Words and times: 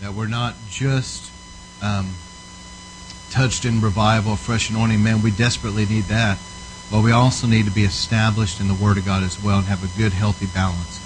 That 0.00 0.12
we're 0.12 0.28
not 0.28 0.54
just 0.70 1.32
um, 1.82 2.12
touched 3.30 3.64
in 3.64 3.80
revival, 3.80 4.36
fresh 4.36 4.70
anointing. 4.70 5.02
Man, 5.02 5.22
we 5.22 5.30
desperately 5.30 5.86
need 5.86 6.04
that. 6.04 6.38
But 6.90 7.02
we 7.02 7.12
also 7.12 7.46
need 7.46 7.66
to 7.66 7.70
be 7.70 7.84
established 7.84 8.60
in 8.60 8.68
the 8.68 8.74
Word 8.74 8.96
of 8.98 9.04
God 9.04 9.22
as 9.22 9.42
well 9.42 9.58
and 9.58 9.66
have 9.66 9.84
a 9.84 9.98
good, 9.98 10.12
healthy 10.12 10.46
balance. 10.46 11.00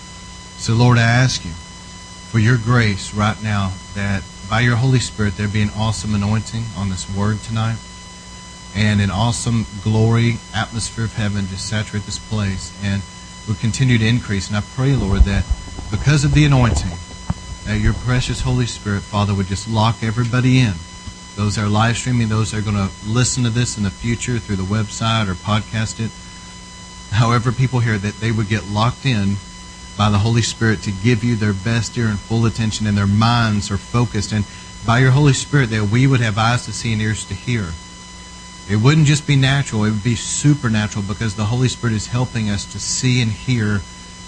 So, 0.58 0.74
Lord, 0.74 0.98
I 0.98 1.03
ask 1.03 1.45
you 1.45 1.50
for 1.50 2.39
your 2.39 2.57
grace 2.57 3.14
right 3.14 3.41
now 3.43 3.73
that 3.95 4.23
by 4.48 4.61
your 4.61 4.77
Holy 4.77 5.00
Spirit 5.00 5.36
there 5.36 5.48
be 5.48 5.62
an 5.62 5.70
awesome 5.77 6.14
anointing 6.14 6.64
on 6.77 6.89
this 6.89 7.09
Word 7.16 7.39
tonight 7.41 7.79
and 8.77 9.00
an 9.00 9.11
awesome 9.11 9.66
glory 9.82 10.36
atmosphere 10.54 11.04
of 11.04 11.14
heaven 11.14 11.46
to 11.46 11.59
saturate 11.59 12.04
this 12.04 12.18
place 12.18 12.73
and 12.82 13.02
will 13.48 13.57
continue 13.57 13.98
to 13.98 14.07
increase. 14.07 14.48
And 14.48 14.57
I 14.57 14.61
pray, 14.61 14.95
Lord, 14.95 15.23
that 15.23 15.45
because 15.91 16.25
of 16.25 16.32
the 16.32 16.45
anointing, 16.45 16.93
that 17.65 17.79
your 17.79 17.95
precious 17.95 18.41
Holy 18.41 18.66
Spirit, 18.66 19.02
Father, 19.02 19.34
would 19.34 19.47
just 19.47 19.69
lock 19.69 20.03
everybody 20.03 20.61
in. 20.61 20.75
Those 21.37 21.57
that 21.57 21.65
are 21.65 21.69
live 21.69 21.97
streaming, 21.97 22.29
those 22.29 22.51
that 22.51 22.59
are 22.59 22.70
going 22.70 22.89
to 22.89 22.93
listen 23.07 23.45
to 23.45 23.51
this 23.51 23.77
in 23.77 23.84
the 23.84 23.91
future 23.91 24.39
through 24.39 24.57
the 24.57 24.62
website 24.62 25.29
or 25.29 25.34
podcast 25.34 26.01
it, 26.01 26.11
however 27.15 27.53
people 27.53 27.80
hear 27.80 27.98
that 27.98 28.20
they 28.20 28.33
would 28.33 28.48
get 28.48 28.67
locked 28.69 29.06
in 29.06 29.37
by 29.97 30.11
the 30.11 30.19
Holy 30.19 30.43
Spirit 30.43 30.83
to 30.83 30.91
give 30.91 31.23
you 31.23 31.37
their 31.37 31.53
best 31.53 31.97
ear 31.97 32.09
and 32.09 32.19
full 32.19 32.47
attention, 32.47 32.87
and 32.87 32.97
their 32.97 33.06
minds 33.06 33.70
are 33.70 33.77
focused. 33.77 34.33
And 34.33 34.45
by 34.87 34.98
your 34.98 35.11
Holy 35.12 35.33
Spirit, 35.33 35.70
that 35.70 35.84
we 35.84 36.06
would 36.06 36.20
have 36.20 36.39
eyes 36.39 36.65
to 36.67 36.73
see 36.73 36.92
and 36.92 37.01
ears 37.01 37.25
to 37.27 37.34
hear. 37.34 37.69
It 38.69 38.77
wouldn't 38.77 39.06
just 39.06 39.27
be 39.27 39.37
natural, 39.37 39.84
it 39.84 39.91
would 39.91 40.05
be 40.05 40.15
supernatural 40.15 41.05
because 41.06 41.34
the 41.34 41.45
Holy 41.45 41.69
Spirit 41.69 41.95
is 41.95 42.06
helping 42.06 42.48
us 42.48 42.65
to 42.73 42.79
see 42.79 43.20
and 43.20 43.31
hear 43.31 43.81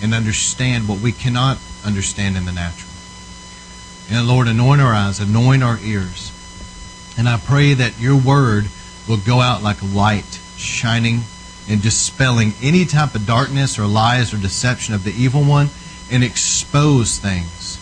and 0.03 0.13
understand 0.13 0.89
what 0.89 1.01
we 1.01 1.13
cannot 1.13 1.59
understand 1.85 2.37
in 2.37 2.45
the 2.45 2.53
natural. 2.53 2.84
And 4.11 4.29
Lord, 4.29 4.49
anoint 4.49 4.81
our 4.81 4.93
eyes, 4.93 5.21
anoint 5.21 5.63
our 5.63 5.79
ears. 5.79 6.31
And 7.17 7.29
I 7.29 7.39
pray 7.39 7.75
that 7.75 8.01
your 8.01 8.17
word 8.17 8.67
will 9.09 9.19
go 9.19 9.41
out 9.41 9.63
like 9.63 9.77
light, 9.83 10.41
shining 10.57 11.21
and 11.69 11.81
dispelling 11.81 12.53
any 12.63 12.85
type 12.85 13.15
of 13.15 13.27
darkness 13.27 13.79
or 13.79 13.87
lies 13.87 14.35
or 14.35 14.37
deception 14.37 14.95
of 14.95 15.05
the 15.05 15.13
evil 15.13 15.43
one 15.43 15.71
and 16.11 16.23
expose 16.23 17.19
things. 17.19 17.81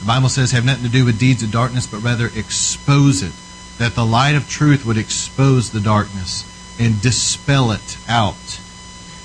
The 0.00 0.06
Bible 0.06 0.28
says 0.28 0.52
have 0.52 0.64
nothing 0.64 0.84
to 0.84 0.90
do 0.90 1.04
with 1.04 1.18
deeds 1.18 1.42
of 1.42 1.50
darkness, 1.50 1.86
but 1.86 2.02
rather 2.02 2.26
expose 2.26 3.22
it. 3.22 3.32
That 3.78 3.94
the 3.94 4.06
light 4.06 4.36
of 4.36 4.48
truth 4.48 4.86
would 4.86 4.96
expose 4.96 5.70
the 5.70 5.80
darkness 5.80 6.44
and 6.78 7.00
dispel 7.00 7.72
it 7.72 7.98
out 8.08 8.60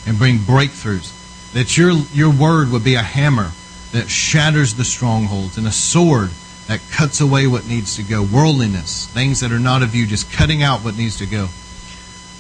and 0.06 0.18
bring 0.18 0.40
breakthroughs. 0.40 1.18
That 1.54 1.78
your, 1.78 1.92
your 2.14 2.32
word 2.32 2.72
would 2.72 2.84
be 2.84 2.96
a 2.96 3.02
hammer 3.02 3.52
that 3.92 4.10
shatters 4.10 4.76
the 4.76 4.86
strongholds 4.86 5.58
and 5.58 5.68
a 5.68 5.72
sword 5.72 6.30
that 6.68 6.82
cuts 6.92 7.20
away 7.20 7.48
what 7.48 7.68
needs 7.68 7.98
to 7.98 8.04
go. 8.04 8.24
Worldliness, 8.24 9.08
things 9.08 9.42
that 9.42 9.52
are 9.52 9.60
not 9.60 9.84
of 9.84 9.94
you, 9.94 10.06
just 10.06 10.32
cutting 10.32 10.64
out 10.64 10.80
what 10.80 10.98
needs 10.98 11.18
to 11.18 11.26
go. 11.26 11.50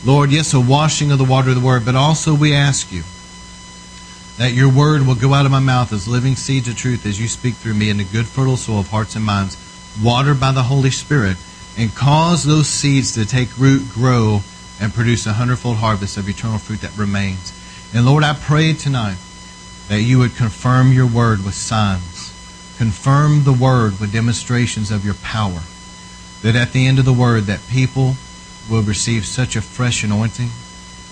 Lord, 0.05 0.31
yes, 0.31 0.53
a 0.53 0.59
washing 0.59 1.11
of 1.11 1.17
the 1.17 1.25
water 1.25 1.49
of 1.49 1.55
the 1.55 1.65
word, 1.65 1.85
but 1.85 1.95
also 1.95 2.33
we 2.33 2.53
ask 2.53 2.91
you 2.91 3.03
that 4.37 4.53
your 4.53 4.69
word 4.69 5.05
will 5.05 5.15
go 5.15 5.33
out 5.33 5.45
of 5.45 5.51
my 5.51 5.59
mouth 5.59 5.91
as 5.93 6.07
living 6.07 6.35
seeds 6.35 6.67
of 6.67 6.77
truth 6.77 7.05
as 7.05 7.19
you 7.19 7.27
speak 7.27 7.55
through 7.55 7.73
me 7.73 7.89
in 7.89 7.97
the 7.97 8.05
good 8.05 8.25
fertile 8.25 8.57
soil 8.57 8.79
of 8.79 8.87
hearts 8.87 9.15
and 9.15 9.25
minds, 9.25 9.57
watered 10.01 10.39
by 10.39 10.51
the 10.51 10.63
Holy 10.63 10.89
Spirit, 10.89 11.37
and 11.77 11.93
cause 11.93 12.43
those 12.43 12.67
seeds 12.67 13.13
to 13.13 13.25
take 13.25 13.57
root, 13.57 13.87
grow, 13.89 14.41
and 14.79 14.93
produce 14.93 15.27
a 15.27 15.33
hundredfold 15.33 15.77
harvest 15.77 16.17
of 16.17 16.27
eternal 16.27 16.57
fruit 16.57 16.81
that 16.81 16.97
remains. 16.97 17.53
And 17.93 18.05
Lord, 18.05 18.23
I 18.23 18.33
pray 18.33 18.73
tonight 18.73 19.17
that 19.91 20.03
you 20.03 20.19
would 20.19 20.33
confirm 20.37 20.93
your 20.93 21.05
word 21.05 21.43
with 21.43 21.53
signs, 21.53 22.31
confirm 22.77 23.43
the 23.43 23.51
word 23.51 23.99
with 23.99 24.13
demonstrations 24.13 24.89
of 24.89 25.03
your 25.03 25.15
power, 25.15 25.59
that 26.41 26.55
at 26.55 26.71
the 26.71 26.87
end 26.87 26.97
of 26.97 27.03
the 27.03 27.11
word 27.11 27.43
that 27.43 27.59
people 27.69 28.15
will 28.69 28.81
receive 28.81 29.25
such 29.25 29.57
a 29.57 29.61
fresh 29.61 30.01
anointing, 30.01 30.47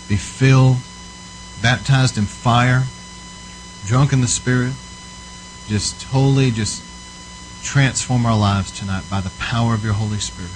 be 0.08 0.16
filled, 0.16 0.78
baptized 1.62 2.18
in 2.18 2.24
fire, 2.24 2.86
drunk 3.86 4.14
in 4.14 4.22
the 4.22 4.28
Spirit, 4.30 4.72
just 5.68 6.00
totally 6.00 6.50
just 6.50 6.82
transform 7.62 8.26
our 8.26 8.40
lives 8.40 8.72
tonight 8.72 9.03
by 9.09 9.20
the 9.20 9.32
power 9.40 9.74
of 9.74 9.84
your 9.84 9.92
Holy 9.92 10.20
Spirit. 10.20 10.56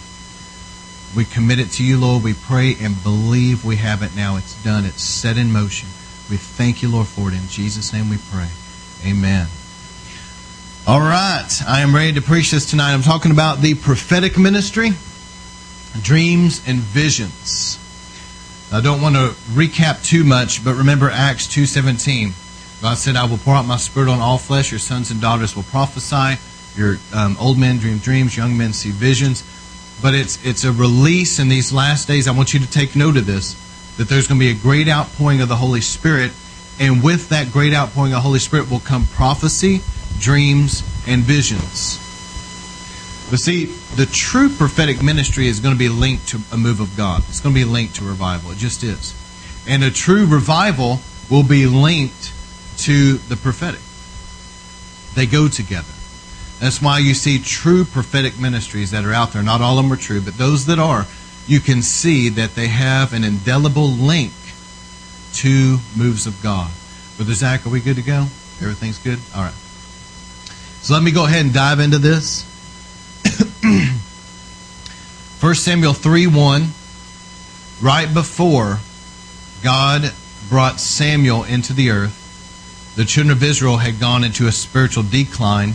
We 1.13 1.25
commit 1.25 1.59
it 1.59 1.71
to 1.71 1.83
you, 1.83 1.99
Lord. 1.99 2.23
We 2.23 2.35
pray 2.35 2.77
and 2.79 3.03
believe 3.03 3.65
we 3.65 3.75
have 3.75 4.01
it 4.01 4.15
now. 4.15 4.37
It's 4.37 4.55
done. 4.63 4.85
It's 4.85 5.03
set 5.03 5.35
in 5.35 5.51
motion. 5.51 5.89
We 6.29 6.37
thank 6.37 6.81
you, 6.81 6.89
Lord, 6.89 7.07
for 7.07 7.29
it. 7.29 7.35
In 7.35 7.47
Jesus' 7.47 7.93
name 7.93 8.09
we 8.09 8.17
pray. 8.31 8.49
Amen. 9.05 9.47
All 10.87 10.99
right. 10.99 11.49
I 11.67 11.81
am 11.81 11.93
ready 11.93 12.13
to 12.13 12.21
preach 12.21 12.51
this 12.51 12.69
tonight. 12.69 12.93
I'm 12.93 13.01
talking 13.01 13.31
about 13.31 13.59
the 13.59 13.75
prophetic 13.75 14.37
ministry 14.37 14.91
dreams 16.01 16.61
and 16.67 16.79
visions. 16.79 17.79
I 18.71 18.81
don't 18.81 19.01
want 19.01 19.15
to 19.15 19.35
recap 19.51 20.03
too 20.03 20.23
much, 20.23 20.63
but 20.65 20.75
remember 20.75 21.09
Acts 21.09 21.47
2.17. 21.47 22.81
God 22.81 22.97
said, 22.97 23.15
I 23.15 23.25
will 23.25 23.37
pour 23.37 23.55
out 23.55 23.65
my 23.65 23.77
spirit 23.77 24.09
on 24.09 24.19
all 24.19 24.37
flesh. 24.37 24.71
Your 24.71 24.79
sons 24.79 25.11
and 25.11 25.21
daughters 25.21 25.55
will 25.55 25.63
prophesy. 25.63 26.41
Your 26.75 26.97
um, 27.13 27.37
old 27.39 27.57
men 27.57 27.77
dream 27.77 27.99
dreams. 27.99 28.35
Young 28.35 28.57
men 28.57 28.73
see 28.73 28.91
visions. 28.91 29.43
But 30.01 30.15
it's, 30.15 30.43
it's 30.43 30.63
a 30.63 30.71
release 30.71 31.39
in 31.39 31.49
these 31.49 31.71
last 31.71 32.07
days. 32.07 32.27
I 32.27 32.31
want 32.31 32.53
you 32.53 32.59
to 32.59 32.69
take 32.69 32.95
note 32.95 33.15
of 33.15 33.25
this, 33.25 33.53
that 33.97 34.09
there's 34.09 34.27
going 34.27 34.39
to 34.39 34.45
be 34.45 34.51
a 34.51 34.61
great 34.61 34.87
outpouring 34.87 35.41
of 35.41 35.49
the 35.49 35.55
Holy 35.55 35.81
Spirit. 35.81 36.31
And 36.79 37.03
with 37.03 37.29
that 37.29 37.51
great 37.51 37.73
outpouring 37.73 38.13
of 38.13 38.17
the 38.17 38.21
Holy 38.21 38.39
Spirit 38.39 38.69
will 38.69 38.79
come 38.79 39.05
prophecy, 39.07 39.81
dreams, 40.19 40.81
and 41.07 41.21
visions. 41.21 41.99
But 43.29 43.39
see, 43.39 43.65
the 43.95 44.05
true 44.05 44.49
prophetic 44.49 45.01
ministry 45.01 45.47
is 45.47 45.59
going 45.59 45.73
to 45.73 45.79
be 45.79 45.89
linked 45.89 46.27
to 46.29 46.39
a 46.51 46.57
move 46.57 46.79
of 46.79 46.95
God. 46.97 47.23
It's 47.29 47.39
going 47.39 47.55
to 47.55 47.59
be 47.59 47.65
linked 47.65 47.95
to 47.95 48.03
revival. 48.03 48.51
It 48.51 48.57
just 48.57 48.83
is. 48.83 49.13
And 49.67 49.83
a 49.83 49.91
true 49.91 50.25
revival 50.25 50.99
will 51.29 51.43
be 51.43 51.65
linked 51.65 52.33
to 52.79 53.17
the 53.17 53.35
prophetic. 53.35 53.79
They 55.15 55.25
go 55.25 55.47
together. 55.47 55.93
That's 56.59 56.81
why 56.81 56.99
you 56.99 57.13
see 57.13 57.39
true 57.39 57.85
prophetic 57.85 58.39
ministries 58.39 58.91
that 58.91 59.05
are 59.05 59.13
out 59.13 59.33
there. 59.33 59.43
Not 59.43 59.61
all 59.61 59.77
of 59.77 59.83
them 59.83 59.93
are 59.93 59.97
true, 59.97 60.21
but 60.21 60.37
those 60.37 60.65
that 60.67 60.79
are, 60.79 61.05
you 61.47 61.59
can 61.59 61.81
see 61.81 62.29
that 62.29 62.55
they 62.55 62.67
have 62.67 63.13
an 63.13 63.23
indelible 63.23 63.89
link 63.89 64.31
to 65.33 65.79
moves 65.97 66.25
of 66.27 66.41
God. 66.41 66.71
Brother 67.17 67.33
Zach, 67.33 67.65
are 67.65 67.69
we 67.69 67.81
good 67.81 67.97
to 67.97 68.01
go? 68.01 68.27
Everything's 68.61 68.99
good? 68.99 69.19
All 69.35 69.43
right. 69.43 69.53
So 70.81 70.93
let 70.93 71.03
me 71.03 71.11
go 71.11 71.25
ahead 71.25 71.45
and 71.45 71.53
dive 71.53 71.79
into 71.79 71.97
this. 71.97 72.43
1 75.41 75.55
Samuel 75.55 75.93
3 75.93 76.27
1, 76.27 76.67
right 77.81 78.13
before 78.13 78.79
God 79.63 80.13
brought 80.49 80.79
Samuel 80.79 81.43
into 81.43 81.73
the 81.73 81.89
earth, 81.89 82.93
the 82.95 83.05
children 83.05 83.35
of 83.35 83.43
Israel 83.43 83.77
had 83.77 83.99
gone 83.99 84.23
into 84.23 84.47
a 84.47 84.51
spiritual 84.51 85.03
decline. 85.03 85.73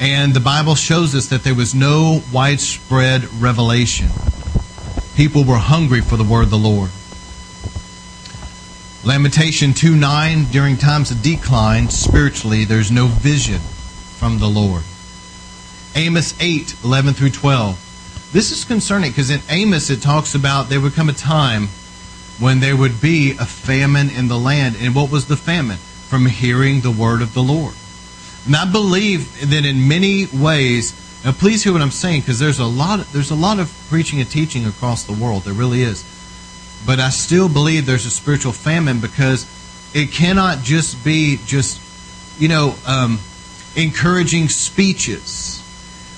And 0.00 0.34
the 0.34 0.40
Bible 0.40 0.74
shows 0.74 1.14
us 1.14 1.26
that 1.26 1.44
there 1.44 1.54
was 1.54 1.74
no 1.74 2.22
widespread 2.32 3.24
revelation. 3.40 4.08
People 5.18 5.42
were 5.42 5.56
hungry 5.56 6.00
for 6.00 6.16
the 6.16 6.22
word 6.22 6.44
of 6.44 6.50
the 6.50 6.56
Lord. 6.56 6.92
Lamentation 9.04 9.74
2 9.74 9.96
9, 9.96 10.44
during 10.52 10.76
times 10.76 11.10
of 11.10 11.22
decline, 11.22 11.88
spiritually, 11.88 12.64
there's 12.64 12.92
no 12.92 13.08
vision 13.08 13.58
from 13.58 14.38
the 14.38 14.46
Lord. 14.46 14.84
Amos 15.96 16.40
8 16.40 16.76
11 16.84 17.14
through 17.14 17.30
12. 17.30 18.30
This 18.32 18.52
is 18.52 18.64
concerning 18.64 19.10
because 19.10 19.30
in 19.30 19.40
Amos 19.48 19.90
it 19.90 20.00
talks 20.00 20.36
about 20.36 20.68
there 20.68 20.80
would 20.80 20.94
come 20.94 21.08
a 21.08 21.12
time 21.12 21.66
when 22.38 22.60
there 22.60 22.76
would 22.76 23.00
be 23.00 23.32
a 23.32 23.44
famine 23.44 24.10
in 24.10 24.28
the 24.28 24.38
land. 24.38 24.76
And 24.78 24.94
what 24.94 25.10
was 25.10 25.26
the 25.26 25.36
famine? 25.36 25.78
From 25.78 26.26
hearing 26.26 26.82
the 26.82 26.92
word 26.92 27.22
of 27.22 27.34
the 27.34 27.42
Lord. 27.42 27.74
And 28.46 28.54
I 28.54 28.70
believe 28.70 29.50
that 29.50 29.64
in 29.64 29.88
many 29.88 30.26
ways, 30.26 30.92
now 31.28 31.34
please 31.34 31.62
hear 31.62 31.74
what 31.74 31.82
I'm 31.82 31.90
saying 31.90 32.22
because 32.22 32.38
there's 32.38 32.58
a 32.58 32.64
lot 32.64 33.00
there's 33.12 33.30
a 33.30 33.34
lot 33.34 33.58
of 33.58 33.70
preaching 33.90 34.18
and 34.18 34.30
teaching 34.30 34.64
across 34.64 35.04
the 35.04 35.12
world. 35.12 35.42
There 35.42 35.52
really 35.52 35.82
is. 35.82 36.02
But 36.86 37.00
I 37.00 37.10
still 37.10 37.50
believe 37.50 37.84
there's 37.84 38.06
a 38.06 38.10
spiritual 38.10 38.52
famine 38.52 38.98
because 39.00 39.44
it 39.92 40.10
cannot 40.10 40.62
just 40.62 41.04
be 41.04 41.38
just, 41.44 41.82
you 42.40 42.48
know, 42.48 42.74
um, 42.86 43.18
encouraging 43.76 44.48
speeches 44.48 45.62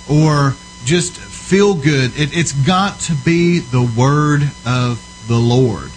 or 0.09 0.55
just 0.85 1.17
feel 1.17 1.75
good. 1.75 2.17
It, 2.17 2.37
it's 2.37 2.53
got 2.53 3.01
to 3.01 3.15
be 3.15 3.59
the 3.59 3.83
word 3.83 4.43
of 4.65 5.25
the 5.27 5.39
Lord, 5.39 5.91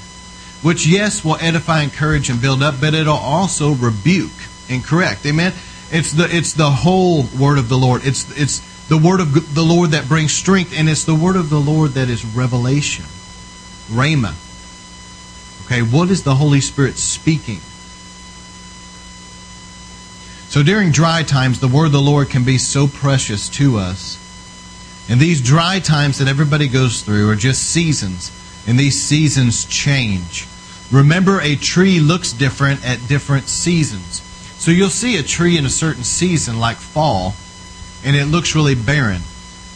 which, 0.63 0.87
yes, 0.87 1.23
will 1.23 1.37
edify, 1.39 1.81
encourage, 1.81 2.31
and 2.31 2.41
build 2.41 2.63
up, 2.63 2.81
but 2.81 2.95
it'll 2.95 3.13
also 3.13 3.73
rebuke 3.73 4.31
and 4.71 4.83
correct. 4.83 5.23
Amen. 5.27 5.53
It's 5.91 6.13
the 6.13 6.35
it's 6.35 6.53
the 6.53 6.71
whole 6.71 7.25
word 7.39 7.59
of 7.59 7.69
the 7.69 7.77
Lord. 7.77 8.01
It's 8.03 8.35
it's 8.35 8.72
the 8.89 8.97
word 8.97 9.19
of 9.19 9.55
the 9.55 9.63
Lord 9.63 9.91
that 9.91 10.07
brings 10.07 10.33
strength, 10.33 10.73
and 10.77 10.89
it's 10.89 11.05
the 11.05 11.15
word 11.15 11.35
of 11.35 11.49
the 11.49 11.59
Lord 11.59 11.91
that 11.91 12.09
is 12.09 12.25
revelation, 12.25 13.05
rhema. 13.89 14.35
Okay, 15.65 15.81
what 15.81 16.09
is 16.09 16.23
the 16.23 16.35
Holy 16.35 16.59
Spirit 16.59 16.97
speaking? 16.97 17.59
So 20.49 20.61
during 20.61 20.91
dry 20.91 21.23
times, 21.23 21.59
the 21.59 21.67
word 21.67 21.87
of 21.87 21.91
the 21.93 22.01
Lord 22.01 22.29
can 22.29 22.43
be 22.43 22.57
so 22.57 22.87
precious 22.87 23.49
to 23.49 23.77
us. 23.77 24.19
And 25.09 25.19
these 25.19 25.41
dry 25.41 25.79
times 25.79 26.19
that 26.19 26.27
everybody 26.27 26.67
goes 26.67 27.01
through 27.01 27.29
are 27.29 27.35
just 27.35 27.63
seasons, 27.63 28.31
and 28.67 28.77
these 28.77 29.01
seasons 29.01 29.65
change. 29.65 30.47
Remember, 30.91 31.41
a 31.41 31.55
tree 31.55 31.99
looks 31.99 32.33
different 32.33 32.85
at 32.85 33.07
different 33.07 33.47
seasons. 33.47 34.21
So 34.57 34.71
you'll 34.71 34.89
see 34.89 35.17
a 35.17 35.23
tree 35.23 35.57
in 35.57 35.65
a 35.65 35.69
certain 35.69 36.03
season, 36.03 36.59
like 36.59 36.77
fall, 36.77 37.33
and 38.03 38.15
it 38.15 38.25
looks 38.25 38.55
really 38.55 38.75
barren. 38.75 39.21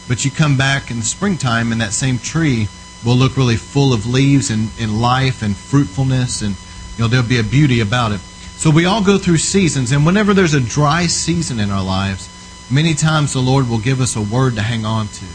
But 0.08 0.24
you 0.24 0.30
come 0.30 0.56
back 0.56 0.90
in 0.90 0.98
the 0.98 1.04
springtime, 1.04 1.72
and 1.72 1.80
that 1.80 1.92
same 1.92 2.18
tree 2.18 2.68
will 3.04 3.16
look 3.16 3.36
really 3.36 3.56
full 3.56 3.92
of 3.92 4.06
leaves 4.06 4.50
and, 4.50 4.70
and 4.80 5.00
life 5.00 5.42
and 5.42 5.56
fruitfulness, 5.56 6.42
and 6.42 6.56
you 6.96 7.04
know 7.04 7.08
there'll 7.08 7.26
be 7.26 7.38
a 7.38 7.44
beauty 7.44 7.80
about 7.80 8.12
it. 8.12 8.20
So 8.56 8.70
we 8.70 8.86
all 8.86 9.04
go 9.04 9.18
through 9.18 9.38
seasons, 9.38 9.92
and 9.92 10.04
whenever 10.04 10.34
there's 10.34 10.54
a 10.54 10.60
dry 10.60 11.06
season 11.06 11.60
in 11.60 11.70
our 11.70 11.84
lives, 11.84 12.28
many 12.70 12.94
times 12.94 13.32
the 13.32 13.40
Lord 13.40 13.68
will 13.68 13.78
give 13.78 14.00
us 14.00 14.16
a 14.16 14.20
word 14.20 14.56
to 14.56 14.62
hang 14.62 14.84
on 14.84 15.08
to. 15.08 15.26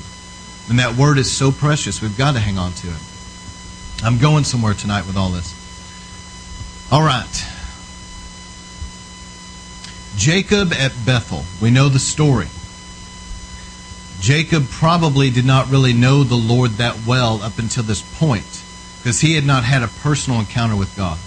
And 0.69 0.79
that 0.79 0.95
word 0.97 1.17
is 1.17 1.31
so 1.31 1.51
precious, 1.51 2.01
we've 2.01 2.17
got 2.17 2.33
to 2.33 2.39
hang 2.39 2.57
on 2.57 2.73
to 2.73 2.87
it. 2.87 3.01
I'm 4.03 4.17
going 4.17 4.43
somewhere 4.43 4.73
tonight 4.73 5.05
with 5.07 5.15
all 5.15 5.29
this. 5.29 5.53
All 6.91 7.01
right. 7.01 7.49
Jacob 10.17 10.73
at 10.73 10.91
Bethel. 11.05 11.43
We 11.61 11.71
know 11.71 11.89
the 11.89 11.99
story. 11.99 12.47
Jacob 14.23 14.69
probably 14.69 15.29
did 15.29 15.43
not 15.43 15.69
really 15.69 15.91
know 15.91 16.23
the 16.23 16.33
Lord 16.33 16.71
that 16.71 17.05
well 17.05 17.41
up 17.41 17.59
until 17.59 17.83
this 17.83 18.01
point 18.19 18.63
because 18.97 19.19
he 19.19 19.35
had 19.35 19.45
not 19.45 19.65
had 19.65 19.83
a 19.83 19.89
personal 19.89 20.39
encounter 20.39 20.77
with 20.77 20.95
God. 20.95 21.19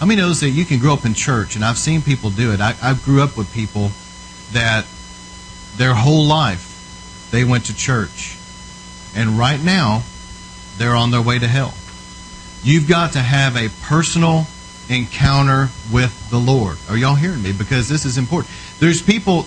How 0.00 0.04
many 0.04 0.20
knows 0.20 0.40
that 0.40 0.50
you 0.50 0.66
can 0.66 0.80
grow 0.80 0.92
up 0.92 1.06
in 1.06 1.14
church, 1.14 1.56
and 1.56 1.64
I've 1.64 1.78
seen 1.78 2.02
people 2.02 2.28
do 2.28 2.52
it. 2.52 2.60
I, 2.60 2.74
I 2.82 2.92
grew 2.92 3.22
up 3.22 3.38
with 3.38 3.50
people 3.54 3.90
that 4.52 4.84
their 5.78 5.94
whole 5.94 6.26
life 6.26 7.30
they 7.30 7.42
went 7.42 7.64
to 7.66 7.74
church, 7.74 8.36
and 9.16 9.38
right 9.38 9.62
now 9.64 10.02
they're 10.76 10.96
on 10.96 11.10
their 11.10 11.22
way 11.22 11.38
to 11.38 11.48
hell. 11.48 11.72
You've 12.62 12.86
got 12.86 13.14
to 13.14 13.20
have 13.20 13.56
a 13.56 13.70
personal 13.80 14.46
encounter 14.90 15.70
with 15.90 16.28
the 16.28 16.38
Lord. 16.38 16.76
Are 16.90 16.98
y'all 16.98 17.14
hearing 17.14 17.42
me? 17.42 17.52
Because 17.52 17.88
this 17.88 18.04
is 18.04 18.18
important. 18.18 18.52
There's 18.78 19.00
people, 19.00 19.46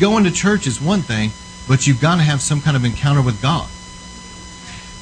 going 0.00 0.24
to 0.24 0.30
church 0.30 0.66
is 0.66 0.80
one 0.80 1.02
thing, 1.02 1.32
but 1.70 1.86
you've 1.86 2.00
got 2.00 2.16
to 2.16 2.22
have 2.22 2.42
some 2.42 2.60
kind 2.60 2.76
of 2.76 2.84
encounter 2.84 3.22
with 3.22 3.40
God. 3.40 3.70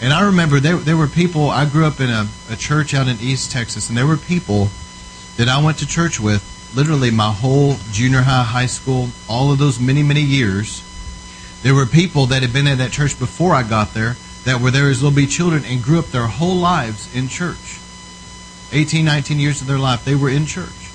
And 0.03 0.13
I 0.13 0.27
remember 0.27 0.61
there, 0.61 0.77
there 0.77 0.99
were 0.99 1.07
people, 1.07 1.49
I 1.49 1.65
grew 1.65 1.87
up 1.87 1.99
in 1.99 2.11
a, 2.11 2.29
a 2.51 2.57
church 2.57 2.93
out 2.93 3.09
in 3.09 3.17
East 3.23 3.51
Texas, 3.51 3.89
and 3.89 3.97
there 3.97 4.07
were 4.07 4.19
people 4.19 4.69
that 5.39 5.49
I 5.49 5.65
went 5.65 5.79
to 5.79 5.87
church 5.87 6.21
with 6.21 6.45
literally 6.77 7.11
my 7.11 7.33
whole 7.33 7.77
junior 7.91 8.21
high, 8.21 8.43
high 8.43 8.67
school, 8.67 9.09
all 9.31 9.51
of 9.51 9.57
those 9.57 9.81
many, 9.81 10.03
many 10.03 10.21
years. 10.21 10.83
There 11.63 11.75
were 11.75 11.87
people 11.87 12.27
that 12.27 12.43
had 12.43 12.53
been 12.53 12.67
at 12.67 12.77
that 12.77 12.93
church 12.93 13.19
before 13.19 13.55
I 13.55 13.63
got 13.63 13.95
there 13.95 14.17
that 14.45 14.61
were 14.61 14.71
there 14.71 14.91
as 14.91 15.03
little 15.03 15.27
children 15.27 15.65
and 15.65 15.83
grew 15.83 15.99
up 15.99 16.09
their 16.09 16.27
whole 16.27 16.57
lives 16.57 17.09
in 17.17 17.29
church. 17.29 17.81
18, 18.73 19.07
19 19.07 19.39
years 19.39 19.63
of 19.63 19.69
their 19.69 19.79
life, 19.79 20.05
they 20.05 20.15
were 20.15 20.29
in 20.29 20.45
church. 20.45 20.91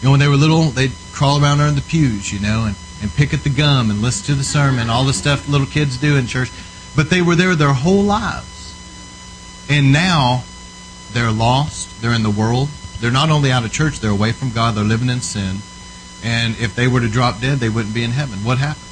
You 0.00 0.06
know, 0.06 0.12
when 0.12 0.20
they 0.20 0.28
were 0.28 0.36
little, 0.36 0.70
they'd 0.70 0.92
crawl 1.12 1.42
around 1.42 1.60
under 1.60 1.78
the 1.78 1.86
pews, 1.86 2.32
you 2.32 2.40
know, 2.40 2.64
and, 2.64 2.76
and 3.00 3.10
pick 3.14 3.32
at 3.32 3.44
the 3.44 3.50
gum 3.50 3.90
and 3.90 4.02
listen 4.02 4.26
to 4.26 4.34
the 4.34 4.44
sermon, 4.44 4.90
all 4.90 5.04
the 5.04 5.12
stuff 5.12 5.48
little 5.48 5.66
kids 5.66 5.96
do 5.96 6.16
in 6.16 6.26
church. 6.26 6.50
But 6.96 7.10
they 7.10 7.22
were 7.22 7.34
there 7.34 7.54
their 7.54 7.72
whole 7.72 8.02
lives. 8.02 8.74
And 9.70 9.92
now 9.92 10.44
they're 11.12 11.30
lost. 11.30 12.00
They're 12.02 12.14
in 12.14 12.22
the 12.22 12.30
world. 12.30 12.68
They're 13.00 13.10
not 13.10 13.30
only 13.30 13.50
out 13.50 13.64
of 13.64 13.72
church, 13.72 14.00
they're 14.00 14.10
away 14.10 14.32
from 14.32 14.50
God. 14.50 14.74
They're 14.74 14.84
living 14.84 15.08
in 15.08 15.20
sin. 15.20 15.58
And 16.22 16.58
if 16.58 16.74
they 16.74 16.86
were 16.86 17.00
to 17.00 17.08
drop 17.08 17.40
dead, 17.40 17.58
they 17.58 17.68
wouldn't 17.68 17.94
be 17.94 18.04
in 18.04 18.10
heaven. 18.10 18.44
What 18.44 18.58
happened? 18.58 18.84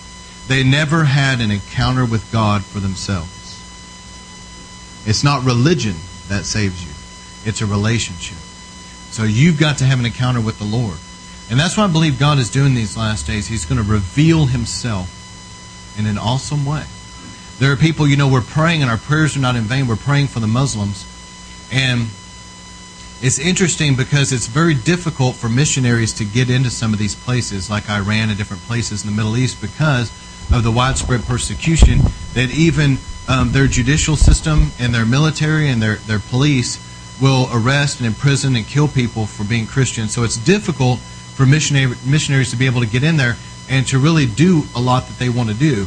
They 0.47 0.65
never 0.65 1.05
had 1.05 1.41
an 1.41 1.51
encounter 1.51 2.07
with 2.07 2.33
God 2.33 2.65
for 2.65 2.81
themselves. 2.81 3.39
It's 5.07 5.23
not 5.23 5.45
religion 5.45 5.97
that 6.29 6.45
saves 6.45 6.83
you, 6.83 6.93
it's 7.49 7.61
a 7.61 7.67
relationship. 7.67 8.39
So 9.11 9.25
you've 9.25 9.59
got 9.59 9.79
to 9.79 9.85
have 9.85 9.99
an 9.99 10.07
encounter 10.07 10.41
with 10.41 10.59
the 10.59 10.65
Lord. 10.65 10.99
And 11.51 11.59
that's 11.59 11.77
what 11.77 11.85
I 11.85 11.93
believe 11.93 12.19
God 12.19 12.39
is 12.39 12.51
doing 12.51 12.75
these 12.75 12.97
last 12.97 13.27
days. 13.27 13.47
He's 13.47 13.65
going 13.65 13.83
to 13.83 13.91
reveal 13.91 14.47
Himself 14.47 15.15
in 15.99 16.07
an 16.07 16.19
awesome 16.19 16.67
way. 16.67 16.85
There 17.59 17.73
are 17.73 17.77
people, 17.77 18.07
you 18.07 18.17
know, 18.17 18.29
we're 18.29 18.41
praying 18.41 18.83
and 18.83 18.91
our 18.91 18.99
prayers 18.99 19.37
are 19.37 19.41
not 19.41 19.57
in 19.57 19.65
vain. 19.65 19.87
We're 19.87 19.97
praying 19.97 20.29
for 20.29 20.41
the 20.41 20.47
Muslims. 20.47 21.07
And 21.73 22.09
it's 23.21 23.39
interesting 23.39 23.97
because 23.97 24.33
it's 24.33 24.47
very 24.47 24.75
difficult 24.75 25.35
for 25.35 25.49
missionaries 25.49 26.13
to 26.15 26.25
get 26.25 26.51
into 26.51 26.71
some 26.71 26.93
of 26.93 26.99
these 26.99 27.17
places, 27.17 27.69
like 27.69 27.91
Iran 27.91 28.29
and 28.29 28.39
different 28.39 28.63
places 28.63 29.03
in 29.03 29.11
the 29.11 29.17
Middle 29.17 29.37
East, 29.37 29.61
because 29.61 30.11
of 30.53 30.63
the 30.63 30.71
widespread 30.71 31.23
persecution 31.25 31.99
that 32.35 32.51
even 32.51 32.99
um, 33.29 33.53
their 33.53 33.67
judicial 33.67 34.17
system 34.17 34.71
and 34.79 34.95
their 34.95 35.05
military 35.05 35.69
and 35.69 35.83
their, 35.83 35.97
their 35.97 36.21
police 36.21 36.79
will 37.21 37.49
arrest 37.53 37.99
and 37.99 38.07
imprison 38.07 38.55
and 38.55 38.67
kill 38.67 38.87
people 38.87 39.27
for 39.27 39.45
being 39.45 39.67
Christian. 39.67 40.09
So 40.09 40.23
it's 40.23 40.37
difficult 40.37 41.01
for 41.39 41.47
missionary, 41.47 41.95
missionaries 42.05 42.51
to 42.51 42.57
be 42.57 42.67
able 42.67 42.81
to 42.81 42.87
get 42.89 43.05
in 43.05 43.17
there 43.17 43.37
and 43.71 43.87
to 43.87 43.97
really 43.97 44.27
do 44.27 44.65
a 44.75 44.81
lot 44.81 45.07
that 45.07 45.21
they 45.21 45.29
want 45.29 45.49
to 45.49 45.55
do. 45.55 45.87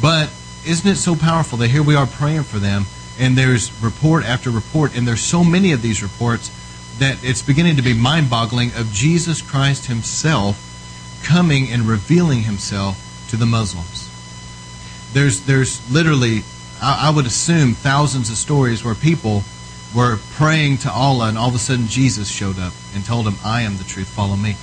But 0.00 0.30
isn't 0.64 0.88
it 0.88 0.94
so 0.94 1.16
powerful 1.16 1.58
that 1.58 1.66
here 1.66 1.82
we 1.82 1.96
are 1.96 2.06
praying 2.06 2.44
for 2.44 2.60
them 2.60 2.84
and 3.18 3.36
there's 3.36 3.72
report 3.82 4.24
after 4.24 4.50
report, 4.50 4.96
and 4.96 5.04
there's 5.04 5.20
so 5.20 5.42
many 5.42 5.72
of 5.72 5.82
these 5.82 6.00
reports 6.00 6.52
that 7.00 7.18
it's 7.24 7.42
beginning 7.42 7.74
to 7.74 7.82
be 7.82 7.92
mind 7.92 8.30
boggling 8.30 8.70
of 8.76 8.92
Jesus 8.92 9.42
Christ 9.42 9.86
Himself 9.86 10.64
coming 11.24 11.72
and 11.72 11.82
revealing 11.82 12.42
Himself 12.42 13.26
to 13.30 13.36
the 13.36 13.46
Muslims. 13.46 14.08
There's, 15.12 15.40
there's 15.40 15.90
literally, 15.90 16.42
I, 16.80 17.08
I 17.08 17.10
would 17.10 17.26
assume, 17.26 17.74
thousands 17.74 18.30
of 18.30 18.36
stories 18.36 18.84
where 18.84 18.94
people 18.94 19.42
were 19.92 20.18
praying 20.34 20.78
to 20.78 20.92
Allah, 20.92 21.28
and 21.28 21.36
all 21.36 21.48
of 21.48 21.54
a 21.56 21.58
sudden 21.58 21.88
Jesus 21.88 22.28
showed 22.28 22.60
up 22.60 22.74
and 22.94 23.04
told 23.04 23.26
them, 23.26 23.34
I 23.44 23.62
am 23.62 23.76
the 23.78 23.84
truth, 23.84 24.08
follow 24.08 24.36
me. 24.36 24.54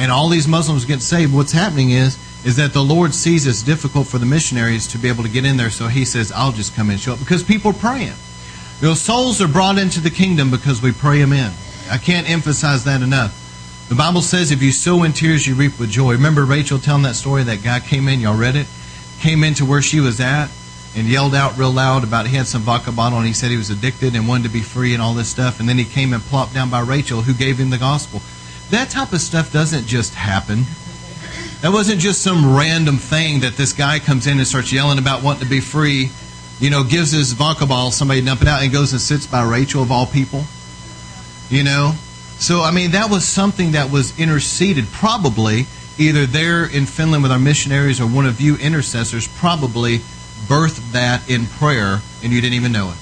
And 0.00 0.10
all 0.10 0.30
these 0.30 0.48
Muslims 0.48 0.86
get 0.86 1.02
saved. 1.02 1.34
What's 1.34 1.52
happening 1.52 1.90
is, 1.90 2.18
is 2.42 2.56
that 2.56 2.72
the 2.72 2.82
Lord 2.82 3.12
sees 3.12 3.46
it's 3.46 3.62
difficult 3.62 4.06
for 4.06 4.16
the 4.16 4.24
missionaries 4.24 4.86
to 4.88 4.98
be 4.98 5.08
able 5.08 5.24
to 5.24 5.28
get 5.28 5.44
in 5.44 5.58
there, 5.58 5.68
so 5.68 5.88
He 5.88 6.06
says, 6.06 6.32
I'll 6.32 6.52
just 6.52 6.74
come 6.74 6.88
and 6.88 6.98
show 6.98 7.12
up. 7.12 7.18
Because 7.18 7.42
people 7.44 7.72
are 7.72 7.74
praying. 7.74 8.14
You 8.80 8.88
know, 8.88 8.94
souls 8.94 9.42
are 9.42 9.48
brought 9.48 9.76
into 9.76 10.00
the 10.00 10.08
kingdom 10.08 10.50
because 10.50 10.80
we 10.80 10.92
pray 10.92 11.18
them 11.18 11.34
in. 11.34 11.52
I 11.90 11.98
can't 11.98 12.30
emphasize 12.30 12.84
that 12.84 13.02
enough. 13.02 13.36
The 13.90 13.94
Bible 13.94 14.22
says, 14.22 14.50
if 14.50 14.62
you 14.62 14.72
sow 14.72 15.02
in 15.02 15.12
tears, 15.12 15.46
you 15.46 15.54
reap 15.54 15.78
with 15.78 15.90
joy. 15.90 16.12
Remember 16.12 16.46
Rachel 16.46 16.78
telling 16.78 17.02
that 17.02 17.16
story? 17.16 17.42
That 17.42 17.62
guy 17.62 17.80
came 17.80 18.08
in, 18.08 18.20
y'all 18.20 18.38
read 18.38 18.56
it? 18.56 18.68
Came 19.20 19.44
into 19.44 19.66
where 19.66 19.82
she 19.82 20.00
was 20.00 20.18
at 20.18 20.48
and 20.96 21.06
yelled 21.08 21.34
out 21.34 21.58
real 21.58 21.70
loud 21.70 22.04
about 22.04 22.26
he 22.26 22.36
had 22.36 22.46
some 22.46 22.62
vodka 22.62 22.90
bottle 22.90 23.18
and 23.18 23.26
he 23.26 23.34
said 23.34 23.50
he 23.50 23.58
was 23.58 23.68
addicted 23.68 24.16
and 24.16 24.26
wanted 24.26 24.44
to 24.44 24.48
be 24.48 24.60
free 24.60 24.94
and 24.94 25.02
all 25.02 25.12
this 25.12 25.28
stuff. 25.28 25.60
And 25.60 25.68
then 25.68 25.76
he 25.76 25.84
came 25.84 26.14
and 26.14 26.22
plopped 26.22 26.54
down 26.54 26.70
by 26.70 26.80
Rachel, 26.80 27.20
who 27.20 27.34
gave 27.34 27.58
him 27.58 27.68
the 27.68 27.78
gospel. 27.78 28.22
That 28.70 28.88
type 28.90 29.12
of 29.12 29.20
stuff 29.20 29.52
doesn't 29.52 29.86
just 29.86 30.14
happen. 30.14 30.64
That 31.60 31.72
wasn't 31.72 32.00
just 32.00 32.22
some 32.22 32.56
random 32.56 32.96
thing 32.96 33.40
that 33.40 33.56
this 33.56 33.72
guy 33.72 33.98
comes 33.98 34.26
in 34.26 34.38
and 34.38 34.46
starts 34.46 34.72
yelling 34.72 34.98
about 34.98 35.22
wanting 35.22 35.42
to 35.42 35.48
be 35.48 35.60
free, 35.60 36.10
you 36.58 36.70
know, 36.70 36.84
gives 36.84 37.10
his 37.10 37.32
vodka 37.32 37.66
bottle, 37.66 37.90
somebody 37.90 38.22
dump 38.22 38.42
it 38.42 38.48
out, 38.48 38.62
and 38.62 38.72
goes 38.72 38.92
and 38.92 39.00
sits 39.00 39.26
by 39.26 39.42
Rachel 39.42 39.82
of 39.82 39.90
all 39.90 40.06
people. 40.06 40.44
You 41.50 41.64
know? 41.64 41.92
So, 42.38 42.62
I 42.62 42.70
mean, 42.70 42.92
that 42.92 43.10
was 43.10 43.26
something 43.26 43.72
that 43.72 43.90
was 43.90 44.18
interceded, 44.18 44.86
probably 44.92 45.66
either 45.98 46.24
there 46.24 46.64
in 46.64 46.86
Finland 46.86 47.22
with 47.22 47.32
our 47.32 47.38
missionaries 47.38 48.00
or 48.00 48.06
one 48.06 48.24
of 48.24 48.40
you 48.40 48.56
intercessors 48.56 49.28
probably 49.28 49.98
birthed 50.48 50.92
that 50.92 51.28
in 51.28 51.44
prayer 51.44 52.00
and 52.22 52.32
you 52.32 52.40
didn't 52.40 52.54
even 52.54 52.72
know 52.72 52.90
it. 52.90 52.96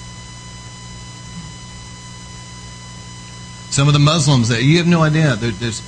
Some 3.78 3.87
of 3.87 3.94
the 3.94 4.00
Muslims 4.00 4.49
that 4.49 4.64
you 4.64 4.78
have 4.78 4.88
no 4.88 5.02
idea 5.02 5.37
there's 5.37 5.82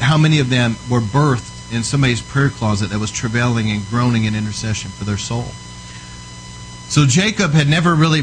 how 0.00 0.16
many 0.16 0.38
of 0.38 0.48
them 0.48 0.76
were 0.90 1.00
birthed 1.02 1.70
in 1.70 1.82
somebody's 1.82 2.22
prayer 2.22 2.48
closet 2.48 2.88
that 2.88 2.98
was 2.98 3.10
travailing 3.10 3.70
and 3.70 3.86
groaning 3.90 4.24
in 4.24 4.34
intercession 4.34 4.90
for 4.90 5.04
their 5.04 5.18
soul. 5.18 5.44
So 6.88 7.04
Jacob 7.04 7.50
had 7.50 7.68
never 7.68 7.94
really, 7.94 8.20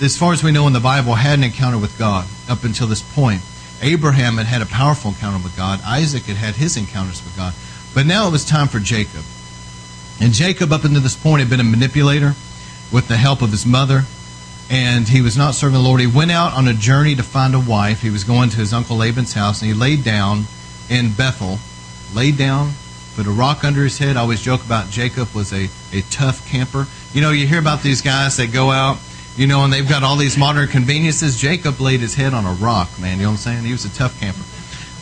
as 0.00 0.16
far 0.16 0.32
as 0.32 0.44
we 0.44 0.52
know 0.52 0.68
in 0.68 0.72
the 0.72 0.78
Bible, 0.78 1.14
had 1.14 1.36
an 1.36 1.42
encounter 1.42 1.78
with 1.78 1.98
God 1.98 2.28
up 2.48 2.62
until 2.62 2.86
this 2.86 3.02
point. 3.02 3.42
Abraham 3.82 4.36
had 4.36 4.46
had 4.46 4.62
a 4.62 4.66
powerful 4.66 5.10
encounter 5.10 5.42
with 5.42 5.56
God. 5.56 5.80
Isaac 5.84 6.22
had 6.22 6.36
had 6.36 6.54
his 6.54 6.76
encounters 6.76 7.24
with 7.24 7.36
God. 7.36 7.54
But 7.92 8.06
now 8.06 8.28
it 8.28 8.30
was 8.30 8.44
time 8.44 8.68
for 8.68 8.78
Jacob. 8.78 9.24
And 10.20 10.32
Jacob, 10.32 10.72
up 10.72 10.84
until 10.84 11.00
this 11.00 11.16
point, 11.16 11.40
had 11.40 11.50
been 11.50 11.58
a 11.58 11.64
manipulator 11.64 12.36
with 12.92 13.08
the 13.08 13.16
help 13.16 13.42
of 13.42 13.50
his 13.50 13.66
mother. 13.66 14.04
And 14.70 15.06
he 15.08 15.20
was 15.20 15.36
not 15.36 15.54
serving 15.54 15.74
the 15.74 15.82
Lord. 15.82 16.00
He 16.00 16.06
went 16.06 16.30
out 16.30 16.54
on 16.54 16.68
a 16.68 16.74
journey 16.74 17.14
to 17.16 17.22
find 17.22 17.54
a 17.54 17.60
wife. 17.60 18.00
He 18.00 18.10
was 18.10 18.24
going 18.24 18.50
to 18.50 18.56
his 18.56 18.72
uncle 18.72 18.96
Laban's 18.96 19.34
house, 19.34 19.60
and 19.60 19.70
he 19.70 19.76
laid 19.76 20.04
down 20.04 20.44
in 20.88 21.12
Bethel 21.12 21.58
laid 22.14 22.38
down, 22.38 22.72
put 23.16 23.26
a 23.26 23.30
rock 23.30 23.64
under 23.64 23.82
his 23.82 23.98
head. 23.98 24.16
I 24.16 24.20
always 24.20 24.40
joke 24.40 24.64
about 24.64 24.90
Jacob 24.90 25.32
was 25.34 25.52
a, 25.52 25.68
a 25.92 26.02
tough 26.10 26.48
camper. 26.48 26.86
You 27.12 27.20
know, 27.20 27.30
you 27.30 27.46
hear 27.46 27.58
about 27.58 27.82
these 27.82 28.00
guys 28.00 28.36
that 28.36 28.52
go 28.52 28.70
out, 28.70 28.98
you 29.36 29.46
know, 29.46 29.64
and 29.64 29.72
they've 29.72 29.88
got 29.88 30.02
all 30.02 30.16
these 30.16 30.38
modern 30.38 30.68
conveniences. 30.68 31.36
Jacob 31.36 31.80
laid 31.80 32.00
his 32.00 32.14
head 32.14 32.32
on 32.32 32.44
a 32.46 32.52
rock, 32.52 32.88
man. 33.00 33.18
You 33.18 33.24
know 33.24 33.30
what 33.30 33.34
I'm 33.34 33.38
saying? 33.38 33.64
He 33.64 33.72
was 33.72 33.84
a 33.84 33.94
tough 33.94 34.18
camper. 34.20 34.44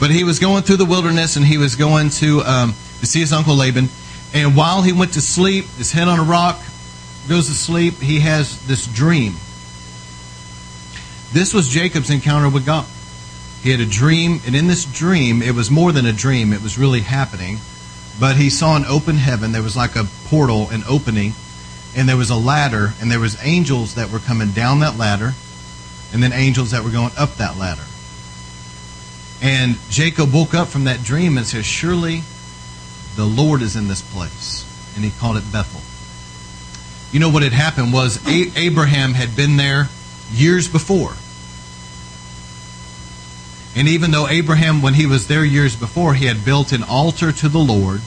But 0.01 0.11
he 0.11 0.25
was 0.25 0.39
going 0.39 0.63
through 0.63 0.79
the 0.79 0.85
wilderness 0.85 1.37
and 1.37 1.45
he 1.45 1.59
was 1.59 1.77
going 1.77 2.11
to, 2.11 2.41
um, 2.43 2.75
to 3.01 3.07
see 3.07 3.21
his 3.21 3.33
uncle 3.33 3.55
Laban. 3.55 3.89
And 4.35 4.57
while 4.57 4.83
he 4.83 4.93
went 4.93 5.13
to 5.13 5.21
sleep, 5.21 5.67
his 5.77 5.93
head 5.93 6.09
on 6.09 6.19
a 6.19 6.25
rock, 6.25 6.59
goes 7.29 7.47
to 7.47 7.55
sleep, 7.55 7.95
he 7.95 8.21
has 8.21 8.67
this 8.67 8.87
dream. 8.87 9.35
This 11.33 11.55
was 11.55 11.69
Jacob's 11.69 12.11
encounter 12.11 12.49
with 12.49 12.67
God. 12.67 12.87
He 13.63 13.71
had 13.71 13.81
a 13.81 13.87
dream, 13.87 14.41
and 14.45 14.55
in 14.55 14.67
this 14.67 14.85
dream, 14.85 15.41
it 15.41 15.55
was 15.55 15.71
more 15.71 15.93
than 15.93 16.05
a 16.05 16.13
dream, 16.13 16.53
it 16.53 16.63
was 16.63 16.77
really 16.77 17.01
happening. 17.01 17.59
But 18.21 18.37
he 18.37 18.51
saw 18.51 18.77
an 18.77 18.85
open 18.85 19.17
heaven. 19.17 19.53
There 19.53 19.63
was 19.63 19.77
like 19.77 19.97
a 19.97 20.05
portal, 20.27 20.69
an 20.71 20.83
opening, 20.89 21.33
and 21.97 22.09
there 22.09 22.17
was 22.17 22.31
a 22.31 22.37
ladder, 22.37 22.93
and 23.01 23.11
there 23.11 23.21
was 23.21 23.43
angels 23.43 23.95
that 23.95 24.11
were 24.11 24.19
coming 24.19 24.51
down 24.51 24.81
that 24.81 24.99
ladder, 24.99 25.33
and 26.13 26.23
then 26.23 26.33
angels 26.33 26.73
that 26.73 26.85
were 26.85 26.91
going 26.91 27.13
up 27.17 27.37
that 27.37 27.57
ladder. 27.57 27.85
And 29.41 29.77
Jacob 29.89 30.33
woke 30.33 30.55
up 30.55 30.69
from 30.69 30.85
that 30.85 31.03
dream 31.03 31.37
and 31.37 31.47
says, 31.47 31.65
Surely 31.65 32.23
the 33.17 33.25
Lord 33.25 33.63
is 33.63 33.75
in 33.75 33.89
this 33.89 34.03
place. 34.03 34.65
And 34.95 35.05
he 35.05 35.11
called 35.11 35.37
it 35.37 35.51
Bethel. 35.51 35.81
You 37.13 37.21
know 37.21 37.29
what 37.29 37.43
had 37.43 37.53
happened 37.53 37.93
was 37.93 38.21
Abraham 38.29 39.15
had 39.15 39.35
been 39.35 39.57
there 39.57 39.89
years 40.33 40.69
before. 40.69 41.15
And 43.75 43.89
even 43.89 44.11
though 44.11 44.29
Abraham, 44.29 44.83
when 44.83 44.95
he 44.95 45.07
was 45.07 45.29
there 45.29 45.45
years 45.45 45.77
before, 45.77 46.15
he 46.15 46.27
had 46.27 46.45
built 46.45 46.73
an 46.73 46.83
altar 46.83 47.33
to 47.33 47.49
the 47.49 47.59
Lord 47.59 48.03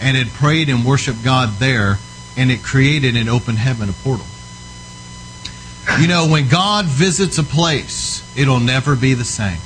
and 0.00 0.16
had 0.16 0.28
prayed 0.28 0.68
and 0.68 0.84
worshiped 0.84 1.22
God 1.22 1.58
there, 1.58 1.98
and 2.36 2.50
it 2.50 2.62
created 2.62 3.16
an 3.16 3.28
open 3.28 3.56
heaven, 3.56 3.88
a 3.88 3.92
portal. 3.92 4.26
You 6.00 6.08
know, 6.08 6.28
when 6.28 6.48
God 6.48 6.86
visits 6.86 7.38
a 7.38 7.42
place, 7.42 8.22
it'll 8.36 8.60
never 8.60 8.96
be 8.96 9.14
the 9.14 9.24
same. 9.24 9.58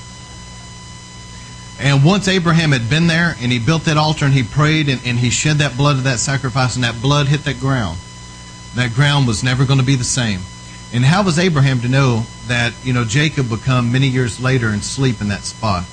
And 1.79 2.05
once 2.05 2.27
Abraham 2.27 2.73
had 2.73 2.91
been 2.91 3.07
there 3.07 3.37
and 3.41 3.53
he 3.53 3.61
built 3.61 3.85
that 3.85 3.97
altar 3.97 4.25
and 4.25 4.35
he 4.35 4.43
prayed 4.43 4.89
and, 4.89 5.01
and 5.05 5.17
he 5.17 5.31
shed 5.31 5.59
that 5.59 5.77
blood 5.77 5.97
of 5.97 6.05
that 6.05 6.19
sacrifice 6.19 6.75
and 6.75 6.83
that 6.83 7.01
blood 7.01 7.29
hit 7.29 7.45
that 7.45 7.61
ground, 7.61 7.99
that 8.75 8.95
ground 8.95 9.29
was 9.29 9.45
never 9.45 9.65
going 9.65 9.79
to 9.79 9.87
be 9.87 9.95
the 9.95 10.05
same. 10.05 10.41
And 10.93 11.05
how 11.05 11.23
was 11.23 11.39
Abraham 11.39 11.81
to 11.83 11.89
know 11.89 12.25
that, 12.47 12.73
you 12.83 12.95
know, 12.95 13.05
Jacob 13.05 13.51
would 13.51 13.61
come 13.61 13.93
many 13.93 14.09
years 14.09 14.41
later 14.41 14.69
and 14.69 14.83
sleep 14.83 15.21
in 15.21 15.29
that 15.29 15.43
spot? 15.43 15.85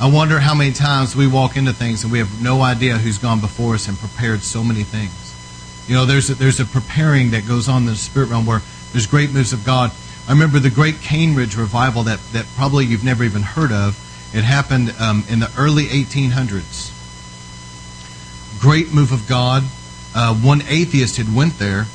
I 0.00 0.10
wonder 0.10 0.38
how 0.38 0.54
many 0.54 0.72
times 0.72 1.14
we 1.14 1.26
walk 1.26 1.56
into 1.56 1.72
things 1.72 2.02
and 2.02 2.12
we 2.12 2.18
have 2.18 2.42
no 2.42 2.62
idea 2.62 2.96
who's 2.98 3.18
gone 3.18 3.40
before 3.40 3.74
us 3.74 3.88
and 3.88 3.98
prepared 3.98 4.42
so 4.42 4.64
many 4.64 4.84
things. 4.84 5.34
You 5.88 5.94
know, 5.94 6.06
there's 6.06 6.30
a, 6.30 6.34
there's 6.34 6.60
a 6.60 6.64
preparing 6.64 7.30
that 7.30 7.46
goes 7.46 7.68
on 7.68 7.82
in 7.82 7.86
the 7.86 7.96
spirit 7.96 8.30
realm 8.30 8.46
where 8.46 8.62
there's 8.92 9.06
great 9.06 9.32
moves 9.32 9.52
of 9.52 9.64
God. 9.64 9.92
I 10.26 10.32
remember 10.32 10.58
the 10.58 10.70
great 10.70 11.00
Cane 11.00 11.34
Ridge 11.34 11.56
revival 11.56 12.04
that, 12.04 12.20
that 12.32 12.46
probably 12.56 12.86
you've 12.86 13.04
never 13.04 13.22
even 13.22 13.42
heard 13.42 13.72
of. 13.72 14.02
It 14.34 14.44
happened 14.44 14.94
um, 14.98 15.24
in 15.28 15.40
the 15.40 15.50
early 15.58 15.84
1800s. 15.84 16.92
Great 18.60 18.92
move 18.92 19.12
of 19.12 19.28
God. 19.28 19.62
Uh, 20.14 20.34
one 20.34 20.62
atheist 20.62 21.18
had 21.18 21.34
went 21.34 21.58
there 21.58 21.86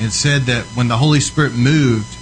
and 0.00 0.12
said 0.12 0.42
that 0.42 0.64
when 0.74 0.88
the 0.88 0.96
Holy 0.96 1.20
Spirit 1.20 1.54
moved, 1.54 2.16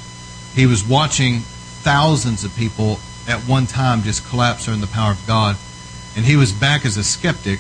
he 0.55 0.67
was 0.67 0.85
watching 0.85 1.41
thousands 1.41 2.45
of 2.45 2.55
people 2.57 2.99
at 3.29 3.41
one 3.41 3.67
time 3.67 4.03
just 4.03 4.27
collapse 4.27 4.69
under 4.69 4.85
the 4.85 4.93
power 4.93 5.13
of 5.13 5.27
God. 5.27 5.57
And 6.17 6.25
he 6.25 6.37
was 6.37 6.53
back 6.53 6.87
as 6.87 6.97
a 6.97 7.05
skeptic, 7.05 7.59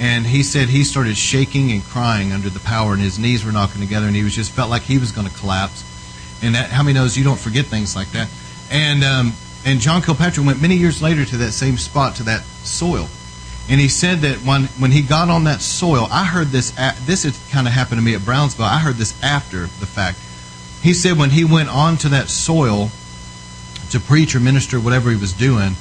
and 0.00 0.26
he 0.26 0.42
said 0.42 0.68
he 0.68 0.84
started 0.84 1.16
shaking 1.16 1.70
and 1.70 1.84
crying 1.84 2.32
under 2.32 2.48
the 2.48 2.60
power, 2.60 2.92
and 2.92 3.02
his 3.02 3.18
knees 3.18 3.44
were 3.44 3.52
knocking 3.52 3.80
together, 3.80 4.06
and 4.06 4.16
he 4.16 4.24
was 4.24 4.34
just 4.34 4.52
felt 4.52 4.70
like 4.70 4.82
he 4.82 4.98
was 4.98 5.12
going 5.12 5.28
to 5.28 5.34
collapse. 5.34 5.84
And 6.42 6.54
that, 6.54 6.70
how 6.70 6.82
many 6.82 6.94
knows 6.94 7.16
you 7.16 7.24
don't 7.24 7.38
forget 7.38 7.66
things 7.66 7.94
like 7.94 8.10
that? 8.12 8.28
And 8.70 9.04
um, 9.04 9.32
and 9.66 9.80
John 9.80 10.02
Kilpatrick 10.02 10.46
went 10.46 10.60
many 10.60 10.76
years 10.76 11.00
later 11.00 11.24
to 11.24 11.36
that 11.38 11.52
same 11.52 11.76
spot, 11.76 12.16
to 12.16 12.22
that 12.24 12.42
soil, 12.64 13.08
and 13.68 13.80
he 13.80 13.88
said 13.88 14.20
that 14.20 14.38
when, 14.38 14.64
when 14.78 14.90
he 14.90 15.00
got 15.00 15.30
on 15.30 15.44
that 15.44 15.62
soil, 15.62 16.06
I 16.10 16.24
heard 16.24 16.48
this, 16.48 16.72
this 17.06 17.22
had 17.22 17.34
kind 17.50 17.66
of 17.66 17.72
happened 17.72 17.98
to 17.98 18.04
me 18.04 18.14
at 18.14 18.24
Brownsville. 18.24 18.66
I 18.66 18.78
heard 18.78 18.96
this 18.96 19.20
after 19.22 19.60
the 19.62 19.86
fact. 19.86 20.18
He 20.82 20.92
said 20.92 21.16
when 21.16 21.30
he 21.30 21.44
went 21.44 21.70
onto 21.70 22.10
that 22.10 22.28
soil 22.28 22.90
to 23.90 24.00
preach 24.00 24.34
or 24.34 24.40
minister, 24.40 24.78
whatever 24.78 25.10
he 25.10 25.16
was 25.16 25.32
doing, 25.32 25.76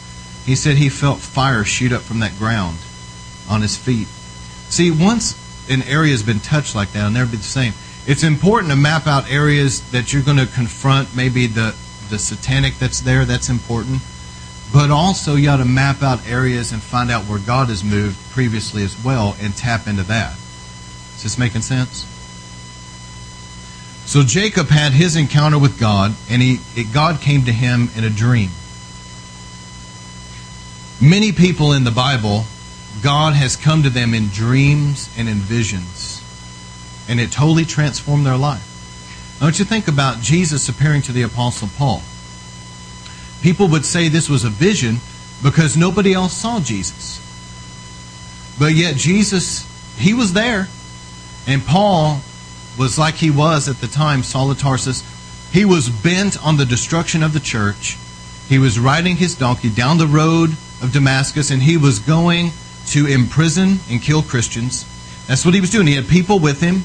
he 0.46 0.56
said 0.56 0.78
he 0.78 0.88
felt 0.88 1.20
fire 1.20 1.66
shoot 1.66 1.92
up 1.92 2.02
from 2.02 2.20
that 2.20 2.38
ground 2.38 2.78
on 3.50 3.62
his 3.62 3.76
feet. 3.76 4.08
See, 4.70 4.90
once 4.90 5.38
an 5.70 5.82
area 5.84 6.12
has 6.12 6.24
been 6.24 6.40
touched 6.40 6.76
like 6.76 6.94
that, 6.94 7.00
it'll 7.00 7.12
never 7.12 7.32
be 7.32 7.38
the 7.38 7.44
same. 7.44 7.74
It's 8.08 8.24
important 8.24 8.72
to 8.72 8.78
map 8.78 9.08
out 9.08 9.30
areas 9.30 9.90
that 9.92 10.14
you're 10.14 10.24
going 10.24 10.38
to 10.38 10.48
confront, 10.48 11.16
maybe 11.16 11.48
the, 11.48 11.76
the 12.10 12.20
satanic 12.20 12.76
that's 12.76 13.02
there, 13.02 13.26
that's 13.26 13.50
important 13.50 14.02
but 14.74 14.90
also, 14.90 15.36
you 15.36 15.50
ought 15.50 15.58
to 15.58 15.66
map 15.66 16.02
out 16.02 16.28
areas 16.28 16.72
and 16.72 16.82
find 16.82 17.12
out 17.12 17.26
where 17.26 17.38
God 17.38 17.70
has 17.70 17.84
moved 17.84 18.18
previously 18.32 18.84
as 18.84 19.02
well 19.04 19.38
and 19.40 19.56
tap 19.56 19.86
into 19.86 20.02
that. 20.04 20.34
Is 21.16 21.22
this 21.22 21.38
making 21.38 21.62
sense? 21.62 22.08
So 24.08 24.24
Jacob 24.24 24.70
had 24.70 24.92
his 24.92 25.16
encounter 25.16 25.60
with 25.60 25.80
God, 25.80 26.16
and 26.28 26.42
he, 26.42 26.60
God 26.92 27.22
came 27.22 27.46
to 27.46 27.52
him 27.52 27.90
in 27.96 28.04
a 28.04 28.10
dream. 28.10 28.50
Many 31.00 31.32
people 31.34 31.74
in 31.74 31.84
the 31.84 31.92
Bible, 31.92 32.46
God 33.04 33.36
has 33.36 33.56
come 33.56 33.84
to 33.84 33.92
them 33.92 34.16
in 34.16 34.30
dreams 34.30 35.14
and 35.16 35.30
in 35.30 35.38
visions, 35.38 36.20
and 37.08 37.20
it 37.20 37.32
totally 37.32 37.66
transformed 37.66 38.26
their 38.26 38.38
life. 38.38 39.38
Now, 39.40 39.48
don't 39.48 39.60
you 39.60 39.66
think 39.66 39.88
about 39.88 40.20
Jesus 40.22 40.68
appearing 40.68 41.04
to 41.04 41.12
the 41.12 41.22
Apostle 41.22 41.70
Paul? 41.78 42.02
People 43.44 43.68
would 43.68 43.84
say 43.84 44.08
this 44.08 44.30
was 44.30 44.46
a 44.46 44.50
vision 44.50 45.00
because 45.44 45.76
nobody 45.76 46.14
else 46.14 46.32
saw 46.32 46.62
Jesus. 46.62 47.20
But 48.58 48.74
yet, 48.74 48.96
Jesus, 48.96 49.68
he 49.98 50.14
was 50.14 50.32
there. 50.32 50.70
And 51.46 51.62
Paul 51.62 52.22
was 52.80 52.98
like 52.98 53.16
he 53.16 53.30
was 53.30 53.68
at 53.68 53.82
the 53.82 53.88
time, 53.88 54.24
Saul 54.24 54.50
of 54.50 54.60
Tarsus. 54.60 55.04
He 55.52 55.66
was 55.66 55.90
bent 55.90 56.42
on 56.44 56.56
the 56.56 56.66
destruction 56.66 57.22
of 57.22 57.34
the 57.34 57.42
church. 57.42 57.98
He 58.48 58.60
was 58.60 58.80
riding 58.80 59.18
his 59.18 59.36
donkey 59.36 59.70
down 59.70 59.98
the 59.98 60.08
road 60.08 60.52
of 60.82 60.94
Damascus, 60.94 61.52
and 61.52 61.62
he 61.62 61.76
was 61.76 62.00
going 62.00 62.52
to 62.88 63.08
imprison 63.08 63.80
and 63.90 64.02
kill 64.02 64.24
Christians. 64.24 64.86
That's 65.28 65.44
what 65.44 65.54
he 65.54 65.60
was 65.60 65.70
doing. 65.70 65.88
He 65.88 65.96
had 65.96 66.08
people 66.08 66.40
with 66.40 66.62
him. 66.62 66.84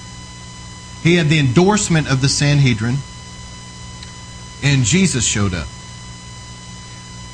He 1.04 1.14
had 1.14 1.28
the 1.28 1.38
endorsement 1.38 2.10
of 2.10 2.20
the 2.20 2.28
Sanhedrin. 2.28 2.96
And 4.60 4.82
Jesus 4.82 5.24
showed 5.24 5.54
up 5.54 5.68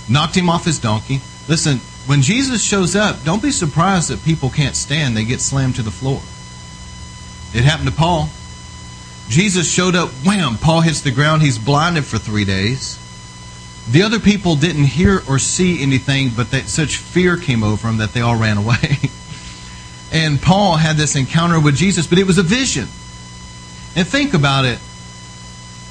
knocked 0.08 0.36
him 0.36 0.48
off 0.48 0.64
his 0.64 0.78
donkey. 0.78 1.20
Listen, 1.48 1.78
when 2.06 2.22
Jesus 2.22 2.62
shows 2.62 2.94
up, 2.94 3.24
don't 3.24 3.42
be 3.42 3.50
surprised 3.50 4.10
that 4.10 4.22
people 4.24 4.50
can't 4.50 4.76
stand, 4.76 5.16
they 5.16 5.24
get 5.24 5.40
slammed 5.40 5.76
to 5.76 5.82
the 5.82 5.90
floor. 5.90 6.20
It 7.54 7.64
happened 7.64 7.88
to 7.88 7.94
Paul. 7.94 8.28
Jesus 9.28 9.70
showed 9.70 9.94
up, 9.94 10.10
wham, 10.24 10.58
Paul 10.58 10.82
hits 10.82 11.00
the 11.00 11.10
ground, 11.10 11.42
he's 11.42 11.58
blinded 11.58 12.04
for 12.04 12.18
three 12.18 12.44
days. 12.44 13.00
The 13.90 14.02
other 14.02 14.18
people 14.18 14.56
didn't 14.56 14.84
hear 14.84 15.22
or 15.28 15.38
see 15.38 15.82
anything, 15.82 16.30
but 16.34 16.50
that 16.50 16.68
such 16.68 16.96
fear 16.96 17.36
came 17.36 17.62
over 17.62 17.86
them 17.86 17.98
that 17.98 18.12
they 18.12 18.20
all 18.20 18.36
ran 18.36 18.56
away. 18.56 18.98
and 20.12 20.40
Paul 20.40 20.76
had 20.76 20.96
this 20.96 21.16
encounter 21.16 21.60
with 21.60 21.76
Jesus, 21.76 22.06
but 22.06 22.18
it 22.18 22.26
was 22.26 22.38
a 22.38 22.42
vision. 22.42 22.88
And 23.96 24.06
think 24.06 24.34
about 24.34 24.64
it. 24.64 24.78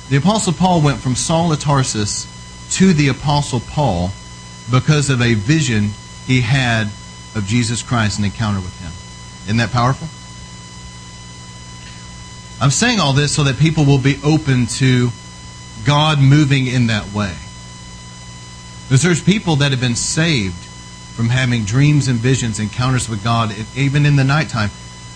The 0.10 0.18
Apostle 0.18 0.54
Paul 0.54 0.82
went 0.82 1.00
from 1.00 1.16
Saul 1.16 1.52
of 1.54 1.60
Tarsus 1.60 2.28
to 2.74 2.94
the 2.94 3.08
Apostle 3.10 3.60
Paul 3.60 4.12
because 4.72 5.10
of 5.10 5.22
a 5.22 5.36
vision 5.36 5.90
he 6.26 6.42
had 6.42 6.86
of 7.36 7.46
Jesus 7.46 7.84
Christ 7.84 8.18
and 8.18 8.26
encounter 8.26 8.60
with 8.60 8.80
him. 8.80 8.92
Isn't 9.46 9.58
that 9.58 9.72
powerful? 9.72 10.08
I'm 12.62 12.72
saying 12.72 13.00
all 13.00 13.14
this 13.14 13.36
so 13.36 13.44
that 13.44 13.58
people 13.58 13.86
will 13.86 14.00
be 14.00 14.20
open 14.24 14.68
to 14.78 15.10
God 15.86 16.20
moving 16.20 16.68
in 16.68 16.88
that 16.88 17.14
way. 17.14 17.36
Because 18.88 19.04
there's 19.04 19.22
people 19.22 19.58
that 19.58 19.72
have 19.72 19.82
been 19.82 19.96
saved 19.96 20.56
from 21.16 21.30
having 21.30 21.66
dreams 21.66 22.08
and 22.08 22.18
visions, 22.18 22.60
encounters 22.60 23.08
with 23.08 23.24
God, 23.24 23.54
even 23.76 24.06
in 24.06 24.16
the 24.16 24.24
nighttime. 24.24 24.72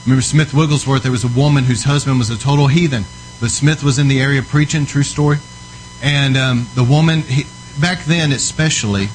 Remember 0.05 0.21
Smith 0.21 0.53
Wigglesworth, 0.53 1.03
there 1.03 1.11
was 1.11 1.23
a 1.23 1.39
woman 1.39 1.63
whose 1.63 1.83
husband 1.83 2.19
was 2.19 2.29
a 2.29 2.37
total 2.37 2.67
heathen, 2.67 3.03
but 3.39 3.49
Smith 3.49 3.83
was 3.83 3.97
in 3.97 4.07
the 4.07 4.21
area 4.21 4.41
preaching, 4.41 4.85
true 4.85 5.03
story. 5.03 5.37
And 6.01 6.37
um, 6.37 6.67
the 6.75 6.83
woman, 6.83 7.21
he, 7.21 7.45
back 7.79 8.03
then 8.05 8.31
especially, 8.31 9.07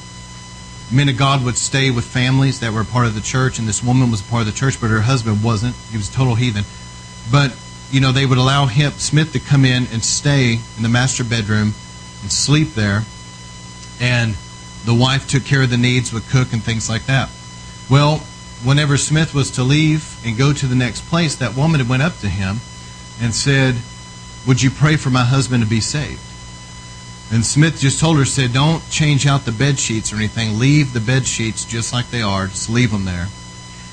men 0.90 1.08
of 1.08 1.16
God 1.16 1.44
would 1.44 1.56
stay 1.56 1.90
with 1.90 2.04
families 2.04 2.60
that 2.60 2.72
were 2.72 2.84
part 2.84 3.06
of 3.06 3.14
the 3.14 3.20
church, 3.20 3.58
and 3.58 3.66
this 3.66 3.82
woman 3.82 4.10
was 4.10 4.22
part 4.22 4.40
of 4.40 4.46
the 4.46 4.52
church, 4.52 4.80
but 4.80 4.90
her 4.90 5.00
husband 5.00 5.42
wasn't. 5.42 5.74
He 5.90 5.96
was 5.96 6.08
a 6.08 6.12
total 6.12 6.34
heathen. 6.34 6.64
But, 7.30 7.56
you 7.90 8.00
know, 8.00 8.12
they 8.12 8.26
would 8.26 8.38
allow 8.38 8.66
him, 8.66 8.92
Smith 8.92 9.32
to 9.32 9.40
come 9.40 9.64
in 9.64 9.86
and 9.92 10.04
stay 10.04 10.58
in 10.76 10.82
the 10.82 10.88
master 10.88 11.24
bedroom 11.24 11.74
and 12.22 12.32
sleep 12.32 12.74
there. 12.74 13.02
And 14.00 14.36
the 14.84 14.94
wife 14.94 15.28
took 15.28 15.44
care 15.44 15.62
of 15.62 15.70
the 15.70 15.78
needs, 15.78 16.12
would 16.12 16.28
cook 16.28 16.52
and 16.52 16.62
things 16.62 16.88
like 16.88 17.06
that. 17.06 17.30
Well, 17.88 18.18
whenever 18.64 18.96
Smith 18.96 19.34
was 19.34 19.50
to 19.52 19.62
leave 19.62 20.18
and 20.24 20.36
go 20.36 20.52
to 20.52 20.66
the 20.66 20.74
next 20.74 21.02
place, 21.02 21.36
that 21.36 21.56
woman 21.56 21.86
went 21.88 22.02
up 22.02 22.18
to 22.18 22.28
him 22.28 22.58
and 23.20 23.34
said, 23.34 23.76
Would 24.46 24.62
you 24.62 24.70
pray 24.70 24.96
for 24.96 25.10
my 25.10 25.24
husband 25.24 25.62
to 25.62 25.68
be 25.68 25.80
saved? 25.80 26.20
And 27.32 27.46
Smith 27.46 27.80
just 27.80 27.98
told 27.98 28.18
her, 28.18 28.26
said, 28.26 28.52
don't 28.52 28.86
change 28.90 29.26
out 29.26 29.46
the 29.46 29.52
bed 29.52 29.78
sheets 29.78 30.12
or 30.12 30.16
anything. 30.16 30.58
Leave 30.58 30.92
the 30.92 31.00
bed 31.00 31.26
sheets 31.26 31.64
just 31.64 31.90
like 31.90 32.10
they 32.10 32.20
are. 32.20 32.46
Just 32.46 32.68
leave 32.68 32.90
them 32.90 33.06
there. 33.06 33.28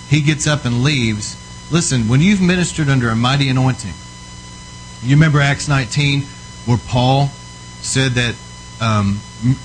He 0.09 0.19
gets 0.21 0.45
up 0.45 0.65
and 0.65 0.83
leaves. 0.83 1.37
Listen, 1.71 2.09
when 2.09 2.19
you've 2.19 2.41
ministered 2.41 2.89
under 2.89 3.09
a 3.09 3.15
mighty 3.15 3.47
anointing, 3.47 3.93
you 5.03 5.15
remember 5.15 5.39
Acts 5.39 5.69
19 5.69 6.23
where 6.65 6.77
Paul 6.77 7.27
said 7.81 8.11
that 8.13 8.35
um, 8.81 9.21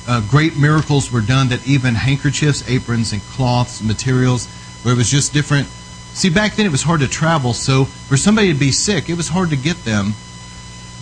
uh, 0.06 0.20
great 0.28 0.56
miracles 0.56 1.10
were 1.10 1.20
done, 1.20 1.48
that 1.48 1.66
even 1.66 1.94
handkerchiefs, 1.94 2.68
aprons, 2.68 3.12
and 3.12 3.20
cloths, 3.22 3.82
materials, 3.82 4.46
where 4.82 4.94
it 4.94 4.96
was 4.96 5.10
just 5.10 5.32
different. 5.32 5.66
See, 6.14 6.30
back 6.30 6.54
then 6.54 6.66
it 6.66 6.72
was 6.72 6.82
hard 6.82 7.00
to 7.00 7.08
travel, 7.08 7.52
so 7.52 7.86
for 7.86 8.16
somebody 8.16 8.52
to 8.52 8.58
be 8.58 8.70
sick, 8.70 9.08
it 9.08 9.16
was 9.16 9.28
hard 9.28 9.50
to 9.50 9.56
get 9.56 9.84
them 9.84 10.14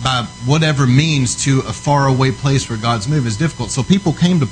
by 0.03 0.23
whatever 0.45 0.85
means 0.85 1.45
to 1.45 1.59
a 1.59 1.73
faraway 1.73 2.31
place 2.31 2.69
where 2.69 2.77
God's 2.77 3.07
move 3.07 3.25
is 3.25 3.37
difficult. 3.37 3.71
So 3.71 3.83
people 3.83 4.13
came 4.13 4.39
to 4.39 4.47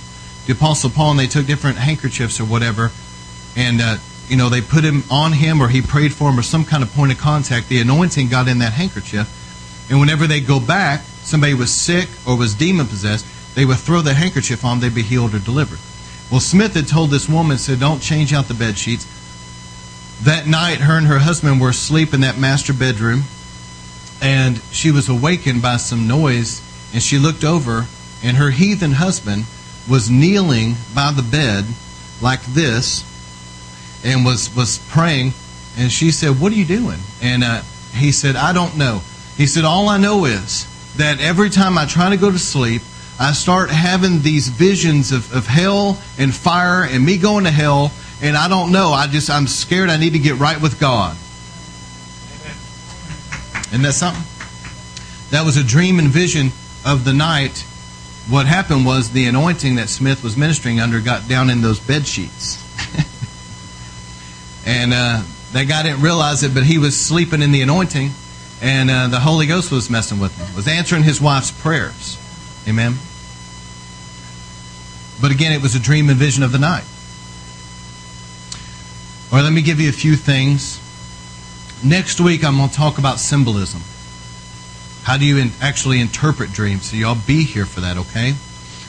the 0.47 0.53
Apostle 0.53 0.89
Paul 0.89 1.11
and 1.11 1.19
they 1.19 1.27
took 1.27 1.45
different 1.45 1.77
handkerchiefs 1.77 2.39
or 2.39 2.45
whatever, 2.45 2.91
and 3.55 3.81
uh, 3.81 3.97
you 4.27 4.37
know 4.37 4.49
they 4.49 4.61
put 4.61 4.83
him 4.83 5.03
on 5.11 5.33
him 5.33 5.61
or 5.61 5.67
he 5.67 5.81
prayed 5.81 6.13
for 6.13 6.29
him 6.29 6.39
or 6.39 6.41
some 6.41 6.65
kind 6.65 6.81
of 6.81 6.91
point 6.93 7.11
of 7.11 7.17
contact. 7.17 7.69
The 7.69 7.81
anointing 7.81 8.29
got 8.29 8.47
in 8.47 8.59
that 8.59 8.73
handkerchief, 8.73 9.87
and 9.89 9.99
whenever 9.99 10.25
they 10.25 10.39
go 10.39 10.59
back, 10.59 11.01
somebody 11.21 11.53
was 11.53 11.71
sick 11.71 12.09
or 12.25 12.37
was 12.37 12.55
demon 12.55 12.87
possessed, 12.87 13.25
they 13.55 13.65
would 13.65 13.77
throw 13.77 14.01
the 14.01 14.13
handkerchief 14.13 14.63
on, 14.63 14.79
they'd 14.79 14.95
be 14.95 15.03
healed 15.03 15.35
or 15.35 15.39
delivered. 15.39 15.79
Well, 16.31 16.39
Smith 16.39 16.73
had 16.75 16.87
told 16.87 17.11
this 17.11 17.27
woman, 17.27 17.57
said, 17.57 17.79
"Don't 17.79 18.01
change 18.01 18.33
out 18.33 18.47
the 18.47 18.53
bed 18.53 18.77
sheets." 18.77 19.05
That 20.23 20.47
night, 20.47 20.77
her 20.77 20.97
and 20.97 21.07
her 21.07 21.19
husband 21.19 21.59
were 21.59 21.69
asleep 21.69 22.13
in 22.13 22.21
that 22.21 22.37
master 22.37 22.73
bedroom 22.73 23.23
and 24.21 24.61
she 24.71 24.91
was 24.91 25.09
awakened 25.09 25.61
by 25.61 25.77
some 25.77 26.07
noise 26.07 26.61
and 26.93 27.01
she 27.01 27.17
looked 27.17 27.43
over 27.43 27.87
and 28.23 28.37
her 28.37 28.51
heathen 28.51 28.93
husband 28.93 29.45
was 29.89 30.09
kneeling 30.09 30.75
by 30.93 31.11
the 31.11 31.23
bed 31.23 31.65
like 32.21 32.41
this 32.45 33.03
and 34.05 34.23
was 34.23 34.55
was 34.55 34.77
praying 34.89 35.33
and 35.77 35.91
she 35.91 36.11
said 36.11 36.39
what 36.39 36.51
are 36.51 36.55
you 36.55 36.65
doing? 36.65 36.99
And 37.21 37.43
uh, 37.43 37.63
he 37.93 38.11
said 38.11 38.35
i 38.35 38.53
don't 38.53 38.77
know. 38.77 39.01
He 39.35 39.47
said 39.47 39.65
all 39.65 39.89
i 39.89 39.97
know 39.97 40.25
is 40.25 40.67
that 40.97 41.19
every 41.19 41.49
time 41.49 41.77
i 41.77 41.85
try 41.85 42.09
to 42.09 42.17
go 42.17 42.31
to 42.31 42.39
sleep 42.39 42.83
i 43.19 43.31
start 43.31 43.71
having 43.71 44.21
these 44.21 44.49
visions 44.49 45.11
of, 45.11 45.33
of 45.33 45.47
hell 45.47 45.99
and 46.19 46.33
fire 46.33 46.83
and 46.83 47.03
me 47.03 47.17
going 47.17 47.45
to 47.45 47.51
hell 47.51 47.91
and 48.21 48.37
i 48.37 48.47
don't 48.47 48.71
know. 48.71 48.91
I 48.91 49.07
just 49.07 49.31
i'm 49.31 49.47
scared 49.47 49.89
i 49.89 49.97
need 49.97 50.13
to 50.13 50.19
get 50.19 50.35
right 50.35 50.61
with 50.61 50.79
god 50.79 51.17
isn't 53.71 53.83
that 53.83 53.93
something? 53.93 54.23
That 55.31 55.45
was 55.45 55.55
a 55.55 55.63
dream 55.63 55.97
and 55.97 56.09
vision 56.09 56.51
of 56.85 57.05
the 57.05 57.13
night. 57.13 57.65
What 58.29 58.45
happened 58.45 58.85
was 58.85 59.11
the 59.11 59.25
anointing 59.27 59.75
that 59.75 59.87
Smith 59.87 60.23
was 60.23 60.35
ministering 60.35 60.81
under 60.81 60.99
got 60.99 61.29
down 61.29 61.49
in 61.49 61.61
those 61.61 61.79
bed 61.79 62.05
sheets. 62.05 62.57
and 64.65 64.93
uh, 64.93 65.23
that 65.53 65.69
guy 65.69 65.83
didn't 65.83 66.01
realize 66.01 66.43
it, 66.43 66.53
but 66.53 66.63
he 66.63 66.77
was 66.77 66.99
sleeping 66.99 67.41
in 67.41 67.53
the 67.53 67.61
anointing, 67.61 68.11
and 68.61 68.91
uh, 68.91 69.07
the 69.07 69.21
Holy 69.21 69.47
Ghost 69.47 69.71
was 69.71 69.89
messing 69.89 70.19
with 70.19 70.37
him, 70.37 70.53
was 70.53 70.67
answering 70.67 71.03
his 71.03 71.21
wife's 71.21 71.51
prayers. 71.51 72.17
Amen. 72.67 72.95
But 75.21 75.31
again, 75.31 75.53
it 75.53 75.61
was 75.61 75.75
a 75.75 75.79
dream 75.79 76.09
and 76.09 76.17
vision 76.17 76.43
of 76.43 76.51
the 76.51 76.59
night. 76.59 76.83
Right, 79.31 79.43
let 79.43 79.53
me 79.53 79.61
give 79.61 79.79
you 79.79 79.87
a 79.87 79.93
few 79.93 80.17
things 80.17 80.80
Next 81.83 82.21
week, 82.21 82.43
I'm 82.43 82.57
going 82.57 82.69
to 82.69 82.75
talk 82.75 82.99
about 82.99 83.19
symbolism. 83.19 83.81
How 85.03 85.17
do 85.17 85.25
you 85.25 85.37
in, 85.37 85.49
actually 85.61 85.99
interpret 85.99 86.51
dreams? 86.51 86.91
So, 86.91 86.95
y'all 86.95 87.17
be 87.25 87.43
here 87.43 87.65
for 87.65 87.79
that, 87.79 87.97
okay? 87.97 88.35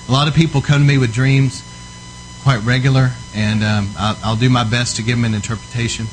A 0.09 0.13
lot 0.13 0.29
of 0.29 0.35
people 0.35 0.61
come 0.61 0.83
to 0.83 0.87
me 0.87 0.99
with 0.99 1.15
dreams 1.15 1.63
quite 2.43 2.59
regular, 2.65 3.13
and 3.35 3.65
um, 3.65 3.91
I'll, 3.97 4.19
I'll 4.23 4.37
do 4.37 4.51
my 4.51 4.65
best 4.65 4.97
to 4.97 5.03
give 5.03 5.17
them 5.17 5.25
an 5.25 5.33
interpretation. 5.33 6.07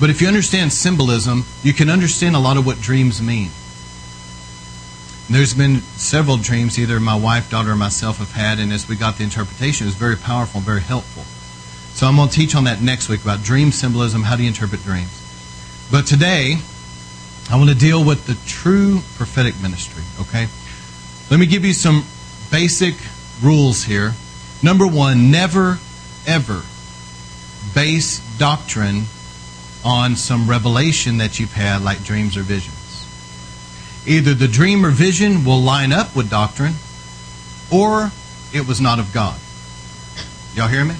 But 0.00 0.08
if 0.08 0.22
you 0.22 0.28
understand 0.28 0.72
symbolism, 0.72 1.44
you 1.62 1.74
can 1.74 1.90
understand 1.90 2.34
a 2.34 2.38
lot 2.38 2.56
of 2.56 2.64
what 2.64 2.80
dreams 2.80 3.20
mean. 3.20 3.50
There's 5.28 5.52
been 5.52 5.82
several 5.96 6.38
dreams 6.38 6.78
either 6.78 6.98
my 6.98 7.14
wife, 7.14 7.50
daughter, 7.50 7.72
or 7.72 7.76
myself 7.76 8.18
have 8.18 8.32
had, 8.32 8.58
and 8.58 8.72
as 8.72 8.88
we 8.88 8.96
got 8.96 9.18
the 9.18 9.24
interpretation, 9.24 9.86
it 9.86 9.88
was 9.88 9.96
very 9.96 10.16
powerful 10.16 10.58
and 10.58 10.66
very 10.66 10.80
helpful. 10.80 11.24
So 11.94 12.06
I'm 12.06 12.16
going 12.16 12.30
to 12.30 12.34
teach 12.34 12.54
on 12.54 12.64
that 12.64 12.80
next 12.80 13.10
week 13.10 13.22
about 13.22 13.42
dream 13.42 13.70
symbolism. 13.70 14.22
How 14.22 14.36
do 14.36 14.42
you 14.42 14.48
interpret 14.48 14.82
dreams? 14.82 15.21
But 15.92 16.06
today, 16.06 16.56
I 17.50 17.56
want 17.56 17.68
to 17.68 17.76
deal 17.76 18.02
with 18.02 18.26
the 18.26 18.34
true 18.46 19.00
prophetic 19.16 19.60
ministry, 19.60 20.02
okay? 20.22 20.46
Let 21.30 21.38
me 21.38 21.44
give 21.44 21.66
you 21.66 21.74
some 21.74 22.06
basic 22.50 22.94
rules 23.42 23.84
here. 23.84 24.14
Number 24.62 24.86
one, 24.86 25.30
never, 25.30 25.78
ever 26.26 26.62
base 27.74 28.20
doctrine 28.38 29.02
on 29.84 30.16
some 30.16 30.48
revelation 30.48 31.18
that 31.18 31.38
you've 31.38 31.52
had, 31.52 31.82
like 31.82 32.02
dreams 32.02 32.38
or 32.38 32.42
visions. 32.42 33.06
Either 34.06 34.32
the 34.32 34.48
dream 34.48 34.86
or 34.86 34.90
vision 34.90 35.44
will 35.44 35.60
line 35.60 35.92
up 35.92 36.16
with 36.16 36.30
doctrine, 36.30 36.72
or 37.70 38.10
it 38.54 38.66
was 38.66 38.80
not 38.80 38.98
of 38.98 39.12
God. 39.12 39.38
Y'all 40.54 40.68
hear 40.68 40.86
me? 40.86 40.94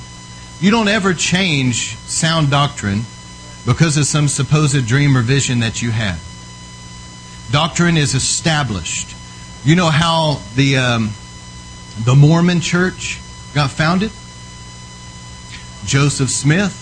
You 0.60 0.70
don't 0.70 0.88
ever 0.88 1.14
change 1.14 1.96
sound 1.96 2.50
doctrine 2.50 3.06
because 3.64 3.96
of 3.96 4.06
some 4.06 4.28
supposed 4.28 4.86
dream 4.86 5.16
or 5.16 5.22
vision 5.22 5.60
that 5.60 5.82
you 5.82 5.90
had. 5.90 6.18
Doctrine 7.50 7.96
is 7.96 8.14
established. 8.14 9.14
You 9.64 9.76
know 9.76 9.90
how 9.90 10.40
the 10.54 10.78
um, 10.78 11.10
the 12.04 12.14
Mormon 12.14 12.60
Church 12.60 13.20
got 13.54 13.70
founded? 13.70 14.10
Joseph 15.84 16.30
Smith 16.30 16.78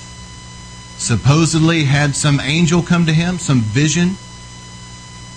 supposedly 0.99 1.85
had 1.85 2.15
some 2.15 2.41
angel 2.41 2.83
come 2.83 3.07
to 3.07 3.13
him, 3.13 3.39
some 3.39 3.61
vision, 3.61 4.17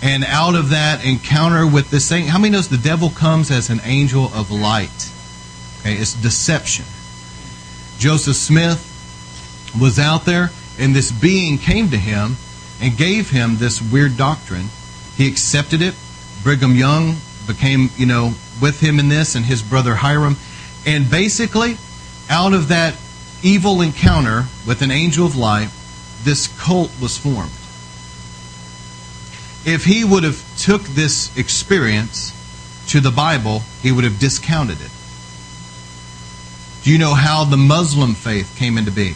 and 0.01 0.25
out 0.25 0.56
of 0.56 0.69
that 0.71 1.06
encounter 1.06 1.65
with 1.65 1.89
this 1.89 2.10
thing, 2.10 2.25
how 2.27 2.38
many 2.38 2.51
knows 2.51 2.67
the 2.67 2.77
devil 2.77 3.10
comes 3.10 3.49
as 3.49 3.69
an 3.69 3.79
angel 3.86 4.25
of 4.34 4.51
light? 4.51 5.12
Okay, 5.79 5.95
it's 5.95 6.13
deception. 6.13 6.84
Joseph 7.99 8.36
Smith 8.36 8.89
was 9.79 9.97
out 9.99 10.25
there 10.25 10.51
and 10.79 10.95
this 10.95 11.12
being 11.12 11.57
came 11.57 11.89
to 11.89 11.97
him 11.97 12.36
and 12.81 12.97
gave 12.97 13.29
him 13.29 13.57
this 13.57 13.81
weird 13.81 14.17
doctrine. 14.17 14.67
He 15.15 15.27
accepted 15.27 15.81
it. 15.81 15.95
Brigham 16.43 16.75
Young 16.75 17.15
became, 17.47 17.89
you 17.95 18.05
know, 18.05 18.33
with 18.62 18.79
him 18.79 18.99
in 18.99 19.09
this, 19.09 19.36
and 19.36 19.45
his 19.45 19.62
brother 19.62 19.95
Hyrum. 19.95 20.38
And 20.86 21.09
basically, 21.09 21.77
out 22.29 22.53
of 22.53 22.69
that 22.69 22.95
evil 23.41 23.81
encounter 23.81 24.45
with 24.65 24.81
an 24.81 24.91
angel 24.91 25.25
of 25.25 25.36
light, 25.36 25.69
this 26.23 26.47
cult 26.62 26.91
was 27.01 27.17
formed. 27.17 27.51
If 29.65 29.86
he 29.86 30.03
would 30.03 30.23
have 30.23 30.43
took 30.57 30.81
this 30.81 31.36
experience 31.38 32.33
to 32.89 32.99
the 32.99 33.12
Bible, 33.12 33.62
he 33.81 33.91
would 33.91 34.03
have 34.03 34.19
discounted 34.19 34.81
it. 34.81 34.91
Do 36.83 36.91
you 36.91 36.97
know 36.97 37.13
how 37.13 37.45
the 37.45 37.55
Muslim 37.55 38.13
faith 38.13 38.55
came 38.57 38.77
into 38.77 38.91
being? 38.91 39.15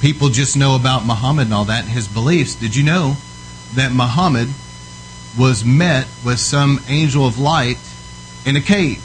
People 0.00 0.28
just 0.28 0.56
know 0.56 0.76
about 0.76 1.04
Muhammad 1.06 1.46
and 1.46 1.54
all 1.54 1.64
that 1.66 1.84
and 1.84 1.92
his 1.92 2.08
beliefs. 2.08 2.54
Did 2.54 2.76
you 2.76 2.82
know 2.82 3.16
that 3.74 3.92
Muhammad 3.92 4.48
was 5.38 5.64
met 5.64 6.06
with 6.24 6.38
some 6.38 6.80
angel 6.88 7.26
of 7.26 7.38
light 7.38 7.78
in 8.44 8.56
a 8.56 8.60
cave? 8.60 9.02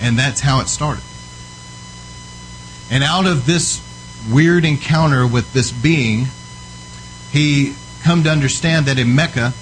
And 0.00 0.18
that's 0.18 0.40
how 0.40 0.60
it 0.60 0.68
started. 0.68 1.02
And 2.90 3.04
out 3.04 3.26
of 3.26 3.46
this 3.46 3.82
weird 4.30 4.64
encounter 4.64 5.26
with 5.26 5.52
this 5.52 5.70
being, 5.70 6.26
he 7.30 7.74
come 8.02 8.22
to 8.24 8.30
understand 8.30 8.86
that 8.86 8.98
in 8.98 9.14
Mecca, 9.14 9.52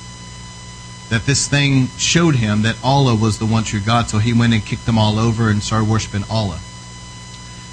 that 1.08 1.24
this 1.24 1.48
thing 1.48 1.88
showed 1.96 2.34
him 2.34 2.62
that 2.62 2.76
Allah 2.82 3.14
was 3.14 3.38
the 3.38 3.46
one 3.46 3.64
true 3.64 3.80
God. 3.80 4.08
So 4.08 4.18
he 4.18 4.32
went 4.32 4.52
and 4.52 4.64
kicked 4.64 4.86
them 4.86 4.98
all 4.98 5.18
over 5.18 5.50
and 5.50 5.62
started 5.62 5.88
worshiping 5.88 6.24
Allah. 6.28 6.60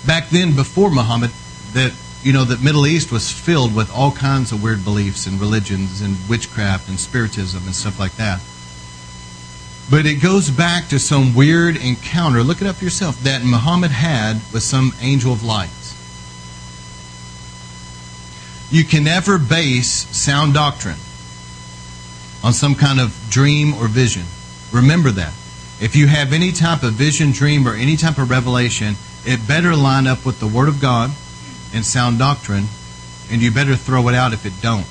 Back 0.05 0.29
then, 0.29 0.55
before 0.55 0.91
Muhammad, 0.91 1.31
that 1.73 1.93
you 2.23 2.31
know 2.31 2.45
that 2.45 2.63
Middle 2.63 2.87
East 2.87 3.11
was 3.11 3.31
filled 3.31 3.75
with 3.75 3.91
all 3.91 4.11
kinds 4.11 4.51
of 4.51 4.63
weird 4.63 4.83
beliefs 4.83 5.27
and 5.27 5.39
religions 5.39 6.01
and 6.01 6.17
witchcraft 6.29 6.87
and 6.87 6.99
spiritism 6.99 7.63
and 7.65 7.75
stuff 7.75 7.99
like 7.99 8.15
that. 8.15 8.41
But 9.91 10.05
it 10.05 10.21
goes 10.21 10.49
back 10.49 10.87
to 10.89 10.99
some 10.99 11.35
weird 11.35 11.75
encounter. 11.75 12.41
Look 12.41 12.61
it 12.61 12.67
up 12.67 12.81
yourself 12.81 13.19
that 13.23 13.43
Muhammad 13.43 13.91
had 13.91 14.35
with 14.53 14.63
some 14.63 14.93
angel 15.01 15.33
of 15.33 15.43
light. 15.43 15.69
You 18.71 18.85
can 18.85 19.03
never 19.03 19.37
base 19.37 20.07
sound 20.15 20.53
doctrine 20.53 20.97
on 22.43 22.53
some 22.53 22.75
kind 22.75 22.99
of 22.99 23.15
dream 23.29 23.73
or 23.73 23.87
vision. 23.87 24.23
Remember 24.71 25.11
that. 25.11 25.33
If 25.81 25.95
you 25.95 26.07
have 26.07 26.31
any 26.31 26.51
type 26.51 26.83
of 26.83 26.93
vision, 26.93 27.31
dream, 27.31 27.67
or 27.67 27.73
any 27.73 27.97
type 27.97 28.17
of 28.17 28.29
revelation, 28.29 28.95
it 29.25 29.47
better 29.47 29.75
line 29.75 30.07
up 30.07 30.25
with 30.25 30.39
the 30.39 30.47
Word 30.47 30.69
of 30.69 30.79
God 30.79 31.11
and 31.73 31.85
sound 31.85 32.19
doctrine, 32.19 32.65
and 33.31 33.41
you 33.41 33.51
better 33.51 33.75
throw 33.75 34.07
it 34.09 34.15
out 34.15 34.33
if 34.33 34.45
it 34.45 34.53
don't. 34.61 34.85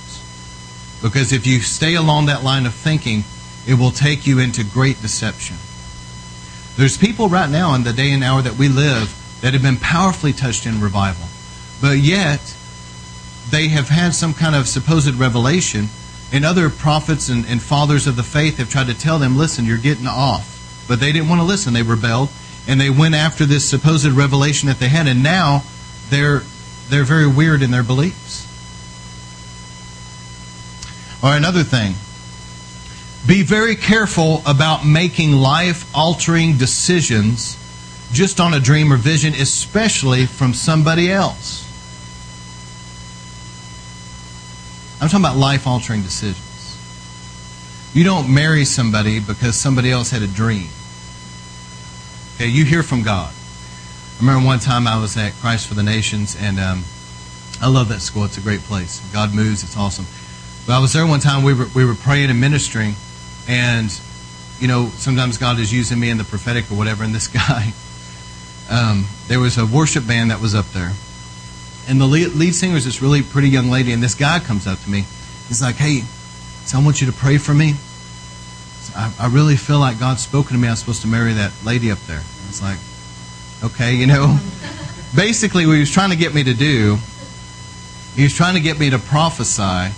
Because 1.03 1.33
if 1.33 1.47
you 1.47 1.61
stay 1.61 1.95
along 1.95 2.27
that 2.27 2.45
line 2.45 2.67
of 2.67 2.75
thinking, 2.75 3.25
it 3.67 3.75
will 3.75 3.91
take 3.91 4.27
you 4.27 4.39
into 4.39 4.65
great 4.65 5.01
deception. 5.01 5.57
There's 6.77 6.97
people 6.97 7.29
right 7.29 7.51
now 7.51 7.75
in 7.75 7.85
the 7.85 7.93
day 7.93 8.13
and 8.13 8.25
hour 8.25 8.43
that 8.43 8.57
we 8.57 8.69
live 8.69 9.19
that 9.43 9.53
have 9.53 9.63
been 9.63 9.77
powerfully 9.77 10.33
touched 10.33 10.67
in 10.67 10.81
revival, 10.81 11.27
but 11.81 11.99
yet 11.99 12.57
they 13.51 13.69
have 13.69 13.89
had 13.89 14.15
some 14.15 14.35
kind 14.35 14.55
of 14.55 14.69
supposed 14.69 15.15
revelation, 15.15 15.89
and 16.33 16.45
other 16.45 16.71
prophets 16.71 17.29
and, 17.29 17.45
and 17.47 17.61
fathers 17.61 18.07
of 18.07 18.17
the 18.17 18.23
faith 18.23 18.57
have 18.57 18.71
tried 18.71 18.87
to 18.87 18.95
tell 18.95 19.19
them, 19.19 19.37
listen, 19.37 19.67
you're 19.67 19.77
getting 19.77 20.07
off. 20.07 20.85
But 20.89 20.99
they 20.99 21.13
didn't 21.13 21.29
want 21.29 21.41
to 21.41 21.47
listen. 21.47 21.75
They 21.75 21.83
rebelled, 21.83 22.31
and 22.67 22.81
they 22.81 22.89
went 22.89 23.15
after 23.15 23.45
this 23.45 23.69
supposed 23.69 24.07
revelation 24.07 24.69
that 24.69 24.79
they 24.79 24.89
had, 24.89 25.07
and 25.07 25.23
now 25.23 25.65
they're, 26.09 26.43
they're 26.93 27.05
very 27.05 27.27
weird 27.27 27.63
in 27.63 27.71
their 27.71 27.83
beliefs. 27.83 28.47
Or 31.25 31.35
another 31.35 31.63
thing, 31.63 31.95
be 33.27 33.43
very 33.43 33.77
careful 33.77 34.43
about 34.45 34.85
making 34.85 35.33
life 35.33 35.91
altering 35.95 36.59
decisions 36.59 37.57
just 38.13 38.41
on 38.41 38.53
a 38.53 38.61
dream 38.61 38.93
or 38.93 38.99
vision, 38.99 39.33
especially 39.33 40.27
from 40.27 40.53
somebody 40.53 41.11
else. 41.11 41.67
I'm 45.01 45.09
talking 45.09 45.25
about 45.25 45.39
life 45.39 45.67
altering 45.67 46.03
decisions. 46.03 46.77
You 47.95 48.05
don't 48.05 48.33
marry 48.33 48.67
somebody 48.67 49.19
because 49.19 49.57
somebody 49.57 49.91
else 49.91 50.11
had 50.11 50.21
a 50.21 50.27
dream. 50.27 50.69
Okay, 52.37 52.49
you 52.49 52.67
hear 52.67 52.83
from 52.83 53.03
God. 53.03 53.33
Remember 54.23 54.47
one 54.47 54.61
time 54.61 54.87
I 54.87 55.01
was 55.01 55.17
at 55.17 55.33
Christ 55.41 55.67
for 55.67 55.75
the 55.75 55.83
Nations, 55.83 56.37
and 56.41 56.61
um, 56.61 56.85
I 57.61 57.67
love 57.67 57.89
that 57.89 57.99
school. 57.99 58.25
It's 58.25 58.39
a 58.39 58.41
great 58.41 58.61
place. 58.61 59.01
God 59.13 59.35
moves. 59.35 59.65
It's 59.65 59.77
awesome. 59.77 60.07
But 60.65 60.75
I 60.75 60.79
was 60.79 60.93
there 60.93 61.05
one 61.05 61.19
time. 61.19 61.43
We 61.43 61.55
were 61.55 61.67
we 61.75 61.85
were 61.85 61.97
praying 61.97 62.31
and 62.31 62.41
ministering, 62.41 62.95
and 63.49 63.91
you 64.61 64.69
know 64.69 64.91
sometimes 64.91 65.39
God 65.39 65.59
is 65.59 65.73
using 65.73 65.99
me 65.99 66.09
in 66.09 66.19
the 66.19 66.25
prophetic 66.25 66.71
or 66.71 66.77
whatever. 66.77 67.03
And 67.03 67.13
this 67.13 67.27
guy, 67.49 67.73
um, 68.71 69.07
there 69.27 69.41
was 69.41 69.59
a 69.59 69.67
worship 69.67 70.07
band 70.07 70.31
that 70.31 70.41
was 70.41 70.55
up 70.55 70.67
there, 70.67 70.93
and 71.89 72.01
the 72.01 72.07
lead, 72.07 72.29
lead 72.35 72.55
singer 72.55 72.77
is 72.77 72.85
this 72.85 73.03
really 73.03 73.23
pretty 73.23 73.49
young 73.49 73.71
lady. 73.71 73.91
And 73.93 74.01
this 74.01 74.15
guy 74.15 74.39
comes 74.39 74.69
up 74.69 74.79
to 74.85 74.89
me. 74.89 75.01
He's 75.49 75.61
like, 75.61 75.75
"Hey, 75.75 76.03
so 76.65 76.79
I 76.79 76.85
want 76.85 77.01
you 77.01 77.09
to 77.09 77.13
pray 77.13 77.39
for 77.39 77.55
me. 77.55 77.75
I, 78.95 79.13
I 79.19 79.27
really 79.27 79.57
feel 79.57 79.81
like 79.81 79.99
God's 79.99 80.23
spoken 80.23 80.55
to 80.55 80.63
me. 80.63 80.69
I'm 80.69 80.77
supposed 80.77 81.03
to 81.03 81.09
marry 81.09 81.33
that 81.33 81.53
lady 81.65 81.91
up 81.91 81.99
there." 82.07 82.23
It's 82.49 82.63
like, 82.63 82.79
okay, 83.65 83.95
you 83.95 84.07
know. 84.07 84.39
Basically, 85.15 85.67
what 85.67 85.75
he 85.75 85.81
was 85.81 85.91
trying 85.91 86.11
to 86.11 86.17
get 86.17 86.35
me 86.35 86.45
to 86.45 86.55
do, 86.55 86.97
he 88.15 88.23
was 88.23 88.35
trying 88.35 88.55
to 88.55 88.61
get 88.61 88.79
me 88.79 88.91
to 88.91 88.99
prophesy 88.99 89.95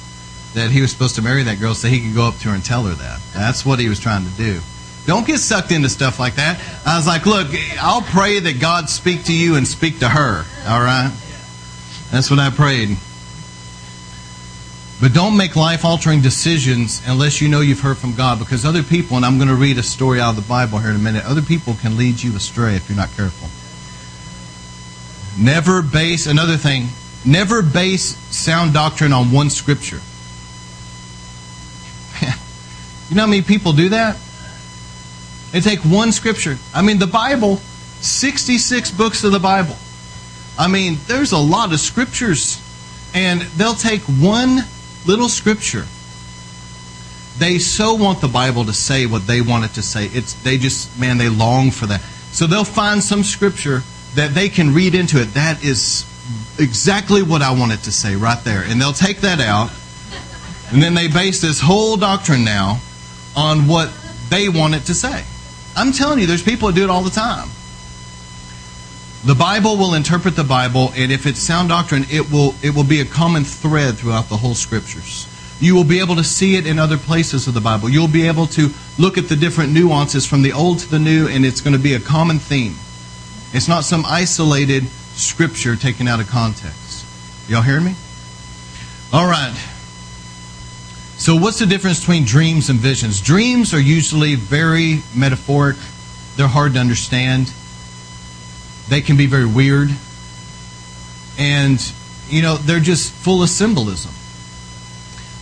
that 0.55 0.71
he 0.71 0.81
was 0.81 0.91
supposed 0.91 1.17
to 1.17 1.23
marry 1.23 1.43
that 1.45 1.61
girl 1.61 1.75
so 1.75 1.89
he 1.89 2.01
could 2.01 2.15
go 2.15 2.27
up 2.27 2.37
to 2.39 2.49
her 2.49 2.55
and 2.55 2.65
tell 2.65 2.85
her 2.85 2.95
that. 2.95 3.21
That's 3.33 3.65
what 3.67 3.79
he 3.79 3.89
was 3.89 3.99
trying 3.99 4.25
to 4.25 4.31
do. 4.33 4.61
Don't 5.07 5.27
get 5.27 5.39
sucked 5.39 5.71
into 5.71 5.89
stuff 5.89 6.19
like 6.19 6.37
that. 6.37 6.59
I 6.87 6.97
was 6.97 7.07
like, 7.07 7.27
look, 7.27 7.49
I'll 7.79 8.03
pray 8.03 8.39
that 8.39 8.61
God 8.61 8.89
speak 8.89 9.25
to 9.25 9.35
you 9.35 9.57
and 9.57 9.67
speak 9.67 9.99
to 9.99 10.09
her. 10.09 10.45
All 10.67 10.81
right? 10.81 11.13
That's 12.11 12.31
what 12.31 12.39
I 12.39 12.51
prayed. 12.51 12.97
But 15.01 15.13
don't 15.13 15.37
make 15.37 15.57
life 15.57 15.85
altering 15.85 16.21
decisions 16.21 17.03
unless 17.07 17.41
you 17.41 17.49
know 17.49 17.61
you've 17.61 17.81
heard 17.81 17.99
from 17.99 18.15
God 18.15 18.39
because 18.39 18.65
other 18.65 18.83
people, 18.83 19.17
and 19.17 19.27
I'm 19.27 19.37
going 19.39 19.49
to 19.49 19.55
read 19.55 19.77
a 19.79 19.83
story 19.83 20.21
out 20.21 20.31
of 20.31 20.37
the 20.37 20.49
Bible 20.49 20.79
here 20.79 20.91
in 20.91 20.97
a 20.97 21.01
minute, 21.01 21.25
other 21.25 21.43
people 21.43 21.75
can 21.75 21.97
lead 21.97 22.23
you 22.23 22.35
astray 22.37 22.77
if 22.77 22.89
you're 22.89 22.97
not 22.97 23.11
careful. 23.17 23.49
Never 25.43 25.83
base, 25.83 26.27
another 26.27 26.57
thing, 26.57 26.89
never 27.25 27.61
base 27.61 28.17
sound 28.35 28.73
doctrine 28.73 29.13
on 29.13 29.33
one 29.33 29.51
scripture. 29.51 30.01
you 33.11 33.17
know 33.17 33.23
how 33.23 33.29
many 33.29 33.43
people 33.43 33.73
do 33.73 33.89
that? 33.89 34.17
They 35.51 35.61
take 35.61 35.81
one 35.81 36.13
scripture. 36.13 36.57
I 36.73 36.83
mean, 36.83 36.99
the 36.99 37.09
Bible, 37.09 37.57
66 38.01 38.93
books 38.93 39.25
of 39.25 39.33
the 39.33 39.41
Bible. 39.41 39.77
I 40.57 40.69
mean, 40.69 40.99
there's 41.07 41.33
a 41.33 41.39
lot 41.39 41.73
of 41.73 41.81
scriptures, 41.81 42.61
and 43.13 43.41
they'll 43.41 43.75
take 43.75 44.03
one 44.03 44.61
little 45.07 45.29
scripture. 45.29 45.87
They 47.39 47.59
so 47.59 47.95
want 47.95 48.21
the 48.21 48.29
Bible 48.29 48.65
to 48.67 48.73
say 48.73 49.07
what 49.07 49.27
they 49.27 49.41
want 49.41 49.65
it 49.65 49.75
to 49.75 49.83
say. 49.83 50.07
It's 50.07 50.35
they 50.43 50.59
just 50.59 50.99
man, 50.99 51.19
they 51.19 51.29
long 51.29 51.71
for 51.71 51.87
that. 51.87 52.01
So 52.33 52.47
they'll 52.47 52.65
find 52.65 53.03
some 53.03 53.23
scripture 53.23 53.83
that 54.15 54.35
they 54.35 54.49
can 54.49 54.73
read 54.73 54.95
into 54.95 55.21
it. 55.21 55.35
That 55.35 55.65
is 55.65 56.07
exactly 56.59 57.23
what 57.23 57.43
I 57.43 57.53
want 57.53 57.73
it 57.73 57.81
to 57.81 57.93
say 57.93 58.17
right 58.17 58.43
there. 58.45 58.63
And 58.65 58.81
they'll 58.81 58.93
take 58.93 59.19
that 59.19 59.41
out, 59.41 59.71
and 60.73 60.83
then 60.83 60.95
they 60.95 61.09
base 61.09 61.41
this 61.41 61.61
whole 61.61 61.97
doctrine 61.97 62.45
now 62.45 62.81
on 63.37 63.67
what 63.67 63.93
they 64.31 64.49
want 64.49 64.75
it 64.75 64.85
to 64.87 64.95
say. 64.95 65.25
I'm 65.77 65.93
telling 65.93 66.21
you, 66.21 66.27
there's 66.27 66.43
people 66.43 66.69
that 66.69 66.75
do 66.75 66.85
it 66.85 66.91
all 66.91 67.03
the 67.03 67.11
time. 67.11 67.49
The 69.25 69.35
Bible 69.35 69.79
will 69.79 69.95
interpret 69.95 70.37
the 70.37 70.45
Bible, 70.45 70.93
and 70.95 71.11
if 71.11 71.27
it's 71.27 71.39
sound 71.39 71.71
doctrine, 71.71 72.05
it 72.11 72.31
will 72.31 72.55
it 72.63 72.75
will 72.75 72.85
be 72.85 73.01
a 73.01 73.07
common 73.07 73.43
thread 73.43 73.97
throughout 73.97 74.29
the 74.29 74.37
whole 74.37 74.55
scriptures. 74.55 75.27
You 75.61 75.75
will 75.75 75.85
be 75.85 76.01
able 76.01 76.17
to 76.17 76.25
see 76.25 76.57
it 76.57 76.67
in 76.67 76.79
other 76.79 76.99
places 76.99 77.47
of 77.47 77.55
the 77.55 77.61
Bible. 77.63 77.89
You'll 77.89 78.07
be 78.07 78.27
able 78.27 78.47
to 78.49 78.69
look 78.99 79.17
at 79.17 79.31
the 79.31 79.37
different 79.37 79.73
nuances 79.73 80.27
from 80.27 80.43
the 80.43 80.53
old 80.53 80.81
to 80.81 80.91
the 80.91 80.99
new, 80.99 81.27
and 81.27 81.43
it's 81.43 81.63
going 81.63 81.75
to 81.75 81.83
be 81.83 81.95
a 81.95 82.01
common 82.01 82.39
theme. 82.39 82.75
It's 83.55 83.67
not 83.67 83.85
some 83.85 84.05
isolated 84.05 84.87
scripture 85.15 85.75
taken 85.75 86.07
out 86.07 86.21
of 86.21 86.29
context. 86.29 87.07
Y'all 87.49 87.63
hear 87.63 87.81
me? 87.81 87.95
All 89.11 89.27
right. 89.27 89.55
So, 91.17 91.35
what's 91.35 91.61
the 91.61 91.67
difference 91.67 92.01
between 92.01 92.27
dreams 92.27 92.69
and 92.69 92.79
visions? 92.79 93.23
Dreams 93.23 93.73
are 93.73 93.81
usually 93.81 94.35
very 94.35 95.01
metaphoric, 95.17 95.77
they're 96.37 96.47
hard 96.47 96.75
to 96.75 96.79
understand 96.79 97.51
they 98.89 99.01
can 99.01 99.17
be 99.17 99.27
very 99.27 99.47
weird. 99.47 99.91
And, 101.39 101.81
you 102.29 102.43
know, 102.43 102.57
they're 102.57 102.81
just 102.81 103.13
full 103.13 103.43
of 103.43 103.49
symbolism. 103.49 104.13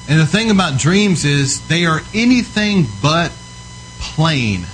And 0.09 0.21
the 0.21 0.27
thing 0.27 0.51
about 0.51 0.79
dreams 0.79 1.25
is 1.25 1.67
they 1.69 1.85
are 1.87 2.01
anything 2.13 2.87
but 3.01 3.33
plain. 3.99 4.67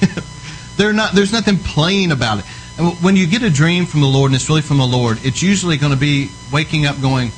they're 0.76 0.92
not, 0.92 1.12
there's 1.12 1.32
nothing 1.32 1.58
plain 1.58 2.12
about 2.12 2.38
it. 2.38 2.44
And 2.78 2.94
when 3.02 3.16
you 3.16 3.26
get 3.26 3.42
a 3.42 3.50
dream 3.50 3.86
from 3.86 4.00
the 4.00 4.06
Lord 4.06 4.30
and 4.30 4.36
it's 4.36 4.48
really 4.48 4.62
from 4.62 4.78
the 4.78 4.86
Lord, 4.86 5.18
it's 5.24 5.42
usually 5.42 5.76
going 5.76 5.92
to 5.92 5.98
be 5.98 6.30
waking 6.52 6.86
up 6.86 7.00
going, 7.00 7.30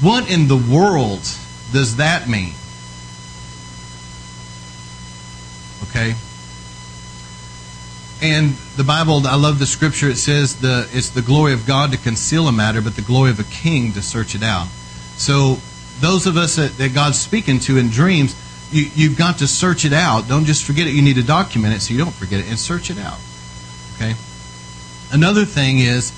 What 0.00 0.30
in 0.30 0.48
the 0.48 0.56
world 0.56 1.20
does 1.72 1.96
that 1.96 2.28
mean? 2.28 2.54
Okay? 5.90 6.14
And 8.20 8.50
the 8.76 8.82
Bible, 8.82 9.26
I 9.26 9.36
love 9.36 9.58
the 9.60 9.66
scripture. 9.66 10.08
It 10.08 10.16
says 10.16 10.60
the 10.60 10.88
it's 10.92 11.10
the 11.10 11.22
glory 11.22 11.52
of 11.52 11.66
God 11.66 11.92
to 11.92 11.98
conceal 11.98 12.48
a 12.48 12.52
matter, 12.52 12.80
but 12.80 12.96
the 12.96 13.02
glory 13.02 13.30
of 13.30 13.38
a 13.38 13.44
king 13.44 13.92
to 13.92 14.02
search 14.02 14.34
it 14.34 14.42
out. 14.42 14.66
So 15.16 15.58
those 16.00 16.26
of 16.26 16.36
us 16.36 16.56
that, 16.56 16.76
that 16.78 16.94
God's 16.94 17.18
speaking 17.18 17.60
to 17.60 17.76
in 17.76 17.90
dreams, 17.90 18.34
you, 18.72 18.90
you've 18.94 19.16
got 19.16 19.38
to 19.38 19.46
search 19.46 19.84
it 19.84 19.92
out. 19.92 20.28
Don't 20.28 20.44
just 20.44 20.64
forget 20.64 20.86
it. 20.86 20.94
You 20.94 21.02
need 21.02 21.16
to 21.16 21.22
document 21.22 21.74
it 21.74 21.80
so 21.80 21.92
you 21.94 21.98
don't 21.98 22.14
forget 22.14 22.40
it 22.40 22.48
and 22.48 22.58
search 22.58 22.90
it 22.90 22.98
out. 22.98 23.18
Okay. 23.96 24.14
Another 25.12 25.44
thing 25.44 25.78
is 25.78 26.12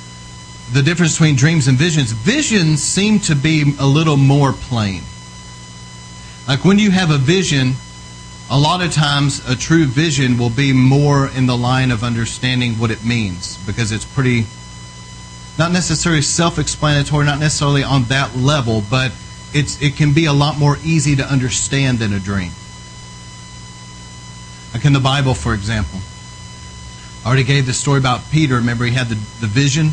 the 0.72 0.82
difference 0.82 1.12
between 1.12 1.36
dreams 1.36 1.68
and 1.68 1.76
visions. 1.76 2.12
Visions 2.12 2.82
seem 2.82 3.20
to 3.20 3.34
be 3.34 3.74
a 3.78 3.86
little 3.86 4.16
more 4.16 4.52
plain. 4.52 5.02
Like 6.48 6.64
when 6.64 6.78
you 6.78 6.90
have 6.90 7.10
a 7.10 7.18
vision, 7.18 7.74
a 8.50 8.58
lot 8.58 8.82
of 8.82 8.92
times 8.92 9.48
a 9.48 9.54
true 9.54 9.86
vision 9.86 10.36
will 10.36 10.50
be 10.50 10.72
more 10.72 11.28
in 11.28 11.46
the 11.46 11.56
line 11.56 11.92
of 11.92 12.02
understanding 12.02 12.72
what 12.74 12.90
it 12.90 13.04
means 13.04 13.56
because 13.64 13.92
it's 13.92 14.04
pretty 14.04 14.44
not 15.56 15.70
necessarily 15.70 16.20
self-explanatory 16.20 17.24
not 17.24 17.38
necessarily 17.38 17.84
on 17.84 18.02
that 18.04 18.34
level 18.34 18.82
but 18.90 19.12
it's 19.54 19.80
it 19.80 19.94
can 19.94 20.12
be 20.12 20.24
a 20.24 20.32
lot 20.32 20.58
more 20.58 20.76
easy 20.84 21.14
to 21.16 21.24
understand 21.24 21.98
than 21.98 22.12
a 22.12 22.20
dream. 22.20 22.50
Like 24.74 24.84
in 24.84 24.92
the 24.92 25.00
bible 25.00 25.34
for 25.34 25.54
example. 25.54 26.00
I 27.24 27.28
already 27.28 27.44
gave 27.44 27.66
the 27.66 27.72
story 27.72 27.98
about 27.98 28.30
peter. 28.32 28.56
Remember 28.56 28.84
he 28.84 28.92
had 28.92 29.08
the, 29.08 29.16
the 29.40 29.46
vision. 29.46 29.90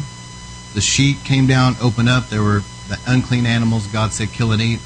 The 0.73 0.81
sheet 0.81 1.17
came 1.23 1.45
down 1.45 1.75
opened 1.81 2.09
up. 2.09 2.29
There 2.29 2.41
were 2.41 2.63
the 2.87 2.99
unclean 3.05 3.45
animals. 3.45 3.85
God 3.87 4.13
said 4.13 4.31
kill 4.31 4.51
and 4.51 4.61
eat. 4.61 4.79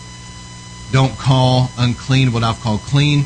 Don't 0.91 1.17
call 1.17 1.71
unclean 1.77 2.33
what 2.33 2.43
i've 2.43 2.59
called 2.59 2.81
clean 2.81 3.25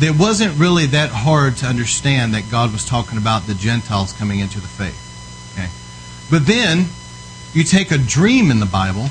it 0.00 0.18
wasn't 0.18 0.58
really 0.58 0.86
that 0.86 1.10
hard 1.10 1.56
to 1.58 1.66
understand 1.66 2.34
that 2.34 2.50
God 2.50 2.72
was 2.72 2.84
talking 2.84 3.18
about 3.18 3.46
the 3.46 3.54
Gentiles 3.54 4.12
coming 4.12 4.40
into 4.40 4.60
the 4.60 4.68
faith. 4.68 5.52
Okay? 5.54 5.68
But 6.30 6.46
then 6.46 6.86
you 7.52 7.64
take 7.64 7.90
a 7.90 7.98
dream 7.98 8.50
in 8.50 8.60
the 8.60 8.66
Bible 8.66 9.08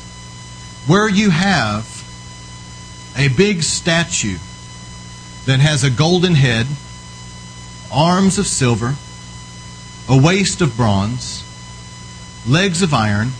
where 0.87 1.09
you 1.09 1.29
have 1.29 1.87
a 3.17 3.29
big 3.29 3.63
statue 3.63 4.37
that 5.45 5.59
has 5.59 5.83
a 5.83 5.89
golden 5.89 6.35
head, 6.35 6.67
arms 7.91 8.37
of 8.37 8.47
silver, 8.47 8.95
a 10.09 10.21
waist 10.21 10.61
of 10.61 10.75
bronze, 10.75 11.43
legs 12.47 12.81
of 12.81 12.93
iron, 12.93 13.31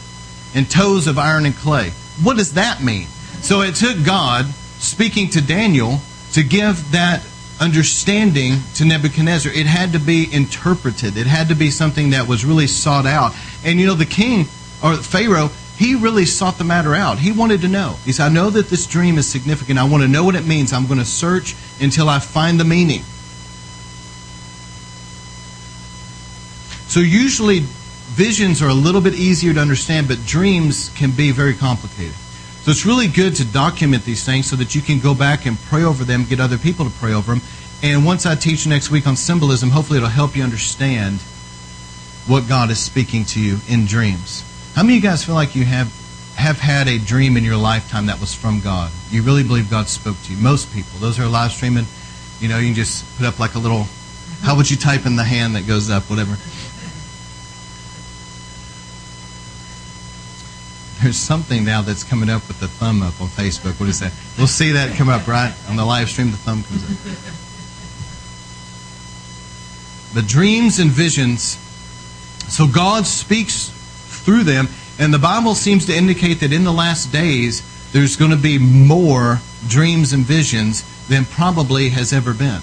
and 0.55 0.69
toes 0.69 1.07
of 1.07 1.17
iron 1.17 1.45
and 1.45 1.55
clay. 1.55 1.89
What 2.21 2.37
does 2.37 2.53
that 2.53 2.81
mean? 2.81 3.07
So 3.41 3.61
it 3.61 3.75
took 3.75 4.05
God 4.05 4.45
speaking 4.79 5.29
to 5.31 5.41
Daniel 5.41 5.99
to 6.33 6.43
give 6.43 6.91
that 6.91 7.23
understanding 7.59 8.55
to 8.75 8.85
Nebuchadnezzar. 8.85 9.51
It 9.51 9.65
had 9.65 9.93
to 9.93 9.99
be 9.99 10.27
interpreted. 10.31 11.17
It 11.17 11.27
had 11.27 11.49
to 11.49 11.55
be 11.55 11.69
something 11.69 12.11
that 12.11 12.27
was 12.27 12.45
really 12.45 12.67
sought 12.67 13.05
out. 13.05 13.33
And 13.63 13.79
you 13.79 13.85
know, 13.85 13.93
the 13.93 14.05
king 14.05 14.47
or 14.83 14.95
Pharaoh, 14.95 15.49
he 15.77 15.95
really 15.95 16.25
sought 16.25 16.57
the 16.57 16.63
matter 16.63 16.93
out. 16.93 17.19
He 17.19 17.31
wanted 17.31 17.61
to 17.61 17.67
know. 17.67 17.97
He 18.05 18.11
said, 18.11 18.25
I 18.25 18.29
know 18.29 18.49
that 18.49 18.67
this 18.69 18.85
dream 18.85 19.17
is 19.17 19.27
significant. 19.27 19.79
I 19.79 19.85
want 19.85 20.03
to 20.03 20.09
know 20.09 20.23
what 20.23 20.35
it 20.35 20.45
means. 20.45 20.73
I'm 20.73 20.87
going 20.87 20.99
to 20.99 21.05
search 21.05 21.55
until 21.81 22.09
I 22.09 22.19
find 22.19 22.59
the 22.59 22.65
meaning. 22.65 23.01
So 26.87 26.99
usually 26.99 27.61
visions 28.13 28.61
are 28.61 28.69
a 28.69 28.73
little 28.73 29.01
bit 29.01 29.15
easier 29.15 29.53
to 29.53 29.59
understand, 29.59 30.07
but 30.07 30.23
dreams 30.25 30.91
can 30.95 31.09
be 31.09 31.31
very 31.31 31.55
complicated. 31.55 32.13
So 32.63 32.71
it's 32.71 32.85
really 32.85 33.09
good 33.09 33.35
to 33.35 33.45
document 33.45 34.05
these 34.05 34.23
things 34.23 34.49
so 34.49 34.55
that 34.55 34.73
you 34.73 34.81
can 34.81 34.99
go 34.99 35.13
back 35.13 35.45
and 35.45 35.59
pray 35.59 35.83
over 35.83 36.05
them, 36.05 36.23
get 36.23 36.39
other 36.39 36.57
people 36.57 36.85
to 36.85 36.91
pray 36.91 37.13
over 37.13 37.33
them. 37.33 37.41
And 37.83 38.05
once 38.05 38.25
I 38.25 38.35
teach 38.35 38.65
next 38.65 38.89
week 38.89 39.05
on 39.05 39.17
symbolism, 39.17 39.69
hopefully 39.69 39.97
it'll 39.97 40.07
help 40.07 40.37
you 40.37 40.43
understand 40.43 41.19
what 42.25 42.47
God 42.47 42.71
is 42.71 42.79
speaking 42.79 43.25
to 43.25 43.41
you 43.41 43.57
in 43.67 43.85
dreams. 43.85 44.45
How 44.75 44.83
many 44.83 44.95
of 44.95 45.03
you 45.03 45.09
guys 45.09 45.25
feel 45.25 45.35
like 45.35 45.55
you 45.55 45.65
have 45.65 45.91
have 46.37 46.57
had 46.57 46.87
a 46.87 46.97
dream 46.97 47.35
in 47.35 47.43
your 47.43 47.57
lifetime 47.57 48.05
that 48.05 48.21
was 48.21 48.33
from 48.33 48.61
God? 48.61 48.93
You 49.09 49.23
really 49.23 49.43
believe 49.43 49.69
God 49.69 49.89
spoke 49.89 50.15
to 50.23 50.31
you? 50.31 50.37
Most 50.41 50.73
people. 50.73 50.97
Those 50.99 51.17
who 51.17 51.25
are 51.25 51.29
live 51.29 51.51
streaming, 51.51 51.85
you 52.39 52.47
know, 52.47 52.59
you 52.59 52.67
can 52.67 52.75
just 52.75 53.03
put 53.17 53.27
up 53.27 53.39
like 53.39 53.55
a 53.55 53.59
little 53.59 53.87
how 54.41 54.55
would 54.55 54.71
you 54.71 54.77
type 54.77 55.05
in 55.05 55.17
the 55.17 55.23
hand 55.23 55.55
that 55.55 55.67
goes 55.67 55.89
up, 55.89 56.09
whatever. 56.09 56.37
There's 61.03 61.17
something 61.17 61.65
now 61.65 61.81
that's 61.81 62.05
coming 62.05 62.29
up 62.29 62.47
with 62.47 62.61
the 62.61 62.69
thumb 62.69 63.01
up 63.01 63.19
on 63.19 63.27
Facebook. 63.27 63.77
What 63.77 63.89
is 63.89 63.99
that? 63.99 64.13
We'll 64.37 64.47
see 64.47 64.71
that 64.71 64.95
come 64.95 65.09
up, 65.09 65.27
right? 65.27 65.53
On 65.67 65.75
the 65.75 65.83
live 65.83 66.09
stream, 66.09 66.31
the 66.31 66.37
thumb 66.37 66.63
comes 66.63 66.81
up. 66.81 66.89
The 70.13 70.21
dreams 70.21 70.79
and 70.79 70.89
visions. 70.89 71.57
So 72.47 72.67
God 72.67 73.05
speaks 73.05 73.67
through 74.23 74.43
them, 74.43 74.69
and 74.97 75.13
the 75.13 75.19
Bible 75.19 75.55
seems 75.55 75.85
to 75.87 75.93
indicate 75.93 76.35
that 76.35 76.53
in 76.53 76.63
the 76.63 76.71
last 76.71 77.11
days, 77.11 77.61
there's 77.91 78.15
going 78.15 78.31
to 78.31 78.37
be 78.37 78.57
more 78.57 79.41
dreams 79.67 80.13
and 80.13 80.23
visions 80.23 80.85
than 81.09 81.25
probably 81.25 81.89
has 81.89 82.13
ever 82.13 82.33
been. 82.33 82.61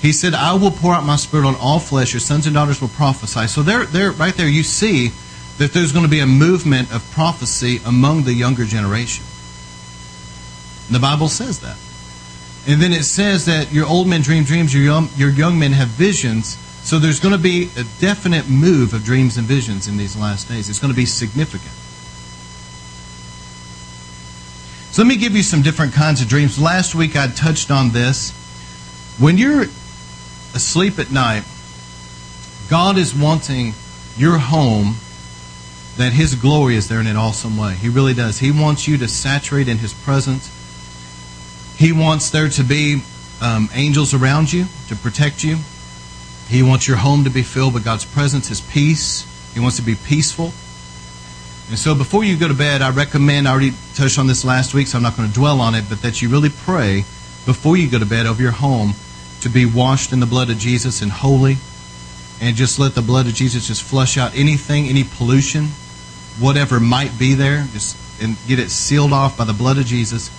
He 0.00 0.12
said, 0.12 0.34
I 0.34 0.54
will 0.54 0.70
pour 0.70 0.94
out 0.94 1.04
my 1.04 1.16
spirit 1.16 1.46
on 1.46 1.56
all 1.56 1.80
flesh. 1.80 2.12
Your 2.12 2.20
sons 2.20 2.46
and 2.46 2.54
daughters 2.54 2.80
will 2.80 2.88
prophesy. 2.88 3.48
So 3.48 3.64
there, 3.64 3.86
there, 3.86 4.12
right 4.12 4.34
there, 4.34 4.46
you 4.46 4.62
see 4.62 5.10
that 5.58 5.72
there's 5.72 5.92
going 5.92 6.04
to 6.04 6.10
be 6.10 6.20
a 6.20 6.26
movement 6.26 6.92
of 6.92 7.08
prophecy 7.12 7.80
among 7.86 8.24
the 8.24 8.32
younger 8.32 8.64
generation. 8.64 9.24
The 10.90 10.98
Bible 10.98 11.28
says 11.28 11.60
that. 11.60 11.76
And 12.66 12.80
then 12.80 12.92
it 12.92 13.04
says 13.04 13.46
that 13.46 13.72
your 13.72 13.86
old 13.86 14.08
men 14.08 14.22
dream 14.22 14.44
dreams, 14.44 14.74
your 14.74 14.82
young, 14.82 15.08
your 15.16 15.30
young 15.30 15.58
men 15.58 15.72
have 15.72 15.88
visions. 15.88 16.56
So 16.82 16.98
there's 16.98 17.20
going 17.20 17.34
to 17.34 17.40
be 17.40 17.70
a 17.76 17.84
definite 18.00 18.48
move 18.48 18.94
of 18.94 19.04
dreams 19.04 19.36
and 19.36 19.46
visions 19.46 19.86
in 19.86 19.96
these 19.96 20.16
last 20.16 20.48
days. 20.48 20.68
It's 20.68 20.78
going 20.78 20.92
to 20.92 20.96
be 20.96 21.06
significant. 21.06 21.72
So 24.92 25.02
let 25.02 25.08
me 25.08 25.16
give 25.16 25.34
you 25.34 25.42
some 25.42 25.62
different 25.62 25.92
kinds 25.92 26.22
of 26.22 26.28
dreams. 26.28 26.60
Last 26.60 26.94
week 26.94 27.16
I 27.16 27.26
touched 27.26 27.70
on 27.70 27.90
this. 27.90 28.30
When 29.18 29.38
you're 29.38 29.62
asleep 30.54 30.98
at 30.98 31.10
night, 31.10 31.44
God 32.70 32.96
is 32.96 33.14
wanting 33.14 33.74
your 34.16 34.38
home 34.38 34.96
that 35.96 36.12
His 36.12 36.34
glory 36.34 36.76
is 36.76 36.88
there 36.88 37.00
in 37.00 37.06
an 37.06 37.16
awesome 37.16 37.56
way. 37.56 37.74
He 37.74 37.88
really 37.88 38.14
does. 38.14 38.38
He 38.38 38.50
wants 38.50 38.88
you 38.88 38.98
to 38.98 39.08
saturate 39.08 39.68
in 39.68 39.78
His 39.78 39.94
presence. 39.94 40.50
He 41.76 41.92
wants 41.92 42.30
there 42.30 42.48
to 42.48 42.64
be 42.64 43.02
um, 43.40 43.68
angels 43.74 44.14
around 44.14 44.52
you 44.52 44.66
to 44.88 44.96
protect 44.96 45.44
you. 45.44 45.58
He 46.48 46.62
wants 46.62 46.86
your 46.86 46.96
home 46.96 47.24
to 47.24 47.30
be 47.30 47.42
filled 47.42 47.74
with 47.74 47.84
God's 47.84 48.04
presence, 48.04 48.48
His 48.48 48.60
peace. 48.60 49.30
He 49.54 49.60
wants 49.60 49.76
to 49.76 49.82
be 49.82 49.94
peaceful. 49.94 50.52
And 51.70 51.78
so 51.78 51.94
before 51.94 52.24
you 52.24 52.36
go 52.36 52.48
to 52.48 52.54
bed, 52.54 52.82
I 52.82 52.90
recommend, 52.90 53.48
I 53.48 53.52
already 53.52 53.72
touched 53.94 54.18
on 54.18 54.26
this 54.26 54.44
last 54.44 54.74
week, 54.74 54.86
so 54.86 54.98
I'm 54.98 55.02
not 55.02 55.16
going 55.16 55.28
to 55.28 55.34
dwell 55.34 55.60
on 55.60 55.74
it, 55.74 55.84
but 55.88 56.02
that 56.02 56.20
you 56.20 56.28
really 56.28 56.50
pray 56.50 57.04
before 57.46 57.76
you 57.76 57.90
go 57.90 57.98
to 57.98 58.06
bed 58.06 58.26
over 58.26 58.42
your 58.42 58.52
home 58.52 58.94
to 59.40 59.48
be 59.48 59.64
washed 59.64 60.12
in 60.12 60.20
the 60.20 60.26
blood 60.26 60.50
of 60.50 60.58
Jesus 60.58 61.00
and 61.00 61.10
holy. 61.10 61.56
And 62.40 62.56
just 62.56 62.78
let 62.78 62.94
the 62.94 63.02
blood 63.02 63.26
of 63.26 63.34
Jesus 63.34 63.68
just 63.68 63.82
flush 63.82 64.18
out 64.18 64.34
anything, 64.34 64.88
any 64.88 65.04
pollution, 65.04 65.68
whatever 66.38 66.80
might 66.80 67.18
be 67.18 67.34
there, 67.34 67.66
just 67.72 67.96
and 68.22 68.36
get 68.46 68.58
it 68.58 68.70
sealed 68.70 69.12
off 69.12 69.36
by 69.36 69.44
the 69.44 69.52
blood 69.52 69.78
of 69.78 69.86
Jesus. 69.86 70.30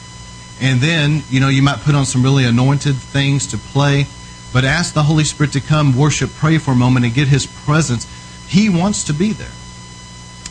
And 0.61 0.79
then, 0.79 1.23
you 1.29 1.39
know, 1.39 1.49
you 1.49 1.61
might 1.61 1.79
put 1.81 1.95
on 1.95 2.05
some 2.05 2.23
really 2.23 2.45
anointed 2.45 2.95
things 2.95 3.47
to 3.47 3.57
play, 3.57 4.07
but 4.53 4.63
ask 4.63 4.93
the 4.93 5.03
Holy 5.03 5.25
Spirit 5.25 5.53
to 5.53 5.61
come, 5.61 5.97
worship, 5.97 6.29
pray 6.31 6.57
for 6.57 6.71
a 6.71 6.75
moment, 6.75 7.05
and 7.05 7.13
get 7.13 7.27
His 7.27 7.45
presence. 7.45 8.07
He 8.47 8.69
wants 8.69 9.03
to 9.05 9.13
be 9.13 9.33
there. 9.33 9.51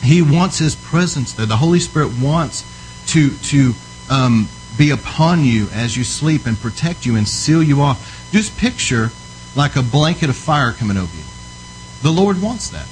He 0.03 0.21
wants 0.21 0.59
His 0.59 0.75
presence 0.75 1.33
there. 1.33 1.47
The 1.47 1.57
Holy 1.57 1.79
Spirit 1.79 2.11
wants 2.21 2.63
to 3.07 3.31
to 3.31 3.73
um, 4.09 4.47
be 4.77 4.91
upon 4.91 5.43
you 5.43 5.67
as 5.73 5.97
you 5.97 6.03
sleep 6.03 6.45
and 6.45 6.59
protect 6.59 7.05
you 7.05 7.15
and 7.15 7.27
seal 7.27 7.63
you 7.63 7.81
off. 7.81 8.29
Just 8.31 8.57
picture 8.57 9.09
like 9.55 9.75
a 9.75 9.81
blanket 9.81 10.29
of 10.29 10.35
fire 10.35 10.73
coming 10.73 10.97
over 10.97 11.15
you. 11.15 11.23
The 12.03 12.11
Lord 12.11 12.41
wants 12.41 12.69
that. 12.69 12.87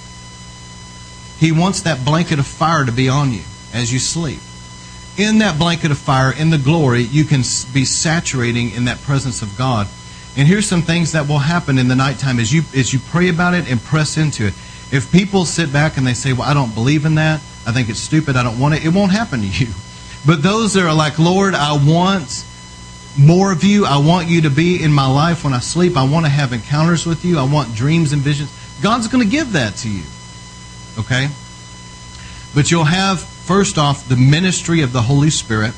He 1.43 1.51
wants 1.51 1.81
that 1.81 2.05
blanket 2.05 2.39
of 2.39 2.47
fire 2.47 2.85
to 2.85 2.91
be 2.93 3.09
on 3.09 3.33
you 3.33 3.41
as 3.73 3.91
you 3.91 3.99
sleep. 3.99 4.39
In 5.17 5.39
that 5.39 5.59
blanket 5.59 5.91
of 5.91 5.97
fire, 5.97 6.31
in 6.31 6.51
the 6.51 6.57
glory, 6.57 7.01
you 7.01 7.25
can 7.25 7.41
be 7.73 7.83
saturating 7.83 8.71
in 8.71 8.85
that 8.85 9.01
presence 9.01 9.41
of 9.41 9.57
God. 9.57 9.89
And 10.37 10.47
here's 10.47 10.69
some 10.69 10.83
things 10.83 11.11
that 11.11 11.27
will 11.27 11.39
happen 11.39 11.77
in 11.77 11.89
the 11.89 11.97
nighttime 11.97 12.39
as 12.39 12.53
you 12.53 12.61
as 12.73 12.93
you 12.93 12.99
pray 13.09 13.27
about 13.27 13.55
it 13.55 13.69
and 13.69 13.83
press 13.83 14.15
into 14.15 14.47
it. 14.47 14.53
If 14.89 15.11
people 15.11 15.43
sit 15.43 15.73
back 15.73 15.97
and 15.97 16.07
they 16.07 16.13
say, 16.13 16.31
"Well, 16.31 16.47
I 16.47 16.53
don't 16.53 16.73
believe 16.73 17.03
in 17.03 17.15
that. 17.15 17.41
I 17.67 17.73
think 17.73 17.89
it's 17.89 17.99
stupid. 17.99 18.37
I 18.37 18.43
don't 18.43 18.57
want 18.57 18.75
it." 18.75 18.85
It 18.85 18.93
won't 18.93 19.11
happen 19.11 19.41
to 19.41 19.47
you. 19.47 19.67
But 20.25 20.43
those 20.43 20.71
that 20.75 20.85
are 20.85 20.93
like, 20.93 21.19
"Lord, 21.19 21.55
I 21.55 21.73
want 21.73 22.45
more 23.17 23.51
of 23.51 23.65
you. 23.65 23.85
I 23.85 23.97
want 23.97 24.29
you 24.29 24.43
to 24.43 24.49
be 24.49 24.81
in 24.81 24.93
my 24.93 25.07
life 25.07 25.43
when 25.43 25.51
I 25.51 25.59
sleep. 25.59 25.97
I 25.97 26.03
want 26.03 26.25
to 26.25 26.31
have 26.31 26.53
encounters 26.53 27.05
with 27.05 27.25
you. 27.25 27.37
I 27.37 27.43
want 27.43 27.75
dreams 27.75 28.13
and 28.13 28.21
visions." 28.21 28.49
God's 28.81 29.09
going 29.09 29.25
to 29.25 29.29
give 29.29 29.51
that 29.51 29.75
to 29.83 29.89
you. 29.89 30.03
Okay? 30.97 31.29
But 32.53 32.69
you'll 32.69 32.83
have, 32.85 33.21
first 33.21 33.77
off, 33.77 34.07
the 34.07 34.15
ministry 34.15 34.81
of 34.81 34.93
the 34.93 35.01
Holy 35.01 35.29
Spirit. 35.29 35.73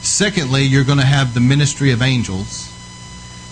Secondly, 0.00 0.62
you're 0.62 0.84
going 0.84 0.98
to 0.98 1.04
have 1.04 1.34
the 1.34 1.40
ministry 1.40 1.90
of 1.90 2.02
angels. 2.02 2.72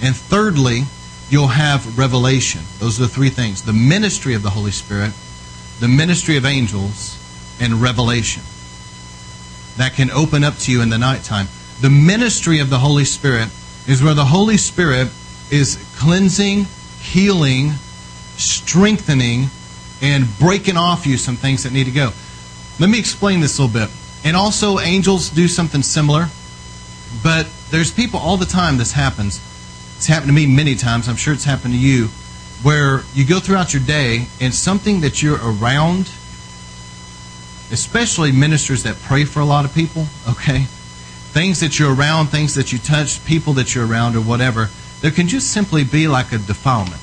And 0.02 0.14
thirdly, 0.14 0.84
you'll 1.28 1.48
have 1.48 1.98
revelation. 1.98 2.62
Those 2.78 3.00
are 3.00 3.04
the 3.04 3.08
three 3.08 3.30
things 3.30 3.62
the 3.62 3.72
ministry 3.72 4.34
of 4.34 4.42
the 4.42 4.50
Holy 4.50 4.70
Spirit, 4.70 5.12
the 5.80 5.88
ministry 5.88 6.36
of 6.36 6.44
angels, 6.44 7.18
and 7.60 7.74
revelation. 7.74 8.42
That 9.76 9.94
can 9.94 10.10
open 10.10 10.44
up 10.44 10.56
to 10.58 10.72
you 10.72 10.82
in 10.82 10.90
the 10.90 10.98
nighttime. 10.98 11.48
The 11.80 11.90
ministry 11.90 12.60
of 12.60 12.70
the 12.70 12.78
Holy 12.78 13.04
Spirit 13.04 13.48
is 13.88 14.02
where 14.02 14.14
the 14.14 14.26
Holy 14.26 14.56
Spirit 14.56 15.08
is 15.50 15.84
cleansing, 15.96 16.66
healing, 17.00 17.72
strengthening, 18.36 19.46
and 20.02 20.26
breaking 20.38 20.76
off 20.76 21.06
you 21.06 21.16
some 21.16 21.36
things 21.36 21.62
that 21.62 21.72
need 21.72 21.84
to 21.84 21.90
go. 21.90 22.12
Let 22.78 22.90
me 22.90 22.98
explain 22.98 23.40
this 23.40 23.58
a 23.58 23.62
little 23.62 23.80
bit. 23.80 23.90
And 24.24 24.36
also, 24.36 24.78
angels 24.78 25.28
do 25.30 25.48
something 25.48 25.82
similar, 25.82 26.28
but 27.22 27.46
there's 27.70 27.92
people 27.92 28.18
all 28.18 28.36
the 28.36 28.46
time 28.46 28.78
this 28.78 28.92
happens. 28.92 29.40
It's 29.96 30.06
happened 30.06 30.28
to 30.28 30.34
me 30.34 30.46
many 30.46 30.74
times. 30.74 31.08
I'm 31.08 31.16
sure 31.16 31.34
it's 31.34 31.44
happened 31.44 31.74
to 31.74 31.78
you, 31.78 32.06
where 32.62 33.02
you 33.12 33.26
go 33.26 33.38
throughout 33.38 33.72
your 33.74 33.82
day 33.82 34.26
and 34.40 34.54
something 34.54 35.00
that 35.02 35.22
you're 35.22 35.38
around, 35.42 36.10
especially 37.70 38.32
ministers 38.32 38.82
that 38.84 38.96
pray 39.02 39.24
for 39.24 39.40
a 39.40 39.44
lot 39.44 39.64
of 39.64 39.74
people, 39.74 40.06
okay? 40.28 40.64
Things 41.32 41.60
that 41.60 41.78
you're 41.78 41.94
around, 41.94 42.28
things 42.28 42.54
that 42.54 42.72
you 42.72 42.78
touch, 42.78 43.24
people 43.24 43.52
that 43.54 43.74
you're 43.74 43.86
around, 43.86 44.16
or 44.16 44.20
whatever, 44.20 44.70
there 45.00 45.10
can 45.10 45.28
just 45.28 45.52
simply 45.52 45.84
be 45.84 46.08
like 46.08 46.32
a 46.32 46.38
defilement. 46.38 47.00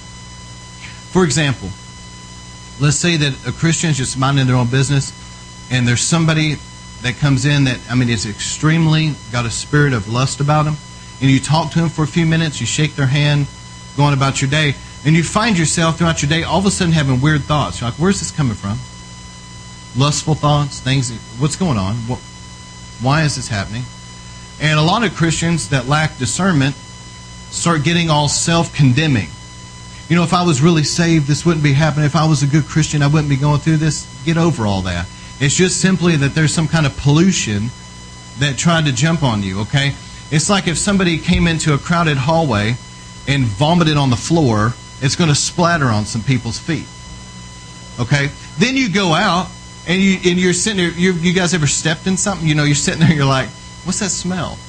For 1.12 1.24
example, 1.24 1.70
let's 2.82 2.98
say 2.98 3.16
that 3.16 3.48
a 3.48 3.52
Christian 3.52 3.92
is 3.92 3.98
just 3.98 4.18
minding 4.18 4.48
their 4.48 4.56
own 4.56 4.68
business, 4.68 5.14
and 5.72 5.88
there's 5.88 6.02
somebody 6.02 6.56
that 7.04 7.16
comes 7.18 7.46
in 7.46 7.66
that, 7.66 7.80
I 7.90 7.96
mean, 7.96 8.10
is 8.10 8.26
extremely 8.26 9.14
got 9.32 9.46
a 9.46 9.52
spirit 9.52 9.94
of 9.94 10.12
lust 10.12 10.40
about 10.40 10.66
them, 10.66 10.76
and 11.22 11.30
you 11.30 11.40
talk 11.40 11.72
to 11.74 11.80
them 11.80 11.90
for 11.90 12.04
a 12.04 12.08
few 12.08 12.26
minutes, 12.26 12.60
you 12.60 12.66
shake 12.66 12.96
their 12.96 13.06
hand, 13.06 13.46
going 13.96 14.16
about 14.16 14.42
your 14.42 14.50
day, 14.50 14.74
and 15.06 15.16
you 15.16 15.24
find 15.24 15.58
yourself 15.58 16.00
throughout 16.00 16.24
your 16.24 16.30
day 16.30 16.42
all 16.42 16.58
of 16.58 16.66
a 16.66 16.72
sudden 16.72 16.92
having 16.92 17.22
weird 17.22 17.44
thoughts. 17.44 17.80
You're 17.80 17.92
like, 17.92 18.00
where's 18.00 18.20
this 18.20 18.32
coming 18.32 18.56
from? 18.56 18.80
Lustful 19.96 20.34
thoughts, 20.36 20.80
things, 20.80 21.16
what's 21.38 21.56
going 21.56 21.78
on? 21.78 21.96
What, 22.08 22.20
why 23.00 23.24
is 23.24 23.36
this 23.36 23.48
happening? 23.48 23.84
And 24.60 24.80
a 24.80 24.84
lot 24.84 25.04
of 25.04 25.16
Christians 25.16 25.70
that 25.70 25.88
lack 25.88 26.18
discernment 26.18 26.76
start 26.76 27.84
getting 27.84 28.10
all 28.10 28.28
self 28.28 28.74
condemning 28.74 29.30
you 30.12 30.18
know, 30.18 30.24
if 30.24 30.34
I 30.34 30.44
was 30.44 30.62
really 30.62 30.84
saved, 30.84 31.26
this 31.26 31.46
wouldn't 31.46 31.64
be 31.64 31.72
happening. 31.72 32.06
If 32.06 32.18
I 32.18 32.28
was 32.28 32.44
a 32.44 32.46
good 32.46 32.66
Christian, 32.66 33.02
I 33.02 33.08
wouldn't 33.08 33.30
be 33.30 33.38
going 33.38 33.62
through 33.62 33.78
this. 33.78 34.06
Get 34.26 34.36
over 34.36 34.68
all 34.68 34.82
that. 34.82 35.08
It's 35.40 35.56
just 35.56 35.80
simply 35.80 36.18
that 36.18 36.36
there's 36.36 36.54
some 36.54 36.68
kind 36.68 36.86
of 36.86 36.98
pollution 36.98 37.70
that 38.40 38.58
tried 38.58 38.88
to 38.88 38.92
jump 38.92 39.24
on 39.24 39.42
you, 39.42 39.62
okay? 39.62 39.96
It's 40.30 40.50
like 40.50 40.68
if 40.68 40.78
somebody 40.78 41.18
came 41.18 41.48
into 41.48 41.74
a 41.74 41.78
crowded 41.78 42.18
hallway 42.18 42.76
and 43.26 43.46
vomited 43.46 43.96
on 43.96 44.10
the 44.10 44.18
floor, 44.18 44.74
it's 45.00 45.16
going 45.16 45.30
to 45.30 45.36
splatter 45.36 45.86
on 45.86 46.04
some 46.04 46.24
people's 46.24 46.60
feet. 46.60 46.88
Okay? 47.98 48.32
Then 48.60 48.76
you 48.76 48.90
go 48.92 49.14
out 49.14 49.48
and 49.88 50.02
you 50.02 50.18
and 50.30 50.38
you're 50.38 50.52
sitting 50.52 50.78
there. 50.78 50.92
You, 50.92 51.14
you 51.14 51.32
guys 51.32 51.54
ever 51.54 51.68
stepped 51.68 52.06
in 52.06 52.18
something? 52.18 52.46
You 52.46 52.56
know, 52.56 52.66
you're 52.66 52.76
sitting 52.76 53.00
there. 53.00 53.14
You're 53.14 53.24
like, 53.24 53.48
what's 53.86 54.00
that 54.00 54.10
smell? 54.10 54.60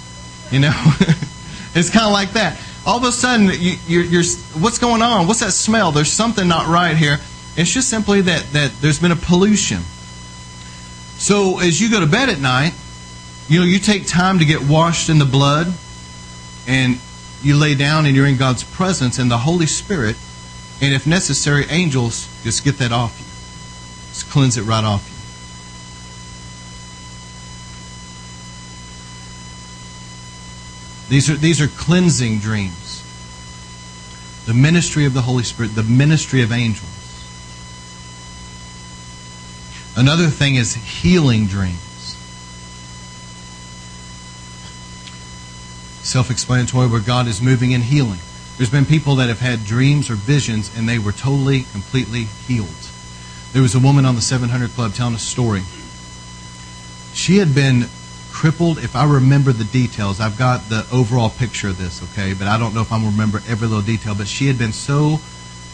You 0.52 0.60
know, 0.60 0.72
it's 1.74 1.90
kind 1.90 2.06
of 2.06 2.12
like 2.12 2.30
that. 2.34 2.60
All 2.84 2.98
of 2.98 3.04
a 3.04 3.12
sudden, 3.12 3.46
you, 3.46 3.76
you're, 3.86 4.04
you're 4.04 4.24
what's 4.58 4.78
going 4.78 5.02
on? 5.02 5.28
What's 5.28 5.40
that 5.40 5.52
smell? 5.52 5.92
There's 5.92 6.10
something 6.10 6.48
not 6.48 6.66
right 6.66 6.96
here. 6.96 7.18
It's 7.56 7.72
just 7.72 7.88
simply 7.88 8.22
that 8.22 8.44
that 8.52 8.72
there's 8.80 8.98
been 8.98 9.12
a 9.12 9.16
pollution. 9.16 9.82
So 11.18 11.60
as 11.60 11.80
you 11.80 11.90
go 11.90 12.00
to 12.00 12.06
bed 12.06 12.28
at 12.28 12.40
night, 12.40 12.72
you 13.48 13.60
know, 13.60 13.66
you 13.66 13.78
take 13.78 14.06
time 14.06 14.40
to 14.40 14.44
get 14.44 14.62
washed 14.62 15.08
in 15.08 15.18
the 15.18 15.24
blood, 15.24 15.72
and 16.66 16.98
you 17.42 17.56
lay 17.56 17.74
down 17.74 18.06
and 18.06 18.16
you're 18.16 18.26
in 18.26 18.36
God's 18.36 18.64
presence, 18.64 19.18
and 19.18 19.30
the 19.30 19.38
Holy 19.38 19.66
Spirit, 19.66 20.16
and 20.80 20.92
if 20.92 21.06
necessary, 21.06 21.66
angels 21.68 22.28
just 22.42 22.64
get 22.64 22.78
that 22.78 22.90
off 22.90 23.18
you. 23.20 23.26
Just 24.08 24.30
cleanse 24.30 24.56
it 24.56 24.62
right 24.62 24.84
off 24.84 25.06
you. 25.08 25.11
These 31.12 31.28
are, 31.28 31.34
these 31.34 31.60
are 31.60 31.68
cleansing 31.68 32.38
dreams. 32.38 33.04
The 34.46 34.54
ministry 34.54 35.04
of 35.04 35.12
the 35.12 35.20
Holy 35.20 35.44
Spirit, 35.44 35.74
the 35.74 35.82
ministry 35.82 36.40
of 36.40 36.50
angels. 36.50 36.88
Another 39.94 40.28
thing 40.28 40.54
is 40.54 40.72
healing 40.72 41.48
dreams. 41.48 42.16
Self 46.02 46.30
explanatory, 46.30 46.88
where 46.88 47.02
God 47.02 47.28
is 47.28 47.42
moving 47.42 47.72
in 47.72 47.82
healing. 47.82 48.20
There's 48.56 48.70
been 48.70 48.86
people 48.86 49.16
that 49.16 49.28
have 49.28 49.40
had 49.40 49.66
dreams 49.66 50.08
or 50.08 50.14
visions 50.14 50.74
and 50.74 50.88
they 50.88 50.98
were 50.98 51.12
totally, 51.12 51.64
completely 51.72 52.24
healed. 52.24 52.88
There 53.52 53.60
was 53.60 53.74
a 53.74 53.80
woman 53.80 54.06
on 54.06 54.14
the 54.14 54.22
700 54.22 54.70
Club 54.70 54.94
telling 54.94 55.14
a 55.14 55.18
story. 55.18 55.64
She 57.12 57.36
had 57.36 57.54
been 57.54 57.90
crippled. 58.32 58.78
If 58.78 58.96
I 58.96 59.04
remember 59.04 59.52
the 59.52 59.64
details, 59.64 60.18
I've 60.18 60.38
got 60.38 60.68
the 60.68 60.86
overall 60.90 61.30
picture 61.30 61.68
of 61.68 61.78
this, 61.78 62.02
okay? 62.02 62.34
But 62.34 62.48
I 62.48 62.58
don't 62.58 62.74
know 62.74 62.80
if 62.80 62.92
I'm 62.92 63.04
remember 63.04 63.40
every 63.48 63.68
little 63.68 63.82
detail. 63.82 64.14
But 64.14 64.26
she 64.26 64.46
had 64.46 64.58
been 64.58 64.72
so 64.72 65.20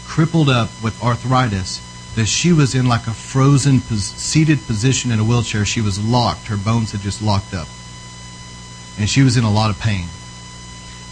crippled 0.07 0.49
up 0.49 0.68
with 0.83 1.01
arthritis 1.03 1.81
that 2.16 2.27
she 2.27 2.53
was 2.53 2.75
in 2.75 2.87
like 2.87 3.07
a 3.07 3.12
frozen, 3.12 3.81
seated 3.81 4.66
position 4.66 5.11
in 5.11 5.21
a 5.21 5.25
wheelchair. 5.25 5.64
She 5.64 5.81
was 5.81 6.03
locked. 6.03 6.49
Her 6.49 6.57
bones 6.57 6.92
had 6.92 7.01
just 7.01 7.23
locked 7.23 7.55
up. 7.55 7.68
And 8.99 9.09
she 9.09 9.23
was 9.23 9.37
in 9.37 9.44
a 9.44 9.51
lot 9.51 9.71
of 9.71 9.79
pain. 9.79 10.07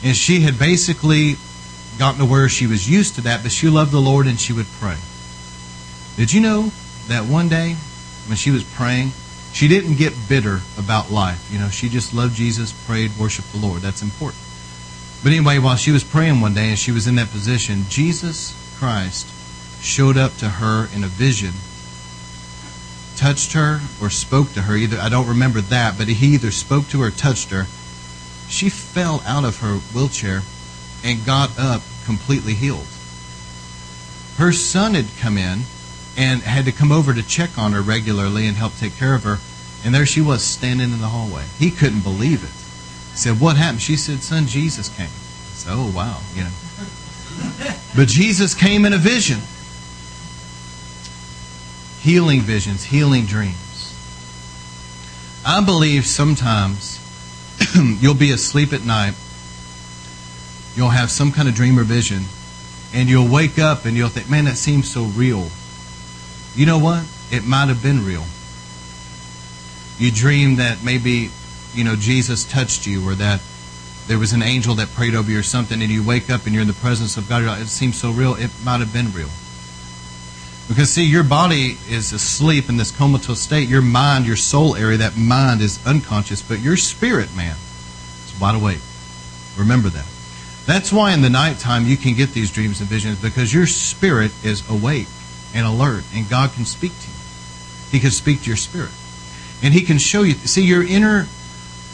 And 0.05 0.17
she 0.17 0.41
had 0.41 0.59
basically 0.59 1.37
gotten 1.99 2.21
to 2.21 2.27
where 2.27 2.49
she 2.49 2.67
was 2.67 2.91
used 2.91 3.15
to 3.15 3.21
that, 3.23 3.43
but 3.43 3.53
she 3.53 3.69
loved 3.69 3.93
the 3.93 4.01
Lord 4.01 4.27
and 4.27 4.39
she 4.39 4.53
would 4.53 4.67
pray. 4.81 4.97
Did 6.17 6.33
you 6.33 6.41
know 6.41 6.73
that 7.09 7.25
one 7.25 7.49
day 7.49 7.77
when 8.27 8.37
she 8.37 8.51
was 8.51 8.65
praying, 8.65 9.13
she 9.57 9.69
didn't 9.69 9.97
get 9.97 10.13
bitter 10.29 10.61
about 10.79 11.11
life? 11.11 11.49
You 11.51 11.59
know, 11.59 11.71
she 11.71 11.89
just 11.89 12.13
loved 12.13 12.37
Jesus, 12.37 12.73
prayed, 12.87 13.11
worshiped 13.19 13.51
the 13.53 13.59
Lord. 13.59 13.81
That's 13.81 14.03
important. 14.03 14.43
But 15.23 15.33
anyway, 15.33 15.59
while 15.59 15.77
she 15.77 15.93
was 15.93 16.05
praying 16.05 16.43
one 16.43 16.53
day 16.53 16.69
and 16.69 16.79
she 16.79 16.93
was 16.93 17.07
in 17.07 17.15
that 17.15 17.31
position, 17.31 17.85
Jesus 17.89 18.55
Christ 18.77 19.27
showed 19.83 20.19
up 20.19 20.37
to 20.37 20.47
her 20.47 20.95
in 20.95 21.05
a 21.05 21.07
vision, 21.07 21.53
touched 23.17 23.55
her 23.55 23.81
or 23.99 24.11
spoke 24.11 24.53
to 24.53 24.61
her. 24.61 24.77
Either 24.77 24.99
I 24.99 25.09
don't 25.09 25.27
remember 25.27 25.63
that, 25.63 25.97
but 25.97 26.07
he 26.07 26.35
either 26.35 26.51
spoke 26.51 26.89
to 26.89 27.01
her 27.01 27.09
or 27.09 27.11
touched 27.11 27.49
her. 27.49 27.65
She 28.51 28.69
fell 28.69 29.23
out 29.27 29.47
of 29.47 29.61
her 29.61 29.77
wheelchair 29.95 30.43
and 31.03 31.25
got 31.25 31.59
up 31.59 31.81
completely 32.05 32.53
healed. 32.53 32.87
Her 34.37 34.53
son 34.53 34.93
had 34.93 35.07
come 35.19 35.39
in 35.39 35.63
and 36.17 36.43
had 36.43 36.65
to 36.65 36.73
come 36.73 36.91
over 36.91 37.13
to 37.13 37.23
check 37.23 37.59
on 37.59 37.73
her 37.73 37.83
regularly 37.83 38.47
and 38.47 38.57
help 38.57 38.75
take 38.77 38.97
care 38.97 39.15
of 39.15 39.25
her. 39.25 39.39
And 39.85 39.95
there 39.95 40.07
she 40.07 40.21
was 40.21 40.43
standing 40.43 40.93
in 40.93 41.01
the 41.01 41.09
hallway. 41.09 41.45
He 41.59 41.71
couldn't 41.71 42.03
believe 42.03 42.43
it. 42.43 42.51
He 43.13 43.19
said, 43.19 43.41
What 43.41 43.57
happened? 43.57 43.83
She 43.83 43.97
said, 43.97 44.21
Son, 44.23 44.47
Jesus 44.47 44.89
came. 44.89 45.07
I 45.07 45.55
said, 45.55 45.73
Oh, 45.75 45.93
wow. 45.95 46.21
You 46.35 46.45
know. 46.45 46.51
But 47.95 48.09
Jesus 48.09 48.55
came 48.55 48.85
in 48.85 48.93
a 48.93 48.99
vision. 48.99 49.41
Healing 52.01 52.41
visions, 52.41 52.85
healing 52.85 53.27
dreams. 53.27 53.95
I 55.45 55.65
believe 55.65 56.07
sometimes 56.07 57.01
you'll 58.01 58.15
be 58.15 58.31
asleep 58.33 58.73
at 58.73 58.85
night, 58.85 59.15
you'll 60.75 60.91
have 60.91 61.11
some 61.11 61.33
kind 61.33 61.49
of 61.49 61.55
dream 61.55 61.79
or 61.79 61.85
vision, 61.85 62.25
and 62.93 63.09
you'll 63.09 63.29
wake 63.29 63.59
up 63.59 63.85
and 63.85 63.97
you'll 63.97 64.09
think, 64.09 64.29
man, 64.29 64.45
that 64.47 64.57
seems 64.57 64.91
so 64.91 65.05
real. 65.05 65.49
You 66.57 66.65
know 66.65 66.79
what? 66.79 67.05
It 67.31 67.45
might 67.45 67.69
have 67.69 67.83
been 67.83 68.03
real. 68.03 68.25
You 69.99 70.11
dream 70.11 70.57
that 70.57 70.83
maybe, 70.83 71.31
you 71.75 71.85
know, 71.85 71.97
Jesus 71.97 72.45
touched 72.45 72.87
you 72.87 73.07
or 73.07 73.15
that 73.15 73.43
there 74.07 74.19
was 74.19 74.33
an 74.33 74.43
angel 74.43 74.77
that 74.77 74.89
prayed 74.95 75.15
over 75.15 75.31
you 75.31 75.39
or 75.39 75.43
something, 75.43 75.83
and 75.83 75.91
you 75.91 76.03
wake 76.03 76.31
up 76.31 76.47
and 76.47 76.55
you're 76.55 76.63
in 76.63 76.69
the 76.69 76.75
presence 76.75 77.19
of 77.19 77.29
God. 77.29 77.45
Like, 77.45 77.61
it 77.61 77.67
seems 77.67 77.99
so 77.99 78.11
real. 78.11 78.35
It 78.37 78.51
might 78.65 78.81
have 78.81 78.93
been 78.93 79.13
real. 79.13 79.29
Because, 80.69 80.91
see, 80.91 81.05
your 81.05 81.25
body 81.25 81.77
is 81.91 82.15
asleep 82.15 82.71
in 82.71 82.79
this 82.79 82.91
comatose 82.91 83.41
state. 83.41 83.69
Your 83.69 83.83
mind, 83.83 84.27
your 84.27 84.37
soul 84.37 84.77
area, 84.77 84.97
that 84.97 85.17
mind 85.17 85.61
is 85.61 85.85
unconscious, 85.87 86.41
but 86.41 86.61
your 86.61 86.79
spirit, 86.79 87.37
man, 87.37 87.55
is 87.55 88.35
wide 88.41 88.55
awake. 88.55 88.81
Remember 89.59 89.91
that. 89.91 90.07
That's 90.65 90.91
why 90.91 91.13
in 91.13 91.21
the 91.21 91.31
nighttime 91.31 91.87
you 91.87 91.99
can 91.99 92.15
get 92.15 92.31
these 92.31 92.51
dreams 92.51 92.81
and 92.81 92.89
visions 92.89 93.21
because 93.21 93.53
your 93.53 93.67
spirit 93.67 94.33
is 94.43 94.69
awake 94.71 95.07
and 95.57 95.67
alert, 95.67 96.05
and 96.15 96.29
God 96.29 96.53
can 96.53 96.67
speak 96.67 96.93
to 96.93 97.09
you. 97.09 97.15
He 97.91 97.99
can 97.99 98.11
speak 98.11 98.43
to 98.43 98.47
your 98.47 98.57
spirit. 98.57 98.93
And 99.63 99.73
He 99.73 99.81
can 99.81 99.99
show 99.99 100.23
you. 100.23 100.35
See, 100.35 100.63
your 100.63 100.87
inner. 100.87 101.27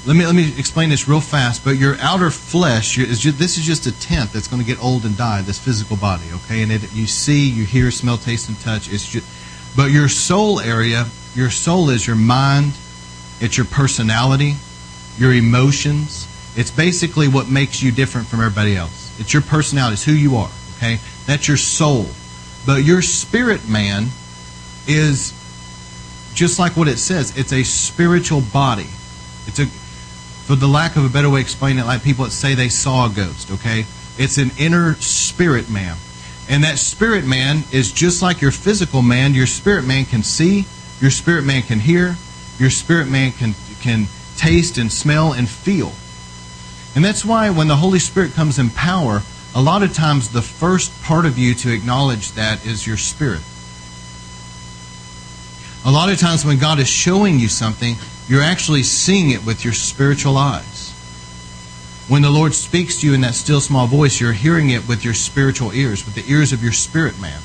Let 0.05 0.17
me 0.17 0.27
let 0.27 0.35
me 0.35 0.53
explain 0.59 0.89
this 0.89 1.07
real 1.07 1.21
fast. 1.21 1.65
But 1.65 1.77
your 1.77 1.97
outer 2.01 2.31
flesh 2.31 2.99
is 2.99 3.21
just, 3.21 3.39
this 3.39 3.57
is 3.57 3.65
just 3.65 3.87
a 3.87 3.93
tent 4.01 4.33
that's 4.33 4.49
going 4.49 4.61
to 4.61 4.67
get 4.67 4.83
old 4.83 5.05
and 5.05 5.17
die. 5.17 5.43
This 5.43 5.61
physical 5.61 5.97
body, 5.97 6.25
okay? 6.35 6.63
And 6.63 6.73
it, 6.73 6.93
you 6.93 7.07
see, 7.07 7.49
you 7.49 7.65
hear, 7.65 7.93
smell, 7.93 8.19
taste, 8.19 8.49
and 8.49 8.59
touch. 8.59 8.93
It's 8.93 9.07
just, 9.09 9.25
but 9.77 9.93
your 9.93 10.09
soul 10.09 10.59
area, 10.59 11.07
your 11.37 11.51
soul 11.51 11.89
is 11.91 12.05
your 12.05 12.17
mind. 12.17 12.73
It's 13.41 13.57
your 13.57 13.67
personality, 13.67 14.57
your 15.19 15.33
emotions. 15.33 16.27
It's 16.57 16.71
basically 16.73 17.29
what 17.29 17.49
makes 17.49 17.81
you 17.81 17.93
different 17.93 18.27
from 18.27 18.41
everybody 18.41 18.77
else. 18.77 19.19
It's 19.21 19.33
your 19.33 19.43
personality. 19.43 19.95
It's 19.95 20.05
who 20.05 20.13
you 20.13 20.37
are. 20.37 20.51
Okay, 20.77 20.99
that's 21.27 21.47
your 21.47 21.57
soul. 21.57 22.07
But 22.67 22.85
your 22.85 23.03
spirit 23.03 23.69
man 23.69 24.09
is 24.87 25.33
just 26.35 26.59
like 26.59 26.77
what 26.77 26.89
it 26.89 26.99
says. 26.99 27.37
It's 27.37 27.53
a 27.53 27.63
spiritual 27.63 28.41
body. 28.41 28.89
It's 29.47 29.59
a, 29.59 29.67
for 29.67 30.55
the 30.55 30.67
lack 30.67 30.97
of 30.97 31.05
a 31.05 31.09
better 31.09 31.29
way 31.29 31.41
to 31.41 31.43
explain 31.43 31.79
it, 31.79 31.85
like 31.85 32.03
people 32.03 32.25
that 32.25 32.31
say 32.31 32.55
they 32.55 32.69
saw 32.69 33.07
a 33.07 33.11
ghost. 33.11 33.51
Okay, 33.51 33.85
it's 34.19 34.39
an 34.39 34.51
inner 34.59 34.95
spirit 34.95 35.71
man, 35.71 35.97
and 36.49 36.65
that 36.65 36.79
spirit 36.79 37.25
man 37.25 37.65
is 37.73 37.93
just 37.93 38.23
like 38.23 38.41
your 38.41 38.51
physical 38.51 39.03
man. 39.03 39.35
Your 39.35 39.47
spirit 39.47 39.85
man 39.85 40.05
can 40.05 40.23
see. 40.23 40.67
Your 41.01 41.11
spirit 41.11 41.45
man 41.45 41.63
can 41.63 41.81
hear. 41.81 42.17
Your 42.59 42.71
spirit 42.71 43.09
man 43.09 43.33
can 43.33 43.55
can 43.81 44.07
taste 44.37 44.79
and 44.79 44.91
smell 44.91 45.33
and 45.33 45.49
feel. 45.49 45.93
And 46.95 47.05
that's 47.05 47.25
why 47.25 47.51
when 47.51 47.69
the 47.69 47.77
Holy 47.77 47.99
Spirit 47.99 48.33
comes 48.33 48.59
in 48.59 48.71
power, 48.71 49.23
a 49.55 49.61
lot 49.61 49.83
of 49.83 49.93
times 49.93 50.31
the 50.31 50.43
first 50.43 51.03
part 51.03 51.27
of 51.27 51.39
you 51.39 51.55
to 51.55 51.73
acknowledge 51.73 52.33
that 52.33 52.65
is 52.65 52.87
your 52.87 52.97
spirit. 52.97 53.43
A 55.85 55.91
lot 55.91 56.11
of 56.11 56.19
times 56.19 56.45
when 56.45 56.59
God 56.59 56.79
is 56.79 56.89
showing 56.89 57.39
you 57.39 57.49
something, 57.49 57.97
you're 58.29 58.43
actually 58.43 58.83
seeing 58.83 59.31
it 59.31 59.45
with 59.45 59.65
your 59.65 59.75
spiritual 59.75 60.39
eyes. 60.39 60.91
When 62.09 62.23
the 62.23 62.31
Lord 62.31 62.55
speaks 62.55 63.01
to 63.01 63.07
you 63.07 63.15
in 63.15 63.21
that 63.23 63.35
still 63.35 63.61
small 63.61 63.87
voice, 63.87 64.21
you're 64.21 64.33
hearing 64.33 64.71
it 64.71 64.89
with 64.89 65.05
your 65.05 65.15
spiritual 65.15 65.73
ears, 65.73 66.05
with 66.05 66.15
the 66.15 66.31
ears 66.33 66.53
of 66.53 66.63
your 66.63 66.73
spirit 66.73 67.21
man. 67.21 67.41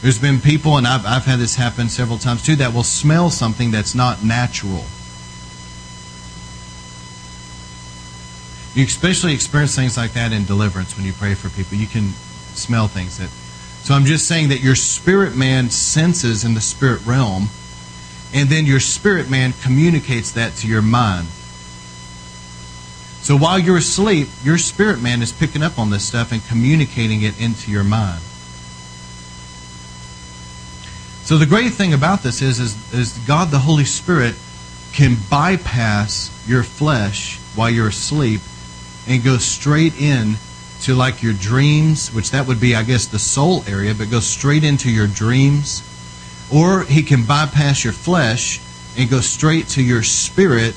There's 0.00 0.18
been 0.18 0.40
people, 0.40 0.76
and 0.76 0.86
I've, 0.86 1.06
I've 1.06 1.24
had 1.24 1.38
this 1.38 1.56
happen 1.56 1.88
several 1.88 2.18
times 2.18 2.42
too, 2.42 2.56
that 2.56 2.74
will 2.74 2.82
smell 2.82 3.30
something 3.30 3.70
that's 3.70 3.94
not 3.94 4.24
natural. 4.24 4.84
You 8.74 8.84
especially 8.84 9.34
experience 9.34 9.76
things 9.76 9.96
like 9.96 10.12
that 10.12 10.32
in 10.32 10.44
deliverance 10.44 10.96
when 10.96 11.04
you 11.04 11.12
pray 11.12 11.34
for 11.34 11.50
people. 11.50 11.76
You 11.76 11.86
can 11.86 12.08
smell 12.54 12.88
things 12.88 13.18
that. 13.18 13.28
So 13.84 13.94
I'm 13.94 14.04
just 14.04 14.26
saying 14.26 14.48
that 14.48 14.60
your 14.60 14.76
spirit 14.76 15.36
man 15.36 15.68
senses 15.68 16.44
in 16.44 16.54
the 16.54 16.60
spirit 16.60 17.04
realm, 17.04 17.48
and 18.32 18.48
then 18.48 18.64
your 18.64 18.80
spirit 18.80 19.28
man 19.28 19.52
communicates 19.62 20.30
that 20.32 20.54
to 20.56 20.68
your 20.68 20.80
mind. 20.80 21.26
So 23.20 23.36
while 23.36 23.58
you're 23.58 23.76
asleep, 23.76 24.28
your 24.42 24.56
spirit 24.56 25.02
man 25.02 25.20
is 25.20 25.32
picking 25.32 25.62
up 25.62 25.78
on 25.78 25.90
this 25.90 26.04
stuff 26.04 26.32
and 26.32 26.44
communicating 26.46 27.22
it 27.22 27.40
into 27.40 27.70
your 27.70 27.84
mind. 27.84 28.22
So 31.24 31.38
the 31.38 31.46
great 31.46 31.72
thing 31.72 31.92
about 31.92 32.22
this 32.22 32.42
is, 32.42 32.58
is, 32.58 32.94
is 32.94 33.18
God 33.26 33.50
the 33.50 33.58
Holy 33.58 33.84
Spirit 33.84 34.34
can 34.92 35.16
bypass 35.30 36.30
your 36.48 36.62
flesh 36.62 37.38
while 37.54 37.70
you're 37.70 37.88
asleep 37.88 38.40
and 39.06 39.22
go 39.24 39.38
straight 39.38 40.00
in 40.00 40.34
to 40.82 40.94
like 40.94 41.22
your 41.22 41.32
dreams, 41.32 42.12
which 42.12 42.30
that 42.32 42.46
would 42.46 42.60
be, 42.60 42.74
I 42.74 42.82
guess, 42.82 43.06
the 43.06 43.18
soul 43.18 43.64
area, 43.66 43.94
but 43.94 44.10
go 44.10 44.20
straight 44.20 44.64
into 44.64 44.90
your 44.90 45.06
dreams. 45.06 45.88
Or 46.52 46.84
he 46.84 47.02
can 47.02 47.24
bypass 47.24 47.84
your 47.84 47.92
flesh 47.92 48.60
and 48.96 49.08
go 49.08 49.20
straight 49.20 49.68
to 49.68 49.82
your 49.82 50.02
spirit 50.02 50.74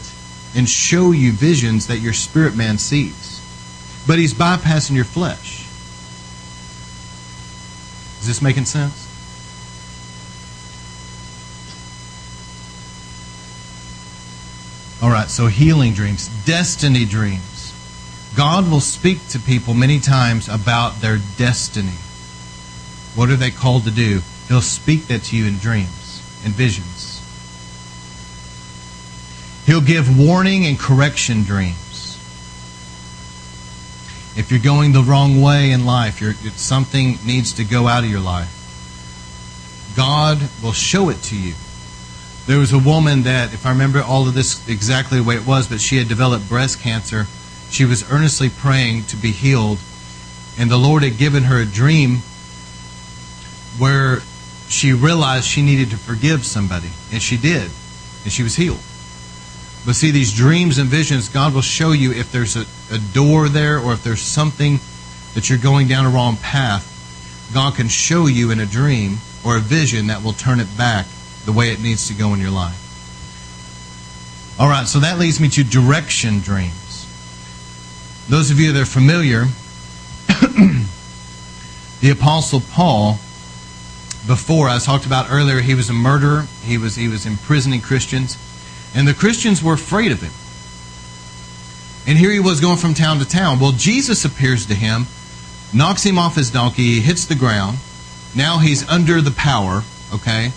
and 0.55 0.69
show 0.69 1.11
you 1.11 1.32
visions 1.34 1.88
that 1.88 1.97
your 1.97 2.13
spirit 2.13 2.55
man 2.55 2.78
sees. 2.78 3.41
But 4.07 4.19
he's 4.19 4.34
bypassing 4.34 4.95
your 4.95 5.05
flesh. 5.05 5.61
Is 8.21 8.28
this 8.28 8.41
making 8.41 8.65
sense? 8.65 9.03
All 15.01 15.09
right, 15.09 15.30
so 15.30 15.47
healing 15.47 15.93
dreams, 15.93 16.30
destiny 16.45 17.05
dreams. 17.05 17.55
God 18.36 18.69
will 18.69 18.81
speak 18.81 19.27
to 19.29 19.39
people 19.39 19.73
many 19.73 19.99
times 19.99 20.49
about 20.49 21.01
their 21.01 21.19
destiny. 21.38 21.97
What 23.15 23.29
are 23.29 23.38
they 23.38 23.51
called 23.51 23.86
to 23.86 23.91
do? 23.91 24.21
He'll 24.49 24.61
speak 24.61 25.07
that 25.07 25.23
to 25.23 25.38
you 25.38 25.45
in 25.45 25.57
dreams 25.57 26.21
and 26.43 26.53
visions. 26.53 27.21
He'll 29.65 29.81
give 29.81 30.19
warning 30.19 30.65
and 30.65 30.77
correction 30.77 31.43
dreams. 31.43 32.17
If 34.38 34.51
you're 34.51 34.59
going 34.59 34.91
the 34.91 35.01
wrong 35.01 35.41
way 35.41 35.71
in 35.71 35.86
life, 35.86 36.21
something 36.57 37.17
needs 37.25 37.53
to 37.53 37.63
go 37.63 37.88
out 37.88 38.03
of 38.03 38.09
your 38.09 38.19
life, 38.19 38.51
God 39.95 40.39
will 40.61 40.73
show 40.73 41.09
it 41.09 41.21
to 41.23 41.39
you. 41.39 41.53
There 42.47 42.59
was 42.59 42.73
a 42.73 42.79
woman 42.79 43.23
that, 43.23 43.53
if 43.53 43.65
I 43.65 43.69
remember 43.69 44.03
all 44.03 44.27
of 44.27 44.33
this 44.33 44.67
exactly 44.67 45.19
the 45.19 45.23
way 45.23 45.36
it 45.36 45.47
was, 45.47 45.69
but 45.69 45.79
she 45.79 45.97
had 45.97 46.09
developed 46.09 46.49
breast 46.49 46.81
cancer. 46.81 47.27
She 47.70 47.86
was 47.86 48.09
earnestly 48.11 48.49
praying 48.49 49.05
to 49.05 49.16
be 49.16 49.32
healed, 49.32 49.80
and 50.57 50.70
the 50.70 50.78
Lord 50.78 51.03
had 51.03 51.18
given 51.18 51.43
her 51.43 51.61
a 51.61 51.66
dream 51.66 52.18
where 53.78 54.22
she 54.68 54.93
realized 54.93 55.45
she 55.45 55.61
needed 55.61 55.89
to 55.91 55.97
forgive 55.97 56.45
somebody, 56.45 56.89
and 57.11 57.22
she 57.22 57.38
did, 57.38 57.70
and 58.24 58.32
she 58.32 58.43
was 58.43 58.55
healed. 58.55 58.80
But 59.86 59.95
see, 59.95 60.09
these 60.11 60.34
dreams 60.34 60.80
and 60.80 60.89
visions, 60.89 61.30
God 61.30 61.53
will 61.53 61.61
show 61.61 61.91
you 61.91 62.11
if 62.11 62.32
there's 62.32 62.55
a, 62.55 62.66
a 62.91 62.97
door 63.13 63.49
there 63.49 63.78
or 63.80 63.93
if 63.93 64.03
there's 64.03 64.22
something 64.22 64.80
that 65.36 65.49
you're 65.49 65.59
going 65.59 65.88
down 65.88 66.05
a 66.05 66.09
wrong 66.09 66.38
path. 66.38 66.91
God 67.53 67.76
can 67.76 67.88
show 67.88 68.26
you 68.26 68.49
in 68.49 68.59
a 68.59 68.66
dream 68.66 69.18
or 69.45 69.57
a 69.57 69.59
vision 69.59 70.07
that 70.07 70.24
will 70.24 70.34
turn 70.34 70.59
it 70.59 70.78
back 70.78 71.05
the 71.45 71.51
way 71.51 71.70
it 71.70 71.80
needs 71.80 72.07
to 72.07 72.16
go 72.16 72.34
in 72.34 72.39
your 72.39 72.49
life. 72.49 72.82
All 74.57 74.68
right, 74.68 74.88
so 74.88 74.99
that 74.99 75.20
leads 75.20 75.39
me 75.39 75.49
to 75.49 75.63
direction 75.63 76.39
dreams. 76.39 76.74
Those 78.28 78.49
of 78.49 78.59
you 78.59 78.71
that 78.71 78.82
are 78.82 78.86
familiar, 78.86 79.45
the 82.01 82.09
Apostle 82.09 82.59
Paul, 82.59 83.19
before 84.26 84.67
I 84.67 84.80
talked 84.80 85.05
about 85.05 85.28
earlier, 85.30 85.59
he 85.61 85.76
was 85.76 85.89
a 85.89 85.93
murderer. 85.93 86.47
He 86.63 86.78
was 86.78 86.95
he 86.95 87.07
was 87.07 87.26
imprisoning 87.26 87.82
Christians. 87.82 88.38
And 88.95 89.07
the 89.07 89.13
Christians 89.13 89.61
were 89.61 89.73
afraid 89.73 90.11
of 90.11 90.21
him. 90.21 90.32
And 92.07 92.17
here 92.17 92.32
he 92.32 92.39
was 92.39 92.61
going 92.61 92.78
from 92.78 92.93
town 92.93 93.19
to 93.19 93.26
town. 93.26 93.59
Well, 93.59 93.73
Jesus 93.73 94.26
appears 94.26 94.65
to 94.67 94.76
him, 94.76 95.05
knocks 95.73 96.03
him 96.03 96.17
off 96.17 96.36
his 96.36 96.49
donkey, 96.49 96.84
he 96.84 97.01
hits 97.01 97.26
the 97.26 97.36
ground. 97.36 97.78
Now 98.36 98.57
he's 98.59 98.88
under 98.89 99.21
the 99.21 99.32
power, 99.32 99.84
okay? 100.13 100.51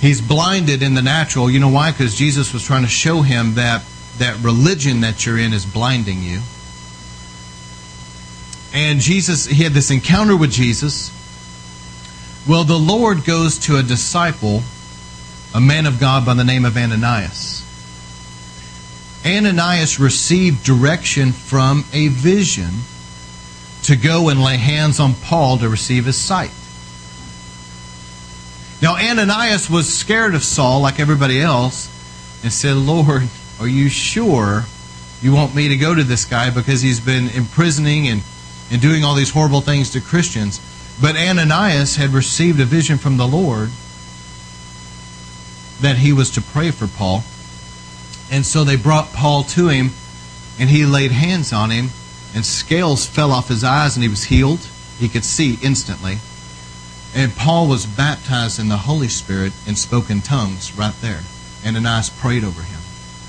He's 0.00 0.20
blinded 0.20 0.82
in 0.82 0.94
the 0.94 1.02
natural. 1.02 1.50
You 1.50 1.60
know 1.60 1.68
why? 1.68 1.90
Because 1.90 2.14
Jesus 2.14 2.52
was 2.52 2.64
trying 2.64 2.82
to 2.82 2.88
show 2.88 3.22
him 3.22 3.54
that 3.54 3.84
that 4.18 4.38
religion 4.40 5.00
that 5.00 5.24
you're 5.24 5.38
in 5.38 5.52
is 5.52 5.64
blinding 5.64 6.22
you. 6.22 6.40
And 8.72 9.00
Jesus, 9.00 9.46
he 9.46 9.62
had 9.62 9.72
this 9.72 9.90
encounter 9.90 10.36
with 10.36 10.50
Jesus. 10.50 11.14
Well, 12.48 12.64
the 12.64 12.78
Lord 12.78 13.24
goes 13.24 13.58
to 13.60 13.76
a 13.76 13.82
disciple 13.82 14.62
a 15.54 15.60
man 15.60 15.86
of 15.86 15.98
God 15.98 16.26
by 16.26 16.34
the 16.34 16.44
name 16.44 16.64
of 16.64 16.76
Ananias. 16.76 17.64
Ananias 19.26 19.98
received 19.98 20.64
direction 20.64 21.32
from 21.32 21.84
a 21.92 22.08
vision 22.08 22.70
to 23.84 23.96
go 23.96 24.28
and 24.28 24.42
lay 24.42 24.56
hands 24.56 25.00
on 25.00 25.14
Paul 25.14 25.58
to 25.58 25.68
receive 25.68 26.04
his 26.04 26.16
sight. 26.16 26.50
Now, 28.80 28.96
Ananias 28.96 29.68
was 29.68 29.92
scared 29.92 30.34
of 30.34 30.44
Saul 30.44 30.80
like 30.80 31.00
everybody 31.00 31.40
else 31.40 31.88
and 32.44 32.52
said, 32.52 32.76
Lord, 32.76 33.28
are 33.58 33.66
you 33.66 33.88
sure 33.88 34.64
you 35.20 35.32
want 35.32 35.54
me 35.54 35.68
to 35.68 35.76
go 35.76 35.94
to 35.94 36.04
this 36.04 36.24
guy 36.24 36.50
because 36.50 36.80
he's 36.80 37.00
been 37.00 37.28
imprisoning 37.30 38.06
and, 38.06 38.22
and 38.70 38.80
doing 38.80 39.04
all 39.04 39.14
these 39.14 39.30
horrible 39.30 39.60
things 39.60 39.90
to 39.90 40.00
Christians? 40.00 40.60
But 41.00 41.16
Ananias 41.16 41.96
had 41.96 42.10
received 42.10 42.60
a 42.60 42.64
vision 42.64 42.98
from 42.98 43.16
the 43.16 43.26
Lord 43.26 43.70
that 45.80 45.98
he 45.98 46.12
was 46.12 46.30
to 46.32 46.40
pray 46.40 46.70
for 46.70 46.88
Paul. 46.88 47.22
And 48.30 48.44
so 48.44 48.64
they 48.64 48.76
brought 48.76 49.12
Paul 49.12 49.44
to 49.44 49.68
him, 49.68 49.90
and 50.58 50.68
he 50.68 50.84
laid 50.84 51.12
hands 51.12 51.52
on 51.52 51.70
him, 51.70 51.90
and 52.34 52.44
scales 52.44 53.06
fell 53.06 53.30
off 53.30 53.48
his 53.48 53.64
eyes, 53.64 53.96
and 53.96 54.02
he 54.02 54.08
was 54.08 54.24
healed. 54.24 54.66
He 54.98 55.08
could 55.08 55.24
see 55.24 55.58
instantly. 55.62 56.18
And 57.14 57.34
Paul 57.34 57.68
was 57.68 57.86
baptized 57.86 58.58
in 58.58 58.68
the 58.68 58.76
Holy 58.76 59.08
Spirit 59.08 59.52
and 59.66 59.78
spoke 59.78 60.10
in 60.10 60.20
tongues 60.20 60.76
right 60.76 60.94
there. 61.00 61.22
Ananias 61.64 62.10
prayed 62.10 62.44
over 62.44 62.62
him, 62.62 62.80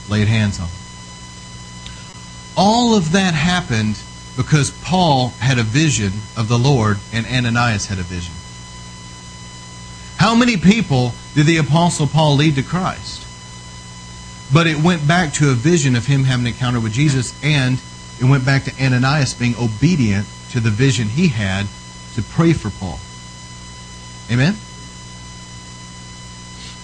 laid 0.10 0.28
hands 0.28 0.60
on 0.60 0.68
him. 0.68 0.76
All 2.58 2.96
of 2.96 3.12
that 3.14 3.34
happened 3.34 4.02
because 4.40 4.72
Paul 4.86 5.34
had 5.40 5.60
a 5.60 5.64
vision 5.64 6.14
of 6.38 6.48
the 6.48 6.58
Lord 6.58 6.98
and 7.12 7.26
Ananias 7.26 7.88
had 7.88 8.00
a 8.00 8.04
vision. 8.04 8.34
How 10.16 10.34
many 10.34 10.56
people 10.56 11.12
did 11.36 11.46
the 11.46 11.58
Apostle 11.58 12.08
Paul 12.08 12.36
lead 12.36 12.56
to 12.56 12.64
Christ? 12.64 13.28
But 14.54 14.66
it 14.66 14.82
went 14.82 15.06
back 15.06 15.34
to 15.34 15.52
a 15.52 15.54
vision 15.54 15.98
of 15.98 16.06
him 16.06 16.24
having 16.24 16.46
an 16.48 16.54
encounter 16.54 16.80
with 16.80 16.94
Jesus, 16.94 17.38
and 17.44 17.82
it 18.22 18.24
went 18.24 18.46
back 18.46 18.64
to 18.64 18.72
Ananias 18.82 19.34
being 19.34 19.56
obedient 19.60 20.26
to 20.52 20.62
the 20.62 20.70
vision 20.70 21.10
he 21.10 21.28
had 21.28 21.68
to 22.16 22.22
pray 22.22 22.54
for 22.54 22.70
Paul. 22.70 22.98
Amen? 24.32 24.56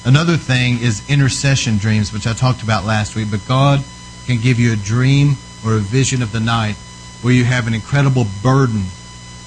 Another 0.04 0.36
thing 0.36 0.80
is 0.82 1.10
intercession 1.10 1.78
dreams, 1.78 2.12
which 2.12 2.28
I 2.28 2.34
talked 2.34 2.64
about 2.64 2.84
last 2.84 3.16
week. 3.16 3.32
But 3.32 3.48
God 3.48 3.82
can 4.26 4.42
give 4.42 4.60
you 4.60 4.74
a 4.74 4.76
dream 4.76 5.38
or 5.66 5.76
a 5.76 5.80
vision 5.80 6.22
of 6.22 6.34
the 6.34 6.42
night 6.42 6.76
where 7.22 7.34
you 7.34 7.44
have 7.46 7.68
an 7.68 7.74
incredible 7.74 8.26
burden 8.44 8.86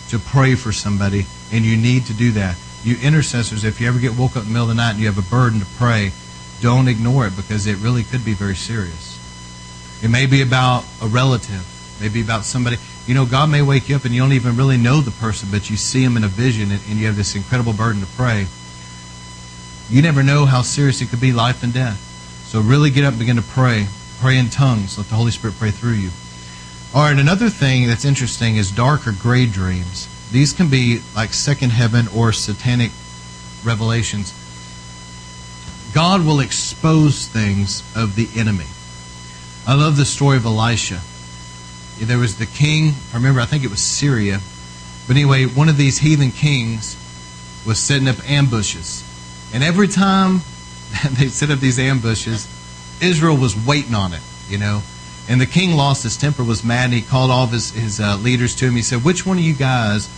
to 0.08 0.18
pray 0.18 0.54
for 0.54 0.72
somebody, 0.72 1.26
and 1.52 1.64
you 1.64 1.76
need 1.76 2.06
to 2.06 2.14
do 2.14 2.32
that 2.32 2.56
you 2.84 2.96
intercessors, 3.02 3.64
if 3.64 3.80
you 3.80 3.88
ever 3.88 3.98
get 3.98 4.16
woke 4.16 4.36
up 4.36 4.42
in 4.42 4.48
the 4.48 4.52
middle 4.52 4.70
of 4.70 4.76
the 4.76 4.80
night 4.80 4.92
and 4.92 5.00
you 5.00 5.06
have 5.06 5.18
a 5.18 5.30
burden 5.30 5.60
to 5.60 5.66
pray, 5.76 6.12
don't 6.60 6.88
ignore 6.88 7.26
it 7.26 7.36
because 7.36 7.66
it 7.66 7.76
really 7.78 8.02
could 8.02 8.24
be 8.24 8.34
very 8.34 8.54
serious. 8.54 9.16
It 10.02 10.08
may 10.08 10.26
be 10.26 10.42
about 10.42 10.84
a 11.02 11.06
relative, 11.06 11.66
maybe 12.00 12.20
about 12.20 12.44
somebody. 12.44 12.76
You 13.06 13.14
know, 13.14 13.26
God 13.26 13.50
may 13.50 13.62
wake 13.62 13.88
you 13.88 13.96
up 13.96 14.04
and 14.04 14.14
you 14.14 14.20
don't 14.20 14.32
even 14.32 14.56
really 14.56 14.76
know 14.76 15.00
the 15.00 15.10
person, 15.10 15.48
but 15.50 15.68
you 15.68 15.76
see 15.76 16.02
him 16.02 16.16
in 16.16 16.24
a 16.24 16.28
vision 16.28 16.70
and, 16.70 16.80
and 16.88 16.98
you 16.98 17.06
have 17.06 17.16
this 17.16 17.34
incredible 17.34 17.72
burden 17.72 18.00
to 18.00 18.08
pray. 18.16 18.46
You 19.90 20.02
never 20.02 20.22
know 20.22 20.44
how 20.44 20.62
serious 20.62 21.00
it 21.00 21.08
could 21.08 21.20
be, 21.20 21.32
life 21.32 21.62
and 21.62 21.72
death. 21.72 21.98
So 22.46 22.60
really 22.60 22.90
get 22.90 23.04
up 23.04 23.10
and 23.10 23.18
begin 23.18 23.36
to 23.36 23.42
pray. 23.42 23.86
Pray 24.20 24.38
in 24.38 24.50
tongues. 24.50 24.98
Let 24.98 25.08
the 25.08 25.14
Holy 25.14 25.30
Spirit 25.30 25.56
pray 25.58 25.70
through 25.70 25.92
you. 25.92 26.10
All 26.94 27.02
right, 27.02 27.18
another 27.18 27.50
thing 27.50 27.86
that's 27.86 28.06
interesting 28.06 28.56
is 28.56 28.70
dark 28.70 29.06
or 29.06 29.12
gray 29.12 29.44
dreams. 29.44 30.08
These 30.32 30.54
can 30.54 30.68
be 30.68 31.02
like 31.14 31.34
second 31.34 31.70
heaven 31.70 32.08
or 32.16 32.32
satanic 32.32 32.92
revelations. 33.62 34.32
God 35.92 36.24
will 36.24 36.40
expose 36.40 37.26
things 37.26 37.82
of 37.94 38.16
the 38.16 38.26
enemy. 38.36 38.64
I 39.66 39.74
love 39.74 39.98
the 39.98 40.06
story 40.06 40.38
of 40.38 40.46
Elisha. 40.46 41.00
There 42.00 42.18
was 42.18 42.38
the 42.38 42.46
king, 42.46 42.94
I 43.12 43.16
remember, 43.16 43.40
I 43.40 43.44
think 43.44 43.64
it 43.64 43.70
was 43.70 43.80
Syria. 43.80 44.40
But 45.06 45.16
anyway, 45.16 45.44
one 45.44 45.68
of 45.68 45.76
these 45.76 45.98
heathen 45.98 46.30
kings 46.30 46.96
was 47.66 47.78
setting 47.78 48.08
up 48.08 48.16
ambushes. 48.30 49.04
And 49.52 49.62
every 49.62 49.88
time 49.88 50.40
they 51.18 51.28
set 51.28 51.50
up 51.50 51.58
these 51.58 51.78
ambushes, 51.78 52.48
Israel 53.02 53.36
was 53.36 53.54
waiting 53.66 53.94
on 53.94 54.14
it, 54.14 54.22
you 54.48 54.56
know. 54.56 54.82
And 55.28 55.40
the 55.40 55.46
king 55.46 55.76
lost 55.76 56.02
his 56.02 56.16
temper, 56.16 56.42
was 56.42 56.64
mad, 56.64 56.86
and 56.86 56.94
he 56.94 57.02
called 57.02 57.30
all 57.30 57.44
of 57.44 57.52
his, 57.52 57.70
his 57.72 58.00
uh, 58.00 58.16
leaders 58.16 58.54
to 58.56 58.66
him. 58.66 58.72
He 58.74 58.82
said, 58.82 59.04
Which 59.04 59.26
one 59.26 59.36
of 59.36 59.44
you 59.44 59.52
guys 59.52 60.08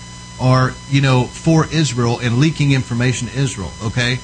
are, 0.40 0.72
you 0.88 1.00
know, 1.00 1.24
for 1.24 1.66
Israel 1.66 2.20
and 2.20 2.38
leaking 2.38 2.72
information 2.72 3.28
to 3.28 3.36
Israel, 3.36 3.72
okay? 3.82 4.18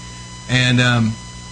And 0.49 0.81
um, 0.81 1.11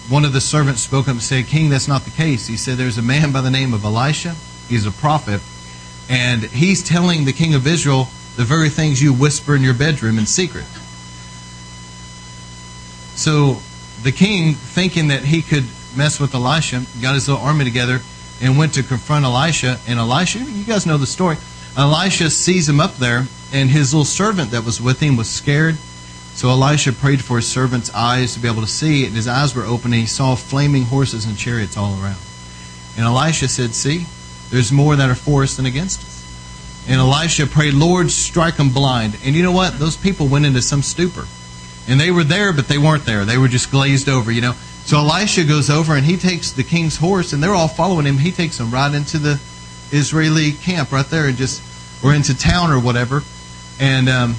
one 0.08 0.24
of 0.24 0.32
the 0.32 0.40
servants 0.40 0.82
spoke 0.82 1.08
up 1.08 1.14
and 1.14 1.22
said, 1.22 1.46
King, 1.46 1.68
that's 1.68 1.88
not 1.88 2.02
the 2.02 2.10
case. 2.10 2.46
He 2.46 2.56
said, 2.56 2.78
There's 2.78 2.96
a 2.96 3.02
man 3.02 3.32
by 3.32 3.40
the 3.40 3.50
name 3.50 3.74
of 3.74 3.84
Elisha. 3.84 4.36
He's 4.68 4.86
a 4.86 4.92
prophet. 4.92 5.40
And 6.08 6.42
he's 6.42 6.82
telling 6.82 7.24
the 7.24 7.32
king 7.32 7.54
of 7.54 7.66
Israel 7.66 8.08
the 8.36 8.44
very 8.44 8.68
things 8.68 9.02
you 9.02 9.12
whisper 9.12 9.56
in 9.56 9.62
your 9.62 9.74
bedroom 9.74 10.18
in 10.18 10.26
secret. 10.26 10.66
So 13.16 13.58
the 14.02 14.12
king, 14.12 14.54
thinking 14.54 15.08
that 15.08 15.24
he 15.24 15.40
could 15.42 15.64
mess 15.96 16.20
with 16.20 16.34
Elisha, 16.34 16.84
got 17.00 17.14
his 17.14 17.28
little 17.28 17.42
army 17.42 17.64
together, 17.64 18.00
and 18.40 18.58
went 18.58 18.74
to 18.74 18.82
confront 18.82 19.24
Elisha. 19.24 19.78
And 19.86 19.98
Elisha, 19.98 20.38
you 20.38 20.64
guys 20.64 20.86
know 20.86 20.98
the 20.98 21.06
story. 21.06 21.36
Elisha 21.76 22.30
sees 22.30 22.68
him 22.68 22.80
up 22.80 22.96
there, 22.96 23.26
and 23.52 23.70
his 23.70 23.92
little 23.92 24.04
servant 24.04 24.52
that 24.52 24.64
was 24.64 24.80
with 24.80 25.00
him 25.00 25.16
was 25.16 25.28
scared. 25.28 25.76
So 26.34 26.48
Elisha 26.48 26.92
prayed 26.92 27.22
for 27.22 27.36
his 27.36 27.48
servant's 27.48 27.94
eyes 27.94 28.34
to 28.34 28.40
be 28.40 28.48
able 28.48 28.62
to 28.62 28.68
see, 28.68 29.06
and 29.06 29.14
his 29.14 29.28
eyes 29.28 29.54
were 29.54 29.64
open, 29.64 29.92
and 29.92 30.00
he 30.00 30.06
saw 30.06 30.34
flaming 30.34 30.84
horses 30.84 31.24
and 31.26 31.36
chariots 31.36 31.76
all 31.76 31.92
around. 32.00 32.18
And 32.96 33.06
Elisha 33.06 33.48
said, 33.48 33.74
See, 33.74 34.06
there's 34.50 34.72
more 34.72 34.96
that 34.96 35.10
are 35.10 35.14
for 35.14 35.42
us 35.42 35.56
than 35.56 35.66
against 35.66 36.00
us. 36.00 36.14
And 36.88 37.00
Elisha 37.00 37.46
prayed, 37.46 37.74
Lord, 37.74 38.10
strike 38.10 38.56
them 38.56 38.70
blind. 38.70 39.16
And 39.24 39.34
you 39.34 39.42
know 39.42 39.52
what? 39.52 39.78
Those 39.78 39.96
people 39.96 40.28
went 40.28 40.44
into 40.44 40.60
some 40.60 40.82
stupor. 40.82 41.26
And 41.88 42.00
they 42.00 42.10
were 42.10 42.24
there, 42.24 42.52
but 42.52 42.68
they 42.68 42.78
weren't 42.78 43.04
there. 43.04 43.24
They 43.24 43.38
were 43.38 43.48
just 43.48 43.70
glazed 43.70 44.08
over, 44.08 44.30
you 44.30 44.40
know. 44.40 44.54
So 44.84 44.98
Elisha 44.98 45.44
goes 45.44 45.70
over 45.70 45.94
and 45.94 46.04
he 46.04 46.16
takes 46.16 46.52
the 46.52 46.62
king's 46.62 46.96
horse, 46.96 47.32
and 47.32 47.42
they're 47.42 47.54
all 47.54 47.68
following 47.68 48.06
him. 48.06 48.18
He 48.18 48.30
takes 48.30 48.58
them 48.58 48.70
right 48.70 48.92
into 48.92 49.18
the 49.18 49.40
Israeli 49.90 50.52
camp 50.52 50.92
right 50.92 51.06
there, 51.06 51.26
and 51.26 51.36
just 51.36 51.62
or 52.04 52.14
into 52.14 52.36
town 52.36 52.70
or 52.70 52.78
whatever. 52.78 53.22
And 53.80 54.08
um, 54.08 54.36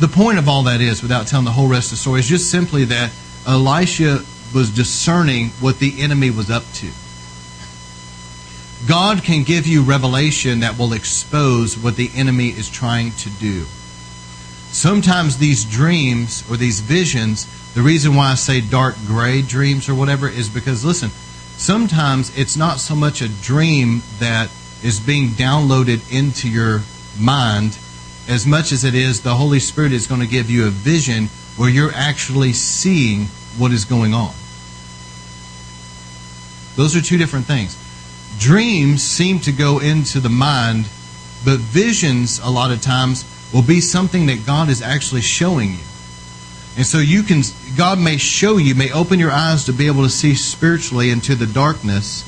the 0.00 0.08
point 0.08 0.38
of 0.38 0.48
all 0.48 0.62
that 0.64 0.80
is, 0.80 1.02
without 1.02 1.26
telling 1.26 1.44
the 1.44 1.50
whole 1.50 1.68
rest 1.68 1.86
of 1.86 1.90
the 1.92 1.96
story, 1.96 2.20
is 2.20 2.28
just 2.28 2.50
simply 2.50 2.84
that 2.84 3.12
Elisha 3.46 4.24
was 4.54 4.70
discerning 4.70 5.48
what 5.60 5.78
the 5.78 6.00
enemy 6.00 6.30
was 6.30 6.50
up 6.50 6.64
to. 6.74 6.90
God 8.86 9.22
can 9.24 9.42
give 9.42 9.66
you 9.66 9.82
revelation 9.82 10.60
that 10.60 10.78
will 10.78 10.92
expose 10.92 11.76
what 11.76 11.96
the 11.96 12.10
enemy 12.14 12.48
is 12.48 12.70
trying 12.70 13.10
to 13.12 13.30
do. 13.30 13.66
Sometimes 14.70 15.38
these 15.38 15.64
dreams 15.64 16.48
or 16.48 16.56
these 16.56 16.80
visions, 16.80 17.46
the 17.74 17.82
reason 17.82 18.14
why 18.14 18.32
I 18.32 18.34
say 18.34 18.60
dark 18.60 18.96
gray 19.06 19.42
dreams 19.42 19.88
or 19.88 19.94
whatever 19.94 20.28
is 20.28 20.48
because, 20.48 20.84
listen, 20.84 21.10
sometimes 21.56 22.36
it's 22.36 22.56
not 22.56 22.80
so 22.80 22.94
much 22.94 23.22
a 23.22 23.28
dream 23.28 24.02
that 24.18 24.50
is 24.82 25.00
being 25.00 25.28
downloaded 25.30 26.12
into 26.12 26.48
your 26.48 26.82
mind 27.18 27.78
as 28.28 28.46
much 28.46 28.72
as 28.72 28.84
it 28.84 28.94
is 28.94 29.22
the 29.22 29.34
Holy 29.34 29.58
Spirit 29.58 29.92
is 29.92 30.06
going 30.06 30.20
to 30.20 30.26
give 30.26 30.50
you 30.50 30.66
a 30.66 30.70
vision 30.70 31.26
where 31.56 31.68
you're 31.68 31.92
actually 31.92 32.52
seeing 32.52 33.24
what 33.56 33.72
is 33.72 33.84
going 33.84 34.14
on. 34.14 34.32
Those 36.76 36.94
are 36.94 37.00
two 37.00 37.18
different 37.18 37.46
things 37.46 37.76
dreams 38.38 39.02
seem 39.02 39.40
to 39.40 39.50
go 39.50 39.80
into 39.80 40.20
the 40.20 40.28
mind, 40.28 40.84
but 41.44 41.58
visions, 41.58 42.38
a 42.38 42.48
lot 42.48 42.70
of 42.70 42.80
times, 42.80 43.24
will 43.52 43.62
be 43.62 43.80
something 43.80 44.26
that 44.26 44.46
God 44.46 44.68
is 44.68 44.80
actually 44.80 45.22
showing 45.22 45.72
you. 45.72 45.84
And 46.78 46.86
so 46.86 46.98
you 46.98 47.24
can, 47.24 47.42
God 47.76 47.98
may 47.98 48.18
show 48.18 48.56
you, 48.56 48.76
may 48.76 48.92
open 48.92 49.18
your 49.18 49.32
eyes 49.32 49.64
to 49.64 49.72
be 49.72 49.88
able 49.88 50.04
to 50.04 50.08
see 50.08 50.36
spiritually 50.36 51.10
into 51.10 51.34
the 51.34 51.44
darkness, 51.44 52.22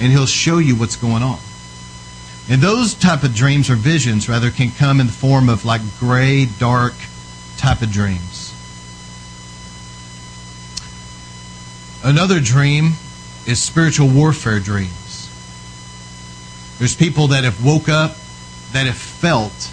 and 0.00 0.12
He'll 0.12 0.24
show 0.24 0.58
you 0.58 0.76
what's 0.76 0.94
going 0.94 1.24
on. 1.24 1.40
And 2.48 2.62
those 2.62 2.94
type 2.94 3.24
of 3.24 3.34
dreams 3.34 3.68
or 3.68 3.74
visions, 3.74 4.28
rather, 4.28 4.52
can 4.52 4.70
come 4.70 5.00
in 5.00 5.08
the 5.08 5.12
form 5.12 5.48
of 5.48 5.64
like 5.64 5.80
gray, 5.98 6.46
dark 6.60 6.94
type 7.56 7.82
of 7.82 7.90
dreams. 7.90 8.54
Another 12.04 12.38
dream 12.38 12.92
is 13.48 13.60
spiritual 13.60 14.08
warfare 14.08 14.60
dreams. 14.60 15.28
There's 16.78 16.94
people 16.94 17.26
that 17.26 17.42
have 17.42 17.64
woke 17.64 17.88
up, 17.88 18.14
that 18.72 18.86
have 18.86 18.96
felt, 18.96 19.72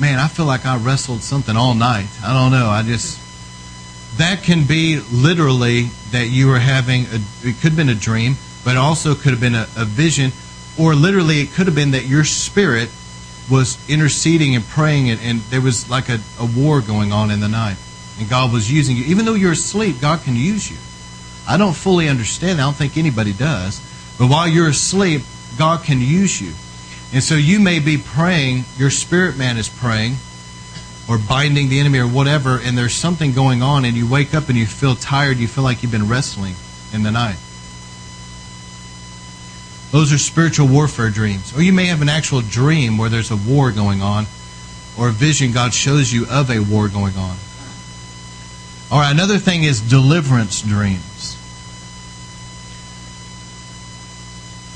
man, 0.00 0.18
I 0.18 0.28
feel 0.28 0.46
like 0.46 0.64
I 0.64 0.78
wrestled 0.78 1.20
something 1.20 1.54
all 1.54 1.74
night. 1.74 2.08
I 2.24 2.32
don't 2.32 2.50
know. 2.50 2.70
I 2.70 2.82
just 2.82 3.25
that 4.18 4.42
can 4.42 4.64
be 4.64 5.00
literally 5.12 5.84
that 6.10 6.28
you 6.28 6.48
were 6.48 6.58
having 6.58 7.02
a, 7.06 7.20
it 7.42 7.56
could 7.60 7.72
have 7.72 7.76
been 7.76 7.88
a 7.88 7.94
dream, 7.94 8.36
but 8.64 8.76
also 8.76 9.14
could 9.14 9.30
have 9.30 9.40
been 9.40 9.54
a, 9.54 9.66
a 9.76 9.84
vision, 9.84 10.32
or 10.78 10.94
literally 10.94 11.40
it 11.40 11.52
could 11.52 11.66
have 11.66 11.74
been 11.74 11.92
that 11.92 12.06
your 12.06 12.24
spirit 12.24 12.90
was 13.50 13.78
interceding 13.88 14.54
and 14.56 14.64
praying, 14.64 15.10
and, 15.10 15.20
and 15.20 15.40
there 15.50 15.60
was 15.60 15.88
like 15.88 16.08
a, 16.08 16.18
a 16.40 16.46
war 16.56 16.80
going 16.80 17.12
on 17.12 17.30
in 17.30 17.40
the 17.40 17.48
night, 17.48 17.76
and 18.18 18.28
God 18.28 18.52
was 18.52 18.70
using 18.70 18.96
you. 18.96 19.04
Even 19.04 19.24
though 19.24 19.34
you're 19.34 19.52
asleep, 19.52 20.00
God 20.00 20.22
can 20.22 20.34
use 20.34 20.70
you. 20.70 20.76
I 21.48 21.56
don't 21.56 21.76
fully 21.76 22.08
understand. 22.08 22.60
I 22.60 22.64
don't 22.64 22.74
think 22.74 22.96
anybody 22.96 23.32
does. 23.32 23.80
But 24.18 24.28
while 24.28 24.48
you're 24.48 24.68
asleep, 24.68 25.22
God 25.58 25.84
can 25.84 26.00
use 26.00 26.40
you. 26.40 26.52
And 27.12 27.22
so 27.22 27.34
you 27.34 27.60
may 27.60 27.78
be 27.78 27.98
praying, 27.98 28.64
your 28.76 28.90
spirit 28.90 29.36
man 29.36 29.56
is 29.58 29.68
praying, 29.68 30.16
or 31.08 31.18
binding 31.18 31.68
the 31.68 31.78
enemy 31.78 31.98
or 31.98 32.08
whatever, 32.08 32.58
and 32.58 32.76
there's 32.76 32.94
something 32.94 33.32
going 33.32 33.62
on, 33.62 33.84
and 33.84 33.96
you 33.96 34.08
wake 34.08 34.34
up 34.34 34.48
and 34.48 34.58
you 34.58 34.66
feel 34.66 34.96
tired, 34.96 35.36
you 35.36 35.46
feel 35.46 35.64
like 35.64 35.82
you've 35.82 35.92
been 35.92 36.08
wrestling 36.08 36.54
in 36.92 37.02
the 37.02 37.12
night. 37.12 37.36
Those 39.92 40.12
are 40.12 40.18
spiritual 40.18 40.66
warfare 40.66 41.10
dreams. 41.10 41.56
Or 41.56 41.62
you 41.62 41.72
may 41.72 41.86
have 41.86 42.02
an 42.02 42.08
actual 42.08 42.40
dream 42.40 42.98
where 42.98 43.08
there's 43.08 43.30
a 43.30 43.36
war 43.36 43.70
going 43.70 44.02
on, 44.02 44.26
or 44.98 45.08
a 45.08 45.12
vision 45.12 45.52
God 45.52 45.72
shows 45.72 46.12
you 46.12 46.26
of 46.28 46.50
a 46.50 46.58
war 46.58 46.88
going 46.88 47.16
on. 47.16 47.36
All 48.90 49.00
right, 49.00 49.12
another 49.12 49.38
thing 49.38 49.62
is 49.62 49.80
deliverance 49.80 50.62
dreams. 50.62 51.36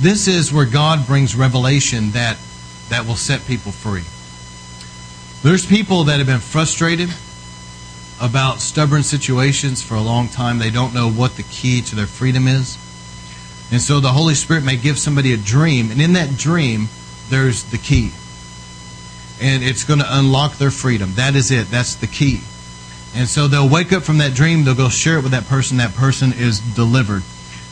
This 0.01 0.29
is 0.29 0.53
where 0.53 0.65
God 0.65 1.07
brings 1.07 1.37
revelation 1.37 2.13
that, 2.13 2.39
that 2.89 3.07
will 3.07 3.17
set 3.17 3.47
people 3.47 3.73
free. 3.73 4.05
There's 5.43 5.65
people 5.65 6.05
that 6.05 6.19
have 6.19 6.27
been 6.27 6.39
frustrated 6.39 7.09
about 8.21 8.61
stubborn 8.61 9.03
situations 9.03 9.83
for 9.83 9.95
a 9.95 10.01
long 10.01 10.29
time. 10.29 10.59
They 10.59 10.71
don't 10.71 10.93
know 10.93 11.11
what 11.11 11.37
the 11.37 11.43
key 11.45 11.81
to 11.81 11.97
their 11.97 12.07
freedom 12.07 12.47
is. 12.47 12.77
And 13.73 13.81
so 13.81 14.01
the 14.01 14.13
Holy 14.13 14.35
Spirit 14.35 14.65
may 14.65 14.77
give 14.77 14.99
somebody 14.99 15.33
a 15.33 15.39
dream, 15.39 15.91
and 15.91 15.99
in 15.99 16.13
that 16.13 16.37
dream, 16.37 16.89
there's 17.31 17.65
the 17.65 17.79
key. 17.79 18.13
And 19.41 19.63
it's 19.65 19.85
going 19.85 20.01
to 20.01 20.19
unlock 20.19 20.59
their 20.59 20.71
freedom. 20.71 21.15
That 21.15 21.35
is 21.35 21.51
it. 21.51 21.69
That's 21.69 21.95
the 21.95 22.07
key. 22.07 22.41
And 23.15 23.27
so 23.27 23.49
they'll 23.49 23.69
wake 23.69 23.95
up 23.95 24.03
from 24.03 24.19
that 24.19 24.35
dream, 24.35 24.65
they'll 24.65 24.75
go 24.75 24.91
share 24.91 25.17
it 25.17 25.23
with 25.23 25.33
that 25.33 25.47
person. 25.47 25.79
That 25.79 25.95
person 25.95 26.35
is 26.35 26.61
delivered. 26.61 27.23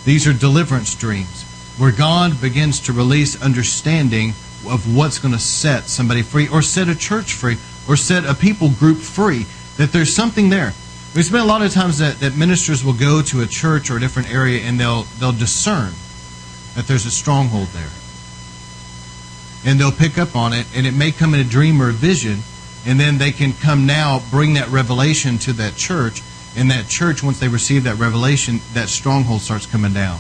These 0.06 0.26
are 0.26 0.32
deliverance 0.32 0.94
dreams 0.94 1.44
where 1.76 1.92
God 1.92 2.40
begins 2.40 2.80
to 2.80 2.94
release 2.94 3.40
understanding 3.42 4.32
of 4.66 4.96
what's 4.96 5.18
going 5.18 5.34
to 5.34 5.40
set 5.40 5.84
somebody 5.84 6.22
free 6.22 6.48
or 6.48 6.62
set 6.62 6.88
a 6.88 6.96
church 6.96 7.34
free 7.34 7.56
or 7.88 7.96
set 7.96 8.24
a 8.24 8.34
people 8.34 8.70
group 8.70 8.98
free. 8.98 9.46
That 9.76 9.92
there's 9.92 10.14
something 10.14 10.50
there. 10.50 10.72
There's 11.14 11.30
been 11.30 11.40
a 11.40 11.46
lot 11.46 11.62
of 11.62 11.72
times 11.72 11.98
that, 11.98 12.20
that 12.20 12.36
ministers 12.36 12.84
will 12.84 12.94
go 12.94 13.22
to 13.22 13.42
a 13.42 13.46
church 13.46 13.90
or 13.90 13.96
a 13.96 14.00
different 14.00 14.32
area 14.32 14.60
and 14.62 14.78
they'll 14.78 15.02
they'll 15.18 15.32
discern 15.32 15.92
that 16.74 16.86
there's 16.86 17.06
a 17.06 17.10
stronghold 17.10 17.68
there. 17.68 17.90
And 19.64 19.78
they'll 19.78 19.92
pick 19.92 20.18
up 20.18 20.36
on 20.36 20.52
it 20.52 20.66
and 20.74 20.86
it 20.86 20.94
may 20.94 21.12
come 21.12 21.34
in 21.34 21.40
a 21.40 21.48
dream 21.48 21.80
or 21.80 21.90
a 21.90 21.92
vision 21.92 22.38
and 22.86 22.98
then 22.98 23.18
they 23.18 23.32
can 23.32 23.52
come 23.52 23.86
now 23.86 24.22
bring 24.30 24.54
that 24.54 24.68
revelation 24.68 25.38
to 25.38 25.52
that 25.54 25.76
church 25.76 26.22
and 26.56 26.70
that 26.70 26.88
church 26.88 27.22
once 27.22 27.38
they 27.38 27.48
receive 27.48 27.84
that 27.84 27.96
revelation 27.96 28.60
that 28.74 28.88
stronghold 28.88 29.40
starts 29.40 29.66
coming 29.66 29.92
down 29.92 30.18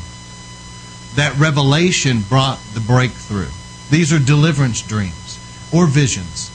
that 1.18 1.36
revelation 1.36 2.20
brought 2.28 2.60
the 2.74 2.80
breakthrough. 2.80 3.50
These 3.90 4.12
are 4.12 4.18
deliverance 4.18 4.82
dreams 4.82 5.38
or 5.72 5.86
visions. 5.86 6.50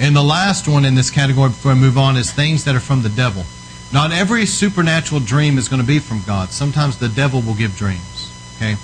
And 0.00 0.16
the 0.16 0.22
last 0.22 0.66
one 0.66 0.84
in 0.84 0.94
this 0.94 1.10
category 1.10 1.50
before 1.50 1.72
I 1.72 1.74
move 1.74 1.98
on 1.98 2.16
is 2.16 2.32
things 2.32 2.64
that 2.64 2.74
are 2.74 2.80
from 2.80 3.02
the 3.02 3.08
devil. 3.08 3.44
Not 3.92 4.10
every 4.10 4.46
supernatural 4.46 5.20
dream 5.20 5.58
is 5.58 5.68
going 5.68 5.82
to 5.82 5.86
be 5.86 5.98
from 5.98 6.22
God. 6.26 6.48
Sometimes 6.48 6.98
the 6.98 7.08
devil 7.08 7.42
will 7.42 7.54
give 7.54 7.76
dreams. 7.76 8.32
Okay? 8.56 8.76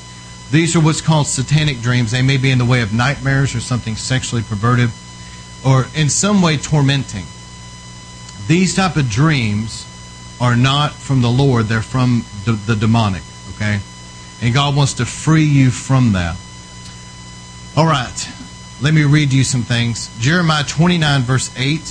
These 0.51 0.77
are 0.77 0.81
what's 0.81 1.01
called 1.01 1.27
satanic 1.27 1.81
dreams. 1.81 2.11
They 2.11 2.23
may 2.23 2.37
be 2.37 2.51
in 2.51 2.59
the 2.59 2.65
way 2.65 2.83
of 2.83 2.93
nightmares 2.93 3.55
or 3.55 3.61
something 3.61 3.97
sexually 3.97 4.43
perverted 4.43 4.91
or 5.67 5.87
in 5.95 6.09
some 6.09 6.43
way 6.43 6.57
tormenting. 6.57 7.25
These 8.47 8.77
type 8.77 8.97
of 8.97 9.11
dreams 9.11 9.87
are 10.41 10.57
not 10.57 10.93
from 10.93 11.21
the 11.21 11.29
Lord, 11.29 11.67
they're 11.67 11.83
from 11.83 12.25
the, 12.45 12.53
the 12.53 12.77
demonic. 12.77 13.23
Okay? 13.57 13.81
And 14.41 14.55
God 14.55 14.77
wants 14.77 14.95
to 14.95 15.07
free 15.07 15.45
you 15.45 15.71
from 15.71 16.13
that. 16.13 16.37
All 17.77 17.87
right. 17.87 18.29
Let 18.81 18.95
me 18.95 19.03
read 19.05 19.33
you 19.33 19.43
some 19.43 19.63
things. 19.63 20.09
Jeremiah 20.21 20.65
29, 20.65 21.23
verse 21.23 21.51
8 21.57 21.79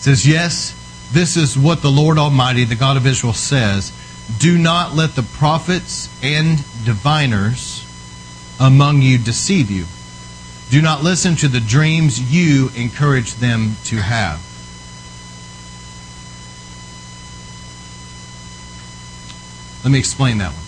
says, 0.00 0.26
Yes, 0.26 0.74
this 1.12 1.36
is 1.36 1.56
what 1.56 1.82
the 1.82 1.90
Lord 1.90 2.18
Almighty, 2.18 2.64
the 2.64 2.74
God 2.74 2.96
of 2.96 3.06
Israel, 3.06 3.32
says 3.32 3.92
Do 4.38 4.58
not 4.58 4.94
let 4.94 5.14
the 5.14 5.22
prophets 5.22 6.08
and 6.22 6.56
diviners 6.84 7.86
among 8.58 9.02
you 9.02 9.18
deceive 9.18 9.70
you. 9.70 9.84
Do 10.70 10.82
not 10.82 11.04
listen 11.04 11.36
to 11.36 11.48
the 11.48 11.60
dreams 11.60 12.32
you 12.32 12.70
encourage 12.74 13.34
them 13.34 13.76
to 13.84 13.96
have. 13.96 14.40
Let 19.84 19.90
me 19.90 19.98
explain 19.98 20.38
that 20.38 20.52
one. 20.52 20.64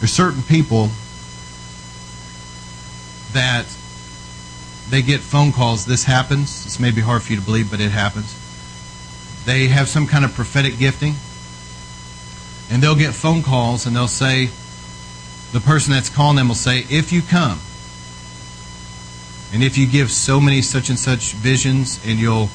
There's 0.00 0.12
certain 0.12 0.42
people 0.42 0.90
that 3.32 3.66
they 4.90 5.02
get 5.02 5.20
phone 5.20 5.52
calls. 5.52 5.86
This 5.86 6.04
happens. 6.04 6.64
This 6.64 6.78
may 6.78 6.90
be 6.90 7.00
hard 7.00 7.22
for 7.22 7.32
you 7.32 7.38
to 7.38 7.44
believe, 7.44 7.70
but 7.70 7.80
it 7.80 7.90
happens. 7.90 8.38
They 9.46 9.68
have 9.68 9.88
some 9.88 10.06
kind 10.06 10.24
of 10.24 10.34
prophetic 10.34 10.78
gifting, 10.78 11.14
and 12.70 12.82
they'll 12.82 12.94
get 12.94 13.14
phone 13.14 13.42
calls, 13.42 13.86
and 13.86 13.96
they'll 13.96 14.08
say, 14.08 14.50
the 15.52 15.60
person 15.60 15.92
that's 15.92 16.08
calling 16.08 16.36
them 16.36 16.48
will 16.48 16.54
say, 16.54 16.84
if 16.90 17.12
you 17.12 17.22
come, 17.22 17.60
and 19.52 19.62
if 19.62 19.78
you 19.78 19.86
give 19.86 20.10
so 20.10 20.40
many 20.40 20.62
such 20.62 20.88
and 20.88 20.98
such 20.98 21.32
visions, 21.32 22.00
and 22.06 22.18
you'll 22.18 22.50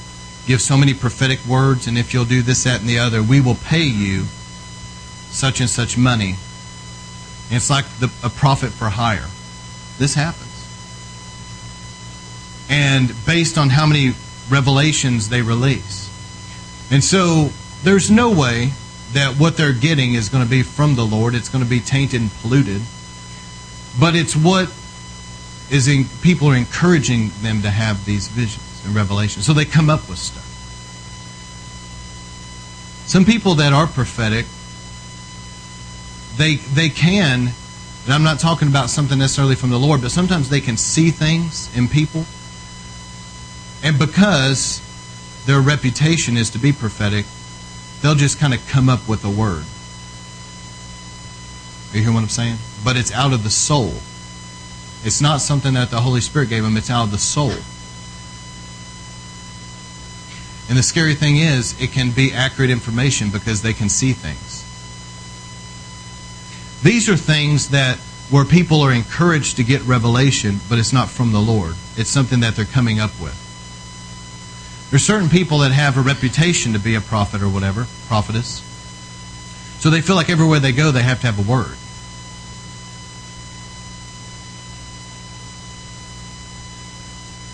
give 0.50 0.62
so 0.64 0.76
many 0.76 0.96
prophetic 0.96 1.46
words, 1.46 1.86
and 1.86 1.96
if 1.96 2.12
you'll 2.12 2.26
do 2.26 2.42
this, 2.42 2.64
that, 2.64 2.80
and 2.80 2.90
the 2.90 2.98
other, 2.98 3.22
we 3.22 3.40
will 3.40 3.54
pay 3.54 3.84
you 3.84 4.24
such 5.30 5.60
and 5.60 5.70
such 5.70 5.96
money. 5.96 6.38
And 7.50 7.58
it's 7.58 7.70
like 7.70 7.86
the, 8.00 8.10
a 8.24 8.32
prophet 8.32 8.72
for 8.72 8.90
hire. 8.90 9.28
This 10.00 10.16
happens. 10.16 10.48
And 12.68 13.14
based 13.28 13.60
on 13.60 13.70
how 13.70 13.86
many 13.86 14.14
revelations 14.50 15.30
they 15.30 15.44
release. 15.44 16.10
And 16.90 17.04
so 17.04 17.50
there's 17.84 18.10
no 18.10 18.32
way 18.32 18.72
that 19.14 19.40
what 19.40 19.56
they're 19.56 19.72
getting 19.72 20.16
is 20.16 20.30
going 20.30 20.44
to 20.44 20.50
be 20.50 20.64
from 20.64 20.96
the 20.96 21.06
Lord. 21.06 21.36
It's 21.36 21.50
going 21.50 21.64
to 21.64 21.70
be 21.70 21.80
tainted 21.80 22.22
and 22.22 22.32
polluted. 22.42 22.82
But 24.00 24.16
it's 24.16 24.36
what 24.36 24.74
is 25.70 25.88
in, 25.88 26.06
people 26.24 26.48
are 26.48 26.56
encouraging 26.56 27.30
them 27.42 27.62
to 27.62 27.70
have 27.70 28.04
these 28.06 28.30
visions 28.30 28.69
and 28.90 28.96
revelations. 28.96 29.46
So 29.46 29.54
they 29.54 29.66
come 29.66 29.90
up 29.90 30.10
with 30.10 30.18
stuff. 30.18 30.46
Some 33.08 33.26
people 33.26 33.56
that 33.56 33.74
are 33.74 33.88
prophetic, 33.88 34.46
they 36.38 36.56
they 36.56 36.90
can, 36.90 37.50
and 38.06 38.14
I'm 38.14 38.24
not 38.24 38.40
talking 38.40 38.68
about 38.68 38.90
something 38.90 39.18
necessarily 39.18 39.56
from 39.56 39.70
the 39.70 39.80
Lord, 39.80 40.02
but 40.02 40.12
sometimes 40.12 40.50
they 40.50 40.62
can 40.62 40.78
see 40.78 41.10
things 41.12 41.76
in 41.76 41.88
people. 41.88 42.26
And 43.82 43.98
because 43.98 44.82
their 45.46 45.62
reputation 45.62 46.38
is 46.38 46.50
to 46.52 46.60
be 46.60 46.72
prophetic, 46.72 47.26
they'll 48.02 48.16
just 48.16 48.40
kind 48.40 48.54
of 48.54 48.68
come 48.68 48.90
up 48.90 49.08
with 49.08 49.24
a 49.24 49.30
word. 49.30 49.64
You 51.94 52.04
hear 52.04 52.14
what 52.14 52.22
I'm 52.22 52.30
saying? 52.30 52.58
But 52.84 52.98
it's 52.98 53.12
out 53.12 53.34
of 53.34 53.44
the 53.44 53.50
soul. 53.50 53.94
It's 55.04 55.22
not 55.22 55.38
something 55.38 55.74
that 55.74 55.90
the 55.90 56.02
Holy 56.02 56.22
Spirit 56.22 56.50
gave 56.50 56.62
them, 56.62 56.78
it's 56.78 56.90
out 56.90 57.06
of 57.06 57.12
the 57.12 57.18
soul. 57.18 57.54
And 60.70 60.78
the 60.78 60.84
scary 60.84 61.16
thing 61.16 61.38
is, 61.38 61.80
it 61.82 61.92
can 61.92 62.12
be 62.12 62.32
accurate 62.32 62.70
information 62.70 63.32
because 63.32 63.64
they 63.64 63.74
can 63.74 63.90
see 63.90 64.14
things. 64.14 64.64
These 66.84 67.10
are 67.10 67.18
things 67.18 67.70
that 67.70 67.98
where 68.30 68.46
people 68.46 68.82
are 68.82 68.94
encouraged 68.94 69.58
to 69.58 69.64
get 69.64 69.82
revelation, 69.82 70.60
but 70.70 70.78
it's 70.78 70.94
not 70.94 71.10
from 71.10 71.32
the 71.32 71.40
Lord. 71.40 71.74
It's 71.98 72.12
something 72.12 72.42
that 72.42 72.56
they're 72.56 72.66
coming 72.66 73.00
up 73.00 73.20
with. 73.20 73.34
There's 74.92 75.04
certain 75.04 75.30
people 75.30 75.60
that 75.60 75.72
have 75.72 75.98
a 75.98 76.02
reputation 76.02 76.74
to 76.74 76.80
be 76.80 76.94
a 76.94 77.02
prophet 77.02 77.42
or 77.42 77.50
whatever, 77.50 77.88
prophetess. 78.08 78.62
So 79.80 79.90
they 79.90 80.02
feel 80.02 80.16
like 80.16 80.30
everywhere 80.30 80.60
they 80.60 80.72
go, 80.72 80.92
they 80.92 81.02
have 81.02 81.22
to 81.22 81.28
have 81.28 81.40
a 81.40 81.52
word. 81.52 81.76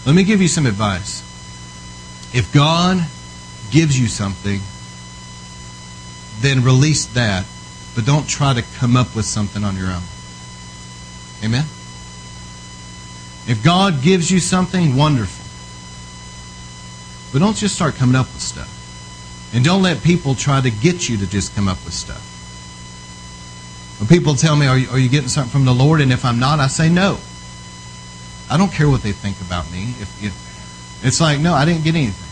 Let 0.06 0.16
me 0.16 0.24
give 0.24 0.42
you 0.42 0.48
some 0.48 0.66
advice. 0.66 1.24
If 2.36 2.54
God 2.54 2.98
gives 3.72 3.98
you 3.98 4.08
something, 4.08 4.60
then 6.42 6.66
release 6.66 7.06
that, 7.14 7.46
but 7.96 8.06
don't 8.06 8.28
try 8.28 8.54
to 8.54 8.62
come 8.78 8.98
up 8.98 9.16
with 9.16 9.24
something 9.24 9.64
on 9.64 9.78
your 9.78 9.88
own. 9.88 10.04
Amen? 11.46 11.64
If 13.48 13.62
God 13.64 14.02
gives 14.02 14.30
you 14.30 14.42
something, 14.42 14.98
wonderful. 14.98 15.46
But 17.32 17.40
don't 17.40 17.56
just 17.56 17.74
start 17.74 17.96
coming 17.96 18.16
up 18.16 18.28
with 18.28 18.42
stuff. 18.42 18.72
And 19.54 19.64
don't 19.64 19.82
let 19.82 20.04
people 20.04 20.36
try 20.36 20.60
to 20.60 20.70
get 20.70 21.08
you 21.08 21.16
to 21.18 21.28
just 21.28 21.56
come 21.56 21.70
up 21.70 21.78
with 21.86 21.94
stuff. 21.94 22.22
When 24.00 24.10
people 24.10 24.36
tell 24.36 24.58
me, 24.58 24.68
are 24.68 24.78
you, 24.78 24.90
are 24.90 25.00
you 25.00 25.08
getting 25.08 25.30
something 25.30 25.52
from 25.52 25.64
the 25.64 25.74
Lord? 25.74 26.02
And 26.02 26.12
if 26.12 26.26
I'm 26.26 26.40
not, 26.40 26.60
I 26.60 26.68
say 26.68 26.90
no. 26.90 27.18
I 28.50 28.58
don't 28.58 28.74
care 28.74 28.90
what 28.90 29.04
they 29.04 29.14
think 29.14 29.40
about 29.40 29.72
me. 29.72 29.96
If, 30.02 30.22
if 30.22 31.02
It's 31.02 31.22
like, 31.22 31.40
no, 31.40 31.54
I 31.54 31.64
didn't 31.64 31.86
get 31.86 31.96
anything. 31.96 32.25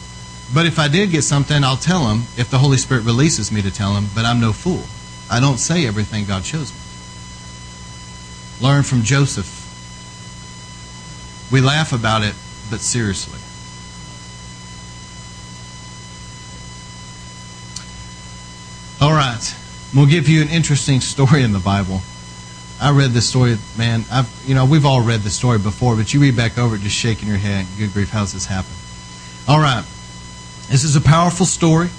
But 0.53 0.67
if 0.67 0.77
I 0.77 0.87
did 0.87 1.09
get 1.09 1.23
something, 1.23 1.63
I'll 1.63 1.77
tell 1.77 2.05
them 2.07 2.23
if 2.37 2.49
the 2.51 2.59
Holy 2.59 2.77
Spirit 2.77 3.05
releases 3.05 3.51
me 3.51 3.61
to 3.63 3.71
tell 3.71 3.93
them, 3.93 4.07
but 4.13 4.23
I'm 4.23 4.39
no 4.39 4.53
fool. 4.53 4.83
I 5.31 5.39
don't 5.39 5.57
say 5.57 5.87
everything 5.87 6.25
God 6.25 6.45
shows 6.45 6.71
me. 6.71 6.79
Learn 8.61 8.83
from 8.83 9.01
Joseph. 9.01 9.61
We 11.51 11.59
laugh 11.59 11.91
about 11.91 12.23
it, 12.23 12.35
but 12.69 12.81
seriously. 12.81 13.39
All 19.01 19.11
right. 19.11 19.55
We'll 19.95 20.05
give 20.05 20.29
you 20.29 20.41
an 20.41 20.49
interesting 20.49 21.01
story 21.01 21.43
in 21.43 21.51
the 21.51 21.59
Bible. 21.59 22.01
I 22.79 22.91
read 22.91 23.11
this 23.11 23.27
story, 23.27 23.57
man. 23.77 24.05
I've, 24.11 24.29
you 24.45 24.55
know, 24.55 24.65
we've 24.65 24.85
all 24.85 25.01
read 25.01 25.21
the 25.21 25.29
story 25.29 25.57
before, 25.57 25.95
but 25.95 26.13
you 26.13 26.19
read 26.19 26.35
back 26.35 26.57
over 26.57 26.75
it, 26.75 26.81
just 26.81 26.95
shaking 26.95 27.27
your 27.27 27.37
head. 27.37 27.65
Good 27.77 27.93
grief, 27.93 28.09
how's 28.09 28.33
this 28.33 28.45
happen? 28.45 28.71
All 29.47 29.59
right. 29.59 29.83
This 30.69 30.83
is 30.83 30.95
a 30.95 31.01
powerful 31.01 31.45
story, 31.45 31.89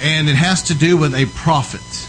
and 0.00 0.28
it 0.28 0.36
has 0.36 0.62
to 0.64 0.74
do 0.74 0.96
with 0.96 1.14
a 1.14 1.26
prophet. 1.26 2.08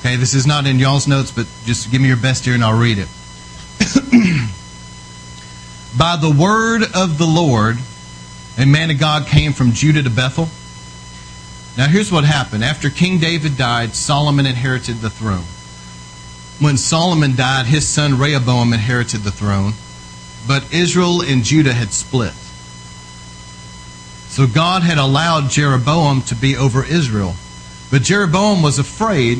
Okay, 0.00 0.16
this 0.16 0.34
is 0.34 0.46
not 0.46 0.66
in 0.66 0.78
y'all's 0.78 1.06
notes, 1.06 1.30
but 1.30 1.46
just 1.64 1.90
give 1.90 2.00
me 2.00 2.08
your 2.08 2.16
best 2.16 2.44
here 2.44 2.54
and 2.54 2.64
I'll 2.64 2.78
read 2.78 2.98
it. 2.98 3.08
By 5.98 6.16
the 6.16 6.30
word 6.30 6.84
of 6.94 7.18
the 7.18 7.26
Lord, 7.26 7.76
a 8.56 8.64
man 8.64 8.90
of 8.90 8.98
God 8.98 9.26
came 9.26 9.52
from 9.52 9.72
Judah 9.72 10.02
to 10.02 10.10
Bethel 10.10 10.48
now, 11.76 11.86
here's 11.86 12.12
what 12.12 12.24
happened. 12.24 12.64
After 12.64 12.90
King 12.90 13.18
David 13.18 13.56
died, 13.56 13.94
Solomon 13.94 14.46
inherited 14.46 14.96
the 14.96 15.10
throne. 15.10 15.44
When 16.58 16.76
Solomon 16.76 17.36
died, 17.36 17.66
his 17.66 17.88
son 17.88 18.18
Rehoboam 18.18 18.72
inherited 18.72 19.22
the 19.22 19.30
throne, 19.30 19.72
but 20.46 20.74
Israel 20.74 21.22
and 21.22 21.42
Judah 21.42 21.72
had 21.72 21.92
split. 21.92 22.34
So 24.30 24.46
God 24.46 24.82
had 24.82 24.96
allowed 24.96 25.50
Jeroboam 25.50 26.22
to 26.22 26.36
be 26.36 26.56
over 26.56 26.84
Israel. 26.84 27.34
But 27.90 28.02
Jeroboam 28.02 28.62
was 28.62 28.78
afraid 28.78 29.38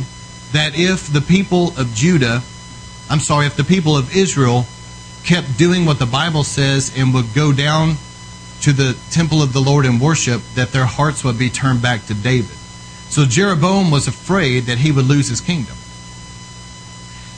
that 0.52 0.76
if 0.76 1.12
the 1.12 1.20
people 1.20 1.68
of 1.78 1.94
Judah, 1.94 2.42
I'm 3.08 3.20
sorry, 3.20 3.46
if 3.46 3.56
the 3.56 3.62
people 3.62 3.96
of 3.96 4.14
Israel 4.16 4.66
kept 5.24 5.56
doing 5.56 5.86
what 5.86 6.00
the 6.00 6.06
Bible 6.06 6.42
says 6.42 6.92
and 6.96 7.14
would 7.14 7.32
go 7.34 7.52
down 7.52 7.94
to 8.62 8.72
the 8.72 8.98
temple 9.12 9.42
of 9.42 9.52
the 9.52 9.60
Lord 9.60 9.86
and 9.86 10.00
worship, 10.00 10.42
that 10.56 10.72
their 10.72 10.86
hearts 10.86 11.22
would 11.22 11.38
be 11.38 11.50
turned 11.50 11.80
back 11.80 12.06
to 12.06 12.14
David. 12.14 12.56
So 13.10 13.24
Jeroboam 13.24 13.92
was 13.92 14.08
afraid 14.08 14.64
that 14.64 14.78
he 14.78 14.90
would 14.90 15.06
lose 15.06 15.28
his 15.28 15.40
kingdom. 15.40 15.76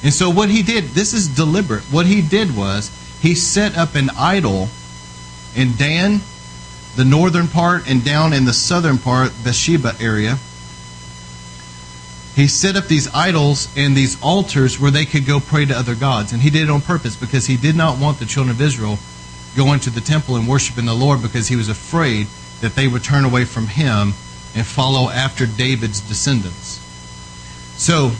And 0.02 0.12
so 0.12 0.30
what 0.30 0.48
he 0.48 0.62
did, 0.62 0.84
this 0.84 1.12
is 1.12 1.28
deliberate. 1.28 1.84
What 1.84 2.06
he 2.06 2.22
did 2.22 2.56
was 2.56 2.90
he 3.20 3.34
set 3.34 3.76
up 3.76 3.94
an 3.94 4.08
idol 4.18 4.68
in 5.54 5.76
Dan, 5.76 6.22
the 6.96 7.04
northern 7.04 7.48
part, 7.48 7.88
and 7.88 8.04
down 8.04 8.32
in 8.32 8.44
the 8.44 8.52
southern 8.52 8.98
part, 8.98 9.32
Beersheba 9.44 9.94
area. 10.00 10.38
He 12.34 12.48
set 12.48 12.76
up 12.76 12.86
these 12.86 13.12
idols 13.14 13.68
and 13.76 13.94
these 13.94 14.20
altars 14.22 14.80
where 14.80 14.90
they 14.90 15.04
could 15.04 15.26
go 15.26 15.38
pray 15.38 15.66
to 15.66 15.78
other 15.78 15.94
gods. 15.94 16.32
And 16.32 16.40
he 16.40 16.50
did 16.50 16.62
it 16.62 16.70
on 16.70 16.80
purpose 16.80 17.14
because 17.14 17.46
he 17.46 17.56
did 17.56 17.76
not 17.76 17.98
want 17.98 18.18
the 18.18 18.24
children 18.24 18.54
of 18.54 18.60
Israel 18.60 18.98
going 19.54 19.80
to 19.80 19.90
the 19.90 20.00
temple 20.00 20.36
and 20.36 20.48
worshiping 20.48 20.86
the 20.86 20.94
Lord 20.94 21.20
because 21.20 21.48
he 21.48 21.56
was 21.56 21.68
afraid 21.68 22.26
that 22.60 22.74
they 22.74 22.88
would 22.88 23.04
turn 23.04 23.24
away 23.24 23.44
from 23.44 23.66
him 23.66 24.14
and 24.54 24.66
follow 24.66 25.10
after 25.10 25.46
David's 25.46 26.00
descendants. 26.00 26.78
So, 27.76 28.12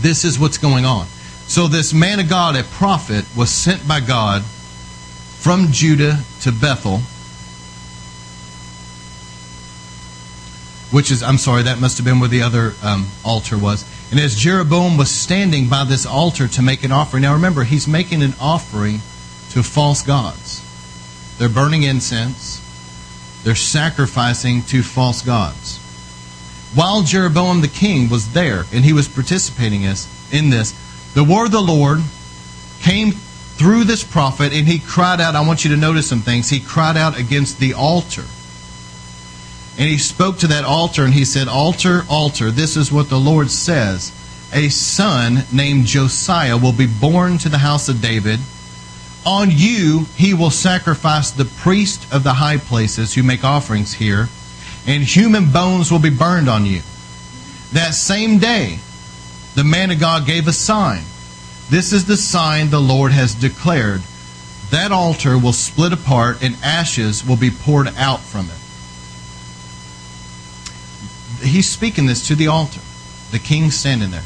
this 0.00 0.24
is 0.24 0.38
what's 0.38 0.58
going 0.58 0.84
on. 0.84 1.06
So, 1.46 1.68
this 1.68 1.92
man 1.92 2.20
of 2.20 2.28
God, 2.28 2.56
a 2.56 2.62
prophet, 2.62 3.24
was 3.36 3.50
sent 3.50 3.86
by 3.86 4.00
God 4.00 4.42
from 4.42 5.68
Judah 5.72 6.20
to 6.42 6.52
Bethel, 6.52 7.00
which 10.92 11.10
is, 11.10 11.22
I'm 11.22 11.38
sorry, 11.38 11.62
that 11.62 11.80
must 11.80 11.96
have 11.96 12.04
been 12.04 12.20
where 12.20 12.28
the 12.28 12.42
other 12.42 12.74
um, 12.82 13.08
altar 13.24 13.58
was. 13.58 13.84
And 14.10 14.20
as 14.20 14.36
Jeroboam 14.36 14.98
was 14.98 15.10
standing 15.10 15.68
by 15.68 15.84
this 15.84 16.04
altar 16.04 16.46
to 16.48 16.62
make 16.62 16.84
an 16.84 16.92
offering, 16.92 17.22
now 17.22 17.32
remember, 17.32 17.64
he's 17.64 17.88
making 17.88 18.22
an 18.22 18.34
offering 18.38 19.00
to 19.50 19.62
false 19.62 20.02
gods. 20.02 20.60
They're 21.38 21.48
burning 21.48 21.82
incense. 21.82 22.60
They're 23.42 23.54
sacrificing 23.54 24.62
to 24.64 24.82
false 24.82 25.22
gods. 25.22 25.78
While 26.74 27.02
Jeroboam 27.02 27.62
the 27.62 27.68
king 27.68 28.08
was 28.08 28.32
there 28.32 28.64
and 28.72 28.84
he 28.84 28.92
was 28.92 29.08
participating 29.08 29.82
in 29.82 30.50
this, 30.50 30.72
the 31.14 31.24
word 31.24 31.46
of 31.46 31.52
the 31.52 31.60
Lord 31.60 32.00
came 32.80 33.12
through 33.12 33.84
this 33.84 34.04
prophet 34.04 34.52
and 34.52 34.66
he 34.66 34.78
cried 34.78 35.20
out. 35.20 35.36
I 35.36 35.46
want 35.46 35.64
you 35.64 35.70
to 35.70 35.76
notice 35.76 36.08
some 36.08 36.20
things. 36.20 36.50
He 36.50 36.60
cried 36.60 36.96
out 36.96 37.18
against 37.18 37.58
the 37.58 37.74
altar. 37.74 38.24
And 39.78 39.88
he 39.88 39.98
spoke 39.98 40.38
to 40.38 40.46
that 40.48 40.64
altar 40.64 41.04
and 41.04 41.14
he 41.14 41.24
said, 41.24 41.48
Altar, 41.48 42.04
altar, 42.08 42.50
this 42.50 42.76
is 42.76 42.92
what 42.92 43.08
the 43.08 43.18
Lord 43.18 43.50
says. 43.50 44.12
A 44.52 44.68
son 44.68 45.44
named 45.50 45.86
Josiah 45.86 46.58
will 46.58 46.74
be 46.74 46.86
born 46.86 47.38
to 47.38 47.48
the 47.48 47.58
house 47.58 47.88
of 47.88 48.02
David 48.02 48.38
On 49.24 49.50
you 49.50 50.06
he 50.16 50.34
will 50.34 50.50
sacrifice 50.50 51.30
the 51.30 51.44
priest 51.44 52.12
of 52.12 52.22
the 52.22 52.34
high 52.34 52.58
places 52.58 53.14
who 53.14 53.22
make 53.22 53.44
offerings 53.44 53.94
here, 53.94 54.28
and 54.86 55.02
human 55.02 55.50
bones 55.52 55.90
will 55.90 56.00
be 56.00 56.10
burned 56.10 56.48
on 56.48 56.66
you. 56.66 56.82
That 57.72 57.94
same 57.94 58.38
day, 58.38 58.80
the 59.54 59.64
man 59.64 59.90
of 59.90 60.00
God 60.00 60.26
gave 60.26 60.48
a 60.48 60.52
sign. 60.52 61.04
This 61.70 61.92
is 61.92 62.04
the 62.04 62.16
sign 62.16 62.68
the 62.68 62.80
Lord 62.80 63.12
has 63.12 63.34
declared. 63.34 64.02
That 64.70 64.92
altar 64.92 65.38
will 65.38 65.52
split 65.52 65.92
apart, 65.92 66.42
and 66.42 66.56
ashes 66.62 67.24
will 67.24 67.36
be 67.36 67.50
poured 67.50 67.88
out 67.96 68.20
from 68.20 68.46
it. 68.46 68.61
He's 71.42 71.68
speaking 71.68 72.06
this 72.06 72.26
to 72.28 72.34
the 72.34 72.48
altar. 72.48 72.80
The 73.30 73.38
king 73.38 73.70
standing 73.70 74.10
there. 74.10 74.22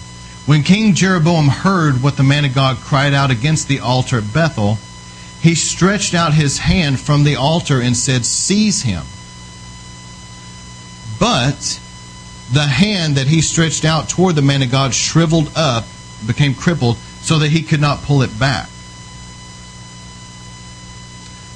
When 0.46 0.62
King 0.62 0.94
Jeroboam 0.94 1.48
heard 1.48 2.02
what 2.02 2.16
the 2.16 2.22
man 2.22 2.44
of 2.44 2.54
God 2.54 2.76
cried 2.76 3.14
out 3.14 3.30
against 3.30 3.66
the 3.66 3.80
altar 3.80 4.18
at 4.18 4.32
Bethel, 4.32 4.78
he 5.40 5.54
stretched 5.54 6.14
out 6.14 6.34
his 6.34 6.58
hand 6.58 7.00
from 7.00 7.24
the 7.24 7.36
altar 7.36 7.80
and 7.80 7.96
said, 7.96 8.24
Seize 8.24 8.82
him. 8.82 9.04
But 11.18 11.80
the 12.52 12.62
hand 12.62 13.16
that 13.16 13.26
he 13.26 13.40
stretched 13.40 13.84
out 13.84 14.08
toward 14.08 14.36
the 14.36 14.42
man 14.42 14.62
of 14.62 14.70
God 14.70 14.94
shriveled 14.94 15.50
up, 15.56 15.84
became 16.26 16.54
crippled, 16.54 16.96
so 17.20 17.40
that 17.40 17.50
he 17.50 17.62
could 17.62 17.80
not 17.80 18.02
pull 18.02 18.22
it 18.22 18.38
back. 18.38 18.68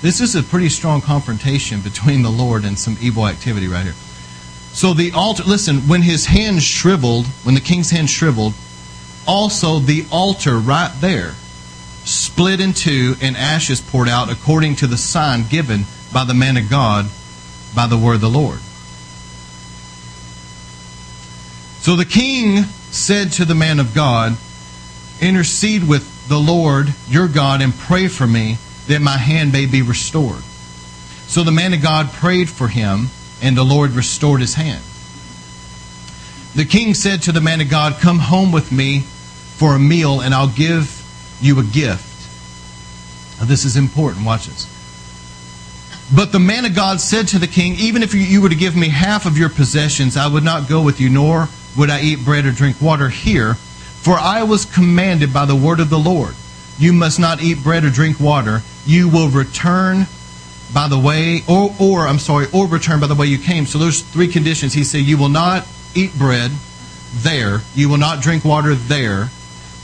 This 0.03 0.21
is 0.21 0.35
a 0.35 0.43
pretty 0.43 0.69
strong 0.69 1.01
confrontation 1.01 1.81
between 1.81 2.23
the 2.23 2.31
Lord 2.31 2.65
and 2.65 2.79
some 2.79 2.97
evil 3.01 3.27
activity 3.27 3.69
right 3.69 3.85
here. 3.85 3.95
So 4.73 4.95
the 4.95 5.13
altar, 5.13 5.43
listen, 5.45 5.89
when 5.89 6.03
his 6.03 6.27
hand 6.27 6.63
shriveled, 6.63 7.27
when 7.45 7.55
the 7.55 7.61
king's 7.61 7.91
hand 7.91 8.09
shriveled, 8.09 8.55
also 9.27 9.79
the 9.79 10.07
altar 10.11 10.59
right 10.59 10.93
there 11.01 11.35
split 12.05 12.61
in 12.61 12.73
two 12.73 13.15
and 13.21 13.37
ashes 13.37 13.81
poured 13.81 14.09
out 14.09 14.31
according 14.31 14.77
to 14.77 14.87
the 14.87 14.97
sign 14.97 15.45
given 15.49 15.85
by 16.13 16.25
the 16.25 16.35
man 16.35 16.57
of 16.57 16.71
God 16.71 17.07
by 17.75 17.87
the 17.87 17.99
word 17.99 18.17
of 18.17 18.21
the 18.21 18.31
Lord. 18.31 18.59
So 21.81 21.97
the 21.97 22.05
king 22.05 22.65
said 22.91 23.33
to 23.33 23.45
the 23.45 23.55
man 23.55 23.79
of 23.79 23.95
God, 23.95 24.37
Intercede 25.21 25.87
with 25.87 26.29
the 26.29 26.39
Lord 26.39 26.95
your 27.09 27.29
God 27.29 27.61
and 27.61 27.75
pray 27.75 28.09
for 28.09 28.27
me 28.27 28.59
that 28.87 29.01
my 29.01 29.17
hand 29.17 29.53
may 29.53 29.67
be 29.67 29.83
restored. 29.83 30.43
So 31.27 31.45
the 31.45 31.53
man 31.53 31.75
of 31.75 31.83
God 31.83 32.13
prayed 32.13 32.49
for 32.49 32.69
him, 32.69 33.09
and 33.43 33.57
the 33.57 33.65
Lord 33.65 33.93
restored 33.93 34.41
his 34.41 34.55
hand. 34.55 34.83
The 36.55 36.65
king 36.65 36.95
said 36.95 37.23
to 37.23 37.33
the 37.33 37.41
man 37.41 37.61
of 37.61 37.71
God, 37.71 38.01
Come 38.01 38.19
home 38.19 38.53
with 38.53 38.73
me 38.73 39.01
for 39.01 39.75
a 39.75 39.79
meal, 39.79 40.21
and 40.21 40.35
I'll 40.35 40.49
give 40.49 40.97
you 41.41 41.61
a 41.61 41.65
gift. 41.65 42.07
Now, 43.39 43.47
this 43.47 43.65
is 43.65 43.77
important. 43.77 44.27
Watch 44.27 44.47
this. 44.47 44.67
But 46.15 46.33
the 46.33 46.41
man 46.41 46.65
of 46.65 46.75
God 46.75 47.01
said 47.01 47.29
to 47.29 47.39
the 47.39 47.47
king, 47.47 47.75
Even 47.79 48.03
if 48.03 48.15
you 48.15 48.43
were 48.43 48.49
to 48.49 48.57
give 48.57 48.77
me 48.77 48.89
half 48.89 49.27
of 49.27 49.39
your 49.39 49.49
possessions, 49.49 50.17
I 50.17 50.27
would 50.27 50.43
not 50.43 50.69
go 50.69 50.83
with 50.83 51.01
you, 51.01 51.09
nor 51.09 51.49
would 51.77 51.89
I 51.89 52.01
eat 52.01 52.25
bread 52.25 52.47
or 52.47 52.53
drink 52.53 52.81
water 52.81 53.09
here, 53.09 53.55
for 53.55 54.15
I 54.15 54.43
was 54.43 54.65
commanded 54.65 55.33
by 55.33 55.45
the 55.45 55.55
word 55.55 55.79
of 55.79 55.89
the 55.89 55.99
Lord. 55.99 56.35
You 56.79 56.93
must 56.93 57.21
not 57.21 57.43
eat 57.43 57.63
bread 57.63 57.85
or 57.85 57.91
drink 57.91 58.19
water. 58.19 58.63
You 58.87 59.09
will 59.09 59.29
return 59.29 60.07
by 60.73 60.89
the 60.89 60.99
way, 60.99 61.43
or, 61.49 61.75
or 61.81 62.07
I'm 62.07 62.19
sorry, 62.19 62.47
or 62.53 62.67
return 62.67 63.01
by 63.01 63.07
the 63.07 63.15
way 63.15 63.27
you 63.27 63.39
came. 63.39 63.67
So 63.67 63.79
there's 63.79 64.03
three 64.03 64.29
conditions. 64.29 64.73
He 64.73 64.85
said, 64.85 64.99
You 64.99 65.19
will 65.19 65.29
not 65.29 65.67
eat 65.95 66.17
bread 66.17 66.53
there, 67.13 67.61
you 67.75 67.89
will 67.89 67.99
not 67.99 68.23
drink 68.23 68.45
water 68.45 68.75
there, 68.75 69.31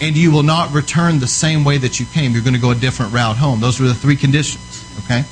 and 0.01 0.17
you 0.17 0.31
will 0.31 0.45
not 0.45 0.73
return 0.73 1.19
the 1.19 1.27
same 1.27 1.65
way 1.65 1.79
that 1.79 1.99
you 1.99 2.07
came. 2.07 2.33
You're 2.33 2.43
going 2.43 2.55
to 2.55 2.61
go 2.61 2.71
a 2.71 2.75
different 2.75 3.13
route 3.13 3.37
home. 3.37 3.61
Those 3.61 3.81
were 3.81 3.89
the 3.89 3.95
three 3.95 4.17
conditions. 4.17 4.85
Okay? 5.05 5.25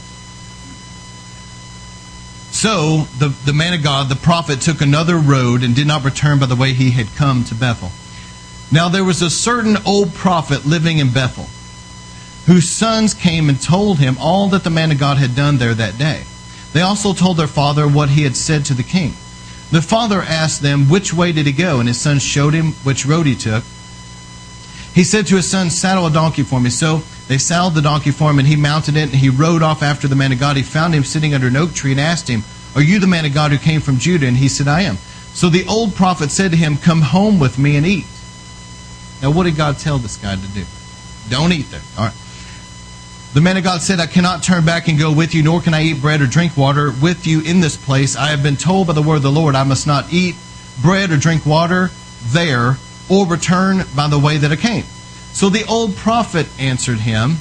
So 2.50 3.06
the, 3.18 3.28
the 3.44 3.52
man 3.52 3.74
of 3.74 3.82
God, 3.82 4.08
the 4.08 4.16
prophet, 4.16 4.60
took 4.60 4.80
another 4.80 5.16
road 5.16 5.62
and 5.62 5.74
did 5.74 5.86
not 5.86 6.04
return 6.04 6.38
by 6.38 6.46
the 6.46 6.56
way 6.56 6.72
he 6.72 6.92
had 6.92 7.08
come 7.14 7.44
to 7.44 7.54
Bethel. 7.54 7.90
Now 8.72 8.88
there 8.88 9.04
was 9.04 9.22
a 9.22 9.30
certain 9.30 9.76
old 9.86 10.14
prophet 10.14 10.64
living 10.64 10.98
in 10.98 11.12
Bethel, 11.12 11.46
whose 12.46 12.70
sons 12.70 13.14
came 13.14 13.48
and 13.48 13.60
told 13.60 13.98
him 13.98 14.16
all 14.20 14.48
that 14.48 14.64
the 14.64 14.70
man 14.70 14.92
of 14.92 14.98
God 14.98 15.18
had 15.18 15.34
done 15.34 15.58
there 15.58 15.74
that 15.74 15.98
day. 15.98 16.24
They 16.72 16.80
also 16.80 17.12
told 17.12 17.36
their 17.36 17.46
father 17.46 17.86
what 17.88 18.10
he 18.10 18.22
had 18.22 18.36
said 18.36 18.64
to 18.66 18.74
the 18.74 18.82
king. 18.82 19.12
The 19.70 19.82
father 19.82 20.20
asked 20.20 20.60
them, 20.60 20.88
Which 20.88 21.14
way 21.14 21.32
did 21.32 21.46
he 21.46 21.52
go? 21.52 21.78
And 21.78 21.88
his 21.88 22.00
son 22.00 22.18
showed 22.18 22.54
him 22.54 22.72
which 22.84 23.06
road 23.06 23.26
he 23.26 23.34
took. 23.34 23.64
He 24.94 25.04
said 25.04 25.26
to 25.28 25.36
his 25.36 25.48
son, 25.48 25.70
Saddle 25.70 26.06
a 26.06 26.10
donkey 26.10 26.42
for 26.42 26.60
me. 26.60 26.70
So 26.70 27.02
they 27.28 27.38
saddled 27.38 27.74
the 27.74 27.82
donkey 27.82 28.10
for 28.10 28.30
him, 28.30 28.38
and 28.38 28.46
he 28.46 28.56
mounted 28.56 28.96
it, 28.96 29.04
and 29.04 29.14
he 29.14 29.30
rode 29.30 29.62
off 29.62 29.82
after 29.82 30.06
the 30.06 30.16
man 30.16 30.32
of 30.32 30.38
God. 30.38 30.56
He 30.56 30.62
found 30.62 30.94
him 30.94 31.04
sitting 31.04 31.34
under 31.34 31.46
an 31.46 31.56
oak 31.56 31.74
tree 31.74 31.92
and 31.92 32.00
asked 32.00 32.28
him, 32.28 32.44
are 32.74 32.82
you 32.82 32.98
the 32.98 33.06
man 33.06 33.24
of 33.24 33.32
God 33.32 33.52
who 33.52 33.58
came 33.58 33.80
from 33.80 33.98
Judah? 33.98 34.26
And 34.26 34.36
he 34.36 34.48
said, 34.48 34.66
I 34.66 34.82
am. 34.82 34.96
So 35.32 35.48
the 35.48 35.66
old 35.66 35.94
prophet 35.94 36.30
said 36.30 36.50
to 36.50 36.56
him, 36.56 36.76
Come 36.76 37.00
home 37.00 37.38
with 37.38 37.58
me 37.58 37.76
and 37.76 37.86
eat. 37.86 38.06
Now, 39.22 39.30
what 39.30 39.44
did 39.44 39.56
God 39.56 39.78
tell 39.78 39.98
this 39.98 40.16
guy 40.16 40.34
to 40.34 40.48
do? 40.48 40.64
Don't 41.28 41.52
eat 41.52 41.70
there. 41.70 41.80
All 41.96 42.06
right. 42.06 42.14
The 43.34 43.40
man 43.40 43.56
of 43.56 43.64
God 43.64 43.82
said, 43.82 43.98
I 43.98 44.06
cannot 44.06 44.44
turn 44.44 44.64
back 44.64 44.86
and 44.86 44.96
go 44.96 45.12
with 45.12 45.34
you, 45.34 45.42
nor 45.42 45.60
can 45.60 45.74
I 45.74 45.82
eat 45.82 46.00
bread 46.00 46.20
or 46.20 46.26
drink 46.28 46.56
water 46.56 46.92
with 47.02 47.26
you 47.26 47.40
in 47.40 47.58
this 47.58 47.76
place. 47.76 48.14
I 48.14 48.28
have 48.28 48.44
been 48.44 48.56
told 48.56 48.86
by 48.86 48.92
the 48.92 49.02
word 49.02 49.16
of 49.16 49.22
the 49.22 49.32
Lord, 49.32 49.56
I 49.56 49.64
must 49.64 49.88
not 49.88 50.12
eat 50.12 50.36
bread 50.80 51.10
or 51.10 51.16
drink 51.16 51.44
water 51.44 51.90
there, 52.26 52.76
or 53.10 53.26
return 53.26 53.82
by 53.96 54.06
the 54.06 54.20
way 54.20 54.36
that 54.36 54.52
I 54.52 54.56
came. 54.56 54.84
So 55.32 55.48
the 55.48 55.66
old 55.66 55.96
prophet 55.96 56.46
answered 56.60 56.98
him, 56.98 57.38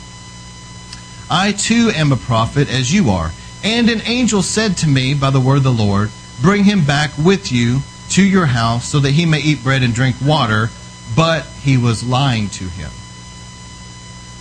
I 1.29 1.51
too 1.51 1.91
am 1.93 2.11
a 2.11 2.17
prophet, 2.17 2.69
as 2.69 2.91
you 2.91 3.11
are. 3.11 3.31
And 3.63 3.87
an 3.87 4.01
angel 4.07 4.41
said 4.41 4.75
to 4.77 4.89
me 4.89 5.13
by 5.13 5.29
the 5.29 5.39
word 5.39 5.57
of 5.57 5.63
the 5.63 5.71
Lord, 5.71 6.09
Bring 6.41 6.63
him 6.63 6.85
back 6.85 7.11
with 7.19 7.51
you 7.51 7.81
to 8.09 8.23
your 8.23 8.47
house 8.47 8.89
so 8.89 8.99
that 8.99 9.11
he 9.11 9.27
may 9.27 9.41
eat 9.41 9.63
bread 9.63 9.83
and 9.83 9.93
drink 9.93 10.15
water. 10.25 10.71
But 11.15 11.45
he 11.61 11.77
was 11.77 12.03
lying 12.03 12.49
to 12.49 12.63
him. 12.63 12.89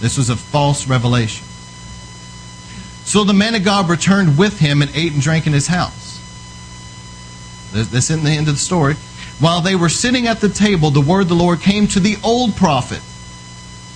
This 0.02 0.18
was 0.18 0.30
a 0.30 0.36
false 0.36 0.88
revelation. 0.88 1.46
So 3.04 3.22
the 3.22 3.32
man 3.32 3.54
of 3.54 3.62
God 3.62 3.88
returned 3.88 4.36
with 4.36 4.58
him 4.58 4.82
and 4.82 4.90
ate 4.96 5.12
and 5.12 5.22
drank 5.22 5.46
in 5.46 5.52
his 5.52 5.68
house. 5.68 6.18
This 7.72 8.10
isn't 8.10 8.24
the 8.24 8.30
end 8.30 8.48
of 8.48 8.54
the 8.54 8.60
story. 8.60 8.94
While 9.38 9.60
they 9.60 9.76
were 9.76 9.88
sitting 9.88 10.26
at 10.26 10.40
the 10.40 10.48
table, 10.48 10.90
the 10.90 11.00
word 11.00 11.22
of 11.22 11.28
the 11.28 11.36
Lord 11.36 11.60
came 11.60 11.86
to 11.86 12.00
the 12.00 12.16
old 12.24 12.56
prophet. 12.56 13.00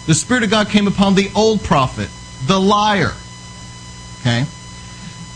The 0.06 0.14
Spirit 0.14 0.44
of 0.44 0.50
God 0.50 0.68
came 0.68 0.86
upon 0.86 1.16
the 1.16 1.28
old 1.34 1.64
prophet, 1.64 2.08
the 2.46 2.60
liar. 2.60 3.12
Okay? 4.20 4.44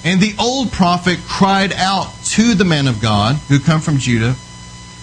And 0.04 0.20
the 0.20 0.36
old 0.38 0.70
prophet 0.70 1.18
cried 1.26 1.72
out 1.72 2.14
to 2.26 2.54
the 2.54 2.64
man 2.64 2.86
of 2.86 3.02
God 3.02 3.36
who 3.48 3.58
come 3.58 3.80
from 3.80 3.98
Judah, 3.98 4.36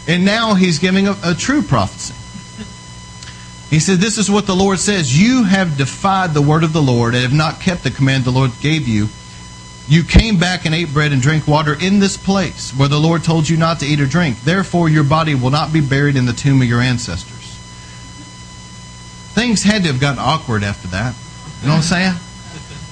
and 0.08 0.24
now 0.24 0.54
he's 0.54 0.80
giving 0.80 1.10
a, 1.10 1.16
a 1.26 1.36
true 1.36 1.62
prophecy. 1.62 2.16
He 3.70 3.80
said, 3.80 3.98
This 4.00 4.18
is 4.18 4.32
what 4.32 4.46
the 4.46 4.56
Lord 4.56 4.80
says 4.80 5.20
You 5.20 5.44
have 5.44 5.78
defied 5.78 6.34
the 6.34 6.42
word 6.42 6.64
of 6.64 6.74
the 6.74 6.82
Lord 6.82 7.14
and 7.14 7.24
have 7.24 7.34
not 7.34 7.60
kept 7.60 7.84
the 7.84 7.92
command 7.92 8.24
the 8.24 8.32
Lord 8.32 8.52
gave 8.62 8.88
you. 8.88 9.08
You 9.90 10.04
came 10.04 10.38
back 10.38 10.66
and 10.66 10.76
ate 10.76 10.94
bread 10.94 11.14
and 11.14 11.22
drank 11.22 11.48
water 11.48 11.76
in 11.80 12.00
this 12.00 12.18
place 12.18 12.72
where 12.72 12.90
the 12.90 13.00
Lord 13.00 13.24
told 13.24 13.48
you 13.48 13.56
not 13.56 13.80
to 13.80 13.86
eat 13.86 14.02
or 14.02 14.06
drink. 14.06 14.42
Therefore, 14.42 14.90
your 14.90 15.06
body 15.06 15.34
will 15.34 15.50
not 15.50 15.72
be 15.72 15.80
buried 15.80 16.18
in 16.18 16.26
the 16.26 16.34
tomb 16.34 16.62
of 16.62 16.68
your 16.68 16.82
ancestors. 16.82 17.56
Things 19.34 19.64
had 19.64 19.84
to 19.84 19.88
have 19.92 20.02
gotten 20.02 20.20
awkward 20.20 20.64
after 20.64 20.90
that. 20.90 21.16
You 21.62 21.68
know 21.68 21.76
what 21.76 21.92
I'm 21.92 22.14
saying? 22.14 22.14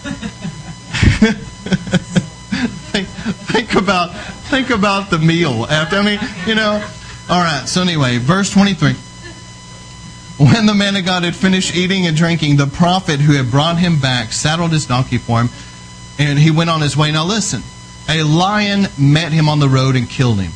think, 2.91 3.07
think 3.07 3.75
about 3.75 4.15
think 4.45 4.69
about 4.69 5.09
the 5.09 5.17
meal 5.17 5.65
after. 5.65 5.97
I 5.97 6.03
mean, 6.03 6.19
you 6.45 6.55
know. 6.55 6.85
All 7.27 7.41
right. 7.41 7.67
So 7.67 7.81
anyway, 7.81 8.19
verse 8.19 8.51
23. 8.51 8.93
When 10.37 10.65
the 10.65 10.73
man 10.73 10.95
of 10.95 11.05
God 11.05 11.23
had 11.23 11.35
finished 11.35 11.75
eating 11.75 12.07
and 12.07 12.15
drinking, 12.15 12.57
the 12.57 12.67
prophet 12.67 13.19
who 13.19 13.33
had 13.33 13.51
brought 13.51 13.77
him 13.77 13.99
back 13.99 14.33
saddled 14.33 14.71
his 14.71 14.85
donkey 14.85 15.17
for 15.17 15.41
him, 15.41 15.49
and 16.19 16.37
he 16.37 16.51
went 16.51 16.69
on 16.69 16.81
his 16.81 16.97
way. 16.97 17.11
Now 17.11 17.25
listen, 17.25 17.63
a 18.09 18.23
lion 18.23 18.87
met 18.97 19.31
him 19.31 19.47
on 19.47 19.59
the 19.59 19.69
road 19.69 19.95
and 19.95 20.09
killed 20.09 20.39
him. 20.39 20.51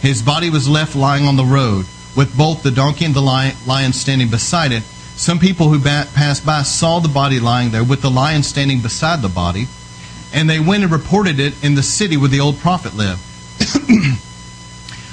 His 0.00 0.22
body 0.22 0.50
was 0.50 0.68
left 0.68 0.94
lying 0.94 1.24
on 1.24 1.36
the 1.36 1.44
road, 1.44 1.86
with 2.16 2.36
both 2.36 2.62
the 2.62 2.70
donkey 2.70 3.04
and 3.04 3.14
the 3.14 3.20
lion 3.20 3.92
standing 3.92 4.28
beside 4.28 4.72
it. 4.72 4.82
Some 5.16 5.38
people 5.38 5.68
who 5.68 5.80
passed 5.80 6.46
by 6.46 6.62
saw 6.62 7.00
the 7.00 7.08
body 7.08 7.40
lying 7.40 7.70
there, 7.70 7.84
with 7.84 8.02
the 8.02 8.10
lion 8.10 8.42
standing 8.42 8.80
beside 8.82 9.20
the 9.22 9.28
body 9.28 9.66
and 10.34 10.50
they 10.50 10.58
went 10.58 10.82
and 10.82 10.92
reported 10.92 11.38
it 11.38 11.54
in 11.64 11.76
the 11.76 11.82
city 11.82 12.16
where 12.16 12.28
the 12.28 12.40
old 12.40 12.58
prophet 12.58 12.94
lived. 12.94 13.20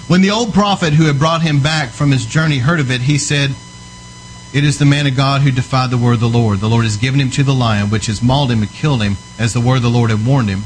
when 0.07 0.21
the 0.21 0.31
old 0.31 0.51
prophet 0.51 0.93
who 0.93 1.05
had 1.05 1.19
brought 1.19 1.43
him 1.43 1.61
back 1.61 1.89
from 1.89 2.09
his 2.09 2.25
journey 2.25 2.57
heard 2.57 2.79
of 2.79 2.89
it, 2.89 3.01
he 3.01 3.19
said, 3.19 3.51
It 4.53 4.65
is 4.65 4.77
the 4.77 4.85
man 4.85 5.07
of 5.07 5.15
God 5.15 5.41
who 5.41 5.51
defied 5.51 5.91
the 5.91 5.97
word 5.97 6.15
of 6.15 6.19
the 6.19 6.27
Lord. 6.27 6.59
The 6.59 6.67
Lord 6.67 6.83
has 6.83 6.97
given 6.97 7.21
him 7.21 7.29
to 7.31 7.43
the 7.43 7.53
lion, 7.53 7.89
which 7.89 8.07
has 8.07 8.21
mauled 8.21 8.51
him 8.51 8.61
and 8.61 8.69
killed 8.69 9.01
him, 9.01 9.15
as 9.39 9.53
the 9.53 9.61
word 9.61 9.77
of 9.77 9.83
the 9.83 9.89
Lord 9.89 10.09
had 10.09 10.25
warned 10.25 10.49
him. 10.49 10.63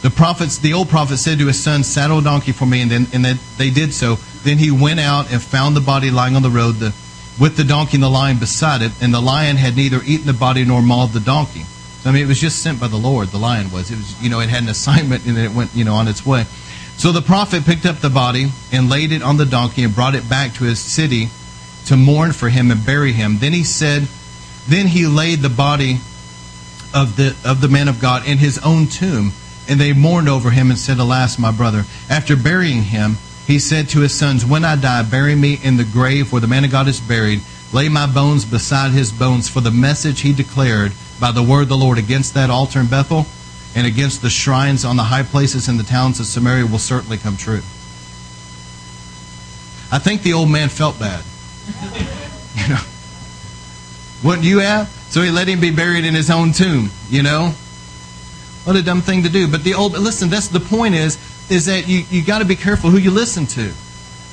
The 0.00 0.08
prophets, 0.08 0.56
the 0.56 0.72
old 0.72 0.88
prophet 0.88 1.18
said 1.18 1.38
to 1.38 1.46
his 1.46 1.62
son, 1.62 1.84
Saddle 1.84 2.20
a 2.20 2.22
donkey 2.22 2.52
for 2.52 2.64
me, 2.64 2.80
and 2.80 2.90
then 2.90 3.06
and 3.12 3.24
they 3.58 3.68
did 3.68 3.92
so. 3.92 4.16
Then 4.42 4.56
he 4.56 4.70
went 4.70 5.00
out 5.00 5.30
and 5.30 5.42
found 5.42 5.76
the 5.76 5.82
body 5.82 6.10
lying 6.10 6.34
on 6.34 6.42
the 6.42 6.48
road. 6.48 6.76
The 6.76 6.94
with 7.38 7.56
the 7.56 7.64
donkey 7.64 7.96
and 7.96 8.02
the 8.02 8.08
lion 8.08 8.38
beside 8.38 8.80
it, 8.80 8.92
and 9.02 9.12
the 9.12 9.20
lion 9.20 9.56
had 9.56 9.76
neither 9.76 10.00
eaten 10.04 10.26
the 10.26 10.32
body 10.32 10.64
nor 10.64 10.80
mauled 10.80 11.12
the 11.12 11.20
donkey. 11.20 11.64
So, 12.02 12.08
I 12.08 12.12
mean, 12.12 12.22
it 12.22 12.28
was 12.28 12.40
just 12.40 12.62
sent 12.62 12.80
by 12.80 12.88
the 12.88 12.96
Lord. 12.96 13.28
The 13.28 13.38
lion 13.38 13.70
was. 13.70 13.90
It 13.90 13.96
was, 13.96 14.22
you 14.22 14.30
know, 14.30 14.40
it 14.40 14.48
had 14.48 14.62
an 14.62 14.68
assignment, 14.70 15.26
and 15.26 15.36
it 15.36 15.50
went, 15.50 15.74
you 15.74 15.84
know, 15.84 15.94
on 15.94 16.08
its 16.08 16.24
way. 16.24 16.44
So 16.96 17.12
the 17.12 17.22
prophet 17.22 17.64
picked 17.64 17.86
up 17.86 17.96
the 17.96 18.10
body 18.10 18.48
and 18.72 18.90
laid 18.90 19.12
it 19.12 19.22
on 19.22 19.36
the 19.38 19.46
donkey 19.46 19.84
and 19.84 19.94
brought 19.94 20.14
it 20.14 20.28
back 20.28 20.54
to 20.54 20.64
his 20.64 20.78
city 20.78 21.28
to 21.86 21.96
mourn 21.96 22.32
for 22.32 22.48
him 22.48 22.70
and 22.70 22.84
bury 22.84 23.12
him. 23.12 23.38
Then 23.38 23.52
he 23.52 23.64
said, 23.64 24.06
then 24.68 24.86
he 24.86 25.06
laid 25.06 25.40
the 25.40 25.48
body 25.48 25.98
of 26.94 27.16
the 27.16 27.36
of 27.44 27.60
the 27.60 27.68
man 27.68 27.88
of 27.88 28.00
God 28.00 28.26
in 28.26 28.38
his 28.38 28.58
own 28.58 28.86
tomb, 28.86 29.32
and 29.68 29.80
they 29.80 29.92
mourned 29.92 30.28
over 30.28 30.50
him 30.50 30.70
and 30.70 30.78
said, 30.78 30.98
Alas, 30.98 31.38
my 31.38 31.50
brother. 31.50 31.84
After 32.08 32.36
burying 32.36 32.82
him, 32.84 33.16
he 33.46 33.58
said 33.58 33.88
to 33.90 34.00
his 34.00 34.16
sons, 34.16 34.44
When 34.44 34.64
I 34.64 34.76
die, 34.76 35.02
bury 35.02 35.34
me 35.34 35.58
in 35.62 35.76
the 35.76 35.84
grave 35.84 36.32
where 36.32 36.40
the 36.40 36.46
man 36.46 36.64
of 36.64 36.70
God 36.70 36.88
is 36.88 37.00
buried. 37.00 37.40
Lay 37.72 37.88
my 37.88 38.06
bones 38.06 38.44
beside 38.44 38.90
his 38.90 39.12
bones, 39.12 39.48
for 39.48 39.60
the 39.60 39.70
message 39.70 40.20
he 40.20 40.32
declared 40.32 40.92
by 41.20 41.30
the 41.30 41.42
word 41.42 41.62
of 41.62 41.68
the 41.68 41.76
Lord 41.76 41.98
against 41.98 42.34
that 42.34 42.50
altar 42.50 42.80
in 42.80 42.86
Bethel 42.86 43.26
and 43.74 43.86
against 43.86 44.22
the 44.22 44.30
shrines 44.30 44.84
on 44.84 44.96
the 44.96 45.04
high 45.04 45.22
places 45.22 45.68
in 45.68 45.76
the 45.76 45.84
towns 45.84 46.18
of 46.18 46.26
Samaria 46.26 46.66
will 46.66 46.78
certainly 46.78 47.16
come 47.16 47.36
true. 47.36 47.62
I 49.92 49.98
think 49.98 50.22
the 50.22 50.32
old 50.32 50.50
man 50.50 50.68
felt 50.68 50.98
bad. 50.98 51.24
you 52.54 52.68
know, 52.68 52.80
wouldn't 54.24 54.46
you 54.46 54.58
have? 54.60 54.88
So 55.10 55.22
he 55.22 55.30
let 55.30 55.48
him 55.48 55.60
be 55.60 55.70
buried 55.70 56.04
in 56.04 56.14
his 56.14 56.30
own 56.30 56.52
tomb. 56.52 56.90
You 57.08 57.22
know, 57.22 57.54
what 58.64 58.76
a 58.76 58.82
dumb 58.82 59.00
thing 59.00 59.24
to 59.24 59.28
do. 59.28 59.48
But 59.48 59.64
the 59.64 59.74
old 59.74 59.92
listen. 59.92 60.28
That's 60.28 60.48
the 60.48 60.60
point. 60.60 60.94
Is 60.94 61.18
is 61.50 61.66
that 61.66 61.88
you, 61.88 62.04
you 62.10 62.24
got 62.24 62.38
to 62.38 62.44
be 62.44 62.56
careful 62.56 62.90
who 62.90 62.98
you 62.98 63.10
listen 63.10 63.46
to. 63.46 63.72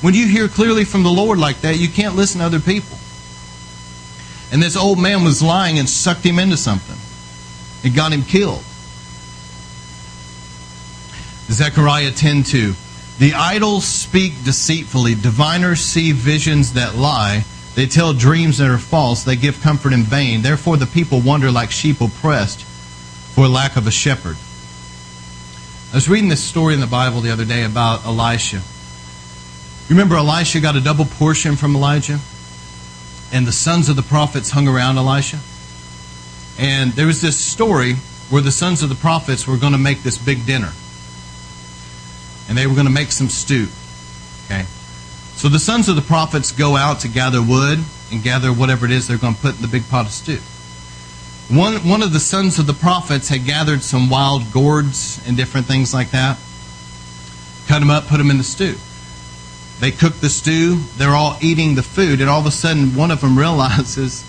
When 0.01 0.13
you 0.13 0.27
hear 0.27 0.47
clearly 0.47 0.85
from 0.85 1.03
the 1.03 1.09
Lord 1.09 1.39
like 1.39 1.61
that, 1.61 1.77
you 1.77 1.89
can't 1.89 2.15
listen 2.15 2.39
to 2.39 2.45
other 2.45 2.59
people. 2.59 2.97
And 4.51 4.61
this 4.61 4.77
old 4.77 4.99
man 4.99 5.23
was 5.23 5.41
lying 5.41 5.79
and 5.79 5.89
sucked 5.89 6.23
him 6.23 6.37
into 6.37 6.57
something. 6.57 6.95
It 7.83 7.95
got 7.95 8.13
him 8.13 8.21
killed. 8.21 8.63
Zechariah 11.49 12.11
10:2. 12.11 12.75
The 13.19 13.33
idols 13.33 13.85
speak 13.85 14.43
deceitfully. 14.43 15.15
Diviners 15.15 15.81
see 15.81 16.11
visions 16.11 16.73
that 16.73 16.95
lie. 16.95 17.45
They 17.73 17.87
tell 17.87 18.13
dreams 18.13 18.59
that 18.59 18.69
are 18.69 18.77
false. 18.77 19.23
They 19.23 19.35
give 19.35 19.61
comfort 19.61 19.93
in 19.93 20.03
vain. 20.03 20.43
Therefore 20.43 20.77
the 20.77 20.85
people 20.85 21.21
wander 21.21 21.51
like 21.51 21.71
sheep 21.71 21.99
oppressed 21.99 22.63
for 22.63 23.47
lack 23.47 23.75
of 23.75 23.87
a 23.87 23.91
shepherd. 23.91 24.37
I 25.91 25.95
was 25.95 26.09
reading 26.09 26.29
this 26.29 26.43
story 26.43 26.73
in 26.73 26.79
the 26.79 26.87
Bible 26.87 27.21
the 27.21 27.31
other 27.31 27.45
day 27.45 27.63
about 27.63 28.05
Elisha. 28.05 28.57
You 28.57 29.95
remember 29.95 30.15
Elisha 30.15 30.59
got 30.59 30.75
a 30.75 30.81
double 30.81 31.05
portion 31.05 31.55
from 31.55 31.75
Elijah? 31.75 32.19
And 33.31 33.47
the 33.47 33.51
sons 33.51 33.89
of 33.89 33.95
the 33.95 34.03
prophets 34.03 34.51
hung 34.51 34.67
around 34.67 34.97
Elisha? 34.97 35.39
And 36.59 36.91
there 36.93 37.07
was 37.07 37.21
this 37.21 37.37
story 37.37 37.93
where 38.29 38.41
the 38.41 38.51
sons 38.51 38.83
of 38.83 38.89
the 38.89 38.95
prophets 38.95 39.47
were 39.47 39.57
going 39.57 39.73
to 39.73 39.79
make 39.79 40.03
this 40.03 40.17
big 40.17 40.45
dinner. 40.45 40.73
And 42.47 42.57
they 42.57 42.67
were 42.67 42.73
going 42.73 42.87
to 42.87 42.93
make 42.93 43.11
some 43.11 43.29
stew. 43.29 43.67
Okay? 44.45 44.63
So 45.35 45.49
the 45.49 45.59
sons 45.59 45.89
of 45.89 45.95
the 45.95 46.01
prophets 46.01 46.51
go 46.51 46.75
out 46.75 47.01
to 47.01 47.07
gather 47.07 47.41
wood 47.41 47.79
and 48.11 48.23
gather 48.23 48.49
whatever 48.51 48.85
it 48.85 48.91
is 48.91 49.07
they're 49.07 49.17
going 49.17 49.35
to 49.35 49.41
put 49.41 49.55
in 49.55 49.61
the 49.61 49.67
big 49.67 49.87
pot 49.89 50.05
of 50.05 50.11
stew. 50.11 50.39
One, 51.49 51.75
one 51.87 52.01
of 52.01 52.11
the 52.11 52.19
sons 52.19 52.59
of 52.59 52.67
the 52.67 52.73
prophets 52.73 53.29
had 53.29 53.45
gathered 53.45 53.81
some 53.81 54.09
wild 54.09 54.51
gourds 54.51 55.21
and 55.25 55.37
different 55.37 55.65
things 55.67 55.93
like 55.93 56.11
that, 56.11 56.37
cut 57.67 57.79
them 57.79 57.89
up, 57.89 58.07
put 58.07 58.17
them 58.17 58.31
in 58.31 58.37
the 58.37 58.43
stew. 58.43 58.75
They 59.79 59.91
cook 59.91 60.15
the 60.15 60.29
stew, 60.29 60.81
they're 60.97 61.15
all 61.15 61.37
eating 61.39 61.75
the 61.75 61.83
food, 61.83 62.19
and 62.19 62.29
all 62.29 62.39
of 62.39 62.47
a 62.47 62.51
sudden 62.51 62.95
one 62.95 63.11
of 63.11 63.21
them 63.21 63.37
realizes 63.39 64.25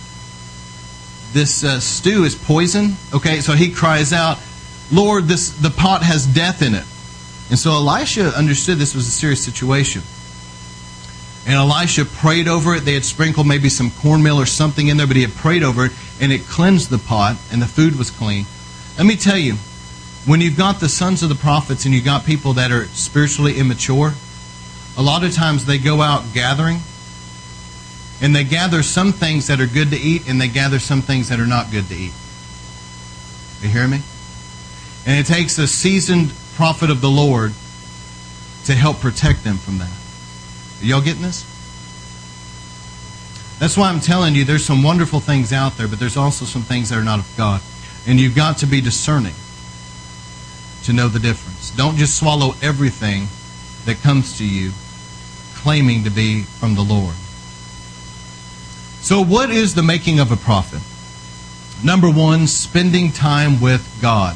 this 1.33 1.65
uh, 1.65 1.81
stew 1.81 2.25
is 2.25 2.35
poison. 2.35 2.97
Okay, 3.13 3.41
so 3.41 3.53
he 3.55 3.73
cries 3.73 4.13
out, 4.13 4.39
Lord, 4.93 5.25
this 5.25 5.51
the 5.51 5.71
pot 5.71 6.03
has 6.03 6.27
death 6.27 6.63
in 6.63 6.75
it. 6.75 6.85
And 7.51 7.59
so 7.59 7.73
Elisha 7.73 8.29
understood 8.37 8.79
this 8.79 8.95
was 8.95 9.09
a 9.09 9.11
serious 9.11 9.43
situation. 9.43 10.03
And 11.47 11.55
Elisha 11.55 12.05
prayed 12.05 12.47
over 12.47 12.75
it. 12.75 12.81
They 12.81 12.93
had 12.93 13.07
sprinkled 13.07 13.47
maybe 13.47 13.71
some 13.71 13.91
cornmeal 13.91 14.39
or 14.39 14.45
something 14.45 14.89
in 14.89 14.99
there, 14.99 15.07
but 15.07 15.17
he 15.17 15.23
had 15.23 15.35
prayed 15.35 15.63
over 15.63 15.87
it, 15.87 15.93
and 16.21 16.31
it 16.31 16.47
cleansed 16.47 16.91
the 16.91 16.99
pot, 16.99 17.37
and 17.51 17.63
the 17.63 17.67
food 17.67 17.97
was 17.97 18.11
clean. 18.11 18.45
Let 18.99 19.07
me 19.07 19.17
tell 19.17 19.39
you, 19.39 19.55
when 20.27 20.43
you've 20.43 20.59
got 20.59 20.79
the 20.81 20.91
sons 20.91 21.23
of 21.23 21.31
the 21.31 21.35
prophets 21.35 21.87
and 21.87 21.95
you've 21.95 22.05
got 22.05 22.27
people 22.27 22.53
that 22.55 22.71
are 22.71 22.85
spiritually 22.89 23.59
immature, 23.59 24.13
a 24.99 25.03
lot 25.03 25.25
of 25.25 25.33
times 25.33 25.65
they 25.65 25.79
go 25.79 26.03
out 26.03 26.35
gathering, 26.35 26.81
and 28.21 28.37
they 28.37 28.45
gather 28.45 28.83
some 28.83 29.13
things 29.13 29.47
that 29.47 29.59
are 29.59 29.67
good 29.67 29.91
to 29.93 29.97
eat, 29.97 30.29
and 30.29 30.39
they 30.39 30.49
gather 30.49 30.79
some 30.79 31.01
things 31.01 31.31
that 31.31 31.41
are 31.41 31.47
not 31.47 31.71
good 31.71 31.89
to 31.89 31.95
eat. 31.95 32.13
You 33.63 33.71
hear 33.71 33.89
me? 33.89 34.03
And 35.07 35.19
it 35.19 35.27
takes 35.27 35.57
a 35.57 35.67
seasoned 35.67 36.35
prophet 36.59 36.91
of 36.91 37.01
the 37.01 37.09
Lord 37.09 37.53
to 38.65 38.75
help 38.75 38.99
protect 38.99 39.45
them 39.45 39.59
from 39.59 39.79
that. 39.79 39.97
Are 40.83 40.85
y'all 40.85 41.01
getting 41.01 41.23
this? 41.23 41.45
That's 43.61 43.77
why 43.77 43.89
I'm 43.89 44.01
telling 44.01 44.35
you 44.35 44.45
there's 44.45 44.65
some 44.65 44.83
wonderful 44.83 45.21
things 45.21 45.53
out 45.53 45.77
there, 45.77 45.87
but 45.87 46.01
there's 46.01 46.17
also 46.17 46.45
some 46.45 46.63
things 46.63 46.89
that 46.89 46.99
are 46.99 47.05
not 47.05 47.21
of 47.21 47.33
God. 47.37 47.61
And 48.09 48.19
you've 48.19 48.35
got 48.35 48.59
to 48.59 48.67
be 48.67 48.81
discerning 48.81 49.35
to 50.83 50.93
know 50.93 51.07
the 51.07 51.21
difference. 51.21 51.71
Don't 51.71 51.95
just 51.95 52.19
swallow 52.19 52.57
everything 52.61 53.29
that 53.85 54.03
comes 54.03 54.39
to 54.39 54.45
you 54.45 54.73
claiming 55.55 56.03
to 56.05 56.11
be 56.11 56.43
from 56.43 56.75
the 56.75 56.83
Lord. 56.83 57.15
So, 59.01 59.23
what 59.23 59.51
is 59.51 59.77
the 59.77 59.85
making 59.85 60.19
of 60.19 60.33
a 60.33 60.37
prophet? 60.37 60.83
Number 61.87 62.11
one, 62.11 62.49
spending 62.49 63.13
time 63.13 63.61
with 63.61 63.97
God, 64.03 64.35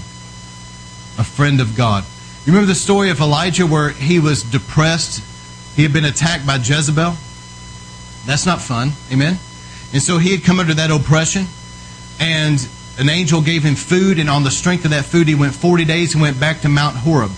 a 1.19 1.25
friend 1.25 1.61
of 1.61 1.77
God. 1.77 2.05
You 2.45 2.53
remember 2.53 2.67
the 2.67 2.75
story 2.75 3.11
of 3.11 3.21
Elijah 3.21 3.67
where 3.67 3.91
he 3.91 4.19
was 4.19 4.43
depressed 4.43 5.23
he 5.75 5.83
had 5.83 5.93
been 5.93 6.05
attacked 6.05 6.47
by 6.47 6.57
Jezebel. 6.57 7.17
That's 8.27 8.47
not 8.47 8.61
fun. 8.61 8.93
Amen? 9.11 9.39
And 9.93 10.03
so 10.03 10.19
he 10.19 10.33
had 10.33 10.45
come 10.45 10.61
under 10.61 10.75
that 10.75 10.91
oppression. 10.91 11.47
And 12.21 12.67
an 12.99 13.09
angel 13.09 13.41
gave 13.41 13.63
him 13.63 13.75
food. 13.75 14.19
And 14.19 14.29
on 14.29 14.45
the 14.45 14.51
strength 14.51 14.85
of 14.85 14.91
that 14.91 15.07
food, 15.07 15.29
he 15.29 15.35
went 15.35 15.55
40 15.55 15.85
days 15.85 16.15
and 16.15 16.23
went 16.23 16.39
back 16.39 16.61
to 16.61 16.69
Mount 16.69 16.97
Horeb, 16.97 17.31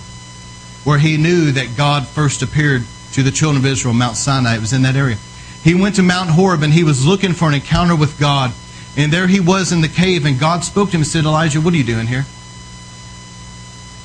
where 0.82 0.98
he 0.98 1.16
knew 1.16 1.52
that 1.52 1.76
God 1.76 2.06
first 2.08 2.42
appeared 2.42 2.84
to 3.12 3.22
the 3.22 3.30
children 3.30 3.64
of 3.64 3.70
Israel, 3.70 3.94
Mount 3.94 4.16
Sinai. 4.16 4.56
It 4.56 4.60
was 4.60 4.72
in 4.72 4.82
that 4.82 4.96
area. 4.96 5.16
He 5.62 5.74
went 5.74 5.94
to 5.96 6.02
Mount 6.02 6.30
Horeb 6.30 6.62
and 6.62 6.72
he 6.72 6.84
was 6.84 7.06
looking 7.06 7.32
for 7.32 7.48
an 7.48 7.54
encounter 7.54 7.94
with 7.94 8.18
God. 8.18 8.52
And 8.96 9.12
there 9.12 9.28
he 9.28 9.40
was 9.40 9.72
in 9.72 9.80
the 9.80 9.88
cave. 9.88 10.26
And 10.26 10.40
God 10.40 10.64
spoke 10.64 10.88
to 10.88 10.96
him 10.96 11.02
and 11.02 11.06
said, 11.06 11.24
Elijah, 11.24 11.60
what 11.60 11.72
are 11.72 11.76
you 11.76 11.84
doing 11.84 12.08
here? 12.08 12.26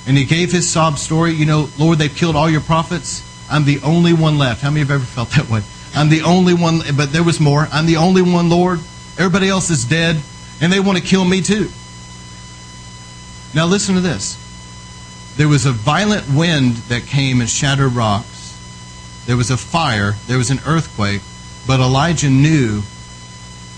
And 0.10 0.18
he 0.18 0.26
gave 0.26 0.52
his 0.52 0.68
sob 0.68 0.98
story. 0.98 1.34
You 1.34 1.46
know, 1.46 1.70
Lord, 1.78 2.00
they've 2.00 2.14
killed 2.14 2.36
all 2.36 2.50
your 2.50 2.62
prophets. 2.62 3.24
I'm 3.48 3.64
the 3.64 3.80
only 3.82 4.12
one 4.12 4.40
left. 4.40 4.64
How 4.64 4.72
many 4.72 4.80
have 4.80 4.90
ever 4.90 5.04
felt 5.04 5.30
that 5.30 5.48
way? 5.52 5.62
I'm 5.94 6.10
the 6.10 6.24
only 6.24 6.56
one, 6.56 6.80
but 6.98 7.14
there 7.14 7.24
was 7.24 7.40
more. 7.40 7.68
I'm 7.72 7.86
the 7.86 7.98
only 7.98 8.24
one, 8.24 8.50
Lord. 8.50 8.80
Everybody 9.20 9.48
else 9.50 9.70
is 9.70 9.86
dead, 9.86 10.20
and 10.62 10.74
they 10.74 10.80
want 10.80 10.98
to 10.98 11.04
kill 11.04 11.24
me 11.24 11.42
too. 11.42 11.70
Now, 13.54 13.68
listen 13.68 13.94
to 13.96 14.02
this. 14.02 14.36
There 15.38 15.48
was 15.48 15.68
a 15.68 15.72
violent 15.72 16.28
wind 16.28 16.78
that 16.90 17.04
came 17.06 17.40
and 17.40 17.50
shattered 17.50 17.94
rocks. 17.94 18.58
There 19.28 19.38
was 19.38 19.52
a 19.52 19.58
fire. 19.58 20.14
There 20.26 20.40
was 20.40 20.50
an 20.50 20.60
earthquake. 20.66 21.22
But 21.68 21.82
Elijah 21.82 22.32
knew 22.32 22.82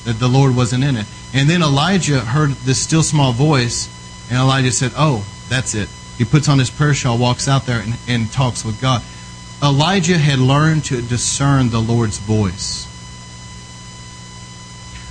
that 0.06 0.18
the 0.18 0.30
Lord 0.30 0.56
wasn't 0.56 0.86
in 0.86 0.96
it. 0.96 1.08
And 1.34 1.50
then 1.50 1.62
Elijah 1.62 2.22
heard 2.22 2.52
this 2.52 2.80
still 2.80 3.04
small 3.04 3.34
voice, 3.34 3.90
and 4.30 4.40
Elijah 4.40 4.72
said, 4.72 4.94
Oh, 4.96 5.26
that's 5.50 5.76
it. 5.76 5.90
He 6.22 6.26
puts 6.26 6.48
on 6.48 6.60
his 6.60 6.70
prayer 6.70 6.94
shawl, 6.94 7.18
walks 7.18 7.48
out 7.48 7.66
there, 7.66 7.80
and, 7.80 7.98
and 8.08 8.32
talks 8.32 8.64
with 8.64 8.80
God. 8.80 9.02
Elijah 9.64 10.20
had 10.20 10.38
learned 10.38 10.86
to 10.86 11.02
discern 11.02 11.72
the 11.72 11.80
Lord's 11.80 12.20
voice. 12.20 12.86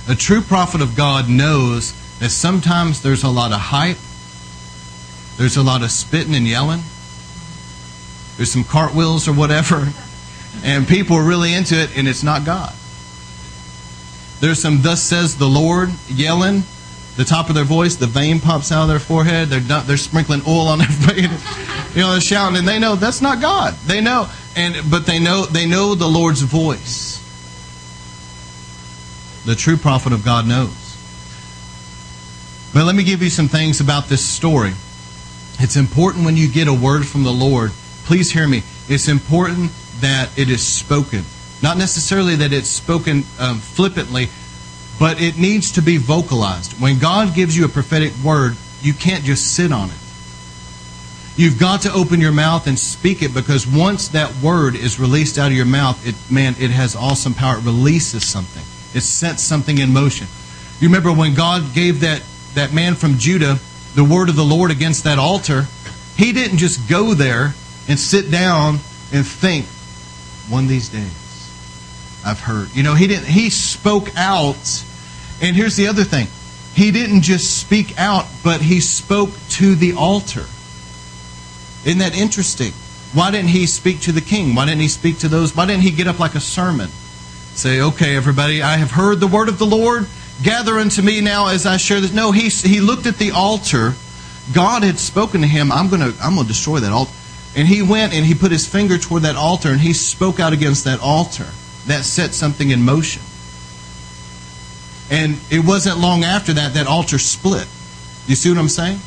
A 0.07 0.15
true 0.15 0.39
prophet 0.39 0.79
of 0.79 0.95
God 0.95 1.27
knows 1.27 1.91
that 2.19 2.29
sometimes 2.29 3.01
there's 3.01 3.23
a 3.23 3.27
lot 3.29 3.51
of 3.51 3.59
hype, 3.59 3.97
there's 5.35 5.57
a 5.57 5.63
lot 5.63 5.83
of 5.83 5.91
spitting 5.91 6.33
and 6.33 6.47
yelling, 6.47 6.79
there's 8.37 8.53
some 8.53 8.63
cartwheels 8.63 9.27
or 9.27 9.33
whatever, 9.33 9.91
and 10.63 10.87
people 10.87 11.17
are 11.17 11.27
really 11.27 11.53
into 11.53 11.75
it, 11.75 11.97
and 11.97 12.07
it's 12.07 12.23
not 12.23 12.45
God. 12.45 12.73
There's 14.39 14.61
some 14.61 14.81
thus 14.81 15.03
says 15.03 15.37
the 15.37 15.49
Lord 15.49 15.89
yelling, 16.07 16.63
the 17.17 17.25
top 17.25 17.49
of 17.49 17.55
their 17.55 17.65
voice, 17.65 17.95
the 17.95 18.07
vein 18.07 18.39
pops 18.39 18.71
out 18.71 18.83
of 18.83 18.89
their 18.89 18.99
forehead, 18.99 19.49
they're, 19.49 19.81
they're 19.81 19.97
sprinkling 19.97 20.41
oil 20.47 20.67
on 20.67 20.81
everybody, 20.81 21.21
you 21.93 22.01
know, 22.01 22.11
they're 22.11 22.21
shouting, 22.21 22.57
and 22.57 22.67
they 22.67 22.79
know 22.79 22.95
that's 22.95 23.21
not 23.21 23.41
God. 23.41 23.73
They 23.85 24.01
know 24.01 24.29
and 24.55 24.75
but 24.89 25.05
they 25.05 25.19
know 25.19 25.45
they 25.45 25.65
know 25.65 25.95
the 25.95 26.07
Lord's 26.07 26.41
voice. 26.41 27.19
The 29.45 29.55
true 29.55 29.77
prophet 29.77 30.13
of 30.13 30.23
God 30.23 30.47
knows. 30.47 30.77
But 32.73 32.85
let 32.85 32.95
me 32.95 33.03
give 33.03 33.21
you 33.21 33.29
some 33.29 33.47
things 33.47 33.81
about 33.81 34.05
this 34.05 34.23
story. 34.23 34.73
It's 35.59 35.75
important 35.75 36.25
when 36.25 36.37
you 36.37 36.47
get 36.47 36.67
a 36.67 36.73
word 36.73 37.05
from 37.05 37.23
the 37.23 37.31
Lord, 37.31 37.71
please 38.05 38.31
hear 38.31 38.47
me. 38.47 38.63
It's 38.87 39.07
important 39.07 39.71
that 39.99 40.29
it 40.37 40.49
is 40.49 40.65
spoken. 40.65 41.23
Not 41.61 41.77
necessarily 41.77 42.35
that 42.37 42.53
it's 42.53 42.69
spoken 42.69 43.23
um, 43.39 43.59
flippantly, 43.59 44.29
but 45.01 45.19
it 45.19 45.35
needs 45.35 45.71
to 45.71 45.81
be 45.81 45.97
vocalized. 45.97 46.79
When 46.79 46.99
God 46.99 47.33
gives 47.33 47.57
you 47.57 47.65
a 47.65 47.67
prophetic 47.67 48.13
word, 48.23 48.55
you 48.83 48.93
can't 48.93 49.23
just 49.23 49.55
sit 49.55 49.71
on 49.71 49.89
it. 49.89 49.95
You've 51.35 51.59
got 51.59 51.81
to 51.81 51.91
open 51.91 52.21
your 52.21 52.31
mouth 52.31 52.67
and 52.67 52.77
speak 52.77 53.23
it 53.23 53.33
because 53.33 53.65
once 53.65 54.09
that 54.09 54.31
word 54.43 54.75
is 54.75 54.99
released 54.99 55.39
out 55.39 55.47
of 55.47 55.57
your 55.57 55.65
mouth, 55.65 56.07
it 56.07 56.13
man, 56.31 56.53
it 56.59 56.69
has 56.69 56.95
awesome 56.95 57.33
power. 57.33 57.57
It 57.57 57.63
releases 57.63 58.29
something. 58.29 58.61
It 58.95 59.01
sets 59.01 59.41
something 59.41 59.79
in 59.79 59.91
motion. 59.91 60.27
You 60.79 60.89
remember 60.89 61.11
when 61.11 61.33
God 61.33 61.73
gave 61.73 62.01
that, 62.01 62.21
that 62.53 62.71
man 62.71 62.93
from 62.93 63.17
Judah 63.17 63.57
the 63.95 64.03
word 64.03 64.29
of 64.29 64.35
the 64.35 64.45
Lord 64.45 64.69
against 64.69 65.05
that 65.05 65.17
altar, 65.17 65.65
he 66.15 66.31
didn't 66.31 66.59
just 66.59 66.87
go 66.87 67.15
there 67.15 67.55
and 67.87 67.97
sit 67.97 68.29
down 68.29 68.75
and 69.11 69.25
think, 69.25 69.65
one 70.47 70.65
of 70.65 70.69
these 70.69 70.89
days 70.89 71.49
I've 72.23 72.39
heard. 72.39 72.69
You 72.75 72.83
know, 72.83 72.93
he 72.93 73.07
didn't 73.07 73.25
he 73.25 73.49
spoke 73.49 74.15
out. 74.15 74.85
And 75.41 75.55
here's 75.55 75.75
the 75.75 75.87
other 75.87 76.03
thing. 76.03 76.27
He 76.73 76.91
didn't 76.91 77.21
just 77.21 77.59
speak 77.59 77.99
out, 77.99 78.27
but 78.43 78.61
he 78.61 78.79
spoke 78.79 79.31
to 79.49 79.75
the 79.75 79.93
altar. 79.93 80.45
Isn't 81.83 81.99
that 81.99 82.15
interesting? 82.15 82.73
Why 83.13 83.31
didn't 83.31 83.49
he 83.49 83.65
speak 83.65 84.01
to 84.01 84.11
the 84.11 84.21
king? 84.21 84.55
Why 84.55 84.65
didn't 84.65 84.81
he 84.81 84.87
speak 84.87 85.19
to 85.19 85.27
those? 85.27 85.55
Why 85.55 85.65
didn't 85.65 85.81
he 85.81 85.91
get 85.91 86.07
up 86.07 86.19
like 86.19 86.35
a 86.35 86.39
sermon? 86.39 86.89
Say, 87.53 87.81
okay, 87.81 88.15
everybody, 88.15 88.61
I 88.61 88.77
have 88.77 88.91
heard 88.91 89.19
the 89.19 89.27
word 89.27 89.49
of 89.49 89.59
the 89.59 89.65
Lord. 89.65 90.07
Gather 90.43 90.79
unto 90.79 91.01
me 91.01 91.19
now 91.19 91.47
as 91.47 91.65
I 91.65 91.77
share 91.77 91.99
this. 91.99 92.13
No, 92.13 92.31
he, 92.31 92.47
he 92.47 92.79
looked 92.79 93.05
at 93.05 93.17
the 93.17 93.31
altar. 93.31 93.93
God 94.53 94.83
had 94.83 94.97
spoken 94.97 95.41
to 95.41 95.47
him, 95.47 95.71
I'm 95.71 95.89
going 95.89 96.01
to 96.01 96.23
I'm 96.23 96.35
going 96.35 96.47
to 96.47 96.53
destroy 96.53 96.79
that 96.79 96.91
altar. 96.91 97.11
And 97.55 97.67
he 97.67 97.81
went 97.81 98.13
and 98.13 98.25
he 98.25 98.33
put 98.33 98.51
his 98.51 98.65
finger 98.65 98.97
toward 98.97 99.23
that 99.23 99.35
altar 99.35 99.69
and 99.69 99.79
he 99.79 99.91
spoke 99.91 100.39
out 100.39 100.53
against 100.53 100.85
that 100.85 101.01
altar. 101.01 101.47
That 101.87 102.05
set 102.05 102.33
something 102.33 102.69
in 102.69 102.81
motion. 102.81 103.21
And 105.11 105.37
it 105.51 105.59
wasn't 105.63 105.99
long 105.99 106.23
after 106.23 106.53
that 106.53 106.73
that 106.73 106.87
altar 106.87 107.19
split. 107.19 107.67
You 108.27 108.35
see 108.35 108.49
what 108.49 108.57
I'm 108.57 108.69
saying? 108.69 108.99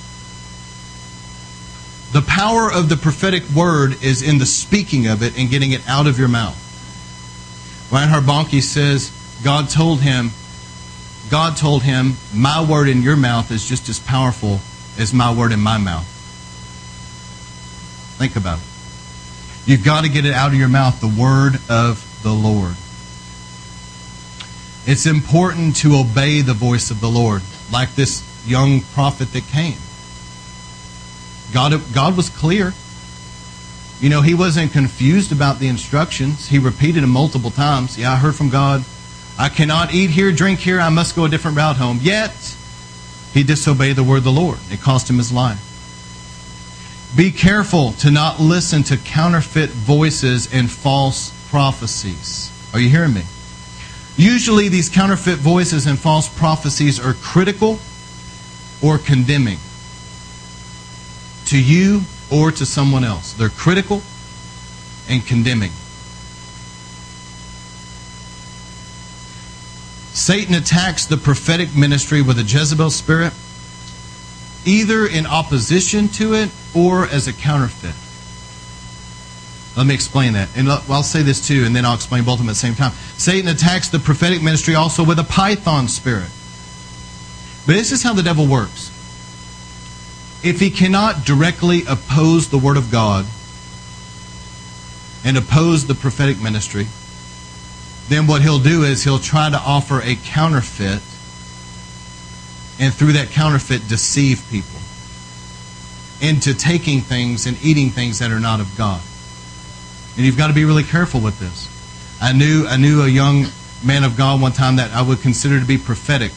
The 2.13 2.23
power 2.23 2.71
of 2.71 2.89
the 2.89 2.97
prophetic 2.97 3.43
word 3.49 4.01
is 4.05 4.23
in 4.23 4.39
the 4.39 4.47
speaking 4.47 5.09
of 5.09 5.23
it 5.23 5.37
and 5.37 5.51
getting 5.51 5.73
it 5.73 5.81
out 5.89 6.07
of 6.07 6.19
your 6.19 6.29
mouth. 6.29 6.61
Reinhard 7.91 8.25
Bonnke 8.25 8.63
says 8.63 9.11
God 9.43 9.71
told 9.71 10.01
him, 10.01 10.31
God 11.31 11.57
told 11.57 11.83
him, 11.83 12.15
my 12.35 12.65
word 12.65 12.89
in 12.89 13.03
your 13.03 13.17
mouth 13.17 13.51
is 13.51 13.67
just 13.67 13.89
as 13.89 13.99
powerful 13.99 14.61
as 14.99 15.13
my 15.15 15.35
word 15.35 15.53
in 15.53 15.61
my 15.61 15.79
mouth. 15.79 16.07
Think 18.19 18.37
about 18.37 18.59
it. 18.59 18.65
You've 19.67 19.85
got 19.85 20.05
to 20.05 20.11
get 20.11 20.27
it 20.27 20.35
out 20.35 20.49
of 20.49 20.55
your 20.55 20.69
mouth, 20.69 21.01
the 21.01 21.09
word 21.09 21.59
of 21.71 22.05
the 22.23 22.33
Lord. 22.33 22.77
It's 24.87 25.07
important 25.07 25.77
to 25.77 25.97
obey 25.97 26.43
the 26.43 26.53
voice 26.53 26.91
of 26.91 27.01
the 27.01 27.09
Lord, 27.09 27.43
like 27.73 27.95
this 27.95 28.23
young 28.47 28.83
prophet 28.93 29.33
that 29.33 29.47
came. 29.49 29.79
God, 31.53 31.81
God 31.95 32.17
was 32.17 32.29
clear. 32.29 32.75
You 34.01 34.11
know, 34.11 34.21
he 34.21 34.35
wasn't 34.35 34.73
confused 34.73 35.33
about 35.33 35.59
the 35.59 35.69
instructions. 35.69 36.49
He 36.49 36.59
repeated 36.59 37.03
them 37.03 37.11
multiple 37.11 37.51
times. 37.51 37.97
Yeah, 37.97 38.13
I 38.13 38.17
heard 38.17 38.35
from 38.35 38.51
God. 38.51 38.85
I 39.39 39.49
cannot 39.49 39.95
eat 39.95 40.11
here, 40.11 40.33
drink 40.33 40.61
here. 40.61 40.81
I 40.81 40.91
must 40.91 41.17
go 41.17 41.25
a 41.25 41.29
different 41.29 41.57
route 41.57 41.77
home. 41.77 42.01
Yet, 42.03 42.57
he 43.33 43.43
disobeyed 43.43 43.97
the 43.97 44.05
word 44.05 44.19
of 44.19 44.25
the 44.25 44.33
Lord. 44.33 44.59
It 44.71 44.81
cost 44.81 45.09
him 45.09 45.17
his 45.17 45.33
life. 45.33 45.71
Be 47.17 47.31
careful 47.31 47.93
to 47.95 48.11
not 48.11 48.41
listen 48.41 48.83
to 48.85 48.97
counterfeit 48.97 49.71
voices 49.71 50.53
and 50.53 50.71
false 50.71 51.33
prophecies. 51.49 52.51
Are 52.75 52.81
you 52.81 52.91
hearing 52.91 53.15
me? 53.15 53.23
Usually, 54.17 54.69
these 54.69 54.89
counterfeit 54.89 55.39
voices 55.39 55.87
and 55.87 55.99
false 55.99 56.29
prophecies 56.29 57.01
are 57.01 57.15
critical 57.15 57.81
or 58.83 58.99
condemning 58.99 59.59
to 61.47 61.61
you 61.61 62.03
or 62.31 62.53
to 62.53 62.65
someone 62.65 63.05
else. 63.05 63.33
They're 63.33 63.49
critical 63.49 64.03
and 65.09 65.25
condemning. 65.27 65.73
Satan 70.13 70.55
attacks 70.55 71.07
the 71.07 71.17
prophetic 71.17 71.77
ministry 71.77 72.23
with 72.23 72.39
a 72.39 72.45
Jezebel 72.45 72.91
spirit, 72.91 73.33
either 74.65 75.07
in 75.07 75.27
opposition 75.27 76.09
to 76.09 76.35
it 76.35 76.51
or 76.73 77.07
as 77.07 77.27
a 77.27 77.33
counterfeit. 77.33 77.95
Let 79.77 79.87
me 79.87 79.95
explain 79.95 80.35
that. 80.35 80.49
And 80.57 80.69
I'll 80.69 81.03
say 81.03 81.23
this 81.23 81.47
too, 81.47 81.65
and 81.65 81.75
then 81.75 81.85
I'll 81.85 81.95
explain 81.95 82.25
both 82.25 82.35
of 82.35 82.39
them 82.41 82.49
at 82.49 82.53
the 82.53 82.57
same 82.57 82.75
time. 82.75 82.93
Satan 83.17 83.49
attacks 83.49 83.89
the 83.89 83.99
prophetic 83.99 84.43
ministry 84.43 84.75
also 84.77 85.05
with 85.05 85.19
a 85.19 85.25
python 85.25 85.89
spirit. 85.89 86.31
But 87.67 87.73
this 87.73 87.91
is 87.93 88.03
how 88.03 88.13
the 88.13 88.23
devil 88.23 88.47
works. 88.47 88.91
If 90.45 90.61
he 90.61 90.71
cannot 90.71 91.25
directly 91.25 91.83
oppose 91.89 92.51
the 92.51 92.59
Word 92.59 92.77
of 92.77 92.93
God 92.93 93.27
and 95.25 95.37
oppose 95.37 95.87
the 95.87 95.95
prophetic 95.95 96.41
ministry, 96.41 96.87
then 98.09 98.27
what 98.27 98.43
he'll 98.43 98.59
do 98.59 98.83
is 98.83 99.03
he'll 99.03 99.19
try 99.19 99.49
to 99.49 99.59
offer 99.59 100.01
a 100.03 100.15
counterfeit 100.17 101.01
and 102.79 102.93
through 102.93 103.13
that 103.13 103.31
counterfeit 103.31 103.89
deceive 103.89 104.45
people 104.51 104.81
into 106.21 106.55
taking 106.55 107.01
things 107.01 107.47
and 107.47 107.57
eating 107.65 107.91
things 107.91 108.19
that 108.19 108.31
are 108.31 108.41
not 108.41 108.61
of 108.61 108.77
God. 108.77 109.01
And 110.17 110.25
you've 110.25 110.37
got 110.37 110.49
to 110.49 110.55
be 110.55 110.65
really 110.65 110.85
careful 110.85 111.21
with 111.21 111.39
this. 111.39 111.69
I 112.21 112.33
knew 112.33 112.67
I 112.67 112.77
knew 112.77 113.03
a 113.03 113.09
young 113.09 113.47
man 113.85 114.05
of 114.05 114.17
God 114.17 114.41
one 114.41 114.53
time 114.53 114.77
that 114.77 114.93
I 114.93 115.03
would 115.03 115.21
consider 115.21 115.61
to 115.61 115.67
be 115.67 115.79
prophetic, 115.79 116.33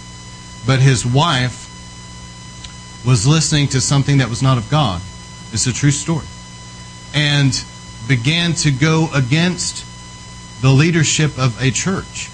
but 0.65 0.79
his 0.79 1.05
wife 1.05 1.65
was 3.05 3.25
listening 3.25 3.67
to 3.69 3.81
something 3.81 4.17
that 4.17 4.29
was 4.29 4.41
not 4.41 4.57
of 4.57 4.69
God. 4.69 5.01
It's 5.53 5.67
a 5.67 5.73
true 5.73 5.91
story. 5.91 6.25
And 7.13 7.53
began 8.07 8.53
to 8.53 8.71
go 8.71 9.09
against 9.13 9.85
the 10.61 10.69
leadership 10.69 11.37
of 11.37 11.61
a 11.61 11.71
church. 11.71 12.29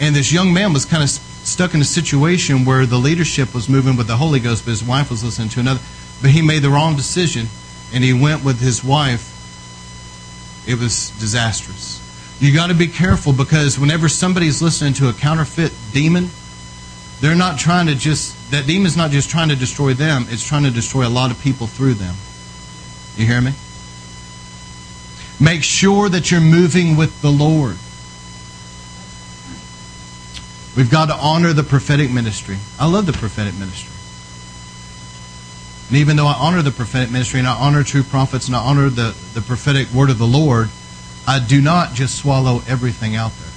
And 0.00 0.14
this 0.14 0.32
young 0.32 0.52
man 0.52 0.72
was 0.72 0.84
kind 0.84 1.02
of 1.02 1.10
stuck 1.10 1.74
in 1.74 1.80
a 1.80 1.84
situation 1.84 2.64
where 2.64 2.86
the 2.86 2.96
leadership 2.96 3.54
was 3.54 3.68
moving 3.68 3.96
with 3.96 4.06
the 4.06 4.16
Holy 4.16 4.40
Ghost, 4.40 4.64
but 4.64 4.70
his 4.70 4.82
wife 4.82 5.10
was 5.10 5.22
listening 5.22 5.50
to 5.50 5.60
another. 5.60 5.80
But 6.20 6.30
he 6.30 6.42
made 6.42 6.62
the 6.62 6.70
wrong 6.70 6.96
decision, 6.96 7.46
and 7.92 8.02
he 8.02 8.12
went 8.12 8.44
with 8.44 8.60
his 8.60 8.82
wife. 8.82 9.30
It 10.66 10.78
was 10.78 11.10
disastrous. 11.20 12.00
You 12.40 12.52
got 12.52 12.68
to 12.68 12.74
be 12.74 12.88
careful 12.88 13.32
because 13.32 13.78
whenever 13.78 14.08
somebody's 14.08 14.60
listening 14.60 14.94
to 14.94 15.08
a 15.08 15.12
counterfeit 15.12 15.72
demon, 15.92 16.30
they're 17.20 17.36
not 17.36 17.58
trying 17.58 17.86
to 17.86 17.94
just, 17.94 18.50
that 18.50 18.66
demon's 18.66 18.96
not 18.96 19.10
just 19.10 19.30
trying 19.30 19.48
to 19.50 19.56
destroy 19.56 19.94
them, 19.94 20.26
it's 20.28 20.46
trying 20.46 20.64
to 20.64 20.70
destroy 20.70 21.06
a 21.06 21.08
lot 21.08 21.30
of 21.30 21.40
people 21.40 21.66
through 21.66 21.94
them. 21.94 22.14
You 23.16 23.26
hear 23.26 23.40
me? 23.40 23.52
Make 25.40 25.62
sure 25.62 26.08
that 26.08 26.30
you're 26.30 26.40
moving 26.40 26.96
with 26.96 27.22
the 27.22 27.30
Lord. 27.30 27.76
We've 30.76 30.90
got 30.90 31.06
to 31.06 31.14
honor 31.14 31.52
the 31.52 31.62
prophetic 31.62 32.10
ministry. 32.10 32.58
I 32.78 32.90
love 32.90 33.06
the 33.06 33.12
prophetic 33.12 33.54
ministry. 33.54 33.93
And 35.88 35.98
even 35.98 36.16
though 36.16 36.26
I 36.26 36.34
honor 36.34 36.62
the 36.62 36.70
prophetic 36.70 37.10
ministry 37.10 37.38
and 37.38 37.48
I 37.48 37.54
honor 37.54 37.82
true 37.82 38.02
prophets 38.02 38.46
and 38.46 38.56
I 38.56 38.60
honor 38.60 38.88
the, 38.88 39.14
the 39.34 39.42
prophetic 39.42 39.90
word 39.92 40.10
of 40.10 40.18
the 40.18 40.26
Lord, 40.26 40.70
I 41.26 41.38
do 41.38 41.60
not 41.60 41.94
just 41.94 42.16
swallow 42.16 42.62
everything 42.66 43.16
out 43.16 43.32
there. 43.38 43.52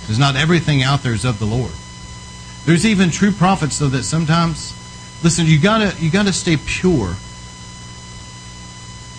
Because 0.00 0.18
not 0.18 0.36
everything 0.36 0.82
out 0.82 1.02
there 1.02 1.12
is 1.12 1.24
of 1.24 1.38
the 1.38 1.46
Lord. 1.46 1.72
There's 2.64 2.84
even 2.84 3.10
true 3.10 3.32
prophets, 3.32 3.78
though, 3.78 3.88
that 3.88 4.04
sometimes, 4.04 4.72
listen, 5.22 5.46
you 5.46 5.60
gotta 5.60 5.94
you 5.98 6.10
gotta 6.10 6.32
stay 6.32 6.56
pure 6.56 7.14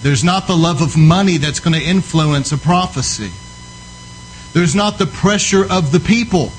there's 0.06 0.24
not 0.24 0.46
the 0.46 0.56
love 0.56 0.84
of 0.84 0.96
money 0.96 1.38
that's 1.38 1.60
going 1.60 1.74
to 1.74 1.84
influence 1.84 2.52
a 2.52 2.60
prophecy. 2.60 3.32
There's 4.54 4.76
not 4.76 5.00
the 5.00 5.08
pressure 5.08 5.66
of 5.68 5.92
the 5.92 6.00
people. 6.00 6.52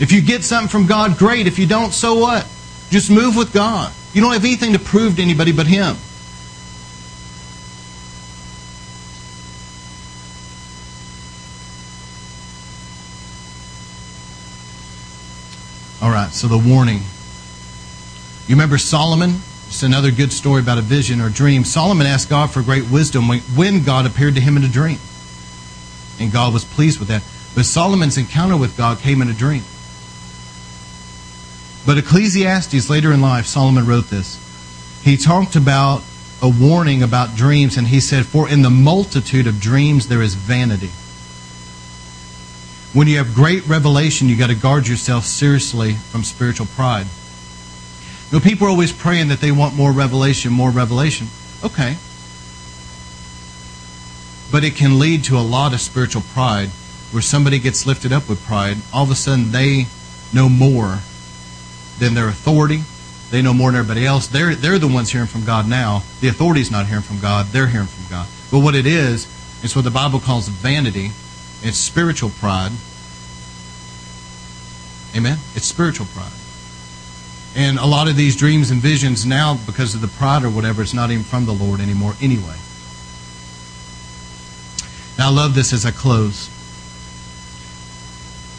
If 0.00 0.10
you 0.12 0.22
get 0.22 0.42
something 0.42 0.68
from 0.68 0.86
God, 0.86 1.18
great. 1.18 1.46
If 1.46 1.58
you 1.58 1.66
don't, 1.66 1.92
so 1.92 2.14
what? 2.14 2.48
Just 2.88 3.10
move 3.10 3.36
with 3.36 3.52
God. 3.52 3.92
You 4.14 4.22
don't 4.22 4.32
have 4.32 4.44
anything 4.44 4.72
to 4.72 4.78
prove 4.78 5.16
to 5.16 5.22
anybody 5.22 5.52
but 5.52 5.66
Him. 5.66 5.96
All 16.02 16.10
right, 16.10 16.32
so 16.32 16.48
the 16.48 16.56
warning. 16.56 17.00
You 18.48 18.56
remember 18.56 18.78
Solomon? 18.78 19.34
It's 19.66 19.82
another 19.82 20.10
good 20.10 20.32
story 20.32 20.62
about 20.62 20.78
a 20.78 20.82
vision 20.82 21.20
or 21.20 21.28
dream. 21.28 21.62
Solomon 21.62 22.06
asked 22.06 22.30
God 22.30 22.50
for 22.50 22.62
great 22.62 22.90
wisdom 22.90 23.28
when 23.28 23.84
God 23.84 24.06
appeared 24.06 24.34
to 24.36 24.40
him 24.40 24.56
in 24.56 24.64
a 24.64 24.68
dream. 24.68 24.98
And 26.18 26.32
God 26.32 26.54
was 26.54 26.64
pleased 26.64 26.98
with 26.98 27.08
that. 27.08 27.22
But 27.54 27.66
Solomon's 27.66 28.16
encounter 28.16 28.56
with 28.56 28.76
God 28.76 28.98
came 28.98 29.20
in 29.20 29.28
a 29.28 29.34
dream. 29.34 29.62
But 31.86 31.98
Ecclesiastes, 31.98 32.90
later 32.90 33.12
in 33.12 33.20
life, 33.20 33.46
Solomon 33.46 33.86
wrote 33.86 34.10
this. 34.10 34.38
He 35.02 35.16
talked 35.16 35.56
about 35.56 36.02
a 36.42 36.48
warning 36.48 37.02
about 37.02 37.36
dreams, 37.36 37.76
and 37.76 37.86
he 37.86 38.00
said, 38.00 38.26
For 38.26 38.48
in 38.48 38.62
the 38.62 38.70
multitude 38.70 39.46
of 39.46 39.60
dreams 39.60 40.08
there 40.08 40.22
is 40.22 40.34
vanity. 40.34 40.90
When 42.92 43.06
you 43.06 43.18
have 43.18 43.34
great 43.34 43.66
revelation, 43.66 44.28
you 44.28 44.36
got 44.36 44.48
to 44.48 44.54
guard 44.54 44.88
yourself 44.88 45.24
seriously 45.24 45.94
from 45.94 46.24
spiritual 46.24 46.66
pride. 46.66 47.06
You 48.30 48.38
know, 48.38 48.44
people 48.44 48.66
are 48.66 48.70
always 48.70 48.92
praying 48.92 49.28
that 49.28 49.40
they 49.40 49.52
want 49.52 49.74
more 49.74 49.92
revelation, 49.92 50.52
more 50.52 50.70
revelation. 50.70 51.28
Okay. 51.64 51.96
But 54.50 54.64
it 54.64 54.74
can 54.74 54.98
lead 54.98 55.24
to 55.24 55.38
a 55.38 55.40
lot 55.40 55.72
of 55.72 55.80
spiritual 55.80 56.22
pride 56.32 56.68
where 57.10 57.22
somebody 57.22 57.58
gets 57.58 57.86
lifted 57.86 58.12
up 58.12 58.28
with 58.28 58.44
pride. 58.44 58.78
All 58.92 59.04
of 59.04 59.10
a 59.10 59.14
sudden, 59.14 59.52
they 59.52 59.86
know 60.32 60.48
more 60.48 61.00
than 62.00 62.14
their 62.14 62.28
authority. 62.28 62.82
They 63.30 63.42
know 63.42 63.54
more 63.54 63.70
than 63.70 63.78
everybody 63.78 64.04
else. 64.04 64.26
They're, 64.26 64.56
they're 64.56 64.80
the 64.80 64.88
ones 64.88 65.12
hearing 65.12 65.28
from 65.28 65.44
God 65.44 65.68
now. 65.68 66.02
The 66.20 66.28
authority's 66.28 66.70
not 66.70 66.86
hearing 66.86 67.04
from 67.04 67.20
God. 67.20 67.46
They're 67.46 67.68
hearing 67.68 67.86
from 67.86 68.10
God. 68.10 68.26
But 68.50 68.58
what 68.58 68.74
it 68.74 68.86
is, 68.86 69.28
it's 69.62 69.76
what 69.76 69.84
the 69.84 69.90
Bible 69.90 70.18
calls 70.18 70.48
vanity. 70.48 71.12
It's 71.62 71.76
spiritual 71.76 72.30
pride. 72.30 72.72
Amen? 75.14 75.38
It's 75.54 75.66
spiritual 75.66 76.06
pride. 76.06 76.32
And 77.54 77.78
a 77.78 77.86
lot 77.86 78.08
of 78.08 78.16
these 78.16 78.36
dreams 78.36 78.70
and 78.70 78.80
visions 78.80 79.26
now, 79.26 79.58
because 79.66 79.94
of 79.94 80.00
the 80.00 80.08
pride 80.08 80.42
or 80.42 80.50
whatever, 80.50 80.82
it's 80.82 80.94
not 80.94 81.10
even 81.10 81.24
from 81.24 81.46
the 81.46 81.52
Lord 81.52 81.80
anymore 81.80 82.14
anyway. 82.20 82.56
Now, 85.18 85.28
I 85.28 85.32
love 85.32 85.54
this 85.54 85.72
as 85.72 85.84
I 85.84 85.90
close. 85.90 86.48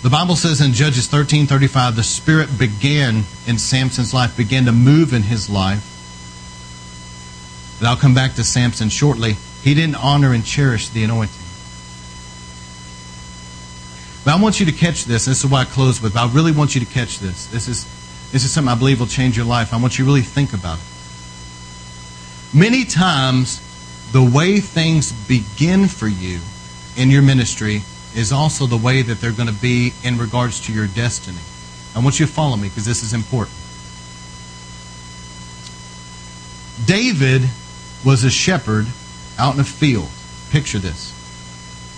The 0.02 0.10
Bible 0.10 0.36
says 0.36 0.62
in 0.62 0.74
Judges 0.74 1.08
13:35 1.08 1.96
the 1.96 2.04
spirit 2.04 2.58
began 2.58 3.26
in 3.46 3.60
Samson's 3.60 4.16
life 4.16 4.36
began 4.36 4.66
to 4.66 4.72
move 4.72 5.14
in 5.14 5.22
his 5.22 5.48
life. 5.48 5.88
And 7.78 7.88
I'll 7.88 7.98
come 7.98 8.16
back 8.16 8.34
to 8.36 8.44
Samson 8.44 8.90
shortly. 8.90 9.38
He 9.64 9.76
didn't 9.76 9.96
honor 9.96 10.34
and 10.34 10.44
cherish 10.44 10.90
the 10.90 11.04
anointing. 11.04 11.36
But 14.26 14.34
I 14.34 14.42
want 14.42 14.60
you 14.60 14.66
to 14.68 14.72
catch 14.72 15.06
this. 15.06 15.26
This 15.26 15.44
is 15.44 15.50
why 15.50 15.62
I 15.62 15.66
close 15.66 16.02
with. 16.02 16.18
I 16.18 16.28
really 16.32 16.52
want 16.52 16.74
you 16.74 16.82
to 16.82 16.92
catch 16.92 17.20
this. 17.20 17.46
This 17.48 17.68
is 17.68 17.86
this 18.32 18.44
is 18.44 18.52
something 18.52 18.72
I 18.72 18.76
believe 18.76 19.00
will 19.00 19.08
change 19.08 19.38
your 19.38 19.46
life. 19.46 19.72
I 19.72 19.78
want 19.78 20.00
you 20.00 20.06
to 20.06 20.10
really 20.10 20.22
think 20.22 20.54
about 20.54 20.80
it. 20.80 20.84
Many 22.58 22.86
times 22.86 23.62
the 24.12 24.24
way 24.24 24.60
things 24.60 25.12
begin 25.12 25.88
for 25.88 26.08
you 26.08 26.40
in 26.98 27.12
your 27.12 27.22
ministry 27.22 27.84
is 28.16 28.32
also 28.32 28.66
the 28.66 28.78
way 28.78 29.02
that 29.02 29.22
they're 29.22 29.32
going 29.32 29.48
to 29.48 29.62
be 29.62 29.94
in 30.04 30.18
regards 30.18 30.60
to 30.62 30.74
your 30.74 30.88
destiny. 30.88 31.38
I 31.96 32.00
want 32.00 32.20
you 32.20 32.26
to 32.26 32.32
follow 32.32 32.56
me 32.58 32.70
because 32.70 32.86
this 32.86 33.04
is 33.04 33.14
important. 33.14 33.58
David 36.86 37.50
was 38.04 38.24
a 38.24 38.30
shepherd 38.30 38.88
out 39.38 39.54
in 39.54 39.60
a 39.60 39.66
field. 39.66 40.10
Picture 40.50 40.80
this. 40.80 41.18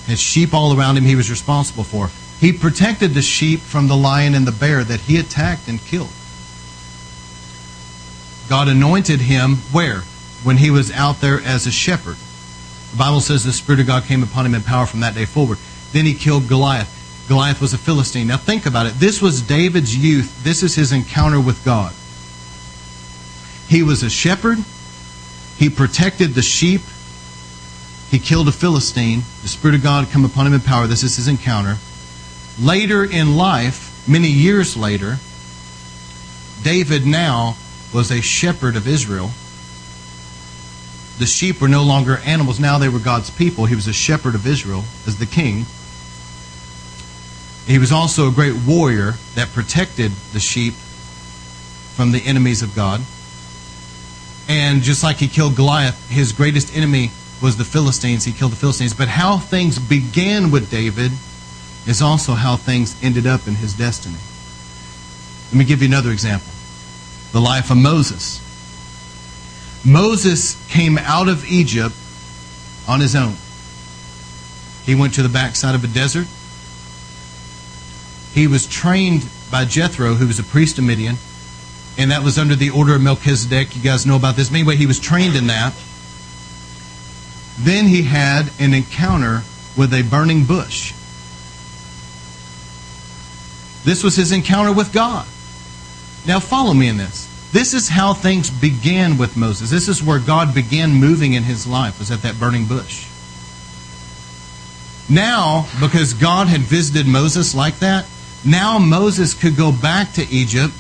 His 0.05 0.20
sheep 0.20 0.53
all 0.53 0.78
around 0.78 0.97
him 0.97 1.03
he 1.03 1.16
was 1.16 1.30
responsible 1.30 1.84
for. 1.84 2.09
He 2.39 2.51
protected 2.51 3.14
the 3.14 3.22
sheep 3.22 3.61
from 3.61 3.88
the 3.88 3.95
lion 3.95 4.36
and 4.36 4.45
the 4.45 4.51
bear 4.51 4.84
that 4.84 5.01
he 5.01 5.18
attacked 5.18 5.68
and 5.68 5.80
killed. 5.80 6.11
God 8.49 8.68
anointed 8.68 9.22
him 9.22 9.55
where? 9.72 10.01
When 10.43 10.57
he 10.57 10.70
was 10.70 10.91
out 10.91 11.22
there 11.22 11.39
as 11.39 11.66
a 11.66 11.72
shepherd. 11.72 12.18
The 12.91 12.97
Bible 12.97 13.22
says 13.22 13.43
the 13.43 13.53
Spirit 13.53 13.80
of 13.80 13.88
God 13.88 14.03
came 14.03 14.22
upon 14.22 14.45
him 14.45 14.53
in 14.53 14.61
power 14.61 14.86
from 14.86 14.99
that 14.99 15.16
day 15.16 15.26
forward. 15.26 15.57
Then 15.93 16.05
he 16.05 16.13
killed 16.13 16.49
Goliath. 16.49 16.89
Goliath 17.27 17.61
was 17.61 17.73
a 17.73 17.77
Philistine. 17.77 18.27
Now 18.27 18.37
think 18.37 18.65
about 18.65 18.87
it. 18.87 18.95
This 18.95 19.21
was 19.21 19.41
David's 19.41 19.95
youth. 19.95 20.43
This 20.43 20.61
is 20.63 20.75
his 20.75 20.91
encounter 20.91 21.39
with 21.39 21.63
God. 21.63 21.93
He 23.69 23.81
was 23.81 24.03
a 24.03 24.09
shepherd. 24.09 24.57
He 25.57 25.69
protected 25.69 26.33
the 26.33 26.41
sheep. 26.41 26.81
He 28.11 28.19
killed 28.19 28.47
a 28.47 28.51
Philistine. 28.51 29.23
The 29.41 29.47
Spirit 29.47 29.75
of 29.75 29.83
God 29.83 30.09
come 30.11 30.25
upon 30.25 30.47
him 30.47 30.53
in 30.53 30.59
power. 30.59 30.87
This 30.87 31.03
is 31.03 31.15
his 31.15 31.27
encounter. 31.27 31.77
Later 32.59 33.03
in 33.03 33.37
life, 33.37 34.07
many 34.07 34.27
years 34.27 34.75
later, 34.75 35.17
David 36.61 37.05
now 37.05 37.55
was 37.93 38.11
a 38.11 38.21
shepherd 38.21 38.75
of 38.75 38.87
Israel. 38.87 39.31
The 41.19 41.25
sheep 41.25 41.61
were 41.61 41.67
no 41.67 41.83
longer 41.83 42.17
animals. 42.25 42.59
Now 42.59 42.77
they 42.79 42.89
were 42.89 42.99
God's 42.99 43.29
people. 43.29 43.65
He 43.65 43.75
was 43.75 43.87
a 43.87 43.93
shepherd 43.93 44.35
of 44.35 44.45
Israel 44.45 44.83
as 45.07 45.17
the 45.17 45.25
king. 45.25 45.65
He 47.66 47.80
was 47.80 47.91
also 47.91 48.28
a 48.28 48.32
great 48.32 48.55
warrior 48.68 49.14
that 49.36 49.53
protected 49.53 50.11
the 50.34 50.39
sheep 50.39 50.74
from 51.95 52.11
the 52.11 52.26
enemies 52.26 52.61
of 52.61 52.76
God. 52.76 53.01
And 54.49 54.82
just 54.82 55.03
like 55.03 55.18
he 55.18 55.28
killed 55.28 55.55
Goliath, 55.55 56.09
his 56.09 56.34
greatest 56.34 56.76
enemy 56.76 57.11
was 57.41 57.55
the 57.55 57.64
Philistines. 57.64 58.26
He 58.26 58.34
killed 58.34 58.51
the 58.51 58.57
Philistines. 58.57 58.93
But 58.93 59.07
how 59.07 59.38
things 59.38 59.80
began 59.80 60.51
with 60.51 60.70
David 60.70 61.11
is 61.88 62.01
also 62.01 62.34
how 62.34 62.57
things 62.57 63.01
ended 63.01 63.26
up 63.26 63.47
in 63.47 63.55
his 63.55 63.74
destiny. 63.74 64.18
Let 65.51 65.59
me 65.59 65.66
give 65.66 65.82
you 65.82 65.88
another 65.88 66.11
example 66.11 66.51
the 67.32 67.41
life 67.41 67.72
of 67.72 67.78
Moses. 67.78 68.39
Moses 69.84 70.55
came 70.70 70.97
out 70.99 71.28
of 71.28 71.45
Egypt 71.45 71.95
on 72.88 72.99
his 72.99 73.16
own. 73.16 73.36
He 74.86 74.93
went 74.93 75.16
to 75.16 75.24
the 75.24 75.30
backside 75.30 75.74
of 75.74 75.84
a 75.84 75.88
desert 75.88 76.28
he 78.34 78.47
was 78.47 78.65
trained 78.65 79.27
by 79.51 79.65
Jethro, 79.65 80.15
who 80.15 80.27
was 80.27 80.39
a 80.39 80.43
priest 80.43 80.77
of 80.79 80.84
Midian, 80.84 81.17
and 81.97 82.11
that 82.11 82.23
was 82.23 82.39
under 82.39 82.55
the 82.55 82.71
order 82.71 82.95
of 82.95 83.01
Melchizedek. 83.01 83.75
You 83.75 83.81
guys 83.81 84.05
know 84.05 84.15
about 84.15 84.36
this. 84.36 84.51
Anyway, 84.51 84.75
he 84.75 84.88
was 84.88 84.99
trained 84.99 85.36
in 85.36 85.47
that. 85.47 85.73
Then 87.59 87.86
he 87.86 88.01
had 88.01 88.51
an 88.59 88.73
encounter 88.73 89.43
with 89.77 89.93
a 89.93 90.01
burning 90.01 90.45
bush. 90.45 90.93
This 93.84 94.03
was 94.03 94.15
his 94.15 94.31
encounter 94.31 94.73
with 94.73 94.91
God. 94.91 95.27
Now, 96.25 96.39
follow 96.39 96.73
me 96.73 96.88
in 96.88 96.97
this. 96.97 97.29
This 97.51 97.75
is 97.75 97.89
how 97.89 98.13
things 98.13 98.49
began 98.49 99.17
with 99.17 99.38
Moses. 99.38 99.69
This 99.69 99.88
is 99.88 100.01
where 100.01 100.19
God 100.19 100.55
began 100.55 100.91
moving 100.93 101.34
in 101.34 101.43
his 101.43 101.67
life, 101.67 101.99
was 101.99 102.09
at 102.09 102.23
that 102.23 102.39
burning 102.39 102.65
bush. 102.65 103.07
Now, 105.09 105.67
because 105.79 106.13
God 106.13 106.47
had 106.47 106.61
visited 106.61 107.05
Moses 107.05 107.53
like 107.53 107.77
that, 107.79 108.05
now 108.45 108.77
Moses 108.77 109.33
could 109.33 109.55
go 109.55 109.71
back 109.71 110.13
to 110.13 110.27
Egypt, 110.29 110.73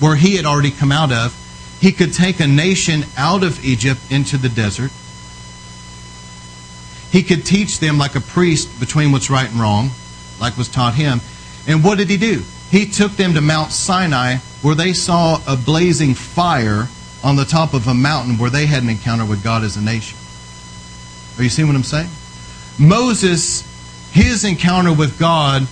where 0.00 0.16
he 0.16 0.36
had 0.36 0.44
already 0.44 0.70
come 0.70 0.92
out 0.92 1.12
of. 1.12 1.34
He 1.80 1.92
could 1.92 2.12
take 2.12 2.40
a 2.40 2.46
nation 2.46 3.04
out 3.16 3.44
of 3.44 3.64
Egypt 3.64 4.00
into 4.10 4.38
the 4.38 4.48
desert. 4.48 4.90
He 7.10 7.22
could 7.22 7.46
teach 7.46 7.78
them 7.78 7.98
like 7.98 8.14
a 8.14 8.20
priest 8.20 8.80
between 8.80 9.12
what's 9.12 9.30
right 9.30 9.48
and 9.48 9.60
wrong, 9.60 9.90
like 10.40 10.56
was 10.56 10.68
taught 10.68 10.94
him. 10.94 11.20
And 11.66 11.84
what 11.84 11.98
did 11.98 12.10
he 12.10 12.16
do? 12.16 12.42
He 12.70 12.86
took 12.86 13.12
them 13.12 13.34
to 13.34 13.40
Mount 13.40 13.72
Sinai, 13.72 14.36
where 14.62 14.74
they 14.74 14.92
saw 14.92 15.40
a 15.46 15.56
blazing 15.56 16.14
fire 16.14 16.88
on 17.22 17.36
the 17.36 17.44
top 17.44 17.74
of 17.74 17.86
a 17.86 17.94
mountain 17.94 18.38
where 18.38 18.50
they 18.50 18.66
had 18.66 18.82
an 18.82 18.88
encounter 18.88 19.24
with 19.24 19.42
God 19.44 19.62
as 19.62 19.76
a 19.76 19.82
nation. 19.82 20.18
Are 21.38 21.42
you 21.42 21.48
seeing 21.48 21.68
what 21.68 21.76
I'm 21.76 21.82
saying? 21.82 22.10
Moses, 22.78 23.62
his 24.12 24.44
encounter 24.44 24.92
with 24.92 25.18
God 25.18 25.66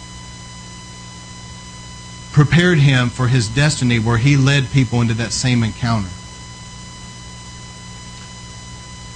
prepared 2.34 2.78
him 2.78 3.08
for 3.08 3.28
his 3.28 3.48
destiny 3.48 4.00
where 4.00 4.18
he 4.18 4.36
led 4.36 4.68
people 4.72 5.00
into 5.00 5.14
that 5.14 5.32
same 5.32 5.62
encounter. 5.62 6.10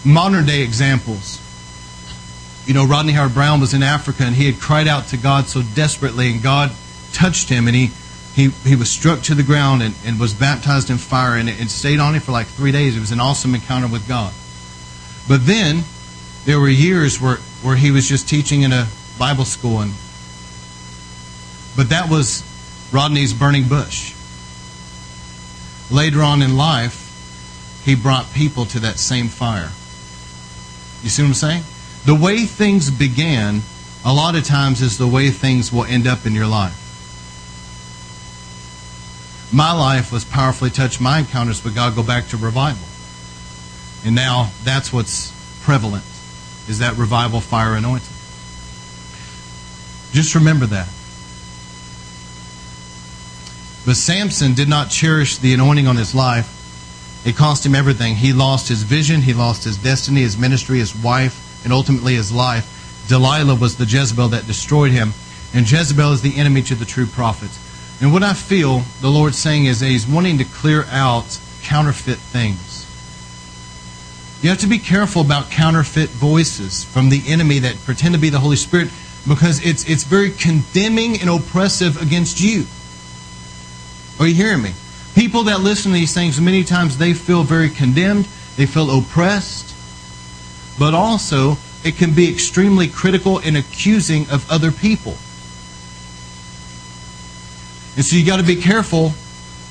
Modern 0.04 0.46
day 0.46 0.62
examples. 0.62 1.42
You 2.64 2.74
know, 2.74 2.86
Rodney 2.86 3.12
Howard-Browne 3.12 3.60
was 3.60 3.74
in 3.74 3.82
Africa 3.82 4.22
and 4.22 4.36
he 4.36 4.46
had 4.46 4.60
cried 4.60 4.86
out 4.86 5.08
to 5.08 5.16
God 5.16 5.46
so 5.46 5.62
desperately, 5.74 6.30
and 6.30 6.40
God 6.40 6.70
touched 7.12 7.48
him 7.48 7.66
and 7.66 7.74
he, 7.74 7.90
he, 8.36 8.50
he 8.62 8.76
was 8.76 8.88
struck 8.88 9.22
to 9.22 9.34
the 9.34 9.42
ground 9.42 9.82
and, 9.82 9.96
and 10.06 10.20
was 10.20 10.32
baptized 10.32 10.88
in 10.88 10.96
fire 10.96 11.36
and 11.36 11.48
it, 11.48 11.70
stayed 11.70 11.98
on 11.98 12.14
him 12.14 12.20
for 12.20 12.30
like 12.30 12.46
three 12.46 12.70
days. 12.70 12.96
It 12.96 13.00
was 13.00 13.10
an 13.10 13.18
awesome 13.18 13.52
encounter 13.52 13.88
with 13.88 14.06
God. 14.06 14.32
But 15.26 15.44
then 15.44 15.82
there 16.44 16.60
were 16.60 16.68
years 16.68 17.20
where, 17.20 17.38
where 17.62 17.74
he 17.74 17.90
was 17.90 18.08
just 18.08 18.28
teaching 18.28 18.62
in 18.62 18.72
a 18.72 18.86
Bible 19.18 19.44
school 19.44 19.80
and 19.80 19.92
but 21.76 21.90
that 21.90 22.10
was 22.10 22.42
Rodney's 22.92 23.32
burning 23.32 23.68
bush. 23.68 24.14
Later 25.90 26.22
on 26.22 26.42
in 26.42 26.56
life, 26.56 27.82
he 27.84 27.94
brought 27.94 28.32
people 28.32 28.66
to 28.66 28.80
that 28.80 28.98
same 28.98 29.28
fire. 29.28 29.70
You 31.02 31.08
see 31.08 31.22
what 31.22 31.28
I'm 31.28 31.34
saying? 31.34 31.62
The 32.04 32.14
way 32.14 32.44
things 32.44 32.90
began, 32.90 33.62
a 34.04 34.12
lot 34.12 34.34
of 34.34 34.44
times, 34.44 34.82
is 34.82 34.98
the 34.98 35.06
way 35.06 35.30
things 35.30 35.72
will 35.72 35.84
end 35.84 36.06
up 36.06 36.26
in 36.26 36.34
your 36.34 36.46
life. 36.46 36.84
My 39.52 39.72
life 39.72 40.12
was 40.12 40.24
powerfully 40.24 40.70
touched. 40.70 41.00
My 41.00 41.20
encounters 41.20 41.64
with 41.64 41.74
God 41.74 41.94
go 41.96 42.02
back 42.02 42.28
to 42.28 42.36
revival. 42.36 42.86
And 44.04 44.14
now 44.14 44.50
that's 44.64 44.92
what's 44.92 45.32
prevalent, 45.62 46.04
is 46.68 46.80
that 46.80 46.96
revival 46.96 47.40
fire 47.40 47.74
anointing. 47.74 48.14
Just 50.12 50.34
remember 50.34 50.66
that. 50.66 50.88
But 53.86 53.96
Samson 53.96 54.54
did 54.54 54.68
not 54.68 54.90
cherish 54.90 55.38
the 55.38 55.54
anointing 55.54 55.86
on 55.86 55.96
his 55.96 56.14
life. 56.14 56.54
It 57.24 57.36
cost 57.36 57.64
him 57.64 57.74
everything. 57.74 58.16
He 58.16 58.32
lost 58.32 58.68
his 58.68 58.82
vision, 58.82 59.22
he 59.22 59.34
lost 59.34 59.64
his 59.64 59.76
destiny, 59.76 60.20
his 60.20 60.38
ministry, 60.38 60.78
his 60.78 60.94
wife, 60.94 61.64
and 61.64 61.72
ultimately 61.72 62.14
his 62.14 62.32
life. 62.32 63.04
Delilah 63.08 63.54
was 63.54 63.76
the 63.76 63.86
Jezebel 63.86 64.28
that 64.28 64.46
destroyed 64.46 64.92
him, 64.92 65.14
and 65.54 65.70
Jezebel 65.70 66.12
is 66.12 66.22
the 66.22 66.36
enemy 66.36 66.62
to 66.62 66.74
the 66.74 66.84
true 66.84 67.06
prophets. 67.06 67.58
And 68.00 68.12
what 68.12 68.22
I 68.22 68.32
feel 68.32 68.82
the 69.00 69.10
Lord's 69.10 69.38
saying 69.38 69.64
is 69.64 69.80
that 69.80 69.86
He's 69.86 70.06
wanting 70.06 70.38
to 70.38 70.44
clear 70.44 70.84
out 70.84 71.38
counterfeit 71.62 72.18
things. 72.18 72.86
You 74.40 74.50
have 74.50 74.60
to 74.60 74.68
be 74.68 74.78
careful 74.78 75.22
about 75.22 75.50
counterfeit 75.50 76.10
voices 76.10 76.84
from 76.84 77.08
the 77.08 77.22
enemy 77.26 77.58
that 77.60 77.76
pretend 77.84 78.14
to 78.14 78.20
be 78.20 78.28
the 78.28 78.38
Holy 78.38 78.56
Spirit 78.56 78.88
because 79.26 79.64
it's, 79.66 79.88
it's 79.88 80.04
very 80.04 80.30
condemning 80.30 81.20
and 81.20 81.28
oppressive 81.28 82.00
against 82.00 82.40
you. 82.40 82.66
Are 84.18 84.26
you 84.26 84.34
hearing 84.34 84.62
me? 84.62 84.72
People 85.14 85.44
that 85.44 85.60
listen 85.60 85.92
to 85.92 85.98
these 85.98 86.14
things, 86.14 86.40
many 86.40 86.64
times 86.64 86.98
they 86.98 87.14
feel 87.14 87.42
very 87.42 87.70
condemned, 87.70 88.26
they 88.56 88.66
feel 88.66 88.98
oppressed, 88.98 89.74
but 90.78 90.94
also 90.94 91.56
it 91.84 91.96
can 91.96 92.14
be 92.14 92.30
extremely 92.30 92.88
critical 92.88 93.38
and 93.38 93.56
accusing 93.56 94.28
of 94.30 94.50
other 94.50 94.70
people. 94.70 95.16
And 97.96 98.04
so 98.04 98.16
you 98.16 98.24
got 98.24 98.36
to 98.36 98.44
be 98.44 98.56
careful 98.56 99.12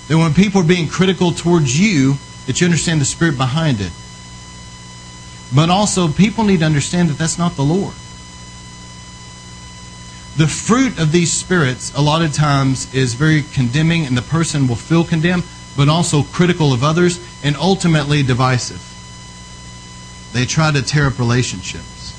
that 0.07 0.17
when 0.17 0.33
people 0.33 0.61
are 0.61 0.67
being 0.67 0.87
critical 0.87 1.31
towards 1.31 1.79
you, 1.79 2.15
that 2.45 2.59
you 2.59 2.65
understand 2.65 2.99
the 3.01 3.05
spirit 3.05 3.37
behind 3.37 3.79
it. 3.81 3.91
But 5.53 5.69
also, 5.69 6.09
people 6.09 6.43
need 6.43 6.59
to 6.59 6.65
understand 6.65 7.09
that 7.09 7.17
that's 7.17 7.37
not 7.37 7.55
the 7.55 7.63
Lord. 7.63 7.93
The 10.37 10.47
fruit 10.47 10.99
of 10.99 11.11
these 11.11 11.33
spirits, 11.33 11.91
a 11.95 12.01
lot 12.01 12.21
of 12.21 12.31
times, 12.31 12.93
is 12.93 13.15
very 13.15 13.41
condemning, 13.41 14.05
and 14.05 14.15
the 14.15 14.21
person 14.21 14.67
will 14.67 14.75
feel 14.75 15.03
condemned, 15.03 15.43
but 15.75 15.89
also 15.89 16.21
critical 16.21 16.73
of 16.73 16.83
others, 16.83 17.19
and 17.43 17.55
ultimately 17.55 18.21
divisive. 18.21 18.83
They 20.33 20.45
try 20.45 20.69
to 20.69 20.83
tear 20.83 21.07
up 21.07 21.17
relationships. 21.17 22.13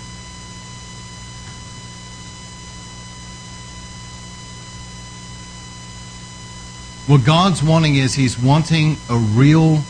What 7.07 7.25
God's 7.25 7.63
wanting 7.63 7.95
is 7.95 8.15
He's 8.15 8.37
wanting 8.37 8.97
a 9.09 9.17
real 9.17 9.85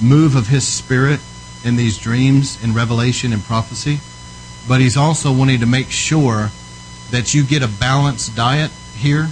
move 0.00 0.34
of 0.34 0.48
His 0.48 0.66
Spirit 0.66 1.20
in 1.62 1.76
these 1.76 1.98
dreams 1.98 2.62
in 2.64 2.72
Revelation 2.72 3.34
and 3.34 3.44
prophecy, 3.44 4.00
but 4.66 4.80
He's 4.80 4.96
also 4.96 5.30
wanting 5.30 5.60
to 5.60 5.66
make 5.66 5.90
sure 5.90 6.50
that 7.10 7.34
you 7.34 7.44
get 7.44 7.62
a 7.62 7.68
balanced 7.68 8.36
diet 8.36 8.70
here 8.94 9.28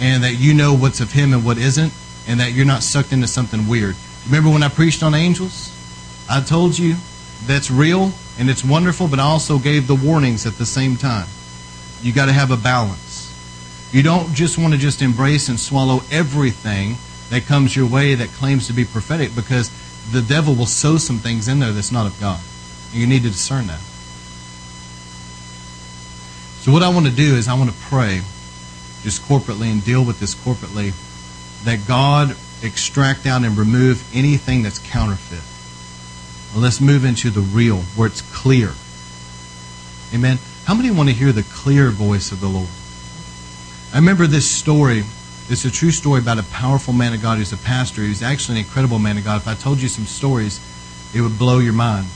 and 0.00 0.24
that 0.24 0.34
you 0.34 0.54
know 0.54 0.74
what's 0.74 1.00
of 1.00 1.12
Him 1.12 1.32
and 1.32 1.44
what 1.44 1.58
isn't, 1.58 1.92
and 2.26 2.40
that 2.40 2.52
you're 2.52 2.66
not 2.66 2.82
sucked 2.82 3.12
into 3.12 3.26
something 3.26 3.68
weird. 3.68 3.96
Remember 4.26 4.50
when 4.50 4.62
I 4.62 4.68
preached 4.68 5.02
on 5.02 5.14
angels? 5.14 5.70
I 6.28 6.40
told 6.40 6.78
you 6.78 6.96
that's 7.46 7.70
real 7.70 8.12
and 8.38 8.50
it's 8.50 8.64
wonderful, 8.64 9.08
but 9.08 9.18
I 9.18 9.22
also 9.22 9.58
gave 9.58 9.86
the 9.86 9.94
warnings 9.94 10.46
at 10.46 10.54
the 10.54 10.66
same 10.66 10.96
time. 10.96 11.26
You 12.02 12.12
got 12.12 12.26
to 12.26 12.32
have 12.32 12.50
a 12.50 12.56
balance. 12.56 13.30
You 13.92 14.02
don't 14.02 14.34
just 14.34 14.58
want 14.58 14.74
to 14.74 14.80
just 14.80 15.02
embrace 15.02 15.48
and 15.48 15.58
swallow 15.58 16.00
everything 16.10 16.96
that 17.30 17.46
comes 17.46 17.76
your 17.76 17.88
way 17.88 18.14
that 18.14 18.28
claims 18.30 18.66
to 18.66 18.72
be 18.72 18.84
prophetic 18.84 19.34
because 19.34 19.70
the 20.10 20.22
devil 20.22 20.54
will 20.54 20.66
sow 20.66 20.98
some 20.98 21.18
things 21.18 21.48
in 21.48 21.60
there 21.60 21.72
that's 21.72 21.92
not 21.92 22.06
of 22.06 22.18
God. 22.20 22.40
And 22.90 23.00
you 23.00 23.06
need 23.06 23.22
to 23.22 23.28
discern 23.28 23.68
that. 23.68 23.80
So, 26.64 26.72
what 26.72 26.82
I 26.82 26.88
want 26.88 27.04
to 27.04 27.12
do 27.12 27.34
is 27.34 27.46
I 27.46 27.52
want 27.52 27.68
to 27.68 27.76
pray 27.76 28.22
just 29.02 29.20
corporately 29.20 29.70
and 29.70 29.84
deal 29.84 30.02
with 30.02 30.18
this 30.18 30.34
corporately 30.34 30.94
that 31.64 31.86
God 31.86 32.34
extract 32.62 33.26
out 33.26 33.44
and 33.44 33.54
remove 33.58 34.02
anything 34.14 34.62
that's 34.62 34.78
counterfeit. 34.78 35.42
Let's 36.58 36.80
move 36.80 37.04
into 37.04 37.28
the 37.28 37.42
real, 37.42 37.80
where 37.96 38.06
it's 38.06 38.22
clear. 38.22 38.72
Amen. 40.14 40.38
How 40.64 40.72
many 40.72 40.90
want 40.90 41.10
to 41.10 41.14
hear 41.14 41.32
the 41.32 41.42
clear 41.42 41.90
voice 41.90 42.32
of 42.32 42.40
the 42.40 42.48
Lord? 42.48 42.70
I 43.92 43.98
remember 43.98 44.26
this 44.26 44.50
story. 44.50 45.04
It's 45.50 45.66
a 45.66 45.70
true 45.70 45.90
story 45.90 46.20
about 46.20 46.38
a 46.38 46.44
powerful 46.44 46.94
man 46.94 47.12
of 47.12 47.20
God 47.20 47.36
who's 47.36 47.52
a 47.52 47.58
pastor. 47.58 48.00
He's 48.00 48.22
actually 48.22 48.60
an 48.60 48.64
incredible 48.64 48.98
man 48.98 49.18
of 49.18 49.24
God. 49.24 49.36
If 49.36 49.48
I 49.48 49.54
told 49.54 49.82
you 49.82 49.88
some 49.88 50.06
stories, 50.06 50.60
it 51.14 51.20
would 51.20 51.38
blow 51.38 51.58
your 51.58 51.74
mind. 51.74 52.06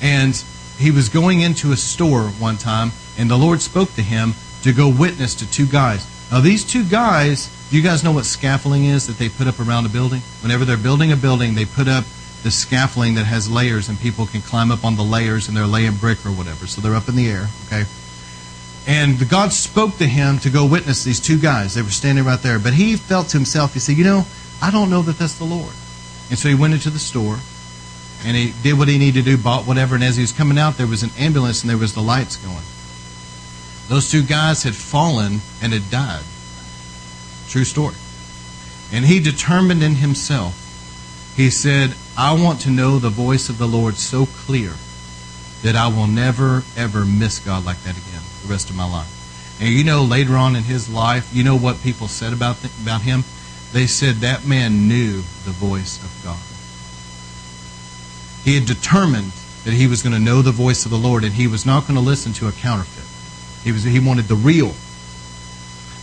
And 0.00 0.44
he 0.78 0.90
was 0.90 1.08
going 1.08 1.40
into 1.40 1.72
a 1.72 1.76
store 1.76 2.24
one 2.28 2.56
time, 2.56 2.92
and 3.18 3.30
the 3.30 3.36
Lord 3.36 3.60
spoke 3.60 3.92
to 3.94 4.02
him 4.02 4.34
to 4.62 4.72
go 4.72 4.88
witness 4.88 5.34
to 5.36 5.50
two 5.50 5.66
guys. 5.66 6.06
Now, 6.30 6.40
these 6.40 6.64
two 6.64 6.84
guys, 6.84 7.48
do 7.70 7.76
you 7.76 7.82
guys 7.82 8.02
know 8.02 8.12
what 8.12 8.24
scaffolding 8.24 8.86
is 8.86 9.06
that 9.06 9.18
they 9.18 9.28
put 9.28 9.46
up 9.46 9.60
around 9.60 9.86
a 9.86 9.88
building? 9.88 10.20
Whenever 10.42 10.64
they're 10.64 10.76
building 10.76 11.12
a 11.12 11.16
building, 11.16 11.54
they 11.54 11.64
put 11.64 11.86
up 11.86 12.04
the 12.42 12.50
scaffolding 12.50 13.14
that 13.14 13.24
has 13.24 13.50
layers, 13.50 13.88
and 13.88 13.98
people 14.00 14.26
can 14.26 14.42
climb 14.42 14.70
up 14.70 14.84
on 14.84 14.96
the 14.96 15.02
layers, 15.02 15.48
and 15.48 15.56
they're 15.56 15.66
laying 15.66 15.94
brick 15.96 16.24
or 16.26 16.30
whatever. 16.30 16.66
So 16.66 16.80
they're 16.80 16.94
up 16.94 17.08
in 17.08 17.16
the 17.16 17.28
air, 17.28 17.48
okay? 17.66 17.84
And 18.86 19.28
God 19.30 19.52
spoke 19.52 19.96
to 19.98 20.06
him 20.06 20.38
to 20.40 20.50
go 20.50 20.66
witness 20.66 21.04
these 21.04 21.20
two 21.20 21.38
guys. 21.38 21.74
They 21.74 21.82
were 21.82 21.88
standing 21.88 22.24
right 22.24 22.40
there. 22.40 22.58
But 22.58 22.74
he 22.74 22.96
felt 22.96 23.28
to 23.28 23.38
himself, 23.38 23.72
he 23.72 23.80
said, 23.80 23.96
You 23.96 24.04
know, 24.04 24.26
I 24.60 24.70
don't 24.70 24.90
know 24.90 25.02
that 25.02 25.18
that's 25.18 25.38
the 25.38 25.44
Lord. 25.44 25.72
And 26.30 26.38
so 26.38 26.48
he 26.48 26.54
went 26.54 26.74
into 26.74 26.90
the 26.90 26.98
store 26.98 27.38
and 28.24 28.36
he 28.36 28.54
did 28.62 28.78
what 28.78 28.88
he 28.88 28.98
needed 28.98 29.24
to 29.24 29.36
do, 29.36 29.42
bought 29.42 29.66
whatever. 29.66 29.94
And 29.94 30.02
as 30.02 30.16
he 30.16 30.22
was 30.22 30.32
coming 30.32 30.58
out, 30.58 30.76
there 30.78 30.86
was 30.86 31.02
an 31.02 31.10
ambulance 31.18 31.62
and 31.62 31.70
there 31.70 31.78
was 31.78 31.92
the 31.94 32.00
lights 32.00 32.36
going. 32.36 32.64
Those 33.88 34.10
two 34.10 34.22
guys 34.22 34.62
had 34.62 34.74
fallen 34.74 35.40
and 35.62 35.72
had 35.72 35.90
died. 35.90 36.24
True 37.48 37.64
story. 37.64 37.96
And 38.92 39.04
he 39.04 39.20
determined 39.20 39.82
in 39.82 39.96
himself, 39.96 40.54
he 41.36 41.50
said, 41.50 41.94
I 42.16 42.32
want 42.32 42.60
to 42.62 42.70
know 42.70 42.98
the 42.98 43.10
voice 43.10 43.48
of 43.48 43.58
the 43.58 43.68
Lord 43.68 43.96
so 43.96 44.24
clear 44.24 44.72
that 45.62 45.76
I 45.76 45.88
will 45.88 46.06
never, 46.06 46.62
ever 46.76 47.04
miss 47.04 47.38
God 47.38 47.64
like 47.64 47.82
that 47.82 47.96
again 47.96 48.22
the 48.42 48.48
rest 48.48 48.70
of 48.70 48.76
my 48.76 48.90
life. 48.90 49.10
And 49.60 49.68
you 49.68 49.84
know, 49.84 50.02
later 50.02 50.36
on 50.36 50.56
in 50.56 50.62
his 50.62 50.88
life, 50.88 51.28
you 51.32 51.44
know 51.44 51.56
what 51.56 51.82
people 51.82 52.08
said 52.08 52.32
about, 52.32 52.56
the, 52.56 52.70
about 52.82 53.02
him? 53.02 53.24
They 53.72 53.86
said 53.86 54.16
that 54.16 54.46
man 54.46 54.88
knew 54.88 55.22
the 55.44 55.50
voice 55.50 56.02
of 56.02 56.24
God. 56.24 56.53
He 58.44 58.54
had 58.54 58.66
determined 58.66 59.32
that 59.64 59.72
he 59.72 59.86
was 59.86 60.02
going 60.02 60.12
to 60.12 60.20
know 60.20 60.42
the 60.42 60.52
voice 60.52 60.84
of 60.84 60.90
the 60.90 60.98
Lord 60.98 61.24
and 61.24 61.32
he 61.32 61.46
was 61.46 61.64
not 61.64 61.82
going 61.82 61.94
to 61.94 62.00
listen 62.00 62.32
to 62.34 62.48
a 62.48 62.52
counterfeit. 62.52 63.04
He, 63.64 63.72
was, 63.72 63.82
he 63.82 63.98
wanted 63.98 64.26
the 64.26 64.34
real. 64.34 64.68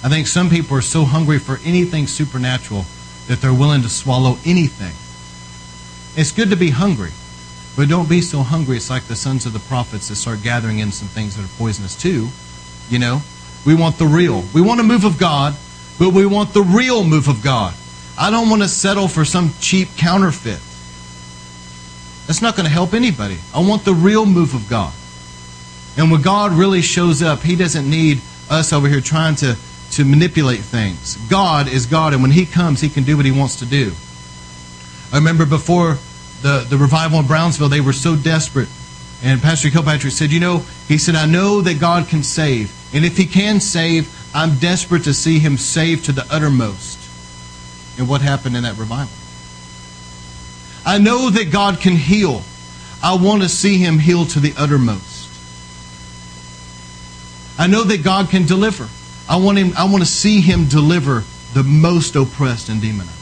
I 0.03 0.09
think 0.09 0.25
some 0.25 0.49
people 0.49 0.75
are 0.75 0.81
so 0.81 1.05
hungry 1.05 1.37
for 1.37 1.59
anything 1.63 2.07
supernatural 2.07 2.85
that 3.27 3.39
they're 3.39 3.53
willing 3.53 3.83
to 3.83 3.89
swallow 3.89 4.37
anything. 4.43 4.95
It's 6.19 6.31
good 6.31 6.49
to 6.49 6.55
be 6.55 6.71
hungry, 6.71 7.11
but 7.77 7.87
don't 7.87 8.09
be 8.09 8.21
so 8.21 8.39
hungry. 8.39 8.77
It's 8.77 8.89
like 8.89 9.03
the 9.03 9.15
sons 9.15 9.45
of 9.45 9.53
the 9.53 9.59
prophets 9.59 10.07
that 10.07 10.15
start 10.15 10.41
gathering 10.41 10.79
in 10.79 10.91
some 10.91 11.07
things 11.07 11.37
that 11.37 11.45
are 11.45 11.57
poisonous 11.59 11.95
too. 11.95 12.29
You 12.89 12.97
know, 12.97 13.21
we 13.63 13.75
want 13.75 13.99
the 13.99 14.07
real. 14.07 14.43
We 14.53 14.61
want 14.61 14.79
a 14.79 14.83
move 14.83 15.05
of 15.05 15.19
God, 15.19 15.55
but 15.99 16.09
we 16.09 16.25
want 16.25 16.53
the 16.53 16.63
real 16.63 17.03
move 17.03 17.27
of 17.27 17.43
God. 17.43 17.75
I 18.17 18.31
don't 18.31 18.49
want 18.49 18.63
to 18.63 18.67
settle 18.67 19.07
for 19.07 19.23
some 19.23 19.53
cheap 19.59 19.89
counterfeit. 19.95 20.59
That's 22.31 22.41
not 22.41 22.55
going 22.55 22.65
to 22.65 22.71
help 22.71 22.93
anybody. 22.93 23.37
I 23.53 23.59
want 23.59 23.83
the 23.83 23.93
real 23.93 24.25
move 24.25 24.53
of 24.53 24.69
God. 24.69 24.93
And 25.97 26.09
when 26.09 26.21
God 26.21 26.53
really 26.53 26.81
shows 26.81 27.21
up, 27.21 27.41
He 27.41 27.57
doesn't 27.57 27.89
need 27.89 28.21
us 28.49 28.71
over 28.71 28.87
here 28.87 29.01
trying 29.01 29.35
to, 29.35 29.57
to 29.91 30.05
manipulate 30.05 30.61
things. 30.61 31.17
God 31.29 31.67
is 31.67 31.85
God, 31.85 32.13
and 32.13 32.21
when 32.21 32.31
He 32.31 32.45
comes, 32.45 32.79
He 32.79 32.87
can 32.87 33.03
do 33.03 33.17
what 33.17 33.25
He 33.25 33.33
wants 33.33 33.57
to 33.57 33.65
do. 33.65 33.91
I 35.11 35.17
remember 35.17 35.45
before 35.45 35.97
the, 36.41 36.65
the 36.69 36.77
revival 36.77 37.19
in 37.19 37.27
Brownsville, 37.27 37.67
they 37.67 37.81
were 37.81 37.91
so 37.91 38.15
desperate. 38.15 38.69
And 39.21 39.41
Pastor 39.41 39.69
Kilpatrick 39.69 40.13
said, 40.13 40.31
You 40.31 40.39
know, 40.39 40.59
he 40.87 40.97
said, 40.97 41.15
I 41.15 41.25
know 41.25 41.59
that 41.59 41.81
God 41.81 42.07
can 42.07 42.23
save. 42.23 42.71
And 42.93 43.03
if 43.03 43.17
he 43.17 43.25
can 43.25 43.59
save, 43.59 44.07
I'm 44.33 44.57
desperate 44.57 45.03
to 45.03 45.13
see 45.13 45.39
him 45.39 45.57
saved 45.57 46.05
to 46.05 46.13
the 46.13 46.25
uttermost. 46.33 46.97
And 47.99 48.07
what 48.07 48.21
happened 48.21 48.55
in 48.55 48.63
that 48.63 48.77
revival? 48.77 49.20
I 50.85 50.97
know 50.97 51.29
that 51.29 51.51
God 51.51 51.79
can 51.79 51.95
heal. 51.95 52.41
I 53.03 53.15
want 53.15 53.43
to 53.43 53.49
see 53.49 53.77
him 53.77 53.99
heal 53.99 54.25
to 54.27 54.39
the 54.39 54.53
uttermost. 54.57 55.29
I 57.59 57.67
know 57.67 57.83
that 57.83 58.03
God 58.03 58.29
can 58.29 58.45
deliver. 58.45 58.87
I 59.29 59.37
want 59.37 59.57
him 59.57 59.73
I 59.77 59.85
want 59.85 60.03
to 60.03 60.09
see 60.09 60.41
him 60.41 60.65
deliver 60.65 61.23
the 61.53 61.63
most 61.63 62.15
oppressed 62.15 62.69
and 62.69 62.81
demonized. 62.81 63.17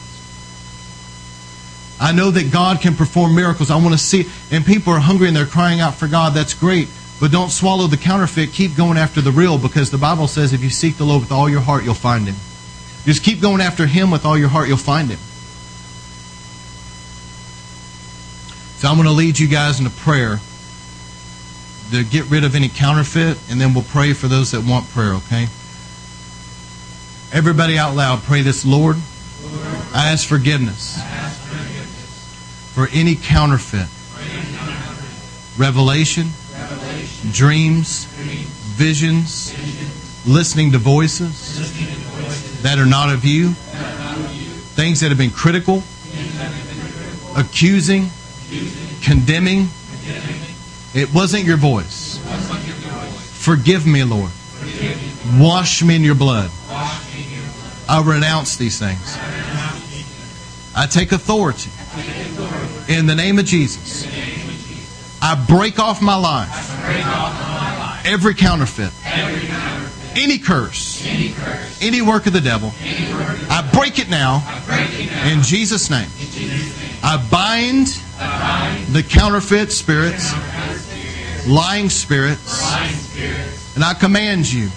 I 2.00 2.12
know 2.12 2.30
that 2.30 2.50
God 2.50 2.80
can 2.80 2.96
perform 2.96 3.34
miracles. 3.34 3.70
I 3.70 3.76
want 3.76 3.92
to 3.92 3.98
see, 3.98 4.24
and 4.50 4.64
people 4.64 4.94
are 4.94 4.98
hungry 4.98 5.28
and 5.28 5.36
they're 5.36 5.44
crying 5.44 5.80
out 5.80 5.94
for 5.94 6.08
God. 6.08 6.32
That's 6.32 6.54
great. 6.54 6.88
But 7.20 7.30
don't 7.30 7.50
swallow 7.50 7.86
the 7.86 7.98
counterfeit. 7.98 8.52
Keep 8.52 8.74
going 8.74 8.96
after 8.96 9.20
the 9.20 9.30
real 9.30 9.58
because 9.58 9.90
the 9.90 9.98
Bible 9.98 10.26
says 10.26 10.54
if 10.54 10.64
you 10.64 10.70
seek 10.70 10.96
the 10.96 11.04
Lord 11.04 11.20
with 11.20 11.32
all 11.32 11.50
your 11.50 11.60
heart, 11.60 11.84
you'll 11.84 11.92
find 11.92 12.26
him. 12.26 12.36
Just 13.04 13.22
keep 13.22 13.42
going 13.42 13.60
after 13.60 13.86
him 13.86 14.10
with 14.10 14.24
all 14.24 14.38
your 14.38 14.48
heart, 14.48 14.68
you'll 14.68 14.78
find 14.78 15.10
him. 15.10 15.18
So 18.80 18.88
I'm 18.88 18.96
going 18.96 19.04
to 19.08 19.12
lead 19.12 19.38
you 19.38 19.46
guys 19.46 19.78
into 19.78 19.90
prayer 19.90 20.40
to 21.90 22.02
get 22.02 22.24
rid 22.30 22.44
of 22.44 22.54
any 22.54 22.70
counterfeit, 22.70 23.36
and 23.50 23.60
then 23.60 23.74
we'll 23.74 23.84
pray 23.84 24.14
for 24.14 24.26
those 24.26 24.52
that 24.52 24.62
want 24.62 24.88
prayer, 24.88 25.12
okay? 25.16 25.48
Everybody 27.30 27.76
out 27.76 27.94
loud, 27.94 28.22
pray 28.22 28.40
this 28.40 28.64
Lord. 28.64 28.96
Lord 28.96 29.66
I 29.92 30.10
ask 30.12 30.26
forgiveness. 30.26 30.98
I 30.98 31.02
ask 31.02 31.38
forgiveness 31.42 32.72
for 32.72 32.88
any 32.94 33.16
counterfeit. 33.16 33.86
Revelation, 35.58 36.28
dreams, 37.32 38.06
visions, 38.06 39.52
listening 40.26 40.72
to 40.72 40.78
voices 40.78 42.62
that 42.62 42.78
are 42.78 42.86
not 42.86 43.12
of 43.12 43.26
you, 43.26 43.50
things 43.50 45.00
that 45.00 45.10
have 45.10 45.18
been 45.18 45.30
critical, 45.30 45.82
accusing, 47.36 48.08
condemning. 49.02 49.68
It 50.94 51.12
wasn't 51.14 51.44
your 51.44 51.56
voice. 51.56 52.18
Forgive 53.38 53.86
me, 53.86 54.04
Lord. 54.04 54.30
Wash 55.38 55.82
me 55.82 55.96
in 55.96 56.02
your 56.02 56.14
blood. 56.14 56.50
I 57.88 58.02
renounce 58.04 58.56
these 58.56 58.78
things. 58.78 59.16
I 60.76 60.86
take 60.86 61.12
authority 61.12 61.70
in 62.88 63.06
the 63.06 63.14
name 63.14 63.38
of 63.38 63.44
Jesus. 63.44 64.06
I 65.22 65.34
break 65.48 65.78
off 65.78 66.00
my 66.00 66.16
life 66.16 66.70
every 68.06 68.34
counterfeit, 68.34 68.92
any 70.16 70.38
curse, 70.38 71.04
any 71.80 72.02
work 72.02 72.26
of 72.26 72.32
the 72.32 72.40
devil. 72.40 72.72
I 73.50 73.68
break 73.72 73.98
it 73.98 74.08
now 74.08 74.42
in 75.26 75.42
Jesus' 75.42 75.90
name. 75.90 76.08
I 77.02 77.16
bind 77.30 77.86
the 78.92 79.02
counterfeit 79.02 79.72
spirits, 79.72 80.32
lying 81.46 81.88
spirits, 81.88 82.62
and 83.74 83.84
I 83.84 83.94
command 83.94 84.50
you 84.52 84.68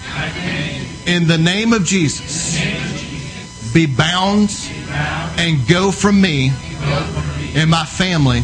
in 1.06 1.26
the 1.26 1.38
name 1.38 1.72
of 1.72 1.84
Jesus 1.84 2.54
be 3.74 3.86
bound 3.86 4.50
and 5.36 5.66
go 5.66 5.90
from 5.90 6.20
me 6.20 6.52
in 7.54 7.68
my 7.68 7.84
family, 7.84 8.42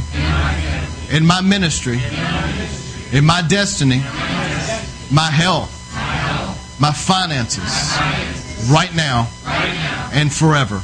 in 1.10 1.24
my 1.24 1.40
ministry, 1.40 2.00
in 3.12 3.24
my 3.24 3.42
destiny, 3.48 4.02
my 5.10 5.30
health, 5.30 5.70
my 6.80 6.92
finances, 6.92 7.96
right 8.70 8.94
now 8.94 9.28
and 10.12 10.32
forever. 10.32 10.82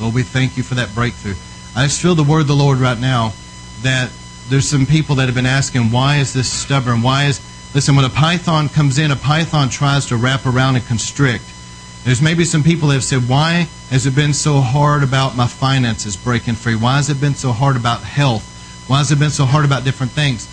Lord, 0.00 0.14
we 0.14 0.22
thank 0.22 0.56
you 0.56 0.62
for 0.62 0.74
that 0.74 0.94
breakthrough. 0.94 1.34
I 1.76 1.84
just 1.84 2.00
feel 2.00 2.14
the 2.14 2.24
word 2.24 2.40
of 2.40 2.48
the 2.48 2.54
Lord 2.54 2.78
right 2.78 2.98
now 2.98 3.32
that 3.82 4.10
there's 4.48 4.68
some 4.68 4.86
people 4.86 5.16
that 5.16 5.26
have 5.26 5.34
been 5.34 5.46
asking, 5.46 5.90
why 5.90 6.16
is 6.16 6.32
this 6.32 6.50
stubborn? 6.50 7.02
Why 7.02 7.26
is, 7.26 7.40
listen, 7.74 7.96
when 7.96 8.04
a 8.04 8.10
python 8.10 8.68
comes 8.68 8.98
in, 8.98 9.10
a 9.10 9.16
python 9.16 9.68
tries 9.68 10.06
to 10.06 10.16
wrap 10.16 10.46
around 10.46 10.76
and 10.76 10.86
constrict. 10.86 11.44
There's 12.04 12.20
maybe 12.20 12.44
some 12.44 12.62
people 12.62 12.88
that 12.88 12.94
have 12.94 13.04
said, 13.04 13.26
Why 13.28 13.66
has 13.88 14.04
it 14.04 14.14
been 14.14 14.34
so 14.34 14.60
hard 14.60 15.02
about 15.02 15.36
my 15.36 15.46
finances 15.46 16.16
breaking 16.16 16.54
free? 16.54 16.76
Why 16.76 16.96
has 16.96 17.08
it 17.08 17.18
been 17.18 17.34
so 17.34 17.50
hard 17.50 17.76
about 17.76 18.02
health? 18.02 18.84
Why 18.88 18.98
has 18.98 19.10
it 19.10 19.18
been 19.18 19.30
so 19.30 19.46
hard 19.46 19.64
about 19.64 19.84
different 19.84 20.12
things? 20.12 20.46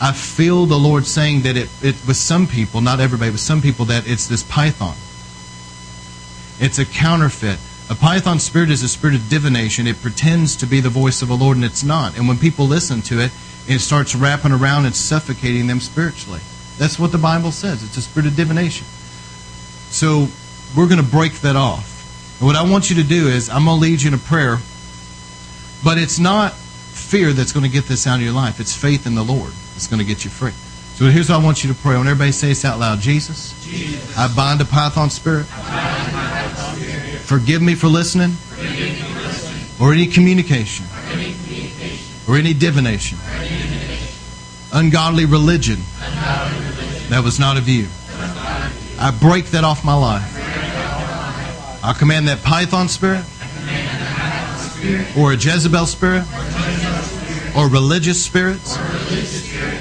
I 0.00 0.12
feel 0.12 0.64
the 0.66 0.78
Lord 0.78 1.04
saying 1.04 1.42
that 1.42 1.56
it, 1.56 1.68
it 1.82 1.96
with 2.06 2.16
some 2.16 2.46
people, 2.46 2.80
not 2.80 3.00
everybody, 3.00 3.32
but 3.32 3.40
some 3.40 3.60
people, 3.60 3.86
that 3.86 4.08
it's 4.08 4.28
this 4.28 4.44
python. 4.44 4.94
It's 6.60 6.78
a 6.78 6.84
counterfeit. 6.84 7.58
A 7.92 7.94
python 7.94 8.40
spirit 8.40 8.70
is 8.70 8.82
a 8.82 8.88
spirit 8.88 9.14
of 9.14 9.28
divination. 9.28 9.86
It 9.86 10.00
pretends 10.00 10.56
to 10.56 10.66
be 10.66 10.80
the 10.80 10.88
voice 10.88 11.20
of 11.20 11.28
the 11.28 11.36
Lord, 11.36 11.58
and 11.58 11.64
it's 11.64 11.84
not. 11.84 12.16
And 12.16 12.26
when 12.26 12.38
people 12.38 12.64
listen 12.64 13.02
to 13.02 13.20
it, 13.20 13.30
it 13.68 13.80
starts 13.80 14.14
wrapping 14.14 14.50
around 14.50 14.86
and 14.86 14.96
suffocating 14.96 15.66
them 15.66 15.78
spiritually. 15.78 16.40
That's 16.78 16.98
what 16.98 17.12
the 17.12 17.18
Bible 17.18 17.52
says. 17.52 17.84
It's 17.84 17.98
a 17.98 18.00
spirit 18.00 18.28
of 18.28 18.34
divination. 18.34 18.86
So 19.90 20.28
we're 20.74 20.88
going 20.88 21.04
to 21.04 21.10
break 21.10 21.34
that 21.42 21.54
off. 21.54 22.40
And 22.40 22.46
what 22.46 22.56
I 22.56 22.62
want 22.62 22.88
you 22.88 22.96
to 22.96 23.06
do 23.06 23.28
is, 23.28 23.50
I'm 23.50 23.66
going 23.66 23.76
to 23.76 23.82
lead 23.82 24.00
you 24.00 24.08
in 24.08 24.14
a 24.14 24.18
prayer, 24.18 24.56
but 25.84 25.98
it's 25.98 26.18
not 26.18 26.54
fear 26.54 27.34
that's 27.34 27.52
going 27.52 27.66
to 27.66 27.70
get 27.70 27.84
this 27.84 28.06
out 28.06 28.16
of 28.16 28.22
your 28.22 28.32
life. 28.32 28.58
It's 28.58 28.74
faith 28.74 29.06
in 29.06 29.14
the 29.14 29.22
Lord 29.22 29.52
that's 29.74 29.86
going 29.86 30.00
to 30.00 30.06
get 30.06 30.24
you 30.24 30.30
free. 30.30 30.52
So 30.96 31.10
here's 31.10 31.28
what 31.28 31.42
I 31.42 31.44
want 31.44 31.62
you 31.62 31.70
to 31.70 31.78
pray. 31.78 31.98
When 31.98 32.06
everybody 32.06 32.32
say 32.32 32.48
this 32.48 32.64
out 32.64 32.78
loud, 32.78 33.00
Jesus, 33.00 33.52
Jesus. 33.62 34.16
I 34.16 34.34
bind 34.34 34.62
a 34.62 34.64
python 34.64 35.10
spirit. 35.10 35.46
Forgive 37.32 37.62
me 37.62 37.74
for 37.74 37.86
listening, 37.86 38.28
me 38.28 38.36
for 38.36 39.22
listening. 39.22 39.64
Or, 39.80 39.94
any 39.94 40.06
communication. 40.06 40.84
or 40.84 41.12
any 41.16 41.32
communication 41.32 42.28
or 42.28 42.36
any 42.36 42.52
divination, 42.52 43.16
or 43.26 43.36
any 43.36 43.48
divination. 43.48 44.68
Ungodly, 44.74 45.24
religion 45.24 45.78
Ungodly 46.02 46.58
religion 46.58 47.08
that 47.08 47.22
was 47.24 47.40
not 47.40 47.56
of 47.56 47.70
you. 47.70 47.88
I 49.00 49.16
break 49.18 49.46
that 49.52 49.64
off 49.64 49.82
my 49.82 49.94
life. 49.94 50.30
I 51.82 51.94
command 51.98 52.28
that 52.28 52.42
python 52.42 52.88
spirit, 52.88 53.24
or 55.16 55.32
a 55.32 55.36
Jezebel 55.36 55.86
spirit, 55.86 56.26
or 57.56 57.66
religious 57.66 58.22
spirits. 58.22 58.76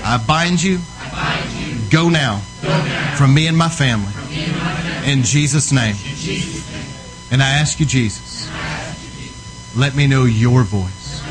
I 0.06 0.24
bind 0.26 0.64
you. 0.64 0.80
Go 1.90 2.08
now 2.08 2.38
from 3.18 3.34
me 3.34 3.48
and 3.48 3.58
my 3.58 3.68
family. 3.68 4.14
In 5.06 5.24
Jesus' 5.24 5.74
name. 5.74 5.98
And 7.32 7.42
I 7.42 7.50
ask 7.50 7.80
you, 7.80 7.86
Jesus, 7.86 8.50
let 9.76 9.96
me 9.96 10.06
know 10.06 10.26
your 10.26 10.64
voice. 10.64 11.22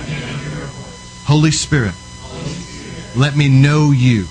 Holy 1.25 1.51
Spirit, 1.51 1.95
let 3.17 3.37
me 3.37 3.49
know 3.49 3.91
you. 3.93 4.27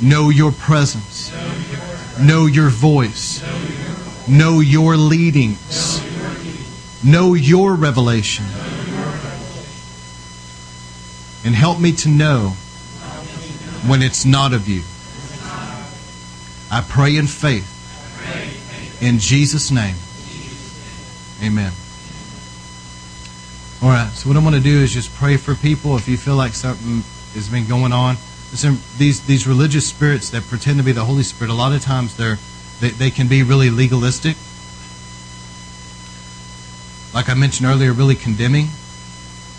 Know 0.00 0.30
your 0.30 0.52
presence. 0.52 1.32
Know 2.18 2.46
your 2.46 2.68
voice 2.68 3.40
Know 4.28 4.60
your 4.60 4.96
leadings. 4.96 6.00
Know 7.02 7.34
your 7.34 7.74
revelation. 7.74 8.44
And 11.44 11.54
help 11.54 11.80
me 11.80 11.92
to 11.92 12.08
know 12.08 12.50
when 13.84 14.00
it's 14.00 14.24
not 14.24 14.52
of 14.52 14.68
you. 14.68 14.82
I 16.70 16.82
pray 16.88 17.16
in 17.16 17.26
faith. 17.26 17.68
In 19.02 19.18
Jesus' 19.18 19.72
name. 19.72 19.96
Amen. 21.42 21.72
All 23.82 23.88
right, 23.88 24.10
so 24.12 24.28
what 24.28 24.36
I'm 24.36 24.44
going 24.44 24.54
to 24.54 24.60
do 24.60 24.78
is 24.78 24.92
just 24.92 25.12
pray 25.14 25.36
for 25.36 25.54
people 25.56 25.96
if 25.96 26.06
you 26.06 26.16
feel 26.16 26.36
like 26.36 26.52
something 26.52 27.02
has 27.34 27.48
been 27.48 27.66
going 27.66 27.92
on. 27.92 28.14
Listen, 28.52 28.78
these, 28.96 29.26
these 29.26 29.46
religious 29.46 29.86
spirits 29.88 30.30
that 30.30 30.44
pretend 30.44 30.78
to 30.78 30.84
be 30.84 30.92
the 30.92 31.04
Holy 31.04 31.24
Spirit, 31.24 31.50
a 31.50 31.54
lot 31.54 31.72
of 31.72 31.82
times 31.82 32.16
they're 32.16 32.38
they, 32.82 32.90
they 32.90 33.10
can 33.10 33.28
be 33.28 33.44
really 33.44 33.70
legalistic. 33.70 34.36
Like 37.14 37.30
I 37.30 37.34
mentioned 37.34 37.68
earlier, 37.68 37.92
really 37.92 38.16
condemning. 38.16 38.66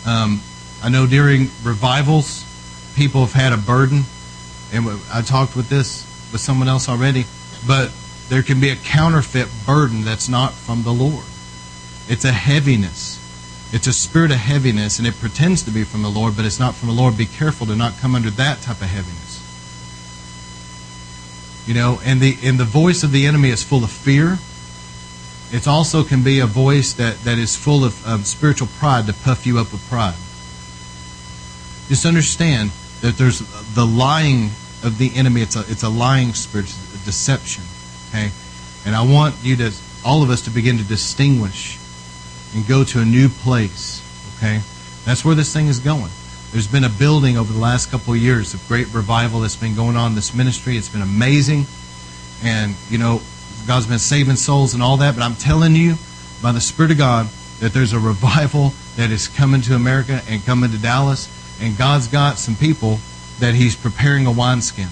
Um, 0.06 0.42
I 0.84 0.90
know 0.90 1.08
during 1.08 1.50
revivals, 1.64 2.44
people 2.96 3.22
have 3.22 3.32
had 3.32 3.54
a 3.54 3.58
burden, 3.58 4.04
and 4.74 5.00
I 5.12 5.22
talked 5.22 5.56
with 5.56 5.70
this 5.70 6.04
with 6.34 6.42
someone 6.42 6.68
else 6.68 6.90
already, 6.90 7.26
but 7.66 7.92
there 8.28 8.44
can 8.44 8.60
be 8.60 8.70
a 8.70 8.76
counterfeit 8.76 9.48
burden 9.66 10.04
that's 10.04 10.28
not 10.28 10.52
from 10.54 10.84
the 10.84 10.92
Lord. 10.92 11.24
It's 12.08 12.26
a 12.26 12.32
heaviness. 12.32 13.20
It's 13.74 13.88
a 13.88 13.94
spirit 13.94 14.32
of 14.32 14.38
heaviness, 14.38 15.00
and 15.00 15.08
it 15.08 15.20
pretends 15.20 15.64
to 15.64 15.72
be 15.72 15.84
from 15.84 16.04
the 16.04 16.10
Lord, 16.10 16.36
but 16.36 16.46
it's 16.46 16.60
not 16.60 16.76
from 16.76 16.90
the 16.90 16.94
Lord. 16.94 17.18
Be 17.18 17.26
careful 17.26 17.66
to 17.68 17.76
not 17.76 17.98
come 18.00 18.14
under 18.14 18.30
that 18.30 18.62
type 18.62 18.82
of 18.82 18.88
heaviness. 18.88 19.42
You 21.66 21.74
know, 21.74 22.00
and 22.04 22.22
the 22.22 22.38
and 22.44 22.60
the 22.60 22.66
voice 22.66 23.04
of 23.04 23.12
the 23.12 23.26
enemy 23.26 23.50
is 23.50 23.64
full 23.64 23.84
of 23.84 23.90
fear. 23.90 24.38
It 25.52 25.68
also 25.68 26.04
can 26.04 26.24
be 26.24 26.40
a 26.40 26.46
voice 26.46 26.94
that, 26.94 27.20
that 27.26 27.38
is 27.38 27.56
full 27.56 27.86
of 27.86 28.08
um, 28.08 28.24
spiritual 28.24 28.68
pride 28.80 29.06
to 29.06 29.14
puff 29.14 29.46
you 29.46 29.60
up 29.60 29.72
with 29.72 29.88
pride. 29.88 30.16
Just 31.88 32.06
understand 32.06 32.72
that 33.02 33.18
there's 33.18 33.40
the 33.76 33.86
lying 33.86 34.50
of 34.84 34.98
the 34.98 35.16
enemy. 35.16 35.42
It's 35.42 35.56
a 35.56 35.62
it's 35.68 35.84
a 35.84 35.90
lying 35.90 36.34
spirit, 36.34 36.66
it's 36.66 37.02
a 37.02 37.06
deception. 37.06 37.64
Okay, 38.10 38.32
and 38.86 38.96
I 38.96 39.02
want 39.04 39.36
you 39.42 39.56
to 39.58 39.72
all 40.06 40.22
of 40.22 40.30
us 40.30 40.42
to 40.42 40.50
begin 40.50 40.78
to 40.78 40.84
distinguish 40.84 41.80
and 42.54 42.68
go 42.68 42.84
to 42.84 43.00
a 43.00 43.06
new 43.06 43.30
place. 43.30 44.02
Okay, 44.38 44.62
that's 45.06 45.24
where 45.24 45.36
this 45.36 45.54
thing 45.54 45.68
is 45.68 45.80
going. 45.80 46.12
There's 46.54 46.68
been 46.68 46.84
a 46.84 46.90
building 46.90 47.36
over 47.36 47.52
the 47.52 47.58
last 47.58 47.90
couple 47.90 48.14
of 48.14 48.20
years 48.20 48.54
of 48.54 48.68
great 48.68 48.94
revival 48.94 49.40
that's 49.40 49.56
been 49.56 49.74
going 49.74 49.98
on 49.98 50.12
in 50.12 50.16
this 50.16 50.36
ministry. 50.36 50.78
It's 50.78 50.88
been 50.88 51.02
amazing. 51.02 51.66
And, 52.44 52.76
you 52.92 53.00
know, 53.00 53.22
God's 53.66 53.88
been 53.88 53.98
saving 53.98 54.36
souls 54.36 54.76
and 54.76 54.84
all 54.84 54.98
that. 54.98 55.16
But 55.16 55.24
I'm 55.24 55.34
telling 55.34 55.76
you, 55.76 55.96
by 56.44 56.52
the 56.52 56.62
Spirit 56.62 56.92
of 56.92 57.00
God, 57.00 57.28
that 57.60 57.74
there's 57.74 57.94
a 57.94 58.00
revival 58.00 58.72
that 58.98 59.10
is 59.10 59.28
coming 59.28 59.62
to 59.62 59.74
America 59.74 60.22
and 60.30 60.46
coming 60.46 60.70
to 60.70 60.78
Dallas. 60.78 61.28
And 61.60 61.76
God's 61.76 62.08
got 62.08 62.38
some 62.38 62.56
people 62.56 63.00
that 63.40 63.56
He's 63.56 63.76
preparing 63.76 64.28
a 64.28 64.32
wineskin. 64.32 64.90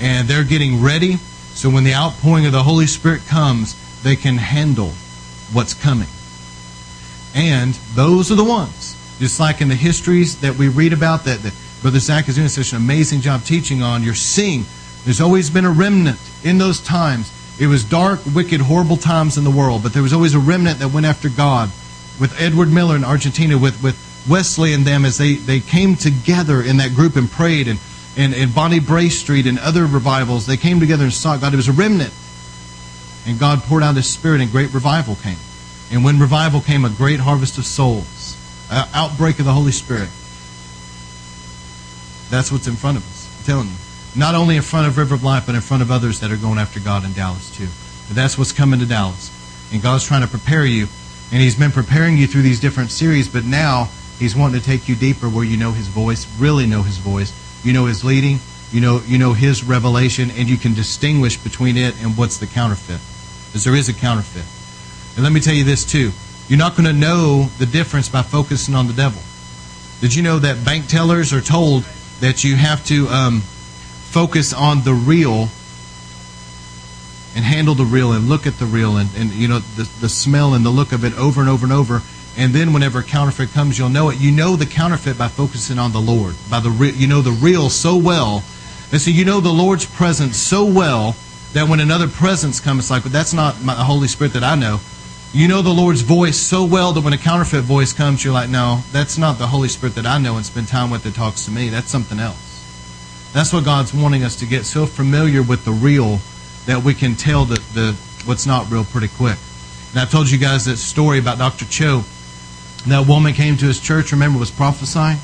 And 0.00 0.28
they're 0.28 0.44
getting 0.44 0.80
ready. 0.80 1.16
So 1.16 1.68
when 1.68 1.82
the 1.82 1.94
outpouring 1.94 2.46
of 2.46 2.52
the 2.52 2.62
Holy 2.62 2.86
Spirit 2.86 3.26
comes, 3.26 3.74
they 4.04 4.14
can 4.14 4.36
handle 4.36 4.92
what's 5.52 5.74
coming. 5.74 6.06
And 7.36 7.74
those 7.94 8.32
are 8.32 8.34
the 8.34 8.42
ones 8.42 8.96
just 9.18 9.40
like 9.40 9.60
in 9.60 9.68
the 9.68 9.74
histories 9.74 10.40
that 10.40 10.56
we 10.56 10.68
read 10.68 10.92
about 10.92 11.24
that, 11.24 11.40
that 11.40 11.54
Brother 11.82 11.98
Zach 11.98 12.28
is 12.28 12.36
doing 12.36 12.48
such 12.48 12.72
an 12.72 12.78
amazing 12.78 13.20
job 13.20 13.44
teaching 13.44 13.82
on, 13.82 14.02
you're 14.02 14.14
seeing 14.14 14.64
there's 15.04 15.20
always 15.20 15.50
been 15.50 15.64
a 15.64 15.70
remnant 15.70 16.18
in 16.44 16.58
those 16.58 16.80
times. 16.80 17.32
It 17.58 17.68
was 17.68 17.84
dark, 17.84 18.20
wicked, 18.34 18.60
horrible 18.60 18.96
times 18.96 19.38
in 19.38 19.44
the 19.44 19.50
world, 19.50 19.82
but 19.82 19.92
there 19.92 20.02
was 20.02 20.12
always 20.12 20.34
a 20.34 20.38
remnant 20.38 20.80
that 20.80 20.88
went 20.88 21.06
after 21.06 21.28
God 21.28 21.70
with 22.20 22.38
Edward 22.40 22.70
Miller 22.70 22.96
in 22.96 23.04
Argentina, 23.04 23.56
with, 23.56 23.82
with 23.82 23.96
Wesley 24.28 24.74
and 24.74 24.84
them 24.84 25.04
as 25.04 25.16
they, 25.16 25.34
they 25.34 25.60
came 25.60 25.96
together 25.96 26.60
in 26.60 26.78
that 26.78 26.94
group 26.94 27.16
and 27.16 27.30
prayed, 27.30 27.68
and, 27.68 27.78
and, 28.16 28.34
and 28.34 28.54
Bonnie 28.54 28.80
Street 29.08 29.46
and 29.46 29.58
other 29.58 29.86
revivals, 29.86 30.46
they 30.46 30.56
came 30.56 30.80
together 30.80 31.04
and 31.04 31.12
sought 31.12 31.40
God. 31.40 31.54
It 31.54 31.56
was 31.56 31.68
a 31.68 31.72
remnant. 31.72 32.12
And 33.26 33.38
God 33.38 33.60
poured 33.62 33.82
out 33.82 33.96
His 33.96 34.08
Spirit, 34.08 34.40
and 34.40 34.50
great 34.50 34.74
revival 34.74 35.14
came. 35.16 35.38
And 35.90 36.04
when 36.04 36.18
revival 36.18 36.60
came, 36.60 36.84
a 36.84 36.90
great 36.90 37.20
harvest 37.20 37.58
of 37.58 37.66
souls, 37.66 38.36
an 38.70 38.88
outbreak 38.92 39.38
of 39.38 39.44
the 39.44 39.52
Holy 39.52 39.72
Spirit. 39.72 40.08
That's 42.28 42.50
what's 42.50 42.66
in 42.66 42.74
front 42.74 42.96
of 42.96 43.04
us. 43.04 43.38
I'm 43.38 43.44
telling 43.44 43.68
you. 43.68 43.74
Not 44.16 44.34
only 44.34 44.56
in 44.56 44.62
front 44.62 44.88
of 44.88 44.96
River 44.96 45.14
of 45.14 45.22
Life, 45.22 45.46
but 45.46 45.54
in 45.54 45.60
front 45.60 45.82
of 45.82 45.90
others 45.90 46.20
that 46.20 46.32
are 46.32 46.36
going 46.36 46.58
after 46.58 46.80
God 46.80 47.04
in 47.04 47.12
Dallas 47.12 47.54
too. 47.54 47.68
But 48.08 48.16
that's 48.16 48.38
what's 48.38 48.52
coming 48.52 48.80
to 48.80 48.86
Dallas. 48.86 49.30
And 49.72 49.82
God's 49.82 50.04
trying 50.04 50.22
to 50.22 50.28
prepare 50.28 50.64
you. 50.64 50.88
And 51.32 51.42
He's 51.42 51.54
been 51.54 51.70
preparing 51.70 52.16
you 52.16 52.26
through 52.26 52.42
these 52.42 52.60
different 52.60 52.90
series, 52.90 53.28
but 53.28 53.44
now 53.44 53.90
He's 54.18 54.34
wanting 54.34 54.58
to 54.58 54.66
take 54.66 54.88
you 54.88 54.96
deeper 54.96 55.28
where 55.28 55.44
you 55.44 55.56
know 55.56 55.72
His 55.72 55.88
voice, 55.88 56.26
really 56.38 56.66
know 56.66 56.82
His 56.82 56.98
voice. 56.98 57.32
You 57.64 57.72
know 57.72 57.86
His 57.86 58.04
leading, 58.04 58.38
you 58.72 58.80
know, 58.80 59.02
you 59.06 59.18
know 59.18 59.32
His 59.34 59.62
revelation, 59.62 60.30
and 60.30 60.48
you 60.48 60.56
can 60.56 60.72
distinguish 60.72 61.36
between 61.36 61.76
it 61.76 62.00
and 62.02 62.16
what's 62.16 62.38
the 62.38 62.46
counterfeit. 62.46 63.00
Because 63.48 63.64
there 63.64 63.74
is 63.74 63.88
a 63.88 63.94
counterfeit. 63.94 64.44
And 65.16 65.24
let 65.24 65.32
me 65.32 65.40
tell 65.40 65.54
you 65.54 65.64
this 65.64 65.84
too. 65.84 66.12
You're 66.48 66.58
not 66.58 66.76
going 66.76 66.86
to 66.86 66.92
know 66.92 67.48
the 67.58 67.66
difference 67.66 68.08
by 68.08 68.22
focusing 68.22 68.74
on 68.74 68.86
the 68.86 68.92
devil. 68.92 69.20
Did 70.00 70.14
you 70.14 70.22
know 70.22 70.38
that 70.38 70.64
bank 70.64 70.86
tellers 70.86 71.32
are 71.32 71.40
told 71.40 71.84
that 72.20 72.44
you 72.44 72.54
have 72.54 72.84
to 72.86 73.08
um, 73.08 73.40
focus 73.40 74.52
on 74.52 74.82
the 74.84 74.94
real 74.94 75.48
and 77.34 77.44
handle 77.44 77.74
the 77.74 77.84
real 77.84 78.12
and 78.12 78.28
look 78.28 78.46
at 78.46 78.58
the 78.58 78.64
real 78.64 78.96
and, 78.96 79.10
and 79.16 79.30
you 79.30 79.46
know 79.46 79.58
the, 79.58 79.88
the 80.00 80.08
smell 80.08 80.54
and 80.54 80.64
the 80.64 80.70
look 80.70 80.92
of 80.92 81.04
it 81.04 81.12
over 81.18 81.40
and 81.40 81.50
over 81.50 81.66
and 81.66 81.72
over 81.72 82.00
and 82.38 82.54
then 82.54 82.72
whenever 82.72 83.02
counterfeit 83.02 83.50
comes 83.50 83.78
you'll 83.78 83.90
know 83.90 84.08
it 84.08 84.18
you 84.18 84.32
know 84.32 84.56
the 84.56 84.64
counterfeit 84.64 85.18
by 85.18 85.28
focusing 85.28 85.78
on 85.78 85.92
the 85.92 86.00
lord 86.00 86.34
by 86.50 86.60
the 86.60 86.70
re- 86.70 86.92
you 86.92 87.06
know 87.06 87.20
the 87.20 87.30
real 87.30 87.68
so 87.68 87.94
well 87.94 88.42
and 88.90 89.00
so 89.02 89.10
you 89.10 89.26
know 89.26 89.40
the 89.40 89.52
lord's 89.52 89.84
presence 89.84 90.38
so 90.38 90.64
well 90.64 91.14
that 91.52 91.68
when 91.68 91.78
another 91.78 92.08
presence 92.08 92.58
comes 92.58 92.84
it's 92.84 92.90
like 92.90 93.02
but 93.02 93.12
that's 93.12 93.34
not 93.34 93.62
my, 93.62 93.74
the 93.74 93.84
holy 93.84 94.08
spirit 94.08 94.32
that 94.32 94.42
i 94.42 94.54
know 94.54 94.80
you 95.36 95.48
know 95.48 95.62
the 95.62 95.70
lord's 95.70 96.00
voice 96.00 96.38
so 96.38 96.64
well 96.64 96.92
that 96.92 97.02
when 97.02 97.12
a 97.12 97.18
counterfeit 97.18 97.62
voice 97.62 97.92
comes 97.92 98.24
you're 98.24 98.32
like 98.32 98.48
no 98.48 98.80
that's 98.90 99.18
not 99.18 99.38
the 99.38 99.46
holy 99.46 99.68
spirit 99.68 99.94
that 99.94 100.06
i 100.06 100.18
know 100.18 100.36
and 100.36 100.46
spend 100.46 100.66
time 100.66 100.90
with 100.90 101.02
that 101.02 101.14
talks 101.14 101.44
to 101.44 101.50
me 101.50 101.68
that's 101.68 101.90
something 101.90 102.18
else 102.18 103.30
that's 103.32 103.52
what 103.52 103.64
god's 103.64 103.92
wanting 103.92 104.24
us 104.24 104.36
to 104.36 104.46
get 104.46 104.64
so 104.64 104.86
familiar 104.86 105.42
with 105.42 105.64
the 105.64 105.72
real 105.72 106.18
that 106.66 106.82
we 106.82 106.94
can 106.94 107.14
tell 107.14 107.44
the, 107.44 107.56
the 107.74 107.96
what's 108.26 108.44
not 108.46 108.70
real 108.70 108.84
pretty 108.84 109.08
quick. 109.08 109.38
And 109.92 110.00
I 110.00 110.04
told 110.04 110.28
you 110.30 110.38
guys 110.38 110.66
that 110.66 110.76
story 110.76 111.18
about 111.18 111.38
Dr. 111.38 111.64
Cho. 111.64 112.02
That 112.86 113.06
woman 113.08 113.32
came 113.32 113.56
to 113.56 113.64
his 113.64 113.80
church, 113.80 114.12
remember, 114.12 114.38
was 114.38 114.50
prophesying, 114.50 115.18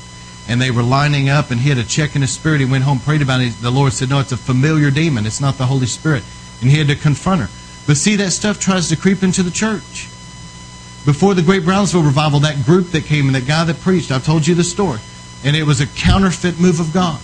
and 0.49 0.59
they 0.59 0.71
were 0.71 0.83
lining 0.83 1.29
up, 1.29 1.51
and 1.51 1.59
he 1.59 1.69
had 1.69 1.77
a 1.77 1.83
check 1.83 2.15
in 2.15 2.21
his 2.21 2.31
spirit. 2.31 2.59
He 2.59 2.65
went 2.65 2.83
home, 2.83 2.99
prayed 2.99 3.21
about 3.21 3.41
it. 3.41 3.53
The 3.61 3.71
Lord 3.71 3.93
said, 3.93 4.09
No, 4.09 4.19
it's 4.19 4.31
a 4.31 4.37
familiar 4.37 4.89
demon. 4.89 5.25
It's 5.25 5.39
not 5.39 5.57
the 5.57 5.67
Holy 5.67 5.85
Spirit. 5.85 6.23
And 6.61 6.69
he 6.69 6.77
had 6.77 6.87
to 6.87 6.95
confront 6.95 7.41
her. 7.41 7.49
But 7.85 7.97
see, 7.97 8.15
that 8.17 8.31
stuff 8.31 8.59
tries 8.59 8.89
to 8.89 8.95
creep 8.95 9.23
into 9.23 9.43
the 9.43 9.51
church. 9.51 10.09
Before 11.05 11.33
the 11.33 11.41
Great 11.41 11.65
Brownsville 11.65 12.03
revival, 12.03 12.39
that 12.41 12.63
group 12.65 12.87
that 12.91 13.03
came 13.03 13.25
and 13.25 13.35
that 13.35 13.45
guy 13.45 13.65
that 13.65 13.81
preached, 13.81 14.11
I've 14.11 14.25
told 14.25 14.47
you 14.47 14.55
the 14.55 14.63
story. 14.63 14.99
And 15.43 15.55
it 15.55 15.63
was 15.63 15.81
a 15.81 15.87
counterfeit 15.87 16.59
move 16.59 16.79
of 16.79 16.93
God. 16.93 17.19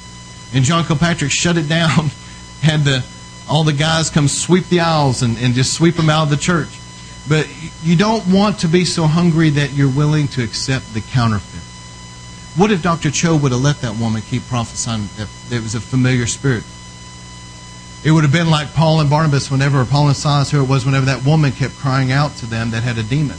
And 0.54 0.66
John 0.66 0.84
Kilpatrick 0.84 1.32
shut 1.32 1.56
it 1.56 1.70
down, 1.70 2.10
had 2.62 2.84
the 2.84 2.98
uh, 2.98 3.02
all 3.50 3.64
the 3.64 3.74
guys 3.74 4.12
come 4.12 4.28
sweep 4.28 4.68
the 4.68 4.80
aisles 4.80 5.24
and, 5.24 5.36
and 5.40 5.56
just 5.56 5.74
sweep 5.74 5.96
them 5.96 6.10
out 6.10 6.24
of 6.24 6.30
the 6.30 6.38
church. 6.38 6.70
But 7.28 7.48
you 7.84 7.96
don't 7.96 8.26
want 8.32 8.60
to 8.60 8.68
be 8.68 8.86
so 8.86 9.08
hungry 9.08 9.50
that 9.52 9.74
you're 9.74 9.90
willing 9.90 10.28
to 10.30 10.44
accept 10.44 10.94
the 10.94 11.02
counterfeit. 11.02 11.64
What 12.60 12.72
if 12.72 12.84
Dr. 12.84 13.10
Cho 13.10 13.36
would 13.36 13.52
have 13.52 13.62
let 13.62 13.82
that 13.82 13.98
woman 13.98 14.22
keep 14.22 14.44
prophesying 14.48 15.10
that 15.18 15.30
it 15.52 15.64
was 15.64 15.76
a 15.76 15.82
familiar 15.82 16.28
spirit? 16.28 16.64
It 18.04 18.12
would 18.12 18.24
have 18.24 18.32
been 18.32 18.50
like 18.50 18.74
Paul 18.74 19.02
and 19.02 19.10
Barnabas 19.10 19.52
whenever, 19.52 19.84
Paul 19.84 20.08
and 20.08 20.16
Silas, 20.16 20.52
who 20.52 20.64
it 20.64 20.70
was, 20.70 20.86
whenever 20.86 21.08
that 21.08 21.26
woman 21.26 21.52
kept 21.52 21.76
crying 21.76 22.12
out 22.12 22.36
to 22.38 22.46
them 22.46 22.72
that 22.72 22.84
had 22.84 22.98
a 22.98 23.04
demon. 23.04 23.38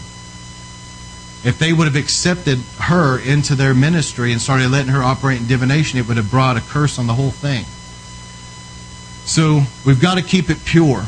If 1.42 1.56
they 1.58 1.72
would 1.72 1.86
have 1.86 1.96
accepted 1.96 2.58
her 2.78 3.18
into 3.18 3.54
their 3.54 3.72
ministry 3.72 4.32
and 4.32 4.40
started 4.40 4.70
letting 4.70 4.92
her 4.92 5.02
operate 5.02 5.40
in 5.40 5.46
divination, 5.46 5.98
it 5.98 6.06
would 6.06 6.18
have 6.18 6.30
brought 6.30 6.58
a 6.58 6.60
curse 6.60 6.98
on 6.98 7.06
the 7.06 7.14
whole 7.14 7.30
thing. 7.30 7.64
So 9.24 9.62
we've 9.86 10.00
got 10.00 10.16
to 10.16 10.22
keep 10.22 10.50
it 10.50 10.62
pure. 10.66 11.06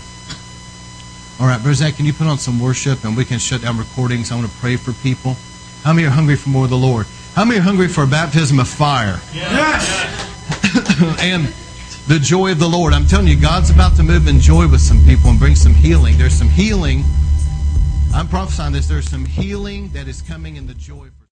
All 1.38 1.46
right, 1.46 1.60
Brother 1.60 1.74
Zach, 1.74 1.96
can 1.96 2.06
you 2.06 2.14
put 2.14 2.26
on 2.26 2.38
some 2.38 2.58
worship 2.58 3.04
and 3.04 3.14
we 3.16 3.26
can 3.26 3.38
shut 3.38 3.60
down 3.60 3.76
recordings? 3.76 4.32
I 4.32 4.36
want 4.36 4.50
to 4.50 4.56
pray 4.58 4.76
for 4.76 4.92
people. 5.02 5.36
How 5.82 5.92
many 5.92 6.06
are 6.06 6.10
hungry 6.10 6.36
for 6.36 6.48
more 6.48 6.64
of 6.64 6.70
the 6.70 6.78
Lord? 6.78 7.06
How 7.34 7.44
many 7.44 7.58
are 7.58 7.62
hungry 7.62 7.88
for 7.88 8.04
a 8.04 8.06
baptism 8.06 8.60
of 8.60 8.68
fire? 8.68 9.20
Yes. 9.34 9.84
and 11.20 11.52
the 12.08 12.18
joy 12.18 12.52
of 12.52 12.58
the 12.58 12.68
Lord. 12.68 12.92
I'm 12.92 13.06
telling 13.06 13.28
you, 13.28 13.40
God's 13.40 13.70
about 13.70 13.96
to 13.96 14.02
move 14.02 14.26
in 14.26 14.40
joy 14.40 14.66
with 14.66 14.80
some 14.80 15.02
people 15.04 15.30
and 15.30 15.38
bring 15.38 15.54
some 15.54 15.72
healing. 15.72 16.18
There's 16.18 16.34
some 16.34 16.48
healing. 16.48 17.04
I'm 18.14 18.28
prophesying 18.28 18.72
this. 18.72 18.88
There's 18.88 19.08
some 19.08 19.24
healing 19.24 19.88
that 19.90 20.08
is 20.08 20.20
coming 20.20 20.56
in 20.56 20.66
the 20.66 20.74
joy. 20.74 21.12